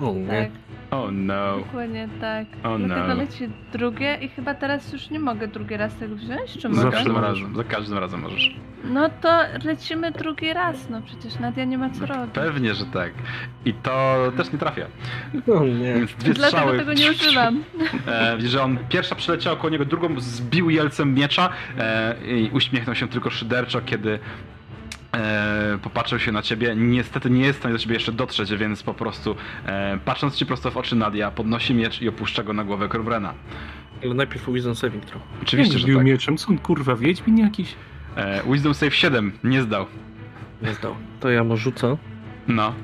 O, 0.00 0.12
nie. 0.12 0.26
tak, 0.26 0.50
Oh 0.92 1.08
no. 1.12 1.58
dokładnie 1.58 2.08
tak. 2.20 2.46
Oh 2.64 2.78
Dlatego 2.78 3.08
no. 3.08 3.14
leci 3.14 3.48
drugie 3.72 4.18
i 4.20 4.28
chyba 4.28 4.54
teraz 4.54 4.92
już 4.92 5.10
nie 5.10 5.20
mogę 5.20 5.48
drugi 5.48 5.76
raz 5.76 5.94
tego 5.96 6.16
wziąć, 6.16 6.52
czy 6.52 6.60
Za 6.60 6.68
mogę? 6.68 6.90
każdym 6.90 7.12
możesz. 7.12 7.28
razem, 7.40 7.56
za 7.56 7.64
każdym 7.64 7.98
razem 7.98 8.20
możesz. 8.20 8.56
No 8.84 9.08
to 9.20 9.38
lecimy 9.64 10.10
drugi 10.10 10.52
raz, 10.52 10.90
no 10.90 11.02
przecież 11.02 11.38
Nadia 11.38 11.64
nie 11.64 11.78
ma 11.78 11.90
co 11.90 12.06
robić. 12.06 12.34
Pewnie, 12.34 12.74
że 12.74 12.84
tak. 12.86 13.12
I 13.64 13.74
to 13.74 14.16
też 14.36 14.52
nie 14.52 14.58
trafia. 14.58 14.86
O 15.56 15.64
nie. 15.64 15.94
Więc 15.94 16.14
dwie 16.14 16.34
Dlatego 16.34 16.58
strzały. 16.58 16.78
tego 16.78 16.92
nie 16.92 17.10
używam. 17.10 17.64
E, 18.08 18.36
że 18.40 18.62
on 18.62 18.78
pierwsza 18.88 19.14
przeleciała 19.14 19.56
koło 19.56 19.70
niego, 19.70 19.84
drugą 19.84 20.20
zbił 20.20 20.70
jelcem 20.70 21.14
miecza 21.14 21.48
e, 21.78 22.14
i 22.26 22.50
uśmiechnął 22.52 22.94
się 22.94 23.08
tylko 23.08 23.30
szyderczo, 23.30 23.80
kiedy 23.80 24.18
e, 25.16 25.78
popatrzył 25.82 26.18
się 26.18 26.32
na 26.32 26.42
ciebie. 26.42 26.74
Niestety 26.76 27.30
nie 27.30 27.44
jest 27.44 27.58
w 27.58 27.62
stanie 27.62 27.72
do 27.72 27.78
ciebie 27.78 27.94
jeszcze 27.94 28.12
dotrzeć, 28.12 28.54
więc 28.54 28.82
po 28.82 28.94
prostu 28.94 29.36
e, 29.66 29.98
patrząc 30.04 30.36
ci 30.36 30.46
prosto 30.46 30.70
w 30.70 30.76
oczy 30.76 30.96
Nadia, 30.96 31.30
podnosi 31.30 31.74
miecz 31.74 32.02
i 32.02 32.08
opuszcza 32.08 32.42
go 32.42 32.52
na 32.52 32.64
głowę 32.64 32.88
Korbrena. 32.88 33.34
Ale 34.04 34.14
najpierw 34.14 34.46
Wisdom 34.52 34.74
Saving 34.74 35.04
Throw. 35.04 35.22
Oczywiście, 35.42 35.78
że 35.78 35.86
tak. 35.86 36.04
mieczem, 36.04 36.36
co 36.36 36.48
on 36.48 36.58
kurwa, 36.58 36.96
wiedźmin 36.96 37.38
jakiś? 37.38 37.74
E, 38.16 38.42
Wisdom 38.52 38.74
Save 38.74 38.94
7 38.94 39.32
nie 39.44 39.62
zdał. 39.62 39.86
Nie 40.62 40.74
zdał. 40.74 40.94
To 41.20 41.30
ja 41.30 41.44
mu 41.44 41.56
rzucę. 41.56 41.96
No. 42.48 42.74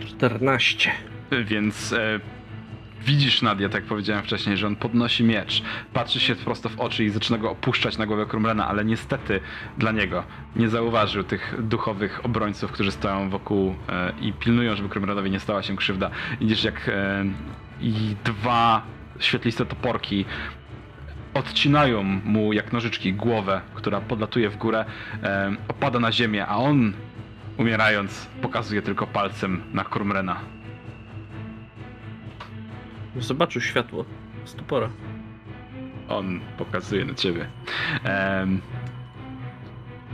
14. 0.00 0.90
Więc 1.44 1.92
e, 1.92 2.20
widzisz 3.06 3.42
Nadia, 3.42 3.68
tak 3.68 3.80
jak 3.82 3.88
powiedziałem 3.88 4.24
wcześniej, 4.24 4.56
że 4.56 4.66
on 4.66 4.76
podnosi 4.76 5.24
miecz, 5.24 5.62
patrzy 5.92 6.20
się 6.20 6.34
prosto 6.34 6.68
w 6.68 6.80
oczy 6.80 7.04
i 7.04 7.10
zaczyna 7.10 7.38
go 7.38 7.50
opuszczać 7.50 7.98
na 7.98 8.06
głowę 8.06 8.26
Krumrena, 8.26 8.68
ale 8.68 8.84
niestety 8.84 9.40
dla 9.78 9.92
niego 9.92 10.24
nie 10.56 10.68
zauważył 10.68 11.24
tych 11.24 11.54
duchowych 11.58 12.24
obrońców, 12.24 12.72
którzy 12.72 12.92
stoją 12.92 13.30
wokół 13.30 13.74
e, 13.88 14.12
i 14.20 14.32
pilnują, 14.32 14.76
żeby 14.76 14.88
Krumrenowi 14.88 15.30
nie 15.30 15.40
stała 15.40 15.62
się 15.62 15.76
krzywda. 15.76 16.10
Widzisz 16.40 16.64
jak 16.64 16.88
e, 16.88 17.24
i 17.80 18.16
dwa 18.24 18.82
świetliste 19.18 19.66
toporki 19.66 20.24
odcinają 21.34 22.02
mu 22.02 22.52
jak 22.52 22.72
nożyczki 22.72 23.14
głowę, 23.14 23.60
która 23.74 24.00
podlatuje 24.00 24.50
w 24.50 24.56
górę, 24.56 24.84
e, 25.22 25.56
opada 25.68 26.00
na 26.00 26.12
ziemię, 26.12 26.46
a 26.46 26.56
on 26.56 26.92
umierając 27.56 28.28
pokazuje 28.42 28.82
tylko 28.82 29.06
palcem 29.06 29.62
na 29.72 29.84
Krumrena. 29.84 30.55
Zobaczył 33.20 33.62
światło 33.62 34.04
z 34.44 34.54
topora. 34.54 34.88
On 36.08 36.40
pokazuje 36.58 37.04
na 37.04 37.14
ciebie. 37.14 37.46
Em, 38.04 38.60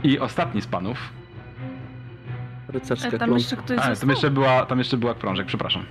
I 0.03 0.19
ostatni 0.19 0.61
z 0.61 0.67
panów. 0.67 0.97
Rycerska 2.67 3.07
E, 3.07 3.11
Tam 3.11 3.19
klątwa. 3.19 3.37
jeszcze 3.37 3.55
ktoś 3.57 3.77
A, 3.77 3.81
tam 3.81 3.89
został? 3.91 4.09
jeszcze 4.09 4.31
była, 4.31 4.65
tam 4.65 4.77
jeszcze 4.79 4.97
była 4.97 5.13
prążek, 5.15 5.47
przepraszam. 5.47 5.83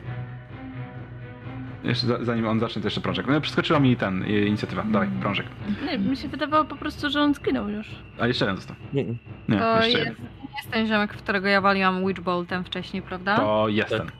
Jeszcze 1.84 2.06
za, 2.06 2.24
zanim 2.24 2.46
on 2.48 2.60
zacznie, 2.60 2.82
to 2.82 2.86
jeszcze 2.86 3.00
prążek. 3.00 3.26
No, 3.28 3.40
przeskoczyła 3.40 3.80
mi 3.80 3.96
ten, 3.96 4.26
i- 4.26 4.46
inicjatywa. 4.46 4.82
Dawaj, 4.82 5.08
prążek. 5.20 5.46
Nie, 5.86 5.98
mi 5.98 6.16
się 6.16 6.28
wydawało 6.28 6.64
po 6.64 6.76
prostu, 6.76 7.10
że 7.10 7.20
on 7.22 7.34
zginął 7.34 7.68
już. 7.68 7.86
A 8.20 8.26
jeszcze 8.26 8.44
jeden 8.44 8.56
został. 8.56 8.76
Nie, 8.92 9.04
nie. 9.04 9.14
Nie, 9.48 9.58
To 9.58 9.76
jeszcze 9.76 9.98
jest, 9.98 10.10
jeden. 10.10 10.26
jest 10.56 10.70
ten 10.70 10.86
ziomek, 10.86 11.14
w 11.14 11.16
którego 11.22 11.48
ja 11.48 11.60
waliłam 11.60 12.06
Witchboltem 12.06 12.64
wcześniej, 12.64 13.02
prawda? 13.02 13.36
To 13.36 13.68
jest 13.68 13.90
Tak. 13.90 13.98
ten. 13.98 14.10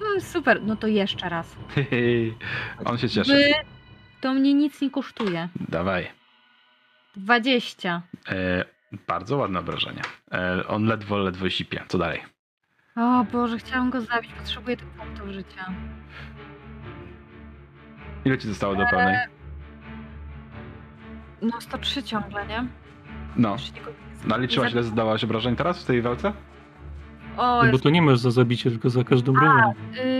Mm, 0.00 0.20
super, 0.20 0.62
no 0.62 0.76
to 0.76 0.86
jeszcze 0.86 1.28
raz. 1.28 1.56
on 2.84 2.98
się 2.98 3.08
cieszy. 3.08 3.32
Wy, 3.32 3.52
to 4.20 4.34
mnie 4.34 4.54
nic 4.54 4.80
nie 4.80 4.90
kosztuje. 4.90 5.48
Dawaj. 5.68 6.10
20. 7.16 8.02
E, 8.28 8.64
bardzo 9.06 9.36
ładne 9.36 9.60
obrażenia. 9.60 10.02
E, 10.32 10.66
on 10.68 10.84
ledwo, 10.86 11.18
ledwo 11.18 11.50
sipie. 11.50 11.84
Co 11.88 11.98
dalej? 11.98 12.20
O 12.96 13.24
Boże, 13.32 13.58
chciałam 13.58 13.90
go 13.90 14.00
zabić, 14.00 14.32
potrzebuję 14.32 14.76
tych 14.76 14.88
punktów 14.88 15.28
życia. 15.28 15.72
Ile 18.24 18.38
ci 18.38 18.48
zostało 18.48 18.76
do 18.76 18.84
pełnej? 18.90 19.16
No 21.42 21.60
103 21.60 22.02
ciągle, 22.02 22.46
nie? 22.46 22.66
No. 23.36 23.56
Nie 23.56 24.28
Naliczyłaś, 24.28 24.72
ile 24.72 24.82
zabiję. 24.82 24.92
zdałaś 24.92 25.24
obrażeń 25.24 25.56
teraz 25.56 25.82
w 25.82 25.86
tej 25.86 26.02
walce? 26.02 26.32
O, 27.36 27.62
Bo 27.72 27.78
to 27.78 27.90
nie 27.90 28.02
masz 28.02 28.18
za 28.18 28.30
zabicie, 28.30 28.70
tylko 28.70 28.90
za 28.90 29.04
każdą 29.04 29.32
broń. 29.32 29.60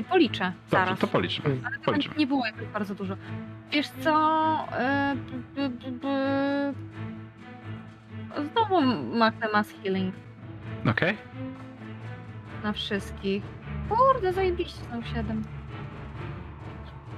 y, 0.01 0.05
policzę 0.11 0.45
Dobrze, 0.45 0.85
zaraz. 0.86 0.99
to 0.99 1.07
policzmy. 1.07 1.57
Ale 1.65 1.78
to 1.78 1.85
Policzmy. 1.85 2.15
nie 2.19 2.27
było 2.27 2.47
jakoś 2.47 2.66
bardzo 2.66 2.95
dużo. 2.95 3.16
Wiesz 3.73 3.89
co? 3.89 4.59
y, 5.12 5.16
b, 5.57 5.69
b, 5.69 5.70
b, 5.70 5.91
b... 5.93 6.09
Znowu 8.53 8.81
machnę 9.19 9.49
mass 9.53 9.74
healing 9.82 10.15
Okej. 10.91 11.16
na 12.65 12.73
wszystkich. 12.73 13.43
Kurde, 13.89 14.32
zajebiście 14.32 14.81
są 14.91 15.03
7. 15.15 15.43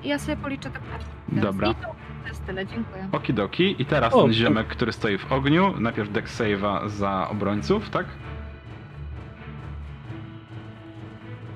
Ja 0.05 0.19
sobie 0.19 0.37
policzę 0.37 0.71
te 0.71 0.79
punktów. 0.79 1.09
Dobra. 1.29 1.71
I 1.71 1.75
to 1.75 1.89
jest 2.29 2.47
tyle, 2.47 2.67
dziękuję. 2.67 3.09
Okidoki. 3.13 3.83
I 3.83 3.87
teraz 3.87 4.15
O, 4.15 4.23
ten 4.23 4.33
ziomek, 4.33 4.67
który 4.67 4.93
stoi 4.93 5.19
w 5.19 5.33
ogniu. 5.33 5.75
Najpierw 5.81 6.13
deck 6.13 6.29
save'a 6.29 6.89
za 6.89 7.29
obrońców, 7.31 7.91
tak? 7.91 8.07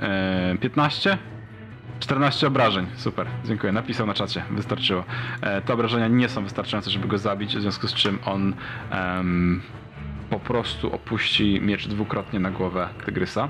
Eee, 0.01 0.59
15? 0.59 1.19
14 2.01 2.47
obrażeń. 2.47 2.87
Super, 2.97 3.27
dziękuję. 3.45 3.73
Napisał 3.73 4.07
na 4.07 4.15
czacie, 4.15 4.43
wystarczyło. 4.51 5.05
E, 5.41 5.63
te 5.63 5.75
obrażenia 5.75 6.09
nie 6.09 6.29
są 6.29 6.45
wystarczające, 6.45 6.91
żeby 6.91 7.09
go 7.09 7.19
zabić, 7.19 7.57
w 7.57 7.61
związku 7.61 7.89
z 7.89 7.95
czym 7.95 8.19
on 8.25 8.55
em, 8.91 9.63
po 10.31 10.41
prostu 10.41 10.95
opuści 10.95 11.61
miecz 11.63 11.89
dwukrotnie 11.89 12.41
na 12.41 12.51
głowę 12.51 12.89
tygrysa. 13.05 13.49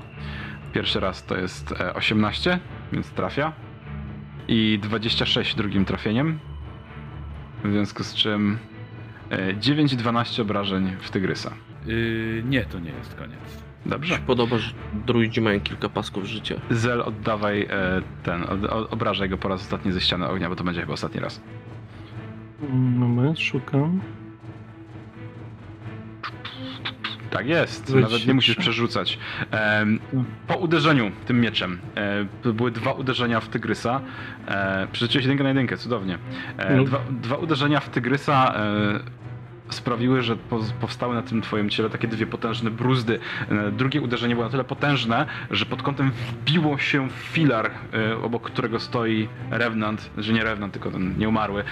Pierwszy 0.73 0.99
raz 0.99 1.25
to 1.25 1.37
jest 1.37 1.71
e, 1.71 1.93
18, 1.93 2.59
więc 2.91 3.09
trafia. 3.09 3.53
I 4.47 4.79
26 4.81 5.55
drugim 5.55 5.85
trafieniem. 5.85 6.39
W 7.63 7.71
związku 7.71 8.03
z 8.03 8.13
czym 8.13 8.57
e, 9.29 9.57
9 9.57 9.93
i 9.93 9.97
12 9.97 10.41
obrażeń 10.41 10.95
w 10.99 11.09
tygrysa. 11.09 11.51
Yy, 11.85 12.43
nie, 12.45 12.65
to 12.65 12.79
nie 12.79 12.91
jest 12.91 13.15
koniec. 13.15 13.70
Mi 13.85 13.91
Dobrze. 13.91 14.15
się 14.15 14.21
podoba, 14.21 14.57
że 14.57 14.73
druidzi 15.05 15.41
mają 15.41 15.59
kilka 15.59 15.89
pasków 15.89 16.25
życia. 16.25 16.55
Zel, 16.69 17.01
oddawaj 17.01 17.61
e, 17.61 17.67
ten, 18.23 18.43
od, 18.43 18.65
od, 18.65 18.93
obrażaj 18.93 19.29
go 19.29 19.37
po 19.37 19.47
raz 19.47 19.61
ostatni 19.61 19.91
ze 19.91 20.01
ściany 20.01 20.27
ognia, 20.27 20.49
bo 20.49 20.55
to 20.55 20.63
będzie 20.63 20.81
chyba 20.81 20.93
ostatni 20.93 21.19
raz. 21.21 21.41
Moment, 22.69 23.39
szukam. 23.39 24.01
Tak 27.31 27.47
jest, 27.47 27.95
nawet 27.95 28.27
nie 28.27 28.33
musisz 28.33 28.55
prze- 28.55 28.61
przerzucać. 28.61 29.19
Em, 29.51 29.99
po 30.47 30.55
uderzeniu 30.55 31.11
tym 31.25 31.41
mieczem, 31.41 31.79
e, 31.95 32.25
to 32.41 32.53
były 32.53 32.71
dwa 32.71 32.91
uderzenia 32.91 33.39
w 33.39 33.47
tygrysa. 33.49 34.01
E, 34.47 34.87
przerzuciłeś 34.91 35.25
jedynkę 35.25 35.43
na 35.43 35.49
jedynkę, 35.49 35.77
cudownie. 35.77 36.17
E, 36.57 36.75
No. 36.75 36.83
dwa, 36.83 36.99
dwa 37.11 37.35
uderzenia 37.35 37.79
w 37.79 37.89
tygrysa 37.89 38.53
e, 38.55 38.99
sprawiły, 39.75 40.21
że 40.21 40.35
po, 40.35 40.59
powstały 40.81 41.15
na 41.15 41.21
tym 41.21 41.41
twoim 41.41 41.69
ciele 41.69 41.89
takie 41.89 42.07
dwie 42.07 42.25
potężne 42.27 42.71
bruzdy. 42.71 43.19
E, 43.49 43.71
drugie 43.71 44.01
uderzenie 44.01 44.35
było 44.35 44.45
na 44.45 44.51
tyle 44.51 44.63
potężne, 44.63 45.25
że 45.51 45.65
pod 45.65 45.81
kątem 45.83 46.11
wbiło 46.11 46.77
się 46.77 47.09
w 47.09 47.13
filar, 47.13 47.71
e, 47.93 48.17
obok 48.23 48.43
którego 48.43 48.79
stoi 48.79 49.27
Revenant, 49.51 50.09
że 50.17 50.33
nie 50.33 50.43
Revenant, 50.43 50.73
tylko 50.73 50.91
ten 50.91 51.17
nieumarły. 51.17 51.63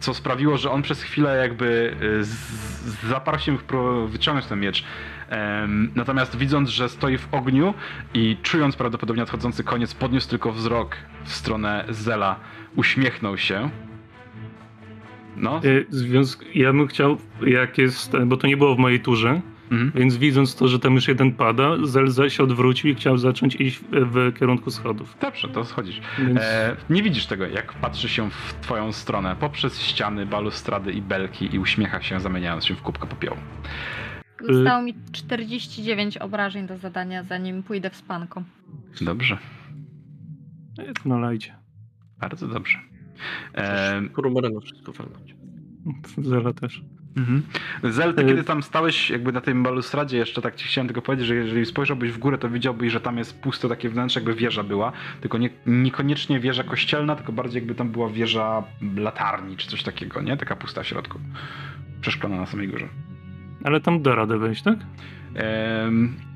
Co 0.00 0.14
sprawiło, 0.14 0.56
że 0.58 0.70
on 0.70 0.82
przez 0.82 1.02
chwilę 1.02 1.36
jakby 1.36 1.96
z- 2.20 3.06
zaparł 3.08 3.38
się 3.38 3.56
wyciągnąć 4.08 4.46
ten 4.46 4.60
miecz. 4.60 4.84
Natomiast 5.94 6.36
widząc, 6.36 6.68
że 6.70 6.88
stoi 6.88 7.18
w 7.18 7.28
ogniu 7.34 7.74
i 8.14 8.36
czując 8.42 8.76
prawdopodobnie 8.76 9.22
nadchodzący 9.22 9.64
koniec, 9.64 9.94
podniósł 9.94 10.30
tylko 10.30 10.52
wzrok 10.52 10.96
w 11.24 11.32
stronę 11.32 11.84
Zela, 11.88 12.36
uśmiechnął 12.76 13.38
się. 13.38 13.70
No, 15.36 15.60
Y. 15.64 15.86
Ja 16.54 16.72
bym 16.72 16.86
chciał, 16.86 17.16
jak 17.46 17.78
jest, 17.78 18.12
bo 18.26 18.36
to 18.36 18.46
nie 18.46 18.56
było 18.56 18.74
w 18.74 18.78
mojej 18.78 19.00
turze, 19.00 19.40
mhm. 19.70 19.92
więc 19.94 20.16
widząc 20.16 20.56
to, 20.56 20.68
że 20.68 20.78
tam 20.78 20.94
już 20.94 21.08
jeden 21.08 21.32
pada, 21.32 21.70
Zelza 21.82 22.30
się 22.30 22.42
odwrócił 22.42 22.90
i 22.90 22.94
chciał 22.94 23.18
zacząć 23.18 23.54
iść 23.56 23.78
w, 23.78 23.84
w 23.90 24.38
kierunku 24.38 24.70
schodów. 24.70 25.16
dobrze, 25.20 25.48
to 25.48 25.64
schodzisz. 25.64 26.00
Więc 26.18 26.38
E, 26.40 26.76
nie 26.90 27.02
widzisz 27.02 27.26
tego, 27.26 27.46
jak 27.46 27.72
patrzy 27.72 28.08
się 28.08 28.30
w 28.30 28.54
twoją 28.60 28.92
stronę 28.92 29.36
poprzez 29.40 29.80
ściany, 29.80 30.26
balustrady 30.26 30.92
i 30.92 31.02
belki 31.02 31.54
i 31.54 31.58
uśmiecha 31.58 32.02
się, 32.02 32.20
zamieniając 32.20 32.66
się 32.66 32.74
w 32.74 32.82
kubkę 32.82 33.06
popiołu. 33.06 33.38
Zostało 34.48 34.82
mi 34.82 34.94
49 35.12 36.18
obrażeń 36.18 36.66
do 36.66 36.76
zadania, 36.78 37.22
zanim 37.22 37.62
pójdę 37.62 37.90
w 37.90 37.96
spanko. 37.96 38.42
Dobrze, 39.00 39.38
Nalajcie. 41.04 41.54
bardzo 42.18 42.48
dobrze. 42.48 42.78
Krumerego 44.12 44.60
wszystko 44.60 44.92
walnąć. 44.92 45.34
Zera 46.30 46.52
też. 46.52 46.82
Mhm. 47.16 47.42
Zel, 47.84 48.14
ty 48.14 48.24
kiedy 48.24 48.44
tam 48.44 48.62
stałeś 48.62 49.10
jakby 49.10 49.32
na 49.32 49.40
tym 49.40 49.62
balustradzie 49.62 50.18
jeszcze, 50.18 50.42
tak 50.42 50.56
ci 50.56 50.68
chciałem 50.68 50.88
tylko 50.88 51.02
powiedzieć, 51.02 51.26
że 51.26 51.34
jeżeli 51.34 51.66
spojrzałbyś 51.66 52.12
w 52.12 52.18
górę, 52.18 52.38
to 52.38 52.48
widziałbyś, 52.48 52.92
że 52.92 53.00
tam 53.00 53.18
jest 53.18 53.40
puste 53.40 53.68
takie 53.68 53.88
wnętrze, 53.88 54.20
jakby 54.20 54.34
wieża 54.34 54.62
była, 54.62 54.92
tylko 55.20 55.38
nie, 55.38 55.50
niekoniecznie 55.66 56.40
wieża 56.40 56.64
kościelna, 56.64 57.16
tylko 57.16 57.32
bardziej 57.32 57.60
jakby 57.60 57.74
tam 57.74 57.90
była 57.90 58.08
wieża 58.08 58.62
latarni, 58.96 59.56
czy 59.56 59.68
coś 59.68 59.82
takiego, 59.82 60.22
nie? 60.22 60.36
Taka 60.36 60.56
pusta 60.56 60.82
w 60.82 60.86
środku. 60.86 61.20
Przeszklona 62.00 62.36
na 62.36 62.46
samej 62.46 62.68
górze. 62.68 62.88
Ale 63.64 63.80
tam 63.80 64.02
da 64.02 64.14
radę 64.14 64.38
wejść, 64.38 64.62
tak? 64.62 64.78
Ehm... 65.34 66.29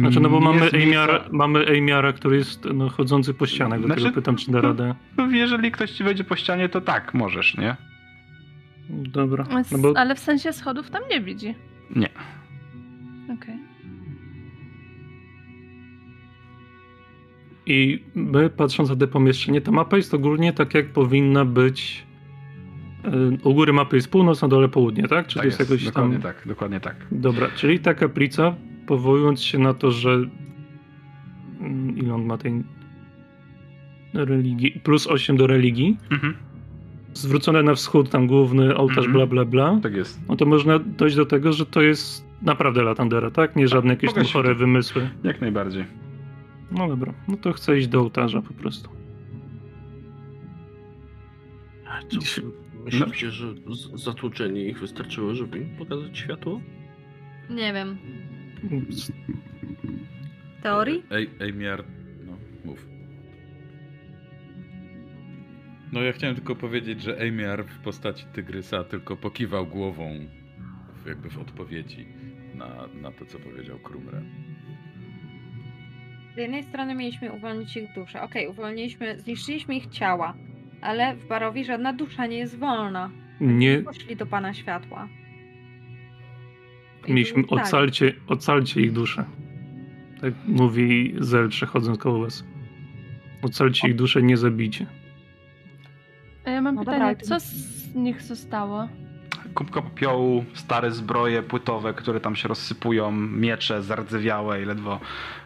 Znaczy, 0.00 0.20
no 0.20 0.28
bo 0.28 0.40
mamy 0.40 0.60
jest 0.60 0.74
Ejmiara, 0.74 1.12
miejsca- 1.12 1.32
mamy 1.32 1.66
Ejmiara, 1.66 2.12
który 2.12 2.36
jest 2.36 2.64
no, 2.74 2.88
chodzący 2.88 3.34
po 3.34 3.46
ścianach, 3.46 3.78
dlatego 3.80 4.00
Znaczy- 4.00 4.14
pytam, 4.14 4.36
czy 4.36 4.50
da 4.52 4.60
radę. 4.60 4.94
No, 5.16 5.26
jeżeli 5.30 5.70
ktoś 5.70 5.90
ci 5.90 6.04
wejdzie 6.04 6.24
po 6.24 6.36
ścianie, 6.36 6.68
to 6.68 6.80
tak, 6.80 7.14
możesz, 7.14 7.56
nie? 7.56 7.76
Dobra. 8.90 9.44
S- 9.60 9.72
No 9.72 9.78
bo 9.78 9.92
Ale 9.96 10.14
w 10.14 10.18
sensie 10.18 10.52
schodów 10.52 10.90
tam 10.90 11.02
nie 11.10 11.20
widzi. 11.20 11.54
Nie. 11.96 12.08
Okej. 13.34 13.56
I 17.66 18.02
my, 18.14 18.50
patrząc 18.50 18.88
na 18.90 18.96
te 18.96 19.06
pomieszczenie, 19.06 19.60
ta 19.60 19.70
mapa 19.72 19.96
jest 19.96 20.14
ogólnie 20.14 20.52
tak, 20.52 20.74
jak 20.74 20.88
powinna 20.88 21.44
być. 21.44 22.06
y, 23.04 23.38
U 23.48 23.54
góry 23.54 23.72
mapy 23.72 23.96
jest 23.96 24.10
północ, 24.10 24.42
na 24.42 24.48
dole 24.48 24.68
południe, 24.68 25.08
tak? 25.08 25.26
Czy 25.26 25.34
tak 25.34 25.42
to 25.42 25.46
jest, 25.46 25.60
jakoś 25.60 25.84
dokładnie 25.84 26.12
tam. 26.18 26.22
tak, 26.22 26.42
dokładnie 26.48 26.80
tak. 26.80 26.96
Dobra, 27.12 27.48
czyli 27.56 27.78
ta 27.78 27.94
kaplica, 27.94 28.54
powołując 28.86 29.42
się 29.42 29.58
na 29.58 29.74
to, 29.74 29.90
że. 29.90 30.10
mm, 31.60 31.98
Ile 31.98 32.14
on 32.14 32.24
ma 32.24 32.38
tej 32.38 32.62
religii? 34.14 34.80
Plus 34.84 35.06
8 35.06 35.36
do 35.36 35.46
religii. 35.46 35.96
Mhm. 36.10 36.34
Zwrócone 37.14 37.62
na 37.62 37.74
wschód, 37.74 38.10
tam 38.10 38.26
główny 38.26 38.76
ołtarz, 38.76 39.06
Mhm. 39.06 39.12
bla, 39.12 39.26
bla, 39.26 39.44
bla. 39.44 39.80
Tak 39.82 39.94
jest. 39.94 40.20
No 40.28 40.36
to 40.36 40.46
można 40.46 40.78
dojść 40.78 41.16
do 41.16 41.26
tego, 41.26 41.52
że 41.52 41.66
to 41.66 41.82
jest 41.82 42.26
naprawdę 42.42 42.82
Latandera, 42.82 43.30
tak? 43.30 43.56
Nie 43.56 43.68
żadne 43.68 43.90
jakieś 43.90 44.12
tam 44.12 44.24
chore 44.24 44.48
to- 44.48 44.58
wymysły. 44.58 45.10
Jak 45.24 45.40
najbardziej. 45.40 45.84
No 46.72 46.88
dobra, 46.88 47.14
no 47.28 47.36
to 47.36 47.52
chcę 47.52 47.78
iść 47.78 47.88
do 47.88 48.00
ołtarza 48.00 48.42
po 48.42 48.54
prostu. 48.54 48.90
Co, 52.08 52.40
myślicie, 52.84 53.30
że 53.30 53.54
z- 53.54 54.02
zatłuczenie 54.04 54.64
ich 54.68 54.78
wystarczyło, 54.80 55.34
żeby 55.34 55.58
im 55.58 55.76
pokazać 55.78 56.18
światło? 56.18 56.60
Nie 57.50 57.72
wiem. 57.72 57.96
Teorii? 60.62 61.02
Ej, 61.10 61.30
Ejmiar, 61.40 61.84
no, 62.26 62.32
mów. 62.64 62.88
No 65.92 66.02
ja 66.02 66.12
chciałem 66.12 66.36
tylko 66.36 66.56
powiedzieć, 66.56 67.02
że 67.02 67.20
Ejmiar 67.20 67.64
w 67.64 67.78
postaci 67.78 68.26
tygrysa 68.32 68.84
tylko 68.84 69.16
pokiwał 69.16 69.66
głową 69.66 70.10
jakby 71.06 71.30
w 71.30 71.38
odpowiedzi 71.38 72.06
na, 72.54 72.68
na 73.02 73.10
to, 73.10 73.26
co 73.26 73.38
powiedział 73.38 73.78
Krumre. 73.78 74.22
Z 76.34 76.38
jednej 76.38 76.62
strony 76.62 76.94
mieliśmy 76.94 77.32
uwolnić 77.32 77.76
ich 77.76 77.92
duszę. 77.94 78.22
Okej, 78.22 78.48
uwolniliśmy, 78.48 79.18
zniszczyliśmy 79.20 79.76
ich 79.76 79.86
ciała, 79.86 80.34
ale 80.80 81.16
w 81.16 81.26
Barowi 81.26 81.64
żadna 81.64 81.92
dusza 81.92 82.26
nie 82.26 82.38
jest 82.38 82.58
wolna. 82.58 83.10
Nie, 83.40 83.78
Poszli 83.78 84.16
do 84.16 84.26
Pana 84.26 84.54
Światła. 84.54 85.08
Mieliśmy 87.08 87.42
tak. 87.44 87.52
ocalcie, 87.52 88.12
ocalcie 88.26 88.80
ich 88.80 88.92
duszę. 88.92 89.24
Tak 90.20 90.34
mówi 90.46 91.14
Zel 91.18 91.48
przechodząc 91.48 91.98
koło 91.98 92.20
was. 92.20 92.44
Ocalcie 93.42 93.88
ich 93.88 93.96
duszę, 93.96 94.22
nie 94.22 94.36
zabicie. 94.36 94.86
A 96.44 96.50
ja 96.50 96.62
mam 96.62 96.74
No 96.74 96.80
dobra, 96.84 96.94
pytanie, 96.94 97.16
to- 97.16 97.26
co 97.26 97.40
z 97.40 97.94
nich 97.94 98.22
zostało? 98.22 98.88
Kubka 99.54 99.82
popiołu, 99.82 100.44
stare 100.54 100.90
zbroje 100.90 101.42
płytowe, 101.42 101.94
które 101.94 102.20
tam 102.20 102.36
się 102.36 102.48
rozsypują, 102.48 103.12
miecze 103.12 103.82
zardzewiałe 103.82 104.62
i 104.62 104.64
ledwo 104.64 105.00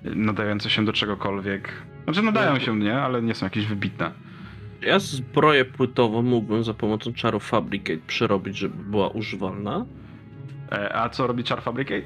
nadające 0.05 0.70
się 0.70 0.85
do 0.85 0.93
czegokolwiek. 0.93 1.73
Znaczy 2.05 2.23
nadają 2.23 2.59
się, 2.59 2.77
nie? 2.78 2.95
Ale 3.01 3.23
nie 3.23 3.35
są 3.35 3.47
jakieś 3.47 3.66
wybitne. 3.66 4.12
Ja 4.82 4.99
zbroję 4.99 5.65
płytową 5.65 6.23
mógłbym 6.23 6.65
za 6.65 6.74
pomocą 6.74 7.12
czaru 7.12 7.41
Fabricate 7.41 8.01
przerobić, 8.07 8.57
żeby 8.57 8.85
była 8.85 9.09
używalna. 9.09 9.87
E, 10.73 10.97
a 10.97 11.09
co 11.09 11.27
robi 11.27 11.43
Char 11.43 11.63
Fabricate? 11.63 12.03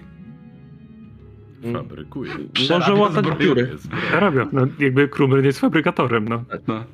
Fabrykuję. 1.73 2.31
Może 2.31 2.49
Przerabia 2.53 2.95
łatać 2.95 3.27
dziury. 3.41 3.77
Hrabia, 3.91 4.49
no 4.53 4.67
jakby 4.79 5.09
Krumer 5.09 5.45
jest 5.45 5.61
fabrykatorem, 5.61 6.29
no. 6.29 6.45
No. 6.69 6.85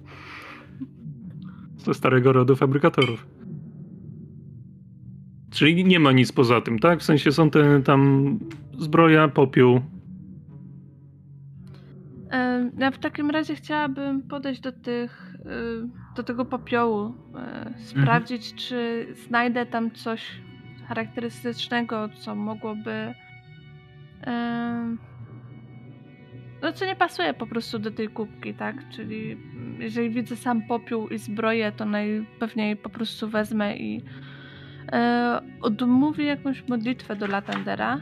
Ze 1.76 1.94
starego 1.94 2.32
rodu 2.32 2.56
fabrykatorów. 2.56 3.26
Czyli 5.50 5.84
nie 5.84 6.00
ma 6.00 6.12
nic 6.12 6.32
poza 6.32 6.60
tym, 6.60 6.78
tak? 6.78 7.00
W 7.00 7.02
sensie 7.02 7.32
są 7.32 7.50
te 7.50 7.82
tam 7.82 8.38
zbroja, 8.78 9.28
popiół. 9.28 9.80
Ja 12.78 12.90
w 12.90 12.98
takim 12.98 13.30
razie 13.30 13.54
chciałabym 13.54 14.22
podejść 14.22 14.60
do 14.60 14.72
tych, 14.72 15.36
e, 15.44 16.16
do 16.16 16.22
tego 16.22 16.44
popiołu, 16.44 17.14
e, 17.34 17.72
sprawdzić, 17.78 18.54
czy 18.54 19.06
znajdę 19.26 19.66
tam 19.66 19.90
coś 19.90 20.22
charakterystycznego, 20.90 22.08
co 22.08 22.34
mogłoby. 22.34 23.14
e, 24.26 24.96
No, 26.62 26.72
co 26.72 26.86
nie 26.86 26.96
pasuje 26.96 27.34
po 27.34 27.46
prostu 27.46 27.78
do 27.78 27.90
tej 27.90 28.08
kubki, 28.08 28.54
tak? 28.54 28.88
Czyli 28.88 29.36
jeżeli 29.78 30.10
widzę 30.10 30.36
sam 30.36 30.62
popiół 30.62 31.08
i 31.08 31.18
zbroję, 31.18 31.72
to 31.72 31.84
najpewniej 31.84 32.76
po 32.76 32.88
prostu 32.90 33.28
wezmę 33.28 33.76
i 33.76 34.02
e, 34.92 35.40
odmówię 35.62 36.24
jakąś 36.24 36.68
modlitwę 36.68 37.16
do 37.16 37.26
Latandera. 37.26 38.00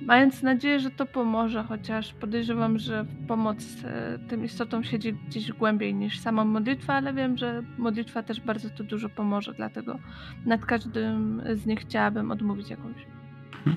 E, 0.00 0.04
Mając 0.04 0.42
nadzieję, 0.42 0.80
że 0.80 0.90
to 0.90 1.06
pomoże, 1.06 1.64
chociaż 1.68 2.12
podejrzewam, 2.14 2.78
że 2.78 3.04
pomoc 3.28 3.64
e, 3.84 4.18
tym 4.28 4.44
istotom 4.44 4.84
siedzi 4.84 5.12
gdzieś 5.12 5.52
głębiej 5.52 5.94
niż 5.94 6.18
sama 6.20 6.44
modlitwa, 6.44 6.94
ale 6.94 7.14
wiem, 7.14 7.36
że 7.36 7.62
modlitwa 7.78 8.22
też 8.22 8.40
bardzo 8.40 8.70
tu 8.70 8.84
dużo 8.84 9.08
pomoże, 9.08 9.54
dlatego 9.54 9.98
nad 10.46 10.64
każdym 10.66 11.42
z 11.54 11.66
nich 11.66 11.80
chciałabym 11.80 12.30
odmówić 12.30 12.70
jakąś. 12.70 12.96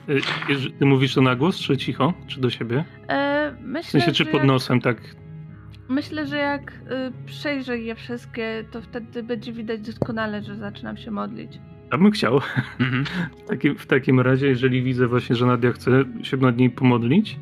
Y, 0.09 0.21
jeż- 0.49 0.71
Ty 0.79 0.85
mówisz 0.85 1.13
to 1.15 1.21
na 1.21 1.35
głos, 1.35 1.59
czy 1.59 1.77
cicho? 1.77 2.13
Czy 2.27 2.41
do 2.41 2.49
siebie? 2.49 2.85
E, 3.07 3.51
W 3.51 3.61
myślę, 3.65 4.01
sensie, 4.01 4.11
czy 4.11 4.25
pod 4.25 4.43
nosem, 4.43 4.81
tak? 4.81 4.97
myślę, 5.89 6.27
że 6.27 6.37
jak 6.37 6.71
y, 6.71 7.25
przejrzę 7.25 7.77
je 7.79 7.95
wszystkie, 7.95 8.63
to 8.71 8.81
wtedy 8.81 9.23
będzie 9.23 9.53
widać 9.53 9.81
doskonale, 9.81 10.43
że 10.43 10.55
zaczynam 10.55 10.97
się 10.97 11.11
modlić. 11.11 11.59
Ja 11.93 11.97
bym 11.97 12.11
chciał. 12.11 12.41
Mhm. 12.79 13.05
W 13.45 13.47
takim, 13.47 13.75
w 13.75 13.85
takim 13.85 14.19
razie, 14.19 14.47
jeżeli 14.47 14.81
widzę 14.81 15.07
właśnie, 15.07 15.35
że 15.35 15.45
Nadia 15.45 15.71
chce 15.71 15.91
się 16.21 16.37
nad 16.37 16.57
niej 16.57 16.69
pomodlić, 16.69 17.39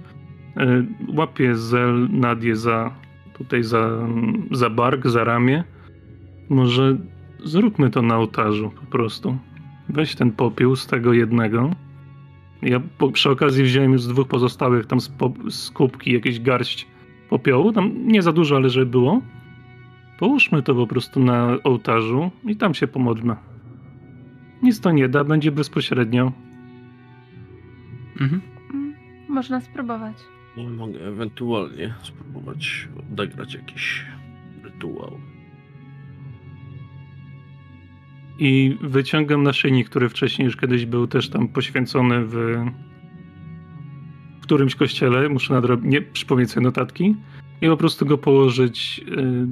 y, 0.57 0.85
łapię 1.17 1.55
Zel 1.55 2.07
Nadię 2.11 2.55
za 2.55 2.91
tutaj 3.33 3.63
za, 3.63 4.07
za 4.51 4.69
bark, 4.69 5.07
za 5.07 5.23
ramię. 5.23 5.63
Może 6.49 6.97
zróbmy 7.43 7.89
to 7.89 8.01
na 8.01 8.17
ołtarzu 8.17 8.71
po 8.81 8.85
prostu. 8.91 9.37
Weź 9.89 10.15
ten 10.15 10.31
popiół 10.31 10.75
z 10.75 10.87
tego 10.87 11.13
jednego. 11.13 11.71
Ja 12.61 12.81
po, 12.97 13.11
przy 13.11 13.29
okazji 13.29 13.63
wziąłem 13.63 13.91
już 13.91 14.01
z 14.01 14.07
dwóch 14.07 14.27
pozostałych 14.27 14.85
tam 14.85 15.01
z, 15.01 15.09
po, 15.09 15.33
z 15.49 15.71
kubki 15.71 16.13
jakieś 16.13 16.39
garść 16.39 16.87
popiołu. 17.29 17.73
Tam 17.73 18.07
nie 18.07 18.21
za 18.21 18.31
dużo, 18.31 18.55
ale 18.55 18.69
żeby 18.69 18.85
było. 18.85 19.21
Połóżmy 20.19 20.63
to 20.63 20.75
po 20.75 20.87
prostu 20.87 21.19
na 21.19 21.57
ołtarzu 21.63 22.31
i 22.45 22.55
tam 22.55 22.73
się 22.73 22.87
pomodlmy. 22.87 23.50
Nic 24.63 24.79
to 24.79 24.91
nie 24.91 25.09
da, 25.09 25.23
będzie 25.23 25.51
bezpośrednio. 25.51 26.31
Mhm. 28.21 28.41
Mm, 28.73 28.93
można 29.29 29.61
spróbować. 29.61 30.17
Ja 30.57 30.69
mogę 30.69 31.07
ewentualnie 31.07 31.93
spróbować 32.03 32.87
odegrać 33.11 33.53
jakiś 33.53 34.05
rytuał. 34.63 35.17
I 38.39 38.77
wyciągam 38.81 39.43
naszyjnik, 39.43 39.89
który 39.89 40.09
wcześniej 40.09 40.45
już 40.45 40.57
kiedyś 40.57 40.85
był 40.85 41.07
też 41.07 41.29
tam 41.29 41.47
poświęcony 41.47 42.25
w, 42.25 42.33
w 44.39 44.43
którymś 44.43 44.75
kościele. 44.75 45.29
Muszę 45.29 45.53
nadrobić, 45.53 45.91
nie 45.91 46.01
przypomnieć 46.01 46.51
sobie 46.51 46.63
notatki. 46.63 47.15
I 47.61 47.67
po 47.67 47.77
prostu 47.77 48.05
go 48.05 48.17
położyć 48.17 49.01
y, 49.07 49.47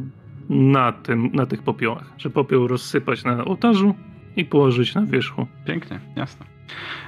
na, 0.50 0.92
tym, 0.92 1.30
na 1.34 1.46
tych 1.46 1.64
popiołach. 1.64 2.14
Że 2.18 2.30
popioł 2.30 2.68
rozsypać 2.68 3.24
na 3.24 3.46
ołtarzu 3.46 3.96
i 4.40 4.46
położyć 4.46 4.96
na 4.96 5.06
wierzchu. 5.06 5.48
Pięknie, 5.66 6.00
jasne. 6.16 6.46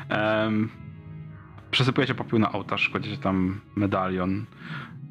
Um, 0.10 0.70
przesypujecie 1.72 2.16
popiół 2.16 2.40
na 2.40 2.52
ołtarz, 2.52 2.90
kładziecie 2.90 3.18
tam 3.18 3.62
medalion, 3.76 4.46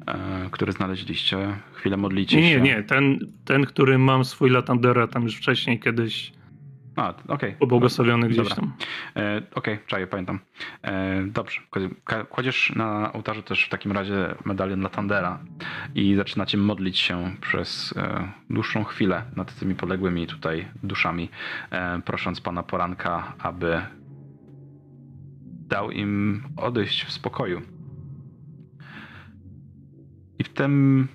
e, 0.07 0.49
który 0.51 0.71
znaleźliście. 0.71 1.57
Chwilę 1.73 1.97
modlicie 1.97 2.37
Nie, 2.41 2.49
się. 2.49 2.61
nie, 2.61 2.75
nie. 2.75 2.83
Ten, 2.83 3.19
ten, 3.45 3.65
który 3.65 3.97
mam 3.97 4.25
swój 4.25 4.49
Latandera 4.49 5.07
tam 5.07 5.23
już 5.23 5.35
wcześniej 5.35 5.79
kiedyś 5.79 6.33
A, 6.95 7.13
okej. 7.27 7.53
Pobłogosławiony 7.59 8.27
gdzieś 8.29 8.37
Dobra. 8.37 8.55
tam. 8.55 8.73
E, 9.15 9.41
Okej, 9.55 9.79
czaję, 9.87 10.07
pamiętam. 10.07 10.39
E, 10.81 11.23
dobrze. 11.23 11.61
Kładziesz 12.29 12.73
na 12.75 13.13
ołtarzu 13.13 13.41
też 13.41 13.65
w 13.65 13.69
takim 13.69 13.91
razie 13.91 14.35
medalion 14.45 14.79
dla 14.79 14.89
Tandera 14.89 15.39
i 15.95 16.15
zaczynacie 16.15 16.57
modlić 16.57 16.99
się 16.99 17.35
przez 17.41 17.93
e, 17.97 18.31
dłuższą 18.49 18.83
chwilę 18.83 19.23
nad 19.35 19.55
tymi 19.55 19.75
poległymi 19.75 20.27
tutaj 20.27 20.67
duszami, 20.83 21.29
e, 21.71 22.01
prosząc 22.05 22.41
pana 22.41 22.63
poranka, 22.63 23.33
aby 23.39 23.81
dał 25.67 25.91
im 25.91 26.43
odejść 26.57 27.05
w 27.05 27.11
spokoju. 27.11 27.61
I 30.39 30.43
w 30.43 30.49
tym, 30.49 31.07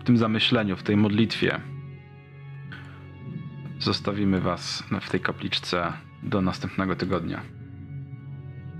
w 0.00 0.04
tym 0.04 0.16
zamyśleniu, 0.16 0.76
w 0.76 0.82
tej 0.82 0.96
modlitwie 0.96 1.60
zostawimy 3.78 4.40
was 4.40 4.84
w 5.00 5.10
tej 5.10 5.20
kapliczce 5.20 5.92
do 6.22 6.40
następnego 6.42 6.96
tygodnia. 6.96 7.40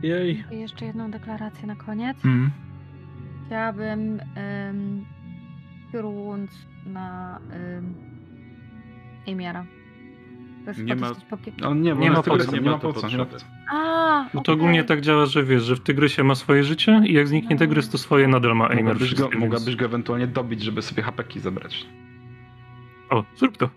Jej. 0.02 0.44
I 0.52 0.59
jeszcze 0.60 0.85
jedną 0.85 1.10
deklarację 1.10 1.66
na 1.66 1.77
koniec. 1.77 2.16
Chciałabym 3.47 4.01
um, 4.10 5.05
kierując 5.93 6.51
na 6.86 7.39
um, 7.52 7.94
Emiara. 9.27 9.66
To 10.64 10.70
jest 10.70 10.82
Nie 10.82 10.97
ma- 10.97 11.12
On 11.64 11.82
nie, 11.82 11.94
bo 11.94 12.01
Nie 12.01 12.10
ma 12.10 12.16
jest 12.16 12.28
po 12.28 12.39
co, 12.39 12.52
nie 12.56 12.60
ma 12.60 12.78
po 12.78 12.93
co. 12.93 13.01
to 13.01 13.09
Nie 13.09 13.16
ma 13.16 13.24
po 13.24 13.31
potrzeby. 13.31 13.51
co. 13.70 13.77
A, 13.77 14.23
No 14.35 14.40
to 14.40 14.40
okej. 14.40 14.55
ogólnie 14.55 14.85
tak 14.85 15.01
działa, 15.01 15.27
że 15.27 15.44
wiesz, 15.44 15.62
że 15.62 15.77
w 15.77 15.81
Tygrysie 15.81 16.24
ma 16.24 16.35
swoje 16.35 16.64
życie 16.64 17.02
i 17.06 17.12
jak 17.12 17.28
zniknie 17.28 17.55
No. 17.55 17.59
Tygrys, 17.59 17.89
to 17.89 17.98
swoje 17.98 18.28
nadal 18.28 18.56
ma 18.56 18.68
Eimer. 18.68 18.85
Mogłabyś 18.85 19.14
go, 19.14 19.28
więc- 19.28 19.40
mogłabyś 19.40 19.77
go 19.77 19.85
ewentualnie 19.85 20.27
dobić, 20.27 20.62
żeby 20.62 20.82
sobie 20.82 21.02
hapeki 21.02 21.40
zabrać. 21.40 21.86
O, 23.10 23.24
zrób 23.36 23.56
to. 23.56 23.70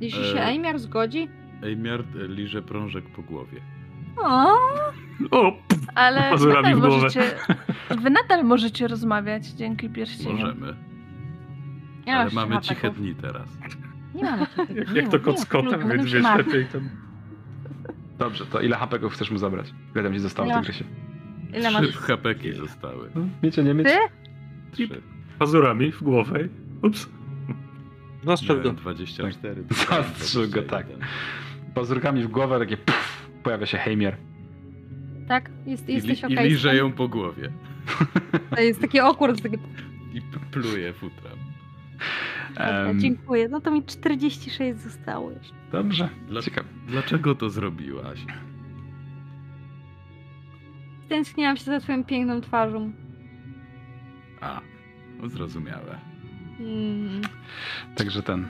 Jeśli 0.00 0.24
się 0.24 0.38
E, 0.40 0.44
Emiar 0.44 0.78
zgodzi. 0.78 1.28
Ejmiard 1.62 2.06
e, 2.24 2.28
liże 2.28 2.62
prążek 2.62 3.04
po 3.08 3.22
głowie. 3.22 3.60
O, 4.16 4.54
O, 5.30 5.52
Ale 5.94 6.30
Pazurami 6.30 6.62
nadal 6.62 6.74
w 6.76 6.80
głowę. 6.80 6.94
możecie, 6.96 7.22
wy 8.02 8.10
nadal 8.10 8.44
możecie 8.44 8.88
rozmawiać 8.88 9.46
dzięki 9.46 9.88
pierścieniom. 9.90 10.36
Możemy. 10.40 10.74
nie 12.06 12.16
Ale 12.16 12.30
mamy 12.30 12.60
ciche 12.60 12.90
dni 12.90 13.14
teraz. 13.14 13.58
Nie 14.14 14.24
mamy 14.24 14.46
jak, 14.74 14.94
jak 14.94 15.08
to 15.08 15.20
kot 15.20 15.40
z 15.40 15.46
kotem, 15.46 15.88
więc 15.88 16.02
już 16.02 16.12
wiesz, 16.12 16.24
lepiej 16.38 16.66
tam. 16.66 16.88
Dobrze, 18.18 18.46
to 18.46 18.60
ile 18.60 18.76
hapeków 18.76 19.12
chcesz 19.12 19.30
mu 19.30 19.38
zabrać? 19.38 19.74
Ile 19.94 20.04
tam 20.04 20.12
ci 20.12 20.18
zostało 20.18 20.48
w 20.48 20.50
Ja. 20.50 20.58
tygrysie? 20.60 20.84
Ile 21.58 21.70
masz? 21.70 21.88
Trzy 21.88 21.98
hapeki 21.98 22.52
zostały. 22.52 23.10
No, 23.14 23.20
Wiecie, 23.42 23.62
nie 23.64 23.74
mieć? 23.74 23.86
Ty? 23.86 23.98
Trzy. 24.72 24.88
Pazurami 25.38 25.92
w 25.92 26.02
głowę. 26.02 26.48
Ups. 26.82 27.08
Zastrzel 28.28 28.56
go. 28.56 28.62
Miałem 28.62 28.76
24. 28.76 29.64
Zastrzel 29.70 30.50
go, 30.50 30.62
tak. 30.62 30.86
21. 30.86 31.08
Pazurkami 31.74 32.22
w 32.22 32.28
głowę, 32.28 32.58
takie 32.58 32.76
puf, 32.76 33.26
pojawia 33.42 33.66
się 33.66 33.78
Heimir. 33.78 34.16
Tak? 35.28 35.50
Jest, 35.66 35.88
I, 35.88 35.94
jesteś 35.94 36.24
okej 36.24 36.46
I 36.46 36.50
liże 36.50 36.76
ją 36.76 36.92
po 36.92 37.08
głowie. 37.08 37.52
To 38.56 38.60
jest 38.60 38.80
taki 38.80 38.98
awkward. 39.00 39.42
Taki... 39.42 39.56
I 40.14 40.22
pluje 40.50 40.92
futrem. 40.92 41.38
Em, 42.56 43.00
Dziękuję. 43.00 43.48
No 43.48 43.60
to 43.60 43.70
mi 43.70 43.84
46 43.84 44.80
zostało 44.80 45.30
jeszcze. 45.30 45.54
dobrze, 45.72 46.08
Dla-. 46.28 46.64
Dlaczego 46.86 47.34
to 47.34 47.50
zrobiłaś? 47.50 48.24
Stęskniłam 51.06 51.56
się 51.56 51.64
za 51.64 51.80
twoją 51.80 52.04
piękną 52.04 52.40
twarzą. 52.40 52.92
A, 54.40 54.60
zrozumiałe. 55.26 55.98
Mm. 56.60 57.22
Także 57.96 58.22
ten. 58.22 58.48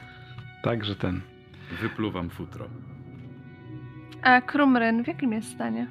Także 0.62 0.94
ten. 0.94 1.20
Wypluwam 1.82 2.30
futro. 2.30 2.68
A 4.22 4.40
Krumryn 4.40 5.05
w 5.05 5.06
jakim 5.06 5.32
jest 5.32 5.51
stanie? 5.51 5.86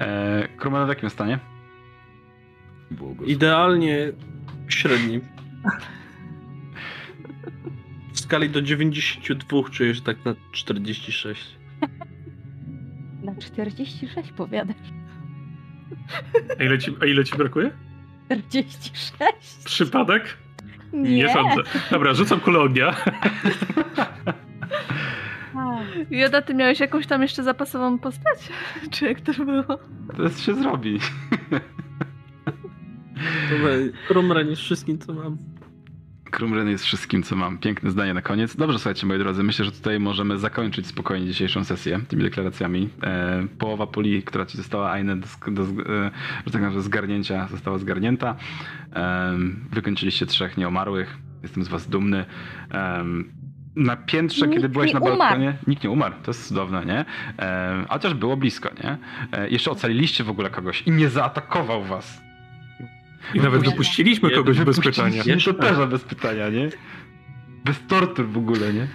E, 0.00 0.48
Krumel 0.56 0.86
w 0.86 0.88
jakim 0.88 1.10
stanie? 1.10 1.38
Błogosław. 2.90 3.28
Idealnie 3.28 4.12
średni. 4.68 5.20
W 8.12 8.20
skali 8.20 8.50
do 8.50 8.62
92 8.62 9.62
czujesz 9.70 10.00
tak 10.00 10.24
na 10.24 10.34
46. 10.52 11.58
Na 13.22 13.34
46 13.34 14.32
powiadasz. 14.32 14.76
A 16.60 16.62
ile 16.62 16.78
ci, 16.78 16.96
a 17.02 17.06
ile 17.06 17.24
ci 17.24 17.36
brakuje? 17.36 17.70
46? 18.28 19.64
Przypadek? 19.64 20.36
Nie. 20.92 21.32
sądzę. 21.32 21.62
Dobra, 21.90 22.14
rzucam 22.14 22.40
kulę 22.40 22.58
ognia. 22.58 22.94
A, 25.54 25.78
Joda, 26.10 26.42
ty 26.42 26.54
miałeś 26.54 26.80
jakąś 26.80 27.06
tam 27.06 27.22
jeszcze 27.22 27.42
zapasową 27.42 27.98
postać? 27.98 28.38
Czy 28.92 29.04
jak 29.04 29.20
to 29.20 29.32
było? 29.44 29.78
To 30.16 30.22
jest 30.22 30.40
się 30.40 30.54
zrobi. 30.54 30.98
Dobra, 34.14 34.40
jest 34.40 34.62
wszystkim, 34.62 34.98
co 34.98 35.12
mam. 35.12 35.38
Krumren 36.30 36.68
jest 36.68 36.84
wszystkim, 36.84 37.22
co 37.22 37.36
mam. 37.36 37.58
Piękne 37.58 37.90
zdanie 37.90 38.14
na 38.14 38.22
koniec. 38.22 38.56
Dobrze, 38.56 38.78
słuchajcie, 38.78 39.06
moi 39.06 39.18
drodzy, 39.18 39.42
myślę, 39.42 39.64
że 39.64 39.72
tutaj 39.72 40.00
możemy 40.00 40.38
zakończyć 40.38 40.86
spokojnie 40.86 41.26
dzisiejszą 41.26 41.64
sesję 41.64 42.00
tymi 42.08 42.22
deklaracjami. 42.22 42.88
E, 43.02 43.46
połowa 43.58 43.86
puli, 43.86 44.22
która 44.22 44.46
ci 44.46 44.56
została, 44.56 44.90
Aine, 44.90 45.16
do, 45.16 45.26
do, 45.50 45.62
e, 45.62 46.10
że 46.46 46.52
tak 46.52 46.80
zgarnięcia, 46.82 47.48
została 47.50 47.78
zgarnięta. 47.78 48.36
E, 48.96 49.32
wykończyliście 49.72 50.26
trzech 50.26 50.56
nieomarłych. 50.56 51.18
Jestem 51.42 51.64
z 51.64 51.68
was 51.68 51.88
dumny. 51.88 52.24
E, 52.72 53.04
na 53.76 53.96
piętrze, 53.96 54.46
Nikt 54.46 54.56
kiedy 54.56 54.68
byłeś 54.68 54.92
na 54.92 55.00
balkonie, 55.00 55.46
umarł. 55.46 55.58
nikt 55.66 55.84
nie 55.84 55.90
umarł. 55.90 56.14
To 56.22 56.30
jest 56.30 56.48
cudowne, 56.48 56.84
nie? 56.86 57.04
E, 57.38 57.84
chociaż 57.88 58.14
było 58.14 58.36
blisko, 58.36 58.68
nie? 58.84 58.98
E, 59.32 59.50
jeszcze 59.50 59.70
ocaliliście 59.70 60.24
w 60.24 60.30
ogóle 60.30 60.50
kogoś 60.50 60.82
i 60.82 60.90
nie 60.90 61.08
zaatakował 61.08 61.84
was. 61.84 62.27
I 63.34 63.40
nawet 63.40 63.62
Nie. 63.62 63.70
dopuściliśmy 63.70 64.30
kogoś 64.30 64.60
bez 64.60 64.80
pytania. 64.80 65.10
Wypuściliście 65.10 65.54
toperza 65.54 65.86
bez 65.86 66.04
pytania, 66.04 66.48
nie? 66.48 66.68
Bez 67.64 67.86
tortur 67.88 68.26
w 68.26 68.38
ogóle, 68.38 68.72
nie? 68.72 68.86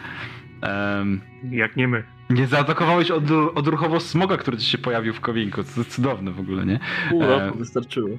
Em, 0.61 1.21
Jak 1.51 1.75
nie 1.75 1.87
my. 1.87 2.03
nie 2.29 2.47
zaatakowałeś 2.47 3.11
od, 3.11 3.23
odruchowo 3.55 3.99
smoga, 3.99 4.37
który 4.37 4.57
ci 4.57 4.65
się 4.65 4.77
pojawił 4.77 5.13
w 5.13 5.19
kowinku. 5.21 5.63
To 5.63 5.69
jest 5.79 5.95
cudowne 5.95 6.31
w 6.31 6.39
ogóle, 6.39 6.65
nie? 6.65 6.79
Pół 7.09 7.23
E, 7.23 7.27
roku 7.45 7.57
wystarczyło. 7.57 8.09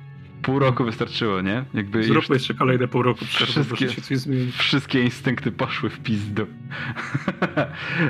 Pół 0.42 0.58
roku 0.58 0.84
wystarczyło, 0.84 1.40
nie? 1.40 1.64
Jakby 1.74 1.98
już 1.98 2.06
Zróbmy 2.06 2.36
jeszcze 2.36 2.54
kolejne 2.54 2.88
pół 2.88 3.02
roku 3.02 3.24
przerwy, 3.24 3.52
Wszystkie- 3.64 3.88
się 3.90 4.02
coś 4.02 4.16
zmieni. 4.18 4.52
wszystkie 4.52 5.02
instynkty 5.02 5.52
poszły 5.52 5.90
w 5.90 6.00
pizdu. 6.00 6.46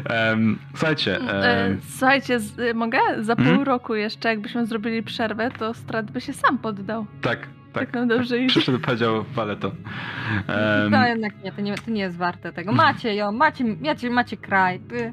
Em, 0.05 0.59
słuchajcie, 0.75 1.16
em, 1.21 1.81
słuchajcie, 1.91 2.41
z, 2.41 2.77
mogę? 2.77 2.99
Za 3.21 3.37
pół 3.37 3.45
Mhm. 3.47 3.62
roku 3.62 3.95
jeszcze, 3.95 4.29
jakbyśmy 4.29 4.66
zrobili 4.66 5.03
przerwę, 5.03 5.51
to 5.59 5.75
Strat 5.75 6.11
by 6.11 6.21
się 6.21 6.33
sam 6.33 6.59
poddał. 6.59 7.07
tak, 7.21 7.49
tak. 7.75 7.85
Tak 7.87 7.95
nam 7.95 8.09
dobrze 8.09 8.39
idzie. 8.39 8.49
Przyszedł, 8.49 8.79
powiedział, 8.79 9.25
wale 9.35 9.57
to. 9.57 9.69
Em, 9.69 10.93
To 10.93 11.07
jednak 11.07 11.45
nie 11.45 11.53
to, 11.53 11.61
nie, 11.61 11.75
to 11.75 11.91
nie 11.91 12.01
jest 12.03 12.17
warte 12.17 12.53
tego. 12.53 12.73
Macie 12.73 13.15
ją, 13.15 13.33
macie, 13.33 13.65
macie, 13.83 14.11
macie 14.11 14.37
kraj. 14.37 14.81
Ty. 14.81 15.13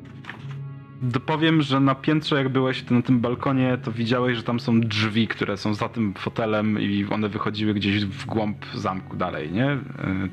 Dopowiem, 1.02 1.62
że 1.62 1.80
na 1.80 1.96
piętrze 1.96 2.36
jak 2.36 2.50
byłeś 2.50 2.90
na 2.90 3.02
tym 3.02 3.20
balkonie, 3.20 3.78
to 3.84 3.92
widziałeś, 3.92 4.38
że 4.38 4.44
tam 4.44 4.60
są 4.60 4.82
drzwi, 4.82 5.28
które 5.28 5.58
są 5.58 5.74
za 5.74 5.90
tym 5.90 6.14
fotelem 6.14 6.80
i 6.82 7.06
one 7.10 7.30
wychodziły 7.30 7.74
gdzieś 7.74 8.06
w 8.06 8.26
głąb 8.26 8.66
zamku 8.76 9.18
dalej, 9.18 9.52
nie? 9.52 9.66
E, 9.66 9.80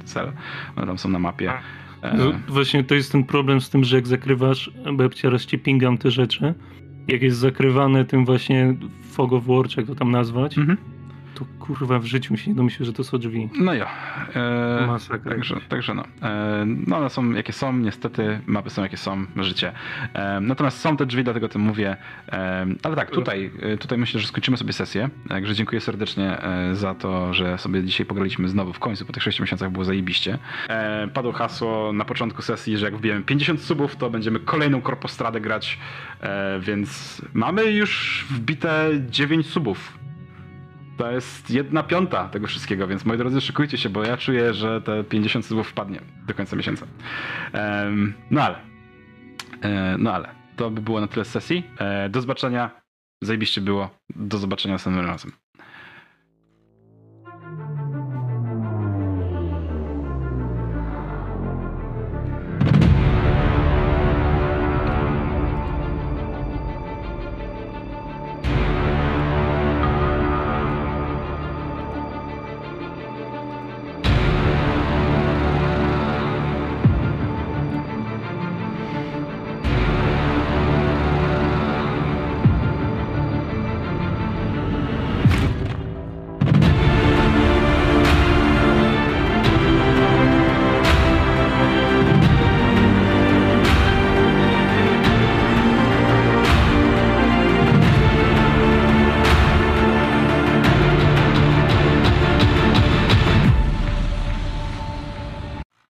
Cel. 0.05 0.33
One 0.77 0.87
tam 0.87 0.99
są 0.99 1.09
na 1.09 1.19
mapie. 1.19 1.53
E, 2.03 2.17
No, 2.17 2.25
właśnie 2.49 2.85
to 2.85 2.95
jest 2.95 3.13
ten 3.13 3.25
problem 3.25 3.61
z 3.61 3.71
tym, 3.71 3.85
że 3.85 3.97
jak 3.97 4.07
zakrywasz, 4.07 4.71
bo 4.95 5.03
ja 5.03 5.09
cię 5.09 5.31
rozcipingam 5.31 5.99
te 5.99 6.11
rzeczy, 6.11 6.55
jak 7.09 7.23
jest 7.23 7.39
zakrywane 7.39 8.05
tym 8.05 8.25
właśnie 8.25 8.75
fog 9.11 9.33
of 9.33 9.45
war, 9.47 9.65
jak 9.77 9.87
to 9.87 9.95
tam 9.95 10.11
nazwać, 10.11 10.59
Mhm. 10.59 10.79
To 11.39 11.45
kurwa 11.59 11.99
w 11.99 12.05
życiu 12.05 12.33
mi 12.33 12.39
się 12.39 12.51
nie 12.51 12.57
domyślę, 12.57 12.87
że 12.87 12.93
to 12.93 13.05
są 13.05 13.19
drzwi. 13.19 13.49
No 13.59 13.75
jo. 13.75 13.87
E, 14.35 14.87
Masakra. 14.87 15.33
Także, 15.33 15.57
także 15.69 15.95
no. 15.95 16.05
E, 16.23 16.65
no 16.87 16.97
one 16.97 17.11
są 17.11 17.33
jakie 17.33 17.53
są, 17.53 17.73
niestety 17.73 18.41
mapy 18.47 18.71
są 18.71 18.83
jakie 18.83 18.97
są, 18.97 19.27
życie. 19.37 19.73
E, 20.15 20.41
natomiast 20.41 20.81
są 20.81 20.97
te 20.97 21.07
drzwi, 21.07 21.25
dlatego 21.25 21.47
o 21.47 21.49
tym 21.49 21.63
mówię. 21.63 21.97
E, 22.29 22.67
ale 22.83 22.97
tak, 22.97 23.11
tutaj, 23.11 23.51
e, 23.63 23.77
tutaj 23.77 23.99
myślę, 23.99 24.21
że 24.21 24.27
skończymy 24.27 24.57
sobie 24.57 24.73
sesję. 24.73 25.09
Także 25.29 25.55
dziękuję 25.55 25.81
serdecznie 25.81 26.43
e, 26.43 26.75
za 26.75 26.95
to, 26.95 27.35
że 27.35 27.59
sobie 27.59 27.85
dzisiaj 27.85 28.07
pograliśmy 28.07 28.49
znowu 28.49 28.73
w 28.73 28.79
końcu. 28.79 29.07
Po 29.07 29.13
tych 29.13 29.23
6 29.23 29.41
miesiącach 29.41 29.71
było 29.71 29.85
zajebiście. 29.85 30.39
E, 30.69 31.09
padło 31.09 31.33
hasło 31.33 31.93
na 31.93 32.05
początku 32.05 32.43
sesji, 32.43 32.79
że 32.79 32.85
jak 32.85 32.97
wbijemy 32.97 33.23
50 33.23 33.63
subów, 33.63 33.97
to 33.97 34.11
będziemy 34.11 34.41
kolejną 34.41 34.81
korpostradę 34.81 35.41
grać. 35.41 35.79
Więc 36.61 37.23
mamy 37.35 37.65
już 37.65 38.25
wbite 38.31 38.91
9 39.11 39.47
subów. 39.47 39.99
To 40.99 41.11
jest 41.11 41.51
jedna 41.51 41.83
piąta 41.83 42.29
tego 42.29 42.47
wszystkiego, 42.47 42.87
więc 42.87 43.05
moi 43.05 43.19
drodzy, 43.19 43.41
szykujcie 43.41 43.79
się, 43.79 43.89
bo 43.89 44.05
ja 44.05 44.17
czuję, 44.17 44.55
że 44.55 44.81
te 44.81 45.05
50 45.05 45.47
subów 45.47 45.69
wpadnie 45.69 46.01
do 46.27 46.35
końca 46.35 46.57
miesiąca. 46.57 46.87
Em, 47.53 48.15
no 48.31 48.43
ale. 48.43 48.59
E, 49.63 49.97
no 49.99 50.13
ale. 50.13 50.29
To 50.57 50.71
by 50.71 50.81
było 50.81 51.01
na 51.01 51.09
tyle 51.09 51.25
z 51.25 51.29
sesji. 51.29 51.65
E, 51.79 52.09
do 52.09 52.21
zobaczenia. 52.21 52.71
Zajebiście 53.23 53.61
było. 53.61 53.91
Do 54.17 54.39
zobaczenia 54.39 54.75
następnym 54.75 55.07
razem. 55.07 55.33